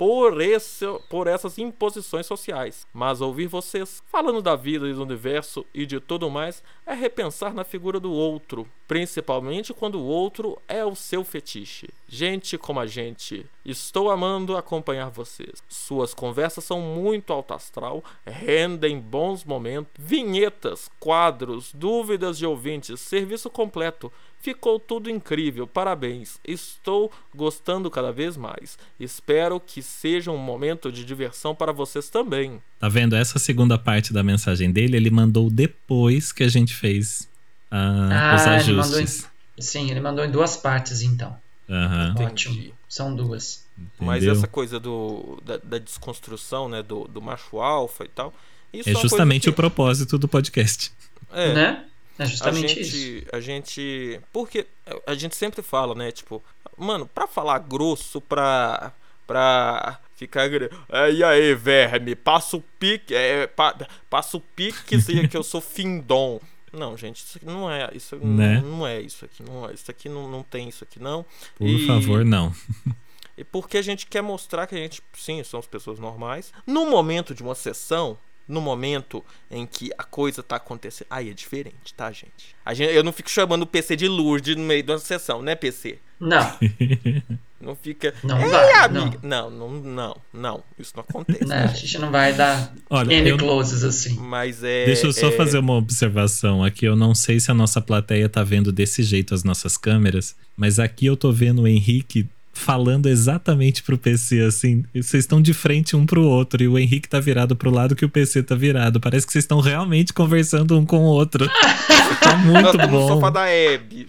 por, 0.00 0.40
esse, 0.40 0.86
por 1.10 1.26
essas 1.26 1.58
imposições 1.58 2.24
sociais. 2.24 2.86
Mas 2.90 3.20
ouvir 3.20 3.48
vocês 3.48 4.02
falando 4.06 4.40
da 4.40 4.56
vida 4.56 4.88
e 4.88 4.94
do 4.94 5.02
universo 5.02 5.66
e 5.74 5.84
de 5.84 6.00
tudo 6.00 6.30
mais 6.30 6.62
é 6.86 6.94
repensar 6.94 7.52
na 7.52 7.64
figura 7.64 8.00
do 8.00 8.10
outro, 8.10 8.66
principalmente 8.88 9.74
quando 9.74 10.00
o 10.00 10.06
outro 10.06 10.56
é 10.66 10.82
o 10.82 10.94
seu 10.94 11.22
fetiche. 11.22 11.90
Gente 12.08 12.56
como 12.56 12.80
a 12.80 12.86
gente, 12.86 13.44
estou 13.62 14.10
amando 14.10 14.56
acompanhar 14.56 15.10
vocês. 15.10 15.62
Suas 15.68 16.14
conversas 16.14 16.64
são 16.64 16.80
muito 16.80 17.30
alto 17.30 17.52
astral, 17.52 18.02
rendem 18.26 18.98
bons 18.98 19.44
momentos, 19.44 19.92
vinhetas, 19.98 20.90
quadros, 20.98 21.74
dúvidas 21.74 22.38
de 22.38 22.46
ouvintes, 22.46 23.00
serviço 23.00 23.50
completo. 23.50 24.10
Ficou 24.40 24.80
tudo 24.80 25.10
incrível, 25.10 25.66
parabéns. 25.66 26.38
Estou 26.46 27.12
gostando 27.34 27.90
cada 27.90 28.10
vez 28.10 28.38
mais. 28.38 28.78
Espero 28.98 29.60
que 29.60 29.82
seja 29.82 30.30
um 30.30 30.38
momento 30.38 30.90
de 30.90 31.04
diversão 31.04 31.54
para 31.54 31.72
vocês 31.72 32.08
também. 32.08 32.60
Tá 32.78 32.88
vendo? 32.88 33.14
Essa 33.14 33.38
segunda 33.38 33.76
parte 33.78 34.14
da 34.14 34.22
mensagem 34.22 34.72
dele, 34.72 34.96
ele 34.96 35.10
mandou 35.10 35.50
depois 35.50 36.32
que 36.32 36.42
a 36.42 36.48
gente 36.48 36.74
fez 36.74 37.28
uh, 37.70 38.10
ah, 38.10 38.34
os 38.34 38.46
ajustes. 38.46 38.94
Ele 38.96 39.30
em, 39.58 39.62
sim, 39.62 39.90
ele 39.90 40.00
mandou 40.00 40.24
em 40.24 40.30
duas 40.30 40.56
partes 40.56 41.02
então. 41.02 41.36
Uhum. 41.68 42.24
Ótimo. 42.24 42.72
São 42.88 43.14
duas. 43.14 43.66
Entendeu? 43.76 43.92
Mas 44.00 44.26
essa 44.26 44.46
coisa 44.46 44.80
do, 44.80 45.38
da, 45.44 45.58
da 45.58 45.78
desconstrução, 45.78 46.66
né, 46.66 46.82
do, 46.82 47.06
do 47.06 47.20
macho 47.20 47.60
alfa 47.60 48.04
e 48.04 48.08
tal. 48.08 48.32
é 48.72 48.92
justamente 48.94 49.44
que... 49.44 49.50
o 49.50 49.52
propósito 49.52 50.18
do 50.18 50.26
podcast. 50.26 50.90
É. 51.30 51.52
Né? 51.52 51.84
É 52.20 52.26
justamente 52.26 52.66
a 52.66 52.68
gente, 52.68 53.18
isso. 53.18 53.26
A 53.32 53.40
gente. 53.40 54.20
Porque 54.30 54.66
a 55.06 55.14
gente 55.14 55.34
sempre 55.34 55.62
fala, 55.62 55.94
né? 55.94 56.12
Tipo, 56.12 56.42
mano, 56.76 57.06
pra 57.06 57.26
falar 57.26 57.58
grosso, 57.60 58.20
pra. 58.20 58.92
pra 59.26 59.98
ficar. 60.14 60.50
É, 60.90 61.10
e 61.10 61.24
aí, 61.24 61.54
verme, 61.54 62.14
passa 62.14 62.58
o 62.58 62.60
pique. 62.78 63.14
É, 63.14 63.46
pa, 63.46 63.74
passa 64.10 64.36
o 64.36 64.40
pique 64.40 65.00
que, 65.00 65.28
que 65.28 65.36
eu 65.36 65.42
sou 65.42 65.62
findom. 65.62 66.38
Não, 66.70 66.96
gente, 66.96 67.24
isso 67.24 67.38
aqui 67.38 67.46
não 67.46 67.70
é 67.70 67.88
isso. 67.94 68.16
Né? 68.16 68.60
Não, 68.60 68.78
não, 68.78 68.86
é 68.86 69.00
isso 69.00 69.24
aqui. 69.24 69.42
Não 69.42 69.68
é, 69.68 69.72
isso 69.72 69.90
aqui 69.90 70.08
não, 70.08 70.30
não 70.30 70.42
tem 70.42 70.68
isso 70.68 70.84
aqui, 70.84 71.00
não. 71.00 71.24
Por 71.56 71.66
e, 71.66 71.86
favor, 71.86 72.22
não. 72.22 72.54
e 73.36 73.42
porque 73.42 73.78
a 73.78 73.82
gente 73.82 74.06
quer 74.06 74.22
mostrar 74.22 74.66
que 74.66 74.74
a 74.74 74.78
gente, 74.78 75.02
sim, 75.14 75.42
somos 75.42 75.66
pessoas 75.66 75.98
normais. 75.98 76.52
No 76.66 76.88
momento 76.88 77.34
de 77.34 77.42
uma 77.42 77.54
sessão, 77.54 78.18
no 78.50 78.60
momento 78.60 79.24
em 79.50 79.66
que 79.66 79.90
a 79.96 80.04
coisa 80.04 80.42
tá 80.42 80.56
acontecendo. 80.56 81.06
Aí 81.08 81.30
é 81.30 81.32
diferente, 81.32 81.94
tá, 81.96 82.10
gente? 82.10 82.54
A 82.64 82.74
gente 82.74 82.94
eu 82.94 83.04
não 83.04 83.12
fico 83.12 83.30
chamando 83.30 83.62
o 83.62 83.66
PC 83.66 83.96
de 83.96 84.08
Lourdes 84.08 84.56
no 84.56 84.62
meio 84.62 84.82
de 84.82 84.90
uma 84.90 84.98
sessão, 84.98 85.40
né, 85.40 85.54
PC? 85.54 85.98
Não. 86.18 86.58
Não 87.60 87.76
fica. 87.76 88.14
Não 88.24 88.38
vai. 88.48 88.72
Amiga. 88.72 89.18
Não. 89.22 89.50
não, 89.50 89.70
não, 89.70 89.80
não, 89.82 90.16
não. 90.32 90.64
Isso 90.78 90.92
não 90.96 91.04
acontece. 91.06 91.44
Não, 91.44 91.56
a 91.56 91.66
gente 91.66 91.98
não 91.98 92.10
vai 92.10 92.32
dar 92.32 92.72
Olha, 92.88 93.12
N 93.12 93.36
closes 93.36 93.84
assim. 93.84 94.18
Mas 94.18 94.64
é. 94.64 94.86
Deixa 94.86 95.06
eu 95.06 95.12
só 95.12 95.28
é... 95.28 95.32
fazer 95.32 95.58
uma 95.58 95.74
observação 95.74 96.64
aqui. 96.64 96.86
Eu 96.86 96.96
não 96.96 97.14
sei 97.14 97.38
se 97.38 97.50
a 97.50 97.54
nossa 97.54 97.78
plateia 97.78 98.30
tá 98.30 98.42
vendo 98.42 98.72
desse 98.72 99.02
jeito 99.02 99.34
as 99.34 99.44
nossas 99.44 99.76
câmeras, 99.76 100.34
mas 100.56 100.78
aqui 100.78 101.04
eu 101.04 101.18
tô 101.18 101.30
vendo 101.32 101.62
o 101.62 101.68
Henrique 101.68 102.26
falando 102.60 103.08
exatamente 103.08 103.82
pro 103.82 103.98
PC, 103.98 104.40
assim. 104.42 104.84
Vocês 104.94 105.24
estão 105.24 105.40
de 105.40 105.52
frente 105.52 105.96
um 105.96 106.06
pro 106.06 106.22
outro 106.22 106.62
e 106.62 106.68
o 106.68 106.78
Henrique 106.78 107.08
tá 107.08 107.18
virado 107.18 107.56
pro 107.56 107.70
lado 107.70 107.96
que 107.96 108.04
o 108.04 108.08
PC 108.08 108.42
tá 108.42 108.54
virado. 108.54 109.00
Parece 109.00 109.26
que 109.26 109.32
vocês 109.32 109.44
estão 109.44 109.60
realmente 109.60 110.12
conversando 110.12 110.78
um 110.78 110.84
com 110.86 110.98
o 110.98 111.04
outro. 111.06 111.48
tá 112.22 112.36
muito 112.36 112.76
Nós 112.76 112.90
bom. 112.90 113.08
No 113.08 113.14
sofá 113.14 113.30
da 113.30 113.48
Hebe. 113.48 114.08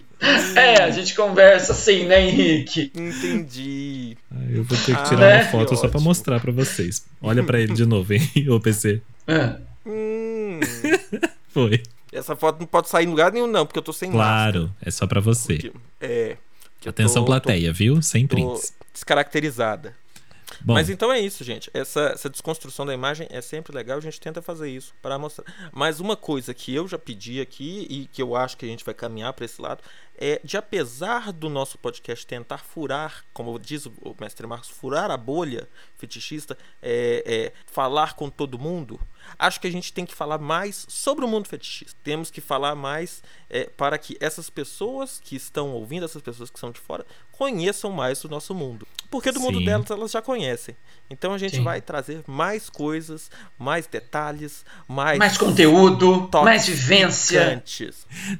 É, 0.54 0.84
a 0.84 0.90
gente 0.90 1.14
conversa 1.16 1.72
assim, 1.72 2.04
né, 2.04 2.28
Henrique? 2.28 2.92
Entendi. 2.94 4.16
eu 4.50 4.62
vou 4.62 4.78
ter 4.78 4.96
que 4.96 5.08
tirar 5.08 5.32
ah, 5.32 5.42
uma 5.42 5.50
foto 5.50 5.76
só 5.76 5.88
para 5.88 6.00
mostrar 6.00 6.38
para 6.38 6.52
vocês. 6.52 7.04
Olha 7.20 7.42
para 7.42 7.58
ele 7.60 7.74
de 7.74 7.84
novo, 7.84 8.12
hein, 8.12 8.22
o 8.48 8.60
PC. 8.60 9.00
É. 9.26 9.56
Hum. 9.84 10.60
Foi. 11.52 11.82
Essa 12.12 12.36
foto 12.36 12.60
não 12.60 12.66
pode 12.66 12.88
sair 12.88 13.04
em 13.06 13.08
lugar 13.08 13.32
nenhum, 13.32 13.46
não, 13.48 13.66
porque 13.66 13.78
eu 13.78 13.82
tô 13.82 13.92
sem 13.92 14.10
Claro, 14.12 14.60
máscara. 14.62 14.76
é 14.84 14.90
só 14.90 15.06
pra 15.06 15.20
você. 15.20 15.54
Porque- 15.54 15.72
é. 16.00 16.36
Atenção, 16.88 17.22
tô- 17.22 17.26
plateia, 17.26 17.72
viu? 17.72 18.00
Sem 18.02 18.26
Tô, 18.26 18.36
tô 18.36 18.42
prints. 18.52 18.74
descaracterizada. 18.92 19.94
Bom, 20.60 20.74
Mas 20.74 20.90
então 20.90 21.10
é 21.10 21.18
isso, 21.18 21.42
gente. 21.42 21.70
Essa, 21.72 22.10
essa 22.14 22.28
desconstrução 22.28 22.84
da 22.84 22.92
imagem 22.92 23.26
é 23.30 23.40
sempre 23.40 23.74
legal. 23.74 23.96
A 23.96 24.00
gente 24.02 24.20
tenta 24.20 24.42
fazer 24.42 24.68
isso 24.70 24.92
para 25.00 25.18
mostrar. 25.18 25.44
Mas 25.72 25.98
uma 25.98 26.14
coisa 26.14 26.52
que 26.52 26.74
eu 26.74 26.86
já 26.86 26.98
pedi 26.98 27.40
aqui 27.40 27.86
e 27.88 28.06
que 28.12 28.20
eu 28.22 28.36
acho 28.36 28.56
que 28.58 28.66
a 28.66 28.68
gente 28.68 28.84
vai 28.84 28.92
caminhar 28.94 29.32
para 29.32 29.46
esse 29.46 29.60
lado 29.60 29.82
é 30.18 30.40
de, 30.44 30.56
apesar 30.58 31.32
do 31.32 31.48
nosso 31.48 31.78
podcast 31.78 32.26
tentar 32.26 32.58
furar, 32.58 33.24
como 33.32 33.58
diz 33.58 33.86
o 33.86 33.92
o 34.02 34.14
mestre 34.20 34.46
Marcos, 34.46 34.68
furar 34.68 35.10
a 35.10 35.16
bolha 35.16 35.66
fetichista, 35.96 36.56
é, 36.82 37.22
é, 37.26 37.52
falar 37.66 38.14
com 38.14 38.28
todo 38.28 38.58
mundo. 38.58 39.00
Acho 39.38 39.60
que 39.60 39.66
a 39.66 39.72
gente 39.72 39.92
tem 39.92 40.04
que 40.04 40.14
falar 40.14 40.38
mais 40.38 40.86
sobre 40.88 41.24
o 41.24 41.28
mundo 41.28 41.48
fetichista. 41.48 41.98
Temos 42.02 42.30
que 42.30 42.40
falar 42.40 42.74
mais 42.74 43.22
é, 43.50 43.64
para 43.76 43.98
que 43.98 44.16
essas 44.20 44.48
pessoas 44.48 45.20
que 45.22 45.36
estão 45.36 45.70
ouvindo, 45.70 46.04
essas 46.04 46.22
pessoas 46.22 46.50
que 46.50 46.58
são 46.58 46.70
de 46.70 46.80
fora, 46.80 47.04
conheçam 47.32 47.90
mais 47.90 48.20
do 48.20 48.28
nosso 48.28 48.54
mundo. 48.54 48.86
Porque 49.10 49.32
do 49.32 49.40
mundo 49.40 49.58
Sim. 49.58 49.64
delas 49.64 49.90
elas 49.90 50.10
já 50.10 50.22
conhecem. 50.22 50.76
Então 51.10 51.34
a 51.34 51.38
gente 51.38 51.56
Sim. 51.56 51.62
vai 51.62 51.80
trazer 51.80 52.22
mais 52.26 52.70
coisas, 52.70 53.30
mais 53.58 53.86
detalhes, 53.86 54.64
mais, 54.88 55.18
Mais 55.18 55.36
conteúdo, 55.36 56.30
mais 56.44 56.66
vivência. 56.66 57.62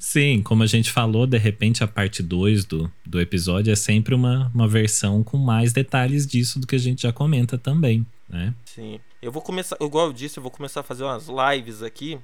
sim, 0.00 0.42
como 0.42 0.62
a 0.62 0.66
gente 0.66 0.90
falou, 0.90 1.26
de 1.26 1.36
repente 1.36 1.84
a 1.84 1.88
parte 1.88 2.22
2 2.22 2.64
do, 2.64 2.90
do 3.04 3.20
episódio 3.20 3.72
é 3.72 3.76
sempre 3.76 4.14
uma, 4.14 4.50
uma 4.54 4.68
versão 4.68 5.22
com 5.22 5.36
mais 5.36 5.72
detalhes 5.72 6.26
disso 6.26 6.58
do 6.58 6.66
que 6.66 6.76
a 6.76 6.78
gente 6.78 7.02
já 7.02 7.12
comenta 7.12 7.58
também, 7.58 8.06
né? 8.28 8.54
Sim. 8.64 8.98
Eu 9.22 9.30
vou 9.30 9.40
começar, 9.40 9.76
igual 9.80 10.06
eu 10.08 10.12
disse, 10.12 10.38
eu 10.38 10.42
vou 10.42 10.50
começar 10.50 10.80
a 10.80 10.82
fazer 10.82 11.04
umas 11.04 11.28
lives 11.28 11.80
aqui. 11.80 12.18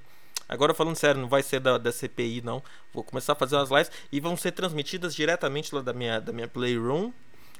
Agora 0.48 0.74
falando 0.74 0.96
sério, 0.96 1.20
não 1.20 1.28
vai 1.28 1.44
ser 1.44 1.60
da, 1.60 1.78
da 1.78 1.92
CPI 1.92 2.42
não. 2.42 2.60
Vou 2.92 3.04
começar 3.04 3.34
a 3.34 3.36
fazer 3.36 3.54
umas 3.54 3.70
lives 3.70 3.90
e 4.10 4.18
vão 4.18 4.36
ser 4.36 4.50
transmitidas 4.50 5.14
diretamente 5.14 5.72
lá 5.72 5.80
da 5.80 5.92
minha, 5.92 6.20
da 6.20 6.32
minha 6.32 6.48
Playroom. 6.48 7.12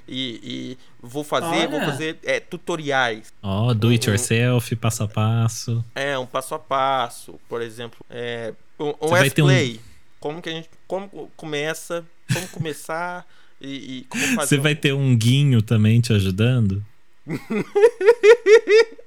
E, 0.09 0.40
e 0.43 0.78
vou 1.01 1.23
fazer, 1.23 1.69
vou 1.69 1.77
Olha. 1.78 1.86
fazer 1.86 2.19
é, 2.24 2.40
tutoriais. 2.40 3.32
Ó, 3.43 3.73
do 3.74 3.90
it 3.90 4.09
yourself, 4.09 4.74
passo 4.74 5.05
a 5.05 5.09
passo. 5.09 5.85
É, 5.94 6.19
um 6.19 6.27
passo 6.27 6.55
a 6.55 6.59
passo, 6.59 7.39
por 7.48 7.62
exemplo, 7.62 7.98
é, 8.10 8.55
um, 8.81 8.89
um 8.89 9.31
ter 9.31 9.43
um-. 9.43 9.78
Como 10.19 10.43
que 10.43 10.48
a 10.48 10.52
gente, 10.52 10.70
como 10.89 11.31
começa, 11.36 12.05
como 12.32 12.48
começar 12.48 13.24
e, 13.60 13.98
e 13.98 14.05
como 14.09 14.24
fazer. 14.35 14.48
Você 14.48 14.59
um- 14.59 14.62
vai 14.62 14.74
ter 14.74 14.94
um 14.94 15.15
guinho 15.15 15.62
também 15.62 16.01
te 16.01 16.12
ajudando? 16.12 16.82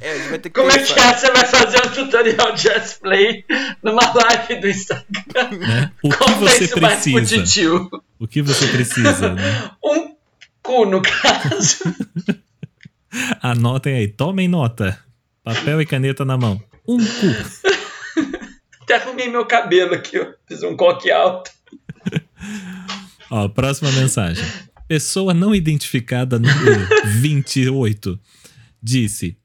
É, 0.00 0.10
a 0.10 0.18
gente 0.18 0.28
vai 0.30 0.38
ter 0.38 0.50
que 0.50 0.60
Como 0.60 0.70
é 0.70 0.78
que 0.78 0.98
é? 0.98 1.16
Você 1.16 1.30
vai 1.30 1.46
fazer 1.46 1.78
um 1.86 1.90
tutorial 1.90 2.52
de 2.52 2.62
Just 2.62 3.00
Play 3.00 3.44
numa 3.82 4.12
live 4.12 4.60
do 4.60 4.68
Instagram? 4.68 5.04
Né? 5.58 5.92
O 6.02 6.10
que 6.10 6.16
Como 6.16 6.48
é 6.48 6.50
você 6.50 6.64
isso 6.64 6.80
mais 6.80 7.02
pro 7.02 7.12
precisa? 7.12 7.90
O 8.18 8.26
que 8.26 8.42
você 8.42 8.66
precisa, 8.68 9.34
né? 9.34 9.70
Um 9.84 10.14
cu, 10.62 10.86
no 10.86 11.02
caso. 11.02 11.84
Anotem 13.40 13.94
aí, 13.94 14.08
tomem 14.08 14.48
nota. 14.48 14.98
Papel 15.42 15.80
e 15.82 15.86
caneta 15.86 16.24
na 16.24 16.36
mão. 16.36 16.60
Um 16.86 16.98
cu. 16.98 18.24
Até 18.82 18.96
arrumei 18.96 19.28
meu 19.28 19.46
cabelo 19.46 19.94
aqui, 19.94 20.18
ó. 20.18 20.26
Fiz 20.48 20.62
um 20.62 20.76
coque 20.76 21.10
alto. 21.10 21.50
Ó, 23.30 23.48
próxima 23.48 23.90
mensagem. 23.92 24.44
Pessoa 24.88 25.32
não 25.32 25.54
identificada 25.54 26.38
número 26.38 26.86
28 27.04 28.18
disse: 28.82 29.36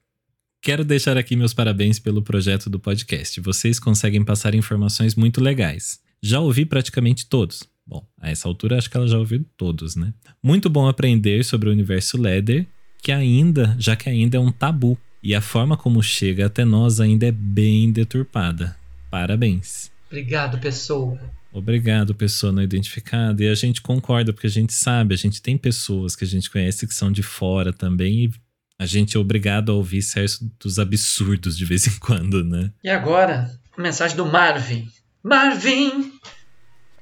Quero 0.62 0.84
deixar 0.84 1.18
aqui 1.18 1.38
meus 1.38 1.54
parabéns 1.54 2.00
pelo 2.00 2.22
projeto 2.22 2.70
do 2.70 2.78
podcast. 2.80 3.40
Vocês 3.40 3.80
conseguem 3.80 4.26
passar 4.26 4.54
informações 4.54 5.16
muito 5.16 5.42
legais. 5.42 6.02
Já 6.22 6.42
ouvi 6.42 6.66
praticamente 6.66 7.28
todos. 7.28 7.64
Bom, 7.88 8.06
a 8.22 8.30
essa 8.30 8.46
altura 8.46 8.78
acho 8.78 8.90
que 8.90 8.98
ela 8.98 9.08
já 9.08 9.18
ouviu 9.18 9.46
todos, 9.56 9.96
né? 9.96 10.14
Muito 10.44 10.70
bom 10.70 10.86
aprender 10.86 11.46
sobre 11.46 11.70
o 11.70 11.72
universo 11.72 12.22
Leather, 12.22 12.68
que 13.02 13.10
ainda, 13.10 13.74
já 13.80 13.96
que 13.96 14.10
ainda 14.10 14.36
é 14.36 14.40
um 14.40 14.52
tabu, 14.52 14.98
e 15.24 15.34
a 15.34 15.40
forma 15.40 15.78
como 15.78 16.04
chega 16.04 16.48
até 16.48 16.66
nós 16.66 17.00
ainda 17.00 17.26
é 17.26 17.32
bem 17.32 17.90
deturpada. 17.90 18.76
Parabéns. 19.10 19.90
Obrigado, 20.08 20.60
pessoa. 20.60 21.18
Obrigado, 21.54 22.14
pessoa 22.14 22.52
não 22.52 22.62
identificada. 22.62 23.42
E 23.42 23.48
a 23.48 23.56
gente 23.56 23.82
concorda, 23.82 24.34
porque 24.34 24.48
a 24.48 24.52
gente 24.52 24.74
sabe, 24.74 25.14
a 25.14 25.18
gente 25.18 25.42
tem 25.42 25.58
pessoas 25.58 26.18
que 26.18 26.26
a 26.26 26.28
gente 26.28 26.50
conhece 26.52 26.86
que 26.86 26.94
são 26.94 27.10
de 27.10 27.24
fora 27.24 27.72
também, 27.72 28.26
e 28.26 28.32
a 28.80 28.86
gente 28.86 29.18
é 29.18 29.20
obrigado 29.20 29.72
a 29.72 29.76
ouvir 29.76 30.02
certos 30.02 30.80
absurdos 30.80 31.58
de 31.58 31.66
vez 31.66 31.86
em 31.88 32.00
quando, 32.00 32.44
né? 32.44 32.72
E 32.84 32.90
agora, 32.90 33.52
a 33.78 33.82
mensagem 33.82 34.16
do 34.16 34.26
Marvin. 34.26 34.88
Marvin, 35.22 36.14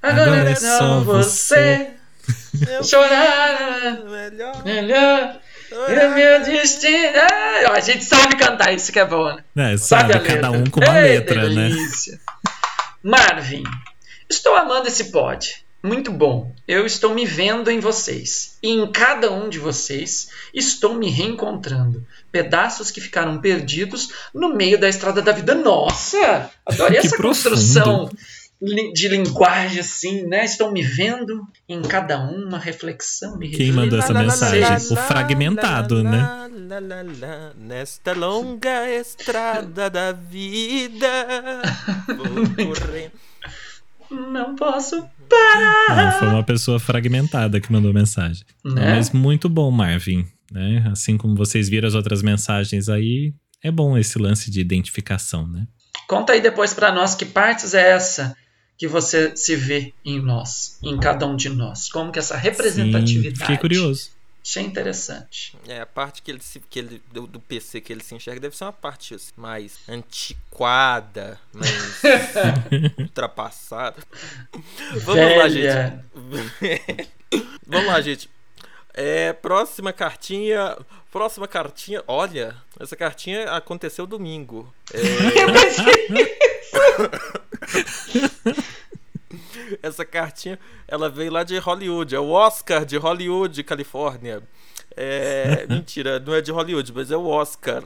agora, 0.02 0.24
Agora 0.24 0.50
é 0.50 0.54
é 0.54 0.56
só 0.56 0.78
só 0.80 1.00
você. 1.02 1.92
Eu 2.68 2.84
Chorar, 2.84 4.04
melhor. 4.06 4.64
melhor, 4.66 5.40
é 5.88 6.08
meu 6.10 6.44
destino. 6.44 7.14
Ah, 7.16 7.72
a 7.74 7.80
gente 7.80 8.04
sabe 8.04 8.36
cantar 8.36 8.74
isso 8.74 8.92
que 8.92 9.00
é 9.00 9.06
bom, 9.06 9.36
né? 9.56 9.74
É, 9.74 9.78
Sabe 9.78 10.12
sabe, 10.12 10.14
a 10.14 10.20
cada 10.20 10.50
letra. 10.50 10.52
um 10.52 10.70
com 10.72 10.80
uma 10.82 11.00
Ei, 11.00 11.20
letra, 11.20 11.48
né? 11.50 11.70
delícia. 11.70 12.20
Marvin, 13.04 13.64
estou 14.30 14.56
amando 14.56 14.88
esse 14.88 15.06
pod. 15.12 15.64
Muito 15.84 16.12
bom. 16.12 16.52
Eu 16.68 16.86
estou 16.86 17.14
me 17.14 17.26
vendo 17.26 17.70
em 17.70 17.80
vocês. 17.80 18.58
E 18.62 18.70
em 18.70 18.92
cada 18.92 19.32
um 19.32 19.48
de 19.48 19.60
vocês 19.60 20.30
estou 20.54 20.96
me 20.96 21.10
reencontrando. 21.10 22.06
Pedaços 22.32 22.92
que 22.92 23.00
ficaram 23.00 23.40
perdidos 23.40 24.10
no 24.34 24.56
meio 24.56 24.80
da 24.80 24.90
estrada 24.90 25.22
da 25.22 25.32
vida. 25.32 25.56
Nossa! 25.56 26.50
Adorei 26.66 26.98
essa 26.98 27.10
profundo. 27.16 27.28
construção 27.28 28.10
de 28.60 29.08
linguagem 29.08 29.80
assim, 29.80 30.26
né? 30.26 30.44
Estou 30.44 30.72
me 30.72 30.82
vendo 30.82 31.48
em 31.70 31.82
cada 31.82 32.20
um, 32.20 32.48
uma 32.48 32.58
reflexão. 32.58 33.38
Me 33.38 33.50
Quem 33.50 33.72
mandou 33.72 34.00
essa 34.00 34.14
mensagem? 34.14 34.94
O 34.94 34.96
fragmentado, 34.96 36.04
né? 36.04 36.50
Nesta 37.56 38.14
longa 38.14 38.90
estrada 38.90 39.90
da 39.90 40.12
vida. 40.12 41.08
Vou 42.08 42.76
correndo. 42.76 43.12
Não 44.10 44.56
posso 44.56 45.08
Não, 45.30 46.12
foi 46.20 46.28
uma 46.28 46.44
pessoa 46.44 46.80
fragmentada 46.80 47.60
que 47.60 47.72
mandou 47.72 47.94
mensagem. 47.94 48.44
Né? 48.64 48.96
Mas 48.96 49.12
muito 49.12 49.50
bom, 49.50 49.70
Marvin. 49.72 50.26
Né? 50.52 50.86
Assim 50.92 51.18
como 51.18 51.36
vocês 51.36 51.68
viram 51.70 51.88
as 51.88 51.96
outras 51.96 52.22
mensagens 52.22 52.90
aí, 52.90 53.34
é 53.64 53.72
bom 53.72 53.98
esse 53.98 54.18
lance 54.18 54.50
de 54.50 54.62
identificação, 54.62 55.48
né? 55.48 55.68
Conta 56.08 56.34
aí 56.34 56.42
depois 56.42 56.74
pra 56.74 56.92
nós 56.92 57.16
que 57.16 57.26
partes 57.26 57.74
é 57.74 57.92
essa 57.92 58.36
que 58.78 58.88
você 58.88 59.36
se 59.36 59.56
vê 59.56 59.94
em 60.06 60.22
nós, 60.22 60.78
em 60.84 60.98
cada 61.00 61.26
um 61.26 61.36
de 61.36 61.50
nós. 61.50 61.90
Como 61.90 62.12
que 62.12 62.20
essa 62.20 62.36
Sim, 62.36 62.42
representatividade. 62.42 63.40
fiquei 63.40 63.58
curioso. 63.58 64.12
Achei 64.48 64.64
interessante. 64.64 65.58
É, 65.68 65.82
a 65.82 65.86
parte 65.86 66.22
que 66.22 66.32
ele 66.32 66.40
se, 66.40 66.62
que 66.62 66.80
ele, 66.80 67.04
do, 67.12 67.28
do 67.28 67.38
PC 67.38 67.82
que 67.82 67.92
ele 67.92 68.02
se 68.02 68.16
enxerga 68.16 68.40
deve 68.40 68.56
ser 68.56 68.64
uma 68.64 68.72
parte 68.72 69.14
assim, 69.14 69.34
mais 69.36 69.80
antiquada, 69.90 71.38
mais 71.52 72.02
ultrapassada. 72.98 74.02
Vamos 75.04 75.38
lá, 75.38 75.50
gente. 75.50 75.66
Velha. 75.66 76.02
Vamos 77.68 77.88
lá, 77.88 78.00
gente. 78.00 78.30
É, 78.94 79.34
próxima 79.34 79.92
cartinha. 79.92 80.78
Próxima 81.12 81.46
cartinha. 81.46 82.02
Olha, 82.08 82.56
essa 82.80 82.96
cartinha 82.96 83.52
aconteceu 83.52 84.08
domingo. 84.08 84.74
É, 84.94 85.02
essa 89.82 90.06
cartinha, 90.06 90.60
ela 90.88 91.10
veio 91.10 91.32
lá 91.32 91.44
de 91.44 91.58
Hollywood. 91.58 92.16
É 92.16 92.20
o 92.20 92.32
Oscar 92.32 92.86
de 92.86 92.98
Hollywood, 92.98 93.64
Califórnia. 93.64 94.44
É, 94.96 95.66
mentira, 95.70 96.20
não 96.20 96.34
é 96.34 96.42
de 96.42 96.52
Hollywood, 96.52 96.92
mas 96.94 97.12
é 97.12 97.18
o 97.18 97.28
Oscar. 97.28 97.84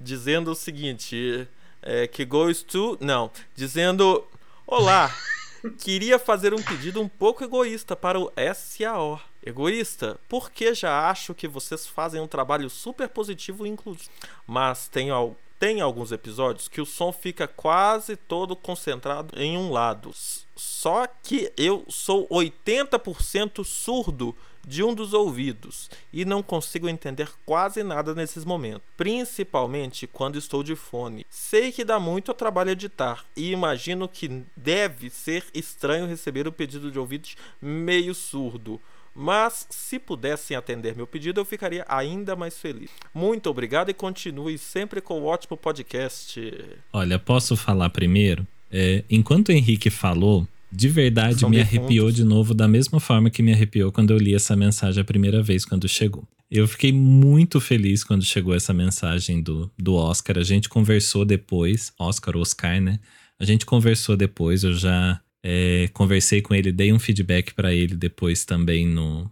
Dizendo 0.00 0.50
o 0.50 0.54
seguinte: 0.54 1.48
é, 1.82 2.06
que 2.06 2.24
goes 2.24 2.62
to. 2.62 2.96
Não, 3.00 3.30
dizendo: 3.54 4.26
Olá, 4.66 5.14
queria 5.78 6.18
fazer 6.18 6.54
um 6.54 6.62
pedido 6.62 7.00
um 7.00 7.08
pouco 7.08 7.44
egoísta 7.44 7.94
para 7.94 8.18
o 8.18 8.32
SAO. 8.54 9.20
Egoísta, 9.44 10.20
porque 10.28 10.72
já 10.72 11.10
acho 11.10 11.34
que 11.34 11.48
vocês 11.48 11.84
fazem 11.84 12.20
um 12.20 12.28
trabalho 12.28 12.70
super 12.70 13.08
positivo 13.08 13.66
e 13.66 13.70
inclusivo. 13.70 14.08
Mas 14.46 14.88
tem, 14.88 15.10
al 15.10 15.36
tem 15.62 15.80
alguns 15.80 16.10
episódios 16.10 16.66
que 16.66 16.80
o 16.80 16.84
som 16.84 17.12
fica 17.12 17.46
quase 17.46 18.16
todo 18.16 18.56
concentrado 18.56 19.40
em 19.40 19.56
um 19.56 19.70
lado. 19.70 20.12
Só 20.56 21.06
que 21.06 21.52
eu 21.56 21.84
sou 21.88 22.26
80% 22.28 23.64
surdo 23.64 24.34
de 24.66 24.82
um 24.82 24.92
dos 24.92 25.14
ouvidos 25.14 25.88
e 26.12 26.24
não 26.24 26.42
consigo 26.42 26.88
entender 26.88 27.30
quase 27.46 27.84
nada 27.84 28.12
nesses 28.12 28.44
momentos, 28.44 28.82
principalmente 28.96 30.08
quando 30.08 30.36
estou 30.36 30.64
de 30.64 30.74
fone. 30.74 31.24
Sei 31.30 31.70
que 31.70 31.84
dá 31.84 32.00
muito 32.00 32.34
trabalho 32.34 32.70
editar 32.70 33.24
e 33.36 33.52
imagino 33.52 34.08
que 34.08 34.42
deve 34.56 35.10
ser 35.10 35.44
estranho 35.54 36.08
receber 36.08 36.48
o 36.48 36.52
pedido 36.52 36.90
de 36.90 36.98
ouvidos 36.98 37.36
meio 37.60 38.16
surdo. 38.16 38.80
Mas 39.14 39.66
se 39.70 39.98
pudessem 39.98 40.56
atender 40.56 40.96
meu 40.96 41.06
pedido, 41.06 41.40
eu 41.40 41.44
ficaria 41.44 41.84
ainda 41.88 42.34
mais 42.34 42.58
feliz. 42.58 42.90
Muito 43.14 43.48
obrigado 43.50 43.90
e 43.90 43.94
continue 43.94 44.56
sempre 44.56 45.00
com 45.00 45.20
o 45.20 45.24
ótimo 45.24 45.56
podcast. 45.56 46.40
Olha, 46.92 47.18
posso 47.18 47.56
falar 47.56 47.90
primeiro? 47.90 48.46
É, 48.70 49.04
enquanto 49.10 49.50
o 49.50 49.52
Henrique 49.52 49.90
falou, 49.90 50.48
de 50.72 50.88
verdade 50.88 51.40
São 51.40 51.50
me 51.50 51.60
arrepiou 51.60 52.10
de 52.10 52.24
novo 52.24 52.54
da 52.54 52.66
mesma 52.66 52.98
forma 52.98 53.28
que 53.28 53.42
me 53.42 53.52
arrepiou 53.52 53.92
quando 53.92 54.12
eu 54.12 54.16
li 54.16 54.34
essa 54.34 54.56
mensagem 54.56 55.02
a 55.02 55.04
primeira 55.04 55.42
vez 55.42 55.66
quando 55.66 55.86
chegou. 55.86 56.26
Eu 56.50 56.66
fiquei 56.66 56.92
muito 56.92 57.60
feliz 57.60 58.02
quando 58.02 58.24
chegou 58.24 58.54
essa 58.54 58.72
mensagem 58.72 59.42
do, 59.42 59.70
do 59.78 59.94
Oscar. 59.94 60.38
A 60.38 60.42
gente 60.42 60.68
conversou 60.68 61.24
depois, 61.24 61.92
Oscar, 61.98 62.36
Oscar, 62.36 62.80
né? 62.80 62.98
A 63.38 63.44
gente 63.44 63.66
conversou 63.66 64.16
depois, 64.16 64.62
eu 64.62 64.72
já 64.74 65.20
é, 65.44 65.88
conversei 65.92 66.40
com 66.40 66.54
ele, 66.54 66.70
dei 66.70 66.92
um 66.92 66.98
feedback 66.98 67.52
para 67.54 67.74
ele 67.74 67.96
depois 67.96 68.44
também 68.44 68.86
no, 68.86 69.30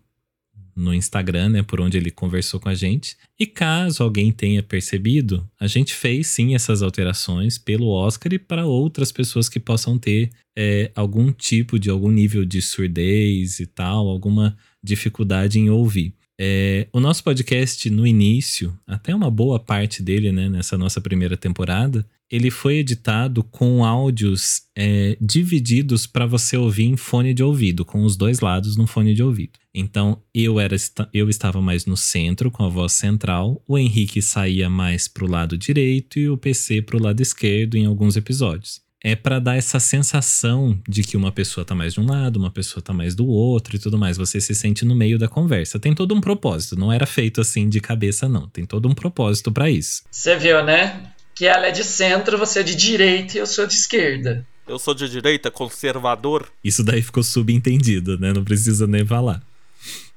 no 0.74 0.94
Instagram, 0.94 1.50
né, 1.50 1.62
por 1.62 1.80
onde 1.80 1.96
ele 1.96 2.10
conversou 2.10 2.58
com 2.58 2.68
a 2.68 2.74
gente. 2.74 3.16
E 3.38 3.46
caso 3.46 4.02
alguém 4.02 4.32
tenha 4.32 4.62
percebido, 4.62 5.48
a 5.58 5.66
gente 5.66 5.94
fez 5.94 6.26
sim 6.26 6.54
essas 6.54 6.82
alterações 6.82 7.58
pelo 7.58 7.88
Oscar 7.88 8.32
e 8.32 8.38
para 8.38 8.66
outras 8.66 9.12
pessoas 9.12 9.48
que 9.48 9.60
possam 9.60 9.98
ter 9.98 10.30
é, 10.56 10.90
algum 10.94 11.32
tipo 11.32 11.78
de 11.78 11.90
algum 11.90 12.10
nível 12.10 12.44
de 12.44 12.60
surdez 12.60 13.60
e 13.60 13.66
tal, 13.66 14.08
alguma 14.08 14.56
dificuldade 14.82 15.58
em 15.58 15.70
ouvir. 15.70 16.14
É, 16.42 16.88
o 16.90 17.00
nosso 17.00 17.22
podcast 17.22 17.90
no 17.90 18.06
início, 18.06 18.74
até 18.86 19.14
uma 19.14 19.30
boa 19.30 19.60
parte 19.60 20.02
dele, 20.02 20.32
né, 20.32 20.48
nessa 20.48 20.78
nossa 20.78 20.98
primeira 20.98 21.36
temporada, 21.36 22.06
ele 22.30 22.50
foi 22.50 22.76
editado 22.76 23.42
com 23.42 23.84
áudios 23.84 24.62
é, 24.76 25.16
divididos 25.20 26.06
para 26.06 26.26
você 26.26 26.56
ouvir 26.56 26.84
em 26.84 26.96
fone 26.96 27.34
de 27.34 27.42
ouvido, 27.42 27.84
com 27.84 28.04
os 28.04 28.16
dois 28.16 28.40
lados 28.40 28.76
no 28.76 28.86
fone 28.86 29.14
de 29.14 29.22
ouvido. 29.22 29.58
Então 29.74 30.22
eu 30.34 30.60
era 30.60 30.76
eu 31.12 31.28
estava 31.28 31.60
mais 31.60 31.86
no 31.86 31.96
centro 31.96 32.50
com 32.50 32.64
a 32.64 32.68
voz 32.68 32.92
central, 32.92 33.62
o 33.66 33.76
Henrique 33.76 34.22
saía 34.22 34.70
mais 34.70 35.08
para 35.08 35.24
o 35.24 35.30
lado 35.30 35.58
direito 35.58 36.18
e 36.18 36.28
o 36.28 36.36
PC 36.36 36.82
para 36.82 36.96
o 36.96 37.02
lado 37.02 37.20
esquerdo 37.20 37.76
em 37.76 37.86
alguns 37.86 38.16
episódios. 38.16 38.80
É 39.02 39.16
para 39.16 39.38
dar 39.38 39.56
essa 39.56 39.80
sensação 39.80 40.78
de 40.86 41.02
que 41.02 41.16
uma 41.16 41.32
pessoa 41.32 41.64
tá 41.64 41.74
mais 41.74 41.94
de 41.94 42.00
um 42.00 42.06
lado, 42.06 42.36
uma 42.36 42.50
pessoa 42.50 42.82
tá 42.82 42.92
mais 42.92 43.14
do 43.14 43.26
outro 43.26 43.74
e 43.74 43.78
tudo 43.78 43.96
mais. 43.96 44.18
Você 44.18 44.42
se 44.42 44.54
sente 44.54 44.84
no 44.84 44.94
meio 44.94 45.18
da 45.18 45.26
conversa. 45.26 45.78
Tem 45.78 45.94
todo 45.94 46.14
um 46.14 46.20
propósito, 46.20 46.78
não 46.78 46.92
era 46.92 47.06
feito 47.06 47.40
assim 47.40 47.66
de 47.66 47.80
cabeça, 47.80 48.28
não. 48.28 48.46
Tem 48.46 48.66
todo 48.66 48.86
um 48.86 48.94
propósito 48.94 49.50
para 49.50 49.70
isso. 49.70 50.02
Você 50.10 50.36
viu, 50.36 50.62
né? 50.62 51.09
Que 51.40 51.46
ela 51.46 51.68
é 51.68 51.70
de 51.70 51.82
centro, 51.82 52.36
você 52.36 52.60
é 52.60 52.62
de 52.62 52.74
direita 52.74 53.38
e 53.38 53.40
eu 53.40 53.46
sou 53.46 53.66
de 53.66 53.72
esquerda. 53.72 54.46
Eu 54.68 54.78
sou 54.78 54.92
de 54.92 55.08
direita, 55.08 55.50
conservador. 55.50 56.46
Isso 56.62 56.84
daí 56.84 57.00
ficou 57.00 57.22
subentendido, 57.22 58.18
né? 58.18 58.30
Não 58.30 58.44
precisa 58.44 58.86
nem 58.86 59.06
falar. 59.06 59.42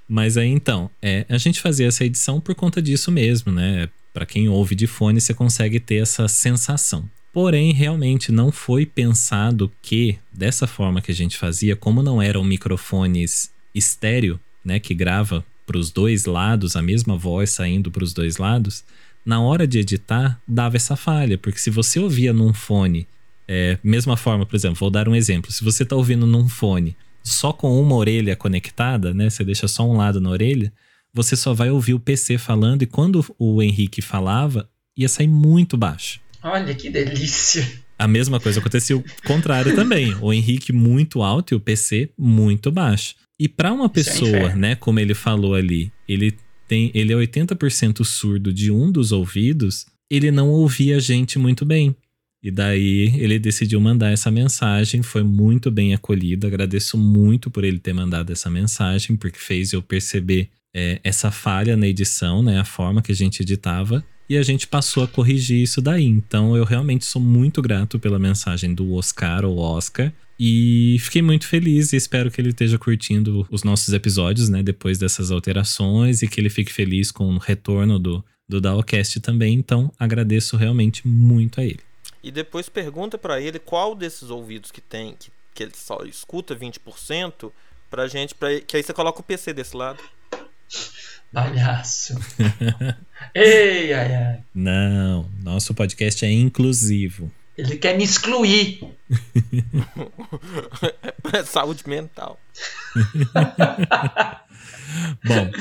Mas 0.06 0.36
aí 0.36 0.50
então, 0.50 0.92
é, 1.02 1.26
a 1.30 1.38
gente 1.38 1.62
fazia 1.62 1.88
essa 1.88 2.04
edição 2.04 2.42
por 2.42 2.54
conta 2.54 2.82
disso 2.82 3.10
mesmo, 3.10 3.54
né? 3.54 3.88
Para 4.14 4.26
quem 4.26 4.50
ouve 4.50 4.76
de 4.76 4.86
fone, 4.86 5.22
você 5.22 5.34
consegue 5.34 5.80
ter 5.80 6.02
essa 6.02 6.28
sensação. 6.28 7.10
Porém, 7.32 7.72
realmente 7.72 8.30
não 8.30 8.52
foi 8.52 8.86
pensado 8.86 9.72
que, 9.82 10.20
dessa 10.30 10.68
forma 10.68 11.02
que 11.02 11.14
a 11.14 11.16
gente 11.16 11.38
fazia, 11.38 11.74
como 11.74 12.04
não 12.04 12.22
eram 12.22 12.44
microfones 12.44 13.50
estéreo, 13.74 14.38
né, 14.62 14.78
que 14.78 14.94
grava 14.94 15.46
para 15.66 15.78
os 15.78 15.90
dois 15.90 16.26
lados, 16.26 16.76
a 16.76 16.82
mesma 16.82 17.16
voz 17.16 17.52
saindo 17.52 17.90
para 17.90 18.04
os 18.04 18.12
dois 18.12 18.36
lados, 18.36 18.84
na 19.26 19.42
hora 19.42 19.66
de 19.66 19.80
editar, 19.80 20.40
dava 20.48 20.76
essa 20.76 20.96
falha, 20.96 21.38
porque 21.38 21.60
se 21.60 21.70
você 21.70 22.00
ouvia 22.00 22.34
num 22.34 22.54
fone, 22.54 23.08
é, 23.48 23.78
mesma 23.84 24.18
forma, 24.18 24.46
por 24.46 24.56
exemplo, 24.56 24.78
vou 24.80 24.90
dar 24.90 25.08
um 25.08 25.16
exemplo, 25.16 25.52
se 25.52 25.64
você 25.64 25.84
está 25.84 25.96
ouvindo 25.96 26.26
num 26.26 26.48
fone 26.48 26.96
só 27.24 27.54
com 27.54 27.80
uma 27.80 27.96
orelha 27.96 28.36
conectada, 28.36 29.14
né, 29.14 29.30
você 29.30 29.44
deixa 29.44 29.68
só 29.68 29.90
um 29.90 29.96
lado 29.96 30.20
na 30.20 30.30
orelha, 30.30 30.72
você 31.14 31.36
só 31.36 31.54
vai 31.54 31.70
ouvir 31.70 31.94
o 31.94 32.00
PC 32.00 32.38
falando 32.38 32.82
e 32.82 32.88
quando 32.88 33.24
o 33.40 33.62
Henrique 33.62 34.02
falava, 34.02 34.70
ia 34.98 35.08
sair 35.08 35.28
muito 35.28 35.78
baixo. 35.78 36.20
Olha 36.42 36.74
que 36.76 36.90
delícia. 36.90 37.66
A 37.98 38.08
mesma 38.08 38.40
coisa 38.40 38.60
aconteceu 38.60 38.98
o 38.98 39.28
contrário 39.28 39.76
também. 39.76 40.14
O 40.22 40.34
Henrique 40.34 40.74
muito 40.74 41.22
alto 41.22 41.54
e 41.54 41.56
o 41.56 41.60
PC 41.60 42.10
muito 42.18 42.72
baixo. 42.72 43.16
E 43.40 43.48
para 43.48 43.72
uma 43.72 43.86
é 43.86 43.90
pessoa, 43.90 44.30
inferno. 44.30 44.60
né, 44.60 44.76
como 44.76 45.00
ele 45.00 45.14
falou 45.14 45.56
ali, 45.56 45.92
ele 46.08 46.36
tem, 46.68 46.92
ele 46.94 47.14
é 47.14 47.16
80% 47.16 48.04
surdo 48.04 48.54
de 48.54 48.72
um 48.72 48.92
dos 48.92 49.12
ouvidos, 49.12 49.86
ele 50.10 50.32
não 50.32 50.50
ouvia 50.50 50.98
a 50.98 51.00
gente 51.00 51.38
muito 51.40 51.66
bem. 51.66 51.96
E 52.42 52.52
daí 52.52 53.14
ele 53.18 53.40
decidiu 53.40 53.80
mandar 53.80 54.12
essa 54.12 54.30
mensagem, 54.30 55.02
foi 55.02 55.24
muito 55.24 55.72
bem 55.72 55.94
acolhido. 55.94 56.46
Agradeço 56.46 56.98
muito 56.98 57.50
por 57.50 57.64
ele 57.64 57.80
ter 57.80 57.94
mandado 57.94 58.32
essa 58.32 58.50
mensagem, 58.50 59.16
porque 59.16 59.40
fez 59.40 59.72
eu 59.72 59.82
perceber 59.82 60.50
é, 60.76 61.00
essa 61.04 61.32
falha 61.32 61.78
na 61.78 61.88
edição, 61.88 62.44
né, 62.44 62.60
a 62.60 62.66
forma 62.66 63.02
que 63.02 63.12
a 63.12 63.16
gente 63.16 63.42
editava 63.42 64.04
e 64.30 64.38
a 64.38 64.44
gente 64.44 64.68
passou 64.68 65.04
a 65.04 65.08
corrigir 65.08 65.62
isso 65.62 65.82
daí. 65.82 66.06
Então 66.06 66.56
eu 66.56 66.64
realmente 66.64 67.06
sou 67.06 67.22
muito 67.22 67.62
grato 67.62 68.00
pela 68.00 68.20
mensagem 68.20 68.74
do 68.74 68.94
Oscar 68.94 69.46
ou 69.46 69.58
Oscar. 69.58 70.12
E 70.40 70.98
fiquei 71.00 71.22
muito 71.22 71.48
feliz 71.48 71.94
e 71.94 71.96
espero 71.96 72.32
que 72.32 72.42
ele 72.42 72.50
esteja 72.50 72.78
curtindo 72.78 73.48
os 73.52 73.64
nossos 73.64 73.94
episódios, 73.94 74.50
né? 74.50 74.64
Depois 74.64 74.98
dessas 74.98 75.32
alterações 75.32 76.22
e 76.22 76.28
que 76.28 76.42
ele 76.42 76.50
fique 76.50 76.74
feliz 76.74 77.12
com 77.12 77.36
o 77.36 77.38
retorno 77.38 78.00
do, 78.00 78.24
do 78.50 78.60
Dawcast 78.60 79.20
também. 79.20 79.54
Então 79.54 79.92
agradeço 80.00 80.58
realmente 80.58 81.08
muito 81.08 81.62
a 81.62 81.64
ele. 81.64 81.80
E 82.24 82.32
depois 82.32 82.70
pergunta 82.70 83.18
pra 83.18 83.40
ele 83.40 83.60
qual 83.60 83.94
desses 83.94 84.30
ouvidos 84.30 84.72
que 84.72 84.82
tem, 84.82 85.16
que, 85.20 85.30
que 85.54 85.64
ele 85.64 85.74
só 85.76 86.04
escuta 86.06 86.56
20%, 86.56 87.52
pra 87.90 88.08
gente, 88.08 88.34
pra, 88.34 88.60
que 88.62 88.76
aí 88.76 88.82
você 88.82 88.94
coloca 88.94 89.20
o 89.20 89.24
PC 89.24 89.54
desse 89.54 89.76
lado. 89.78 90.00
Palhaço. 91.34 92.14
Ei, 93.34 93.92
ai, 93.92 94.16
ai. 94.16 94.40
Não, 94.54 95.28
nosso 95.42 95.74
podcast 95.74 96.24
é 96.24 96.32
inclusivo. 96.32 97.32
Ele 97.58 97.76
quer 97.78 97.98
me 97.98 98.04
excluir. 98.04 98.82
Saúde 101.46 101.84
mental. 101.88 102.40
Bom, 105.26 105.52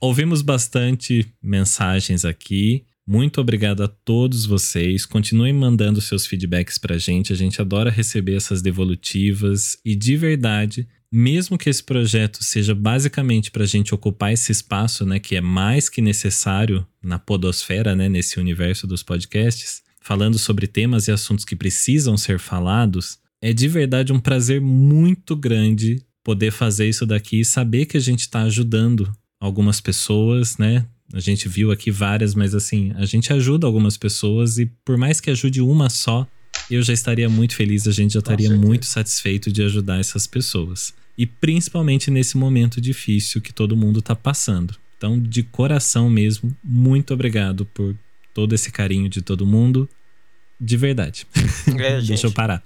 ouvimos 0.00 0.42
bastante 0.42 1.26
mensagens 1.42 2.26
aqui. 2.26 2.84
Muito 3.06 3.40
obrigado 3.40 3.82
a 3.82 3.88
todos 3.88 4.46
vocês. 4.46 5.04
Continuem 5.04 5.52
mandando 5.52 6.00
seus 6.00 6.26
feedbacks 6.26 6.78
pra 6.78 6.98
gente. 6.98 7.32
A 7.32 7.36
gente 7.36 7.60
adora 7.60 7.90
receber 7.90 8.36
essas 8.36 8.62
devolutivas. 8.62 9.76
E 9.84 9.94
de 9.94 10.16
verdade, 10.16 10.88
mesmo 11.16 11.56
que 11.56 11.70
esse 11.70 11.80
projeto 11.82 12.42
seja 12.42 12.74
basicamente 12.74 13.52
para 13.52 13.62
a 13.62 13.66
gente 13.66 13.94
ocupar 13.94 14.32
esse 14.32 14.50
espaço, 14.50 15.06
né, 15.06 15.20
que 15.20 15.36
é 15.36 15.40
mais 15.40 15.88
que 15.88 16.02
necessário 16.02 16.84
na 17.00 17.20
podosfera, 17.20 17.94
né, 17.94 18.08
nesse 18.08 18.40
universo 18.40 18.84
dos 18.84 19.00
podcasts, 19.00 19.80
falando 20.00 20.40
sobre 20.40 20.66
temas 20.66 21.06
e 21.06 21.12
assuntos 21.12 21.44
que 21.44 21.54
precisam 21.54 22.16
ser 22.16 22.40
falados, 22.40 23.18
é 23.40 23.52
de 23.52 23.68
verdade 23.68 24.12
um 24.12 24.18
prazer 24.18 24.60
muito 24.60 25.36
grande 25.36 26.02
poder 26.24 26.50
fazer 26.50 26.88
isso 26.88 27.06
daqui 27.06 27.40
e 27.40 27.44
saber 27.44 27.86
que 27.86 27.96
a 27.96 28.00
gente 28.00 28.22
está 28.22 28.42
ajudando 28.42 29.12
algumas 29.38 29.80
pessoas, 29.80 30.58
né? 30.58 30.84
A 31.12 31.20
gente 31.20 31.48
viu 31.48 31.70
aqui 31.70 31.92
várias, 31.92 32.34
mas 32.34 32.56
assim, 32.56 32.92
a 32.96 33.04
gente 33.04 33.32
ajuda 33.32 33.68
algumas 33.68 33.96
pessoas 33.96 34.58
e 34.58 34.66
por 34.84 34.96
mais 34.96 35.20
que 35.20 35.30
ajude 35.30 35.60
uma 35.60 35.88
só, 35.88 36.26
eu 36.68 36.82
já 36.82 36.92
estaria 36.92 37.28
muito 37.28 37.54
feliz, 37.54 37.86
a 37.86 37.92
gente 37.92 38.14
já 38.14 38.20
estaria 38.20 38.50
muito 38.50 38.86
satisfeito 38.86 39.52
de 39.52 39.62
ajudar 39.62 40.00
essas 40.00 40.26
pessoas. 40.26 40.92
E 41.16 41.26
principalmente 41.26 42.10
nesse 42.10 42.36
momento 42.36 42.80
difícil 42.80 43.40
que 43.40 43.52
todo 43.52 43.76
mundo 43.76 44.00
está 44.00 44.16
passando. 44.16 44.76
Então, 44.96 45.18
de 45.20 45.42
coração 45.42 46.08
mesmo, 46.10 46.56
muito 46.62 47.12
obrigado 47.14 47.64
por 47.66 47.94
todo 48.32 48.54
esse 48.54 48.72
carinho 48.72 49.08
de 49.08 49.22
todo 49.22 49.46
mundo. 49.46 49.88
De 50.60 50.76
verdade. 50.76 51.26
É. 51.78 52.00
Deixa 52.02 52.26
eu 52.26 52.32
parar. 52.32 52.62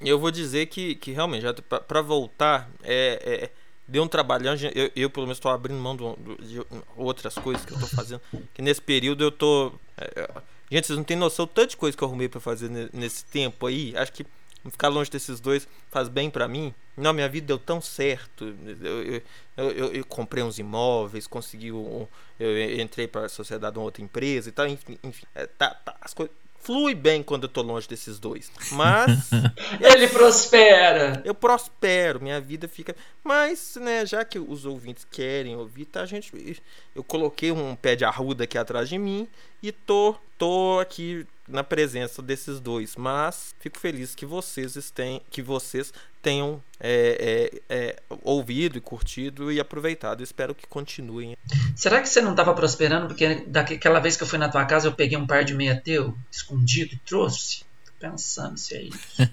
Eu 0.00 0.18
vou 0.18 0.30
dizer 0.30 0.66
que, 0.66 0.94
que 0.94 1.12
realmente, 1.12 1.44
pra 1.86 2.00
voltar, 2.02 2.70
é, 2.82 3.20
é, 3.24 3.50
deu 3.86 4.02
um 4.02 4.08
trabalhão. 4.08 4.54
Eu, 4.74 4.90
eu 4.94 5.10
pelo 5.10 5.26
menos, 5.26 5.38
tô 5.38 5.48
abrindo 5.48 5.78
mão 5.80 5.96
do- 5.96 6.16
de 6.42 6.60
outras 6.96 7.34
coisas 7.34 7.64
que 7.64 7.72
eu 7.72 7.78
tô 7.80 7.86
fazendo. 7.86 8.20
Que 8.54 8.62
nesse 8.62 8.80
período 8.80 9.24
eu 9.24 9.30
tô. 9.30 9.72
é, 9.96 10.10
é, 10.20 10.28
gente, 10.70 10.86
vocês 10.86 10.96
não 10.96 11.04
têm 11.04 11.16
noção 11.16 11.46
do 11.46 11.48
tanto 11.52 11.70
de 11.70 11.76
coisa 11.76 11.96
que 11.96 12.02
eu 12.02 12.08
arrumei 12.08 12.28
pra 12.28 12.40
fazer 12.40 12.68
ne- 12.70 12.88
nesse 12.92 13.24
tempo 13.24 13.66
aí. 13.66 13.92
Acho 13.96 14.12
que 14.12 14.24
ficar 14.70 14.88
longe 14.88 15.10
desses 15.10 15.40
dois 15.40 15.66
faz 15.90 16.08
bem 16.08 16.28
pra 16.30 16.46
mim. 16.48 16.74
Não, 16.96 17.12
minha 17.12 17.28
vida 17.28 17.46
deu 17.46 17.58
tão 17.58 17.80
certo. 17.80 18.44
Eu, 18.82 19.02
eu, 19.04 19.22
eu- 19.56 19.70
eu- 19.70 19.92
eu 19.94 20.04
comprei 20.04 20.42
uns 20.42 20.58
imóveis, 20.58 21.26
consegui 21.26 21.70
um. 21.72 22.06
Eu 22.38 22.80
entrei 22.80 23.06
pra 23.06 23.28
sociedade 23.28 23.72
de 23.74 23.78
uma 23.78 23.84
outra 23.84 24.02
empresa 24.02 24.48
e 24.48 24.52
tal. 24.52 24.66
Enfim, 24.66 24.98
enfim 25.02 25.24
é, 25.34 25.46
tá, 25.46 25.70
tá, 25.70 25.96
as 26.00 26.12
coisas. 26.12 26.34
Flui 26.60 26.92
bem 26.92 27.22
quando 27.22 27.44
eu 27.44 27.48
tô 27.48 27.62
longe 27.62 27.88
desses 27.88 28.18
dois. 28.18 28.50
Mas. 28.72 29.30
Ele 29.80 30.08
prospera. 30.08 31.22
Eu 31.24 31.32
prospero, 31.34 32.20
minha 32.20 32.40
vida 32.40 32.66
fica. 32.68 32.96
Mas, 33.22 33.76
né, 33.80 34.04
já 34.04 34.24
que 34.24 34.38
os 34.40 34.66
ouvintes 34.66 35.06
querem 35.10 35.56
ouvir, 35.56 35.84
tá, 35.84 36.04
gente? 36.04 36.32
Eu 36.94 37.04
coloquei 37.04 37.52
um 37.52 37.76
pé 37.76 37.94
de 37.94 38.04
arruda 38.04 38.42
aqui 38.44 38.58
atrás 38.58 38.88
de 38.88 38.98
mim 38.98 39.28
e 39.62 39.70
tô, 39.70 40.16
tô 40.36 40.78
aqui 40.80 41.24
na 41.48 41.64
presença 41.64 42.22
desses 42.22 42.60
dois. 42.60 42.94
Mas 42.96 43.54
fico 43.58 43.78
feliz 43.78 44.14
que 44.14 44.26
vocês 44.26 44.92
que 45.30 45.42
vocês 45.42 45.92
tenham 46.22 46.62
é, 46.80 47.50
é, 47.68 47.74
é, 47.74 48.02
ouvido 48.22 48.78
e 48.78 48.80
curtido 48.80 49.50
e 49.50 49.60
aproveitado. 49.60 50.22
Espero 50.22 50.54
que 50.54 50.66
continuem. 50.66 51.36
Será 51.74 52.00
que 52.00 52.08
você 52.08 52.20
não 52.20 52.32
estava 52.32 52.54
prosperando 52.54 53.08
porque 53.08 53.44
daquela 53.46 54.00
vez 54.00 54.16
que 54.16 54.22
eu 54.22 54.26
fui 54.26 54.38
na 54.38 54.48
tua 54.48 54.64
casa 54.64 54.88
eu 54.88 54.92
peguei 54.92 55.16
um 55.16 55.26
par 55.26 55.44
de 55.44 55.54
meia 55.54 55.80
teu 55.80 56.16
escondido 56.30 56.94
e 56.94 56.98
trouxe? 56.98 57.68
pensando 57.98 58.56
se 58.56 58.76
é 58.76 58.82
isso. 58.82 59.30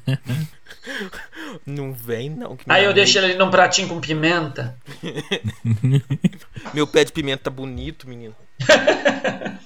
Não 1.65 1.93
vem, 1.93 2.29
não. 2.29 2.57
Aí 2.67 2.83
eu 2.83 2.93
deixo 2.93 3.19
mãe- 3.19 3.29
ele 3.29 3.37
num 3.37 3.49
pratinho 3.49 3.87
com 3.87 3.99
pimenta. 4.01 4.75
Meu 6.73 6.87
pé 6.87 7.03
de 7.03 7.11
pimenta 7.11 7.45
tá 7.45 7.49
bonito, 7.49 8.07
menino. 8.07 8.35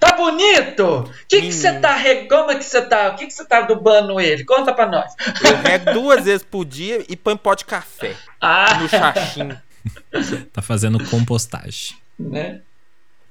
Tá 0.00 0.16
bonito? 0.16 0.84
O 0.84 1.12
que 1.28 1.40
que 1.42 1.52
você 1.52 1.78
tá. 1.80 1.94
re- 1.96 2.26
Como 2.26 2.50
é 2.50 2.56
que 2.56 2.64
você 2.64 2.82
tá? 2.82 3.08
O 3.10 3.16
que 3.16 3.26
que 3.26 3.32
você 3.32 3.44
tá 3.44 3.58
adubando 3.58 4.20
ele? 4.20 4.44
Conta 4.44 4.72
pra 4.72 4.86
nós. 4.86 5.12
Eu 5.44 5.56
rego 5.62 5.92
duas 5.92 6.24
vezes 6.24 6.44
por 6.48 6.64
dia 6.64 7.04
e 7.08 7.16
põe 7.16 7.36
pó 7.36 7.54
de 7.54 7.64
café 7.64 8.14
Ah, 8.40 8.78
no 8.80 8.88
chachinho. 8.88 9.60
Tá 10.52 10.62
fazendo 10.62 11.02
compostagem. 11.10 11.96
né? 12.18 12.60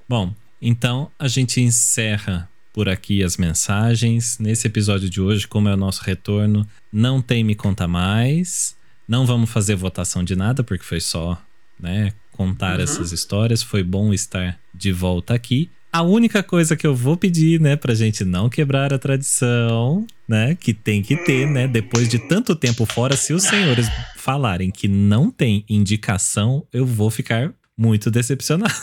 Bom, 0.07 0.33
então 0.61 1.09
a 1.17 1.27
gente 1.27 1.59
encerra 1.61 2.47
por 2.71 2.87
aqui 2.87 3.23
as 3.23 3.37
mensagens. 3.37 4.37
Nesse 4.39 4.67
episódio 4.67 5.09
de 5.09 5.19
hoje, 5.21 5.47
como 5.47 5.67
é 5.69 5.73
o 5.73 5.77
nosso 5.77 6.03
retorno, 6.03 6.67
não 6.91 7.21
tem 7.21 7.43
Me 7.43 7.55
Conta 7.55 7.87
Mais. 7.87 8.75
Não 9.07 9.25
vamos 9.25 9.49
fazer 9.49 9.75
votação 9.75 10.23
de 10.23 10.35
nada, 10.35 10.63
porque 10.63 10.83
foi 10.83 11.01
só 11.01 11.39
né, 11.79 12.13
contar 12.31 12.79
essas 12.79 13.11
histórias. 13.11 13.63
Foi 13.63 13.81
bom 13.83 14.13
estar 14.13 14.59
de 14.73 14.91
volta 14.91 15.33
aqui. 15.33 15.69
A 15.93 16.01
única 16.01 16.41
coisa 16.41 16.75
que 16.75 16.87
eu 16.87 16.95
vou 16.95 17.15
pedir, 17.15 17.61
né, 17.61 17.75
pra 17.75 17.93
gente 17.93 18.25
não 18.25 18.49
quebrar 18.49 18.91
a 18.91 18.97
tradição, 18.97 20.07
né, 20.27 20.55
que 20.55 20.73
tem 20.73 21.03
que 21.03 21.15
ter, 21.15 21.47
né, 21.47 21.67
depois 21.67 22.09
de 22.09 22.17
tanto 22.17 22.55
tempo 22.55 22.83
fora, 22.83 23.15
se 23.15 23.31
os 23.31 23.43
senhores 23.43 23.87
falarem 24.17 24.71
que 24.71 24.87
não 24.87 25.29
tem 25.29 25.63
indicação, 25.69 26.65
eu 26.73 26.83
vou 26.83 27.11
ficar 27.11 27.53
muito 27.77 28.09
decepcionado. 28.09 28.73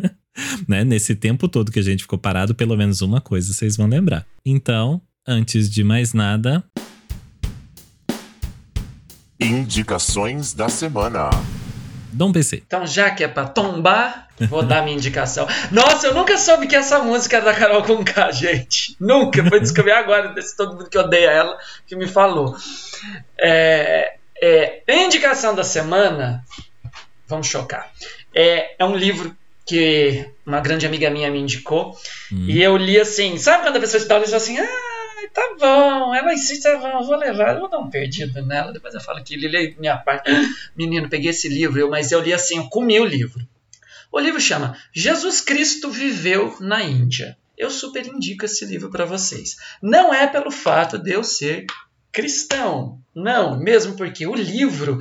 né? 0.66 0.82
Nesse 0.82 1.14
tempo 1.14 1.46
todo 1.46 1.70
que 1.70 1.78
a 1.78 1.82
gente 1.82 2.04
ficou 2.04 2.18
parado, 2.18 2.54
pelo 2.54 2.74
menos 2.74 3.02
uma 3.02 3.20
coisa 3.20 3.52
vocês 3.52 3.76
vão 3.76 3.86
lembrar. 3.86 4.26
Então, 4.44 5.02
antes 5.28 5.68
de 5.68 5.84
mais 5.84 6.14
nada, 6.14 6.64
Indicações 9.38 10.54
da 10.54 10.70
semana. 10.70 11.28
Dom 12.16 12.32
PC. 12.32 12.62
Então, 12.66 12.86
já 12.86 13.10
que 13.10 13.22
é 13.22 13.28
pra 13.28 13.44
tombar, 13.44 14.28
vou 14.48 14.62
dar 14.62 14.82
minha 14.82 14.96
indicação. 14.96 15.46
Nossa, 15.70 16.06
eu 16.06 16.14
nunca 16.14 16.38
soube 16.38 16.66
que 16.66 16.74
essa 16.74 16.98
música 16.98 17.36
era 17.36 17.44
da 17.46 17.54
Carol 17.54 17.82
Conká, 17.82 18.30
gente. 18.32 18.96
Nunca. 18.98 19.44
Foi 19.44 19.60
descobrir 19.60 19.92
agora, 19.92 20.28
desse 20.28 20.56
todo 20.56 20.74
mundo 20.74 20.88
que 20.88 20.98
odeia 20.98 21.30
ela, 21.30 21.58
que 21.86 21.94
me 21.94 22.06
falou. 22.06 22.56
É, 23.38 24.14
é, 24.40 24.82
a 24.88 24.94
indicação 24.94 25.54
da 25.54 25.62
semana, 25.62 26.42
vamos 27.28 27.46
chocar, 27.46 27.90
é, 28.34 28.74
é 28.78 28.84
um 28.84 28.96
livro 28.96 29.36
que 29.66 30.24
uma 30.46 30.60
grande 30.60 30.86
amiga 30.86 31.10
minha 31.10 31.30
me 31.30 31.40
indicou. 31.40 31.98
Hum. 32.32 32.46
E 32.48 32.62
eu 32.62 32.76
li 32.76 32.98
assim, 32.98 33.36
sabe 33.36 33.64
quando 33.64 33.76
a 33.76 33.80
pessoa 33.80 34.00
te 34.00 34.08
dá 34.08 34.16
o 34.16 34.20
livro 34.20 34.36
assim, 34.36 34.58
ah, 34.58 34.85
tá 35.32 35.56
bom, 35.58 36.14
ela 36.14 36.34
insiste, 36.34 36.62
tá 36.62 36.76
bom, 36.78 37.00
eu 37.00 37.04
vou 37.04 37.16
levar, 37.16 37.54
eu 37.54 37.60
vou 37.60 37.68
dar 37.68 37.78
um 37.78 37.90
perdido 37.90 38.44
nela, 38.44 38.72
depois 38.72 38.94
eu 38.94 39.00
falo 39.00 39.22
que 39.22 39.36
li, 39.36 39.48
li 39.48 39.76
minha 39.78 39.96
parte. 39.96 40.30
Menino, 40.76 41.08
peguei 41.08 41.30
esse 41.30 41.48
livro, 41.48 41.78
eu, 41.78 41.88
mas 41.88 42.12
eu 42.12 42.20
li 42.20 42.32
assim, 42.32 42.58
eu 42.58 42.68
comi 42.68 43.00
o 43.00 43.04
livro. 43.04 43.46
O 44.12 44.18
livro 44.18 44.40
chama 44.40 44.76
Jesus 44.92 45.40
Cristo 45.40 45.90
Viveu 45.90 46.56
na 46.60 46.82
Índia. 46.82 47.36
Eu 47.56 47.70
super 47.70 48.06
indico 48.06 48.44
esse 48.44 48.64
livro 48.66 48.90
para 48.90 49.04
vocês. 49.04 49.56
Não 49.82 50.12
é 50.12 50.26
pelo 50.26 50.50
fato 50.50 50.98
de 50.98 51.12
eu 51.12 51.24
ser 51.24 51.66
cristão, 52.12 52.98
não, 53.14 53.58
mesmo 53.58 53.94
porque 53.94 54.26
o 54.26 54.34
livro 54.34 54.98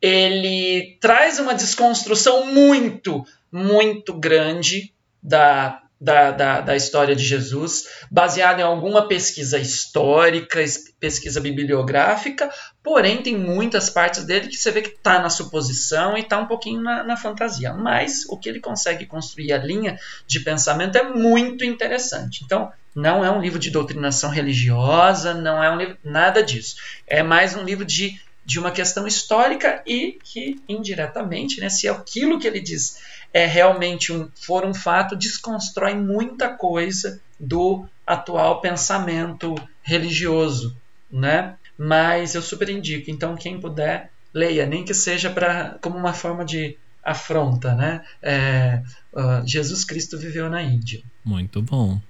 ele 0.00 0.96
traz 0.98 1.38
uma 1.38 1.54
desconstrução 1.54 2.46
muito, 2.46 3.22
muito 3.52 4.14
grande 4.14 4.94
da, 5.22 5.83
da, 6.00 6.30
da, 6.32 6.60
da 6.60 6.76
história 6.76 7.14
de 7.16 7.24
Jesus, 7.24 7.84
baseada 8.10 8.60
em 8.60 8.64
alguma 8.64 9.08
pesquisa 9.08 9.58
histórica, 9.58 10.60
es- 10.60 10.92
pesquisa 11.00 11.40
bibliográfica, 11.40 12.50
porém 12.82 13.22
tem 13.22 13.36
muitas 13.38 13.88
partes 13.88 14.24
dele 14.24 14.48
que 14.48 14.56
você 14.56 14.70
vê 14.70 14.82
que 14.82 14.90
está 14.90 15.18
na 15.20 15.30
suposição 15.30 16.16
e 16.16 16.20
está 16.20 16.38
um 16.38 16.46
pouquinho 16.46 16.82
na, 16.82 17.02
na 17.04 17.16
fantasia. 17.16 17.72
Mas 17.72 18.24
o 18.28 18.36
que 18.38 18.48
ele 18.48 18.60
consegue 18.60 19.06
construir 19.06 19.52
a 19.52 19.58
linha 19.58 19.98
de 20.26 20.40
pensamento 20.40 20.96
é 20.98 21.02
muito 21.08 21.64
interessante. 21.64 22.42
Então, 22.44 22.70
não 22.94 23.24
é 23.24 23.30
um 23.30 23.40
livro 23.40 23.58
de 23.58 23.70
doutrinação 23.70 24.30
religiosa, 24.30 25.34
não 25.34 25.62
é 25.62 25.70
um 25.70 25.76
livro 25.78 25.96
nada 26.04 26.42
disso. 26.42 26.76
É 27.06 27.22
mais 27.22 27.54
um 27.56 27.62
livro 27.64 27.84
de, 27.84 28.18
de 28.44 28.58
uma 28.58 28.70
questão 28.70 29.06
histórica 29.06 29.82
e 29.86 30.18
que 30.22 30.56
indiretamente, 30.68 31.60
né, 31.60 31.68
se 31.68 31.88
aquilo 31.88 32.38
que 32.38 32.46
ele 32.46 32.60
diz 32.60 32.96
é 33.34 33.46
realmente 33.46 34.12
um, 34.12 34.28
for 34.36 34.64
um 34.64 34.72
fato, 34.72 35.16
desconstrói 35.16 35.96
muita 35.96 36.48
coisa 36.50 37.20
do 37.38 37.84
atual 38.06 38.60
pensamento 38.60 39.56
religioso, 39.82 40.76
né? 41.10 41.56
Mas 41.76 42.36
eu 42.36 42.42
super 42.42 42.68
indico. 42.68 43.10
Então, 43.10 43.34
quem 43.34 43.60
puder, 43.60 44.12
leia, 44.32 44.64
nem 44.64 44.84
que 44.84 44.94
seja 44.94 45.28
para 45.28 45.76
como 45.82 45.98
uma 45.98 46.14
forma 46.14 46.44
de 46.44 46.78
afronta, 47.02 47.74
né? 47.74 48.04
É, 48.22 48.80
ah, 49.12 49.42
Jesus 49.44 49.84
Cristo 49.84 50.16
viveu 50.16 50.48
na 50.48 50.62
Índia. 50.62 51.02
Muito 51.24 51.60
bom. 51.60 52.00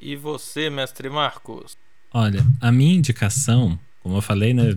E 0.00 0.14
você, 0.14 0.70
mestre 0.70 1.10
Marcos? 1.10 1.76
Olha, 2.14 2.46
a 2.60 2.70
minha 2.70 2.94
indicação, 2.94 3.76
como 4.00 4.16
eu 4.16 4.22
falei, 4.22 4.54
né? 4.54 4.76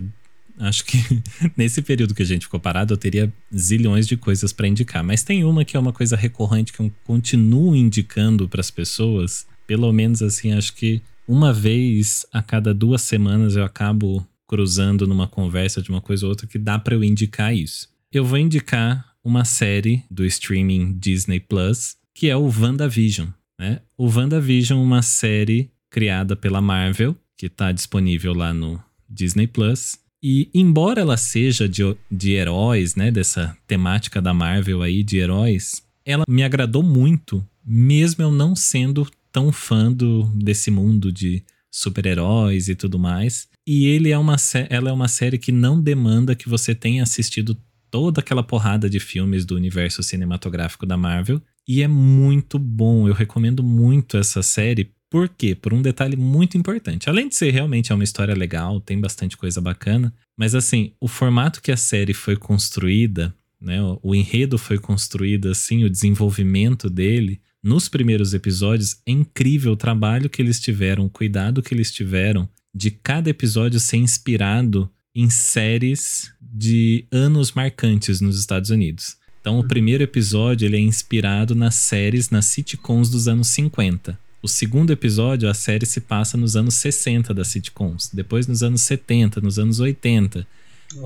Acho 0.58 0.84
que 0.84 0.98
nesse 1.56 1.82
período 1.82 2.14
que 2.14 2.22
a 2.22 2.26
gente 2.26 2.46
ficou 2.46 2.60
parado, 2.60 2.92
eu 2.92 2.98
teria 2.98 3.32
zilhões 3.54 4.06
de 4.06 4.16
coisas 4.16 4.52
para 4.52 4.68
indicar. 4.68 5.02
Mas 5.02 5.22
tem 5.22 5.44
uma 5.44 5.64
que 5.64 5.76
é 5.76 5.80
uma 5.80 5.92
coisa 5.92 6.16
recorrente 6.16 6.72
que 6.72 6.80
eu 6.80 6.92
continuo 7.04 7.74
indicando 7.74 8.48
para 8.48 8.60
as 8.60 8.70
pessoas. 8.70 9.46
Pelo 9.66 9.92
menos 9.92 10.22
assim, 10.22 10.52
acho 10.52 10.74
que 10.74 11.00
uma 11.26 11.52
vez 11.52 12.26
a 12.32 12.42
cada 12.42 12.74
duas 12.74 13.02
semanas 13.02 13.56
eu 13.56 13.64
acabo 13.64 14.26
cruzando 14.46 15.06
numa 15.06 15.26
conversa 15.26 15.80
de 15.80 15.88
uma 15.88 16.00
coisa 16.00 16.26
ou 16.26 16.30
outra 16.30 16.46
que 16.46 16.58
dá 16.58 16.78
para 16.78 16.94
eu 16.94 17.02
indicar 17.02 17.54
isso. 17.54 17.88
Eu 18.12 18.24
vou 18.24 18.38
indicar 18.38 19.12
uma 19.24 19.44
série 19.44 20.04
do 20.10 20.24
streaming 20.26 20.92
Disney 20.98 21.40
Plus, 21.40 21.96
que 22.14 22.28
é 22.28 22.36
o 22.36 22.44
WandaVision. 22.46 23.28
Né? 23.58 23.80
O 23.96 24.06
WandaVision 24.10 24.78
é 24.78 24.82
uma 24.82 25.00
série 25.00 25.70
criada 25.88 26.36
pela 26.36 26.60
Marvel, 26.60 27.16
que 27.36 27.46
está 27.46 27.72
disponível 27.72 28.34
lá 28.34 28.52
no 28.52 28.82
Disney 29.08 29.46
Plus. 29.46 29.98
E 30.22 30.48
embora 30.54 31.00
ela 31.00 31.16
seja 31.16 31.68
de, 31.68 31.82
de 32.10 32.32
heróis, 32.32 32.94
né, 32.94 33.10
dessa 33.10 33.56
temática 33.66 34.22
da 34.22 34.32
Marvel 34.32 34.82
aí 34.82 35.02
de 35.02 35.18
heróis, 35.18 35.82
ela 36.04 36.24
me 36.28 36.44
agradou 36.44 36.82
muito, 36.82 37.44
mesmo 37.64 38.22
eu 38.22 38.30
não 38.30 38.54
sendo 38.54 39.08
tão 39.32 39.50
fã 39.50 39.90
do, 39.90 40.24
desse 40.34 40.70
mundo 40.70 41.10
de 41.10 41.42
super-heróis 41.70 42.68
e 42.68 42.74
tudo 42.74 42.98
mais. 42.98 43.48
E 43.66 43.86
ele 43.86 44.10
é 44.10 44.18
uma, 44.18 44.36
ela 44.68 44.90
é 44.90 44.92
uma 44.92 45.08
série 45.08 45.38
que 45.38 45.50
não 45.50 45.80
demanda 45.80 46.34
que 46.34 46.48
você 46.48 46.74
tenha 46.74 47.02
assistido 47.02 47.56
toda 47.90 48.20
aquela 48.20 48.42
porrada 48.42 48.88
de 48.88 49.00
filmes 49.00 49.44
do 49.44 49.54
universo 49.54 50.02
cinematográfico 50.02 50.86
da 50.86 50.96
Marvel. 50.96 51.40
E 51.66 51.82
é 51.82 51.88
muito 51.88 52.58
bom, 52.58 53.08
eu 53.08 53.14
recomendo 53.14 53.62
muito 53.62 54.16
essa 54.16 54.42
série. 54.42 54.90
Por 55.12 55.28
quê? 55.28 55.54
Por 55.54 55.74
um 55.74 55.82
detalhe 55.82 56.16
muito 56.16 56.56
importante. 56.56 57.10
Além 57.10 57.28
de 57.28 57.34
ser 57.34 57.50
realmente 57.50 57.92
é 57.92 57.94
uma 57.94 58.02
história 58.02 58.34
legal, 58.34 58.80
tem 58.80 58.98
bastante 58.98 59.36
coisa 59.36 59.60
bacana, 59.60 60.10
mas 60.34 60.54
assim, 60.54 60.94
o 60.98 61.06
formato 61.06 61.60
que 61.60 61.70
a 61.70 61.76
série 61.76 62.14
foi 62.14 62.34
construída, 62.34 63.34
né, 63.60 63.82
o, 63.82 64.00
o 64.02 64.14
enredo 64.14 64.56
foi 64.56 64.78
construído 64.78 65.50
assim, 65.50 65.84
o 65.84 65.90
desenvolvimento 65.90 66.88
dele 66.88 67.42
nos 67.62 67.90
primeiros 67.90 68.32
episódios, 68.32 69.02
é 69.06 69.12
incrível 69.12 69.72
o 69.72 69.76
trabalho 69.76 70.30
que 70.30 70.40
eles 70.40 70.58
tiveram, 70.58 71.04
o 71.04 71.10
cuidado 71.10 71.62
que 71.62 71.74
eles 71.74 71.92
tiveram 71.92 72.48
de 72.74 72.90
cada 72.90 73.28
episódio 73.28 73.78
ser 73.78 73.98
inspirado 73.98 74.90
em 75.14 75.28
séries 75.28 76.32
de 76.40 77.04
anos 77.12 77.52
marcantes 77.52 78.22
nos 78.22 78.40
Estados 78.40 78.70
Unidos. 78.70 79.18
Então, 79.42 79.58
o 79.58 79.68
primeiro 79.68 80.02
episódio 80.02 80.64
ele 80.64 80.78
é 80.78 80.80
inspirado 80.80 81.54
nas 81.54 81.74
séries, 81.74 82.30
nas 82.30 82.46
sitcoms 82.46 83.10
dos 83.10 83.28
anos 83.28 83.48
50. 83.48 84.18
O 84.42 84.48
segundo 84.48 84.92
episódio, 84.92 85.48
a 85.48 85.54
série 85.54 85.86
se 85.86 86.00
passa 86.00 86.36
nos 86.36 86.56
anos 86.56 86.74
60 86.74 87.32
das 87.32 87.48
sitcoms, 87.48 88.10
depois 88.12 88.46
nos 88.48 88.62
anos 88.62 88.82
70, 88.82 89.40
nos 89.40 89.58
anos 89.58 89.78
80. 89.78 90.46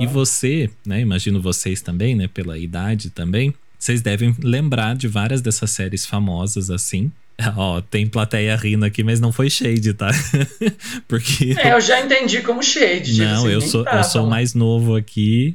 E 0.01 0.07
você, 0.07 0.69
né, 0.85 1.01
imagino 1.01 1.41
vocês 1.41 1.81
também, 1.81 2.17
né, 2.17 2.27
pela 2.27 2.59
idade 2.59 3.11
também, 3.11 3.55
vocês 3.79 4.01
devem 4.01 4.35
lembrar 4.43 4.97
de 4.97 5.07
várias 5.07 5.41
dessas 5.43 5.71
séries 5.71 6.05
famosas 6.07 6.71
assim. 6.71 7.13
Ó, 7.57 7.81
tem 7.83 8.07
plateia 8.07 8.57
rindo 8.57 8.85
aqui, 8.87 9.05
mas 9.05 9.21
não 9.21 9.31
foi 9.31 9.51
shade, 9.51 9.93
tá? 9.93 10.11
Porque 11.07 11.55
É, 11.59 11.75
eu 11.75 11.81
já 11.81 12.01
entendi 12.01 12.41
como 12.41 12.63
shade. 12.63 13.13
tipo 13.13 13.25
não, 13.25 13.45
assim, 13.45 13.53
eu 13.53 13.61
sou, 13.61 13.85
tá 13.85 13.99
eu 13.99 14.05
sou 14.05 14.27
mais 14.27 14.55
novo 14.55 14.97
aqui. 14.97 15.55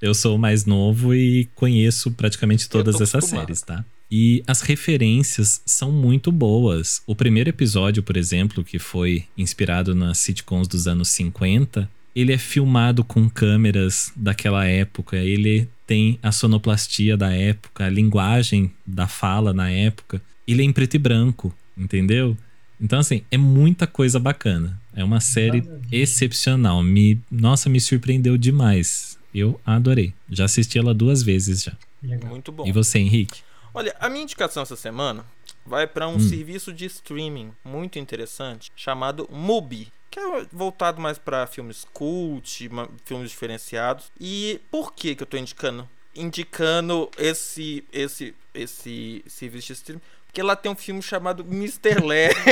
Eu 0.00 0.14
sou 0.14 0.36
o 0.36 0.38
mais 0.38 0.64
novo 0.64 1.14
e 1.14 1.48
conheço 1.54 2.10
praticamente 2.12 2.68
todas 2.68 2.94
essas 2.96 3.14
acostumado. 3.16 3.46
séries, 3.46 3.62
tá? 3.62 3.84
E 4.10 4.42
as 4.46 4.60
referências 4.60 5.60
são 5.66 5.90
muito 5.90 6.30
boas. 6.30 7.02
O 7.06 7.14
primeiro 7.14 7.50
episódio, 7.50 8.02
por 8.02 8.16
exemplo, 8.16 8.62
que 8.62 8.78
foi 8.78 9.24
inspirado 9.36 9.94
nas 9.94 10.18
sitcoms 10.18 10.68
dos 10.68 10.86
anos 10.86 11.08
50, 11.08 11.90
ele 12.14 12.32
é 12.32 12.38
filmado 12.38 13.04
com 13.04 13.28
câmeras 13.28 14.12
daquela 14.16 14.64
época. 14.64 15.16
Ele 15.16 15.68
tem 15.86 16.18
a 16.22 16.32
sonoplastia 16.32 17.16
da 17.16 17.32
época, 17.32 17.84
a 17.84 17.90
linguagem 17.90 18.72
da 18.86 19.06
fala 19.06 19.52
na 19.52 19.70
época. 19.70 20.22
Ele 20.46 20.62
é 20.62 20.64
em 20.64 20.72
preto 20.72 20.94
e 20.94 20.98
branco, 20.98 21.54
entendeu? 21.76 22.36
Então, 22.80 22.98
assim, 22.98 23.22
é 23.30 23.36
muita 23.36 23.86
coisa 23.86 24.18
bacana. 24.18 24.80
É 24.94 25.02
uma 25.02 25.20
série 25.20 25.62
excepcional. 25.90 26.82
Me, 26.82 27.20
nossa, 27.30 27.68
me 27.68 27.80
surpreendeu 27.80 28.36
demais. 28.36 29.18
Eu 29.34 29.60
adorei. 29.64 30.14
Já 30.30 30.44
assisti 30.44 30.78
ela 30.78 30.94
duas 30.94 31.22
vezes 31.22 31.62
já. 31.62 31.72
Legal. 32.02 32.30
Muito 32.30 32.52
bom. 32.52 32.66
E 32.66 32.72
você, 32.72 32.98
Henrique? 32.98 33.40
Olha, 33.76 33.94
a 34.00 34.08
minha 34.08 34.22
indicação 34.22 34.62
essa 34.62 34.74
semana 34.74 35.22
vai 35.66 35.86
para 35.86 36.08
um 36.08 36.14
Hum. 36.16 36.20
serviço 36.20 36.72
de 36.72 36.86
streaming 36.86 37.52
muito 37.62 37.98
interessante 37.98 38.72
chamado 38.74 39.28
Mubi, 39.30 39.92
que 40.10 40.18
é 40.18 40.46
voltado 40.50 40.98
mais 40.98 41.18
para 41.18 41.46
filmes 41.46 41.86
cult, 41.92 42.70
filmes 43.04 43.30
diferenciados. 43.30 44.10
E 44.18 44.58
por 44.70 44.94
que 44.94 45.14
que 45.14 45.22
eu 45.22 45.26
tô 45.26 45.36
indicando? 45.36 45.86
Indicando 46.14 47.10
esse 47.18 47.84
esse 47.92 48.34
esse 48.54 49.22
serviço 49.28 49.66
de 49.66 49.72
streaming, 49.74 50.02
porque 50.26 50.42
lá 50.42 50.56
tem 50.56 50.72
um 50.72 50.76
filme 50.76 51.02
chamado 51.02 51.42
Mr. 51.46 52.00
Led. 52.02 52.34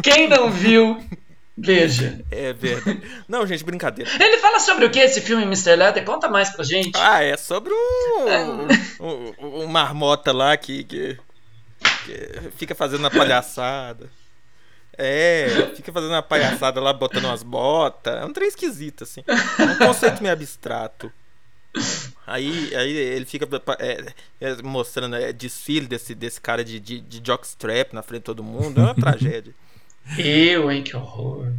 Quem 0.00 0.28
não 0.28 0.52
viu, 0.52 1.02
veja. 1.56 2.24
é 2.30 2.52
verdade. 2.52 3.02
Não, 3.28 3.46
gente, 3.46 3.64
brincadeira. 3.64 4.10
Ele 4.22 4.38
fala 4.38 4.60
sobre 4.60 4.84
o 4.84 4.90
que 4.90 4.98
esse 4.98 5.20
filme, 5.20 5.44
Mr. 5.44 5.76
Leather? 5.76 6.04
Conta 6.04 6.28
mais 6.28 6.50
pra 6.50 6.64
gente. 6.64 6.96
Ah, 6.96 7.22
é 7.22 7.36
sobre 7.36 7.72
um, 7.72 9.04
um, 9.04 9.62
um 9.62 9.66
marmota 9.66 10.32
lá 10.32 10.56
que, 10.56 10.84
que, 10.84 11.18
que 12.04 12.50
fica 12.56 12.74
fazendo 12.74 13.00
uma 13.00 13.10
palhaçada. 13.10 14.10
É, 14.98 15.72
fica 15.74 15.92
fazendo 15.92 16.12
uma 16.12 16.22
palhaçada 16.22 16.80
lá, 16.80 16.92
botando 16.92 17.24
umas 17.24 17.42
botas. 17.42 18.14
É 18.14 18.24
um 18.24 18.32
trem 18.32 18.48
esquisito, 18.48 19.04
assim. 19.04 19.22
É 19.26 19.62
um 19.62 19.76
conceito 19.76 20.22
meio 20.22 20.32
abstrato. 20.32 21.12
Aí, 22.26 22.74
aí 22.74 22.96
ele 22.96 23.26
fica 23.26 23.46
é, 23.78 24.06
é, 24.40 24.62
mostrando 24.62 25.14
é, 25.14 25.32
desfile 25.32 25.86
desse, 25.86 26.14
desse 26.14 26.40
cara 26.40 26.64
de, 26.64 26.80
de, 26.80 27.00
de 27.00 27.20
jockstrap 27.22 27.92
na 27.92 28.02
frente 28.02 28.22
de 28.22 28.24
todo 28.24 28.42
mundo. 28.42 28.80
É 28.80 28.84
uma 28.84 28.94
tragédia. 28.94 29.54
Eu, 30.18 30.70
hein, 30.70 30.82
que 30.82 30.96
horror. 30.96 31.52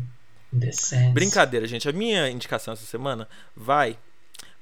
Indecente. 0.52 1.12
Brincadeira, 1.14 1.68
gente. 1.68 1.88
A 1.90 1.92
minha 1.92 2.30
indicação 2.30 2.74
essa 2.74 2.86
semana 2.86 3.28
vai 3.56 3.98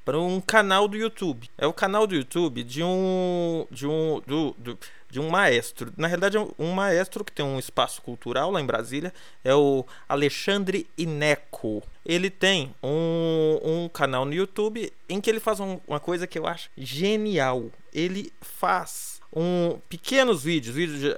para 0.04 0.20
um 0.20 0.40
canal 0.42 0.88
do 0.88 0.98
YouTube. 0.98 1.50
É 1.58 1.66
o 1.68 1.74
canal 1.74 2.06
do 2.08 2.16
YouTube 2.16 2.64
de 2.64 2.84
um 2.84 3.66
de 3.72 3.88
um 3.88 4.22
do, 4.26 4.56
do- 4.58 4.78
de 5.10 5.20
um 5.20 5.30
maestro. 5.30 5.94
Na 5.96 6.08
realidade, 6.08 6.36
é 6.38 6.46
um- 6.60 6.72
maestro 6.74 7.24
que 7.24 7.32
tem 7.32 7.46
um 7.46 7.58
espaço 7.58 8.02
cultural 8.02 8.52
lá 8.52 8.60
em 8.60 8.66
Brasília. 8.66 9.14
É 9.44 9.54
o 9.56 9.86
Alexandre 10.10 10.88
Ineco. 10.98 11.82
Ele 12.06 12.30
tem 12.30 12.76
um, 12.84 13.60
um 13.64 13.90
canal 13.90 14.26
no 14.26 14.34
YouTube 14.34 14.92
em 15.08 15.22
que 15.22 15.30
ele 15.30 15.40
faz 15.40 15.60
um- 15.60 15.80
uma 15.88 16.00
coisa 16.00 16.28
que 16.28 16.38
eu 16.38 16.46
acho 16.46 16.70
genial. 16.78 17.66
Ele 17.94 18.32
faz 18.42 19.15
um 19.36 19.80
pequenos 19.90 20.44
vídeos, 20.44 20.76
vídeos 20.76 21.00
de, 21.00 21.16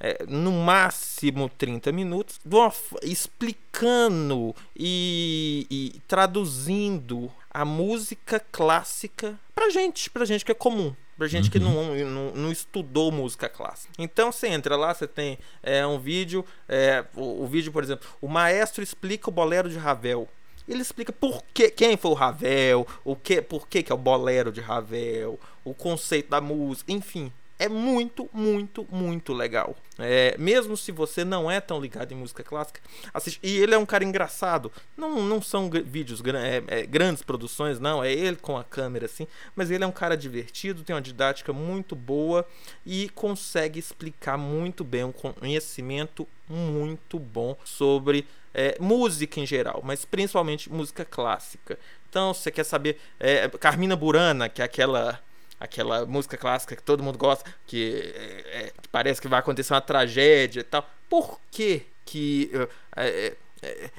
é, 0.00 0.24
no 0.26 0.52
máximo 0.52 1.50
30 1.50 1.92
minutos, 1.92 2.40
uma 2.44 2.72
explicando 3.02 4.54
e, 4.74 5.66
e 5.70 6.00
traduzindo 6.08 7.30
a 7.50 7.64
música 7.64 8.40
clássica 8.40 9.38
pra 9.54 9.68
gente, 9.70 10.08
pra 10.08 10.24
gente 10.24 10.44
que 10.44 10.52
é 10.52 10.54
comum. 10.54 10.94
Pra 11.16 11.26
gente 11.26 11.50
que 11.50 11.58
não, 11.58 11.96
não, 11.96 12.30
não 12.32 12.52
estudou 12.52 13.10
música 13.10 13.48
clássica. 13.48 13.92
Então 13.98 14.30
você 14.30 14.46
entra 14.46 14.76
lá, 14.76 14.94
você 14.94 15.08
tem 15.08 15.36
é, 15.64 15.84
um 15.84 15.98
vídeo, 15.98 16.44
é, 16.68 17.04
o, 17.16 17.42
o 17.42 17.46
vídeo, 17.48 17.72
por 17.72 17.82
exemplo, 17.82 18.08
o 18.20 18.28
maestro 18.28 18.84
explica 18.84 19.28
o 19.28 19.32
bolero 19.32 19.68
de 19.68 19.76
Ravel. 19.76 20.28
Ele 20.68 20.80
explica 20.80 21.12
por 21.12 21.42
que, 21.52 21.70
quem 21.70 21.96
foi 21.96 22.12
o 22.12 22.14
Ravel, 22.14 22.86
o 23.04 23.16
que, 23.16 23.42
por 23.42 23.66
que, 23.66 23.82
que 23.82 23.90
é 23.90 23.94
o 23.94 23.98
bolero 23.98 24.52
de 24.52 24.60
Ravel, 24.60 25.40
o 25.64 25.74
conceito 25.74 26.30
da 26.30 26.40
música, 26.40 26.92
enfim. 26.92 27.32
É 27.58 27.68
muito, 27.68 28.30
muito, 28.32 28.86
muito 28.90 29.32
legal. 29.32 29.76
É, 29.98 30.36
mesmo 30.38 30.76
se 30.76 30.92
você 30.92 31.24
não 31.24 31.50
é 31.50 31.60
tão 31.60 31.80
ligado 31.80 32.12
em 32.12 32.14
música 32.14 32.44
clássica, 32.44 32.80
assiste. 33.12 33.40
E 33.42 33.58
ele 33.58 33.74
é 33.74 33.78
um 33.78 33.84
cara 33.84 34.04
engraçado. 34.04 34.70
Não, 34.96 35.20
não 35.24 35.42
são 35.42 35.68
vídeos, 35.68 36.22
é, 36.24 36.62
é, 36.68 36.86
grandes 36.86 37.22
produções, 37.22 37.80
não. 37.80 38.02
É 38.02 38.12
ele 38.12 38.36
com 38.36 38.56
a 38.56 38.62
câmera 38.62 39.06
assim. 39.06 39.26
Mas 39.56 39.72
ele 39.72 39.82
é 39.82 39.86
um 39.86 39.92
cara 39.92 40.16
divertido, 40.16 40.84
tem 40.84 40.94
uma 40.94 41.02
didática 41.02 41.52
muito 41.52 41.96
boa 41.96 42.46
e 42.86 43.08
consegue 43.08 43.80
explicar 43.80 44.38
muito 44.38 44.84
bem 44.84 45.02
um 45.02 45.12
conhecimento 45.12 46.28
muito 46.48 47.18
bom 47.18 47.56
sobre 47.64 48.24
é, 48.54 48.76
música 48.80 49.40
em 49.40 49.46
geral, 49.46 49.82
mas 49.84 50.04
principalmente 50.04 50.72
música 50.72 51.04
clássica. 51.04 51.78
Então, 52.08 52.32
se 52.32 52.42
você 52.42 52.50
quer 52.50 52.64
saber, 52.64 52.98
é, 53.20 53.48
Carmina 53.48 53.94
Burana, 53.94 54.48
que 54.48 54.62
é 54.62 54.64
aquela 54.64 55.20
aquela 55.60 56.06
música 56.06 56.36
clássica 56.36 56.76
que 56.76 56.82
todo 56.82 57.02
mundo 57.02 57.18
gosta, 57.18 57.50
que, 57.66 58.12
é, 58.14 58.60
é, 58.60 58.72
que 58.80 58.88
parece 58.88 59.20
que 59.20 59.28
vai 59.28 59.40
acontecer 59.40 59.74
uma 59.74 59.80
tragédia 59.80 60.60
e 60.60 60.64
tal. 60.64 60.88
Por 61.08 61.40
que 61.50 61.86
que 62.04 62.50
é, 62.96 63.06
é, 63.06 63.36
é, 63.62 63.90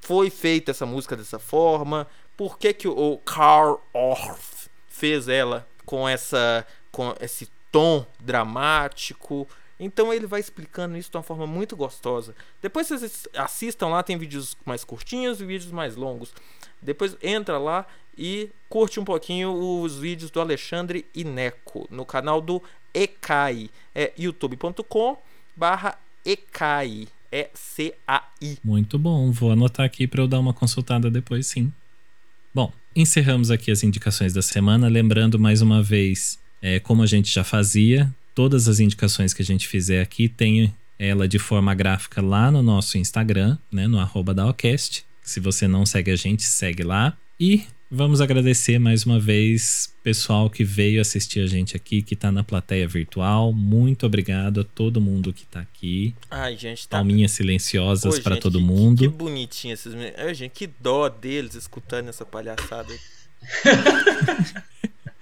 foi 0.00 0.30
feita 0.30 0.70
essa 0.70 0.86
música 0.86 1.16
dessa 1.16 1.38
forma? 1.38 2.06
Por 2.36 2.58
que 2.58 2.72
que 2.72 2.86
o, 2.86 3.18
Karl 3.24 3.80
Orff 3.92 4.68
fez 4.88 5.28
ela 5.28 5.66
com 5.84 6.08
essa 6.08 6.66
com 6.92 7.14
esse 7.20 7.48
tom 7.72 8.06
dramático? 8.20 9.48
Então 9.78 10.12
ele 10.12 10.26
vai 10.26 10.40
explicando 10.40 10.96
isso 10.96 11.10
de 11.10 11.16
uma 11.16 11.22
forma 11.22 11.46
muito 11.46 11.76
gostosa. 11.76 12.34
Depois 12.62 12.88
vocês 12.88 13.28
assistam 13.34 13.88
lá, 13.88 14.02
tem 14.02 14.16
vídeos 14.16 14.56
mais 14.64 14.84
curtinhos 14.84 15.40
e 15.40 15.44
vídeos 15.44 15.70
mais 15.70 15.96
longos. 15.96 16.32
Depois 16.80 17.16
entra 17.22 17.58
lá 17.58 17.86
e 18.16 18.48
curte 18.68 18.98
um 18.98 19.04
pouquinho 19.04 19.52
os 19.52 19.98
vídeos 19.98 20.30
do 20.30 20.40
Alexandre 20.40 21.04
Ineco 21.14 21.86
no 21.90 22.06
canal 22.06 22.40
do 22.40 22.62
Ecai. 22.94 23.68
É 23.94 24.12
youtube.com 24.18 25.18
barra 25.54 25.98
Ecai. 26.24 27.08
É 27.30 27.50
C-A-I. 27.52 28.58
Muito 28.64 28.98
bom. 28.98 29.30
Vou 29.30 29.50
anotar 29.50 29.84
aqui 29.84 30.06
para 30.06 30.22
eu 30.22 30.28
dar 30.28 30.38
uma 30.38 30.54
consultada 30.54 31.10
depois, 31.10 31.46
sim. 31.46 31.70
Bom, 32.54 32.72
encerramos 32.94 33.50
aqui 33.50 33.70
as 33.70 33.82
indicações 33.82 34.32
da 34.32 34.40
semana. 34.40 34.88
Lembrando 34.88 35.38
mais 35.38 35.60
uma 35.60 35.82
vez, 35.82 36.38
é, 36.62 36.80
como 36.80 37.02
a 37.02 37.06
gente 37.06 37.30
já 37.30 37.44
fazia, 37.44 38.10
todas 38.36 38.68
as 38.68 38.78
indicações 38.78 39.32
que 39.32 39.40
a 39.40 39.44
gente 39.44 39.66
fizer 39.66 40.02
aqui 40.02 40.28
tem 40.28 40.72
ela 40.98 41.26
de 41.26 41.38
forma 41.38 41.74
gráfica 41.74 42.20
lá 42.22 42.50
no 42.50 42.62
nosso 42.62 42.96
Instagram, 42.98 43.56
né, 43.72 43.88
no 43.88 43.98
arroba 43.98 44.32
daocast. 44.34 45.04
Se 45.22 45.40
você 45.40 45.66
não 45.66 45.84
segue 45.86 46.10
a 46.10 46.16
gente, 46.16 46.42
segue 46.44 46.82
lá. 46.84 47.16
E 47.40 47.64
vamos 47.90 48.20
agradecer 48.20 48.78
mais 48.78 49.04
uma 49.06 49.18
vez 49.18 49.92
pessoal 50.02 50.48
que 50.50 50.62
veio 50.64 51.00
assistir 51.00 51.40
a 51.40 51.46
gente 51.46 51.74
aqui, 51.76 52.02
que 52.02 52.12
está 52.14 52.30
na 52.30 52.44
plateia 52.44 52.86
virtual. 52.86 53.52
Muito 53.54 54.04
obrigado 54.06 54.60
a 54.60 54.64
todo 54.64 55.00
mundo 55.00 55.32
que 55.32 55.42
está 55.44 55.60
aqui. 55.60 56.14
Ai, 56.30 56.56
gente, 56.58 56.86
tá. 56.86 56.98
Palminhas 56.98 57.32
silenciosas 57.32 58.18
para 58.18 58.36
todo 58.36 58.58
que- 58.58 58.64
mundo. 58.64 58.98
Que 58.98 59.08
bonitinho 59.08 59.72
esses 59.74 59.94
meninos. 59.94 60.18
Ai, 60.18 60.34
gente, 60.34 60.52
que 60.52 60.66
dó 60.80 61.08
deles 61.08 61.54
escutando 61.54 62.08
essa 62.10 62.24
palhaçada. 62.24 62.94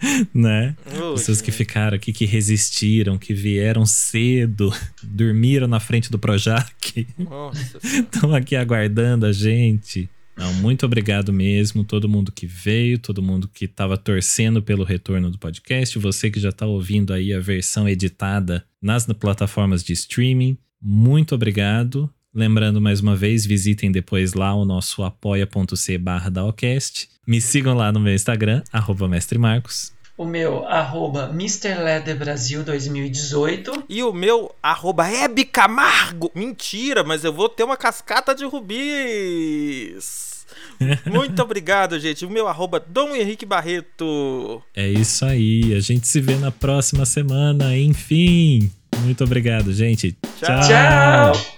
né? 0.35 0.77
Pessoas 1.15 1.41
que 1.41 1.51
ficaram 1.51 1.97
aqui, 1.97 2.13
que 2.13 2.25
resistiram, 2.25 3.19
que 3.19 3.35
vieram 3.35 3.87
cedo, 3.87 4.73
dormiram 5.03 5.67
na 5.67 5.81
frente 5.81 6.11
do 6.11 6.19
Projac, 6.19 7.07
estão 7.83 8.35
aqui 8.35 8.57
aguardando 8.57 9.27
a 9.27 9.33
gente. 9.33 10.09
Não, 10.37 10.53
muito 10.55 10.85
obrigado 10.85 11.33
mesmo, 11.33 11.85
todo 11.85 12.09
mundo 12.09 12.33
que 12.33 12.45
veio, 12.45 12.99
todo 12.99 13.23
mundo 13.23 13.49
que 13.49 13.67
estava 13.67 13.97
torcendo 13.97 14.61
pelo 14.61 14.83
retorno 14.83 15.31
do 15.31 15.39
podcast, 15.39 15.97
você 15.97 16.29
que 16.29 16.41
já 16.41 16.49
está 16.49 16.67
ouvindo 16.67 17.13
aí 17.13 17.33
a 17.33 17.39
versão 17.39 17.89
editada 17.89 18.65
nas 18.83 19.07
plataformas 19.07 19.85
de 19.85 19.93
streaming, 19.93 20.59
muito 20.83 21.37
obrigado. 21.37 22.13
Lembrando 22.35 22.81
mais 22.81 23.01
uma 23.01 23.15
vez, 23.15 23.47
visitem 23.47 23.93
depois 23.93 24.35
lá 24.35 24.55
o 24.55 24.65
nosso 24.65 25.05
apoia.c 25.05 25.99
barra 25.99 26.31
daocast. 26.31 27.09
Me 27.27 27.41
sigam 27.41 27.75
lá 27.75 27.93
no 27.93 28.01
meu 28.01 28.15
Instagram, 28.15 28.63
arroba 28.73 29.09
mestre 29.09 29.39
Marcos. 29.39 29.93
O 30.17 30.25
meu, 30.25 30.65
arroba 30.67 31.33
MrLederBrasil 31.33 32.63
2018. 32.63 33.85
E 33.89 34.03
o 34.03 34.13
meu 34.13 34.55
arroba 34.63 35.09
Hebe 35.09 35.45
Camargo. 35.45 36.31
Mentira, 36.35 37.03
mas 37.03 37.25
eu 37.25 37.33
vou 37.33 37.49
ter 37.49 37.65
uma 37.65 37.77
cascata 37.77 38.33
de 38.33 38.45
rubis. 38.45 40.47
Muito 41.07 41.43
obrigado, 41.43 41.99
gente. 41.99 42.25
O 42.25 42.31
meu 42.31 42.47
arroba 42.47 42.79
Dom 42.79 43.15
Henrique 43.15 43.45
Barreto. 43.45 44.63
É 44.75 44.89
isso 44.89 45.25
aí. 45.25 45.75
A 45.75 45.81
gente 45.81 46.07
se 46.07 46.21
vê 46.21 46.37
na 46.37 46.53
próxima 46.53 47.05
semana. 47.05 47.77
Enfim. 47.77 48.71
Muito 49.01 49.25
obrigado, 49.25 49.73
gente. 49.73 50.17
Tchau. 50.39 50.61
Tchau! 50.61 51.54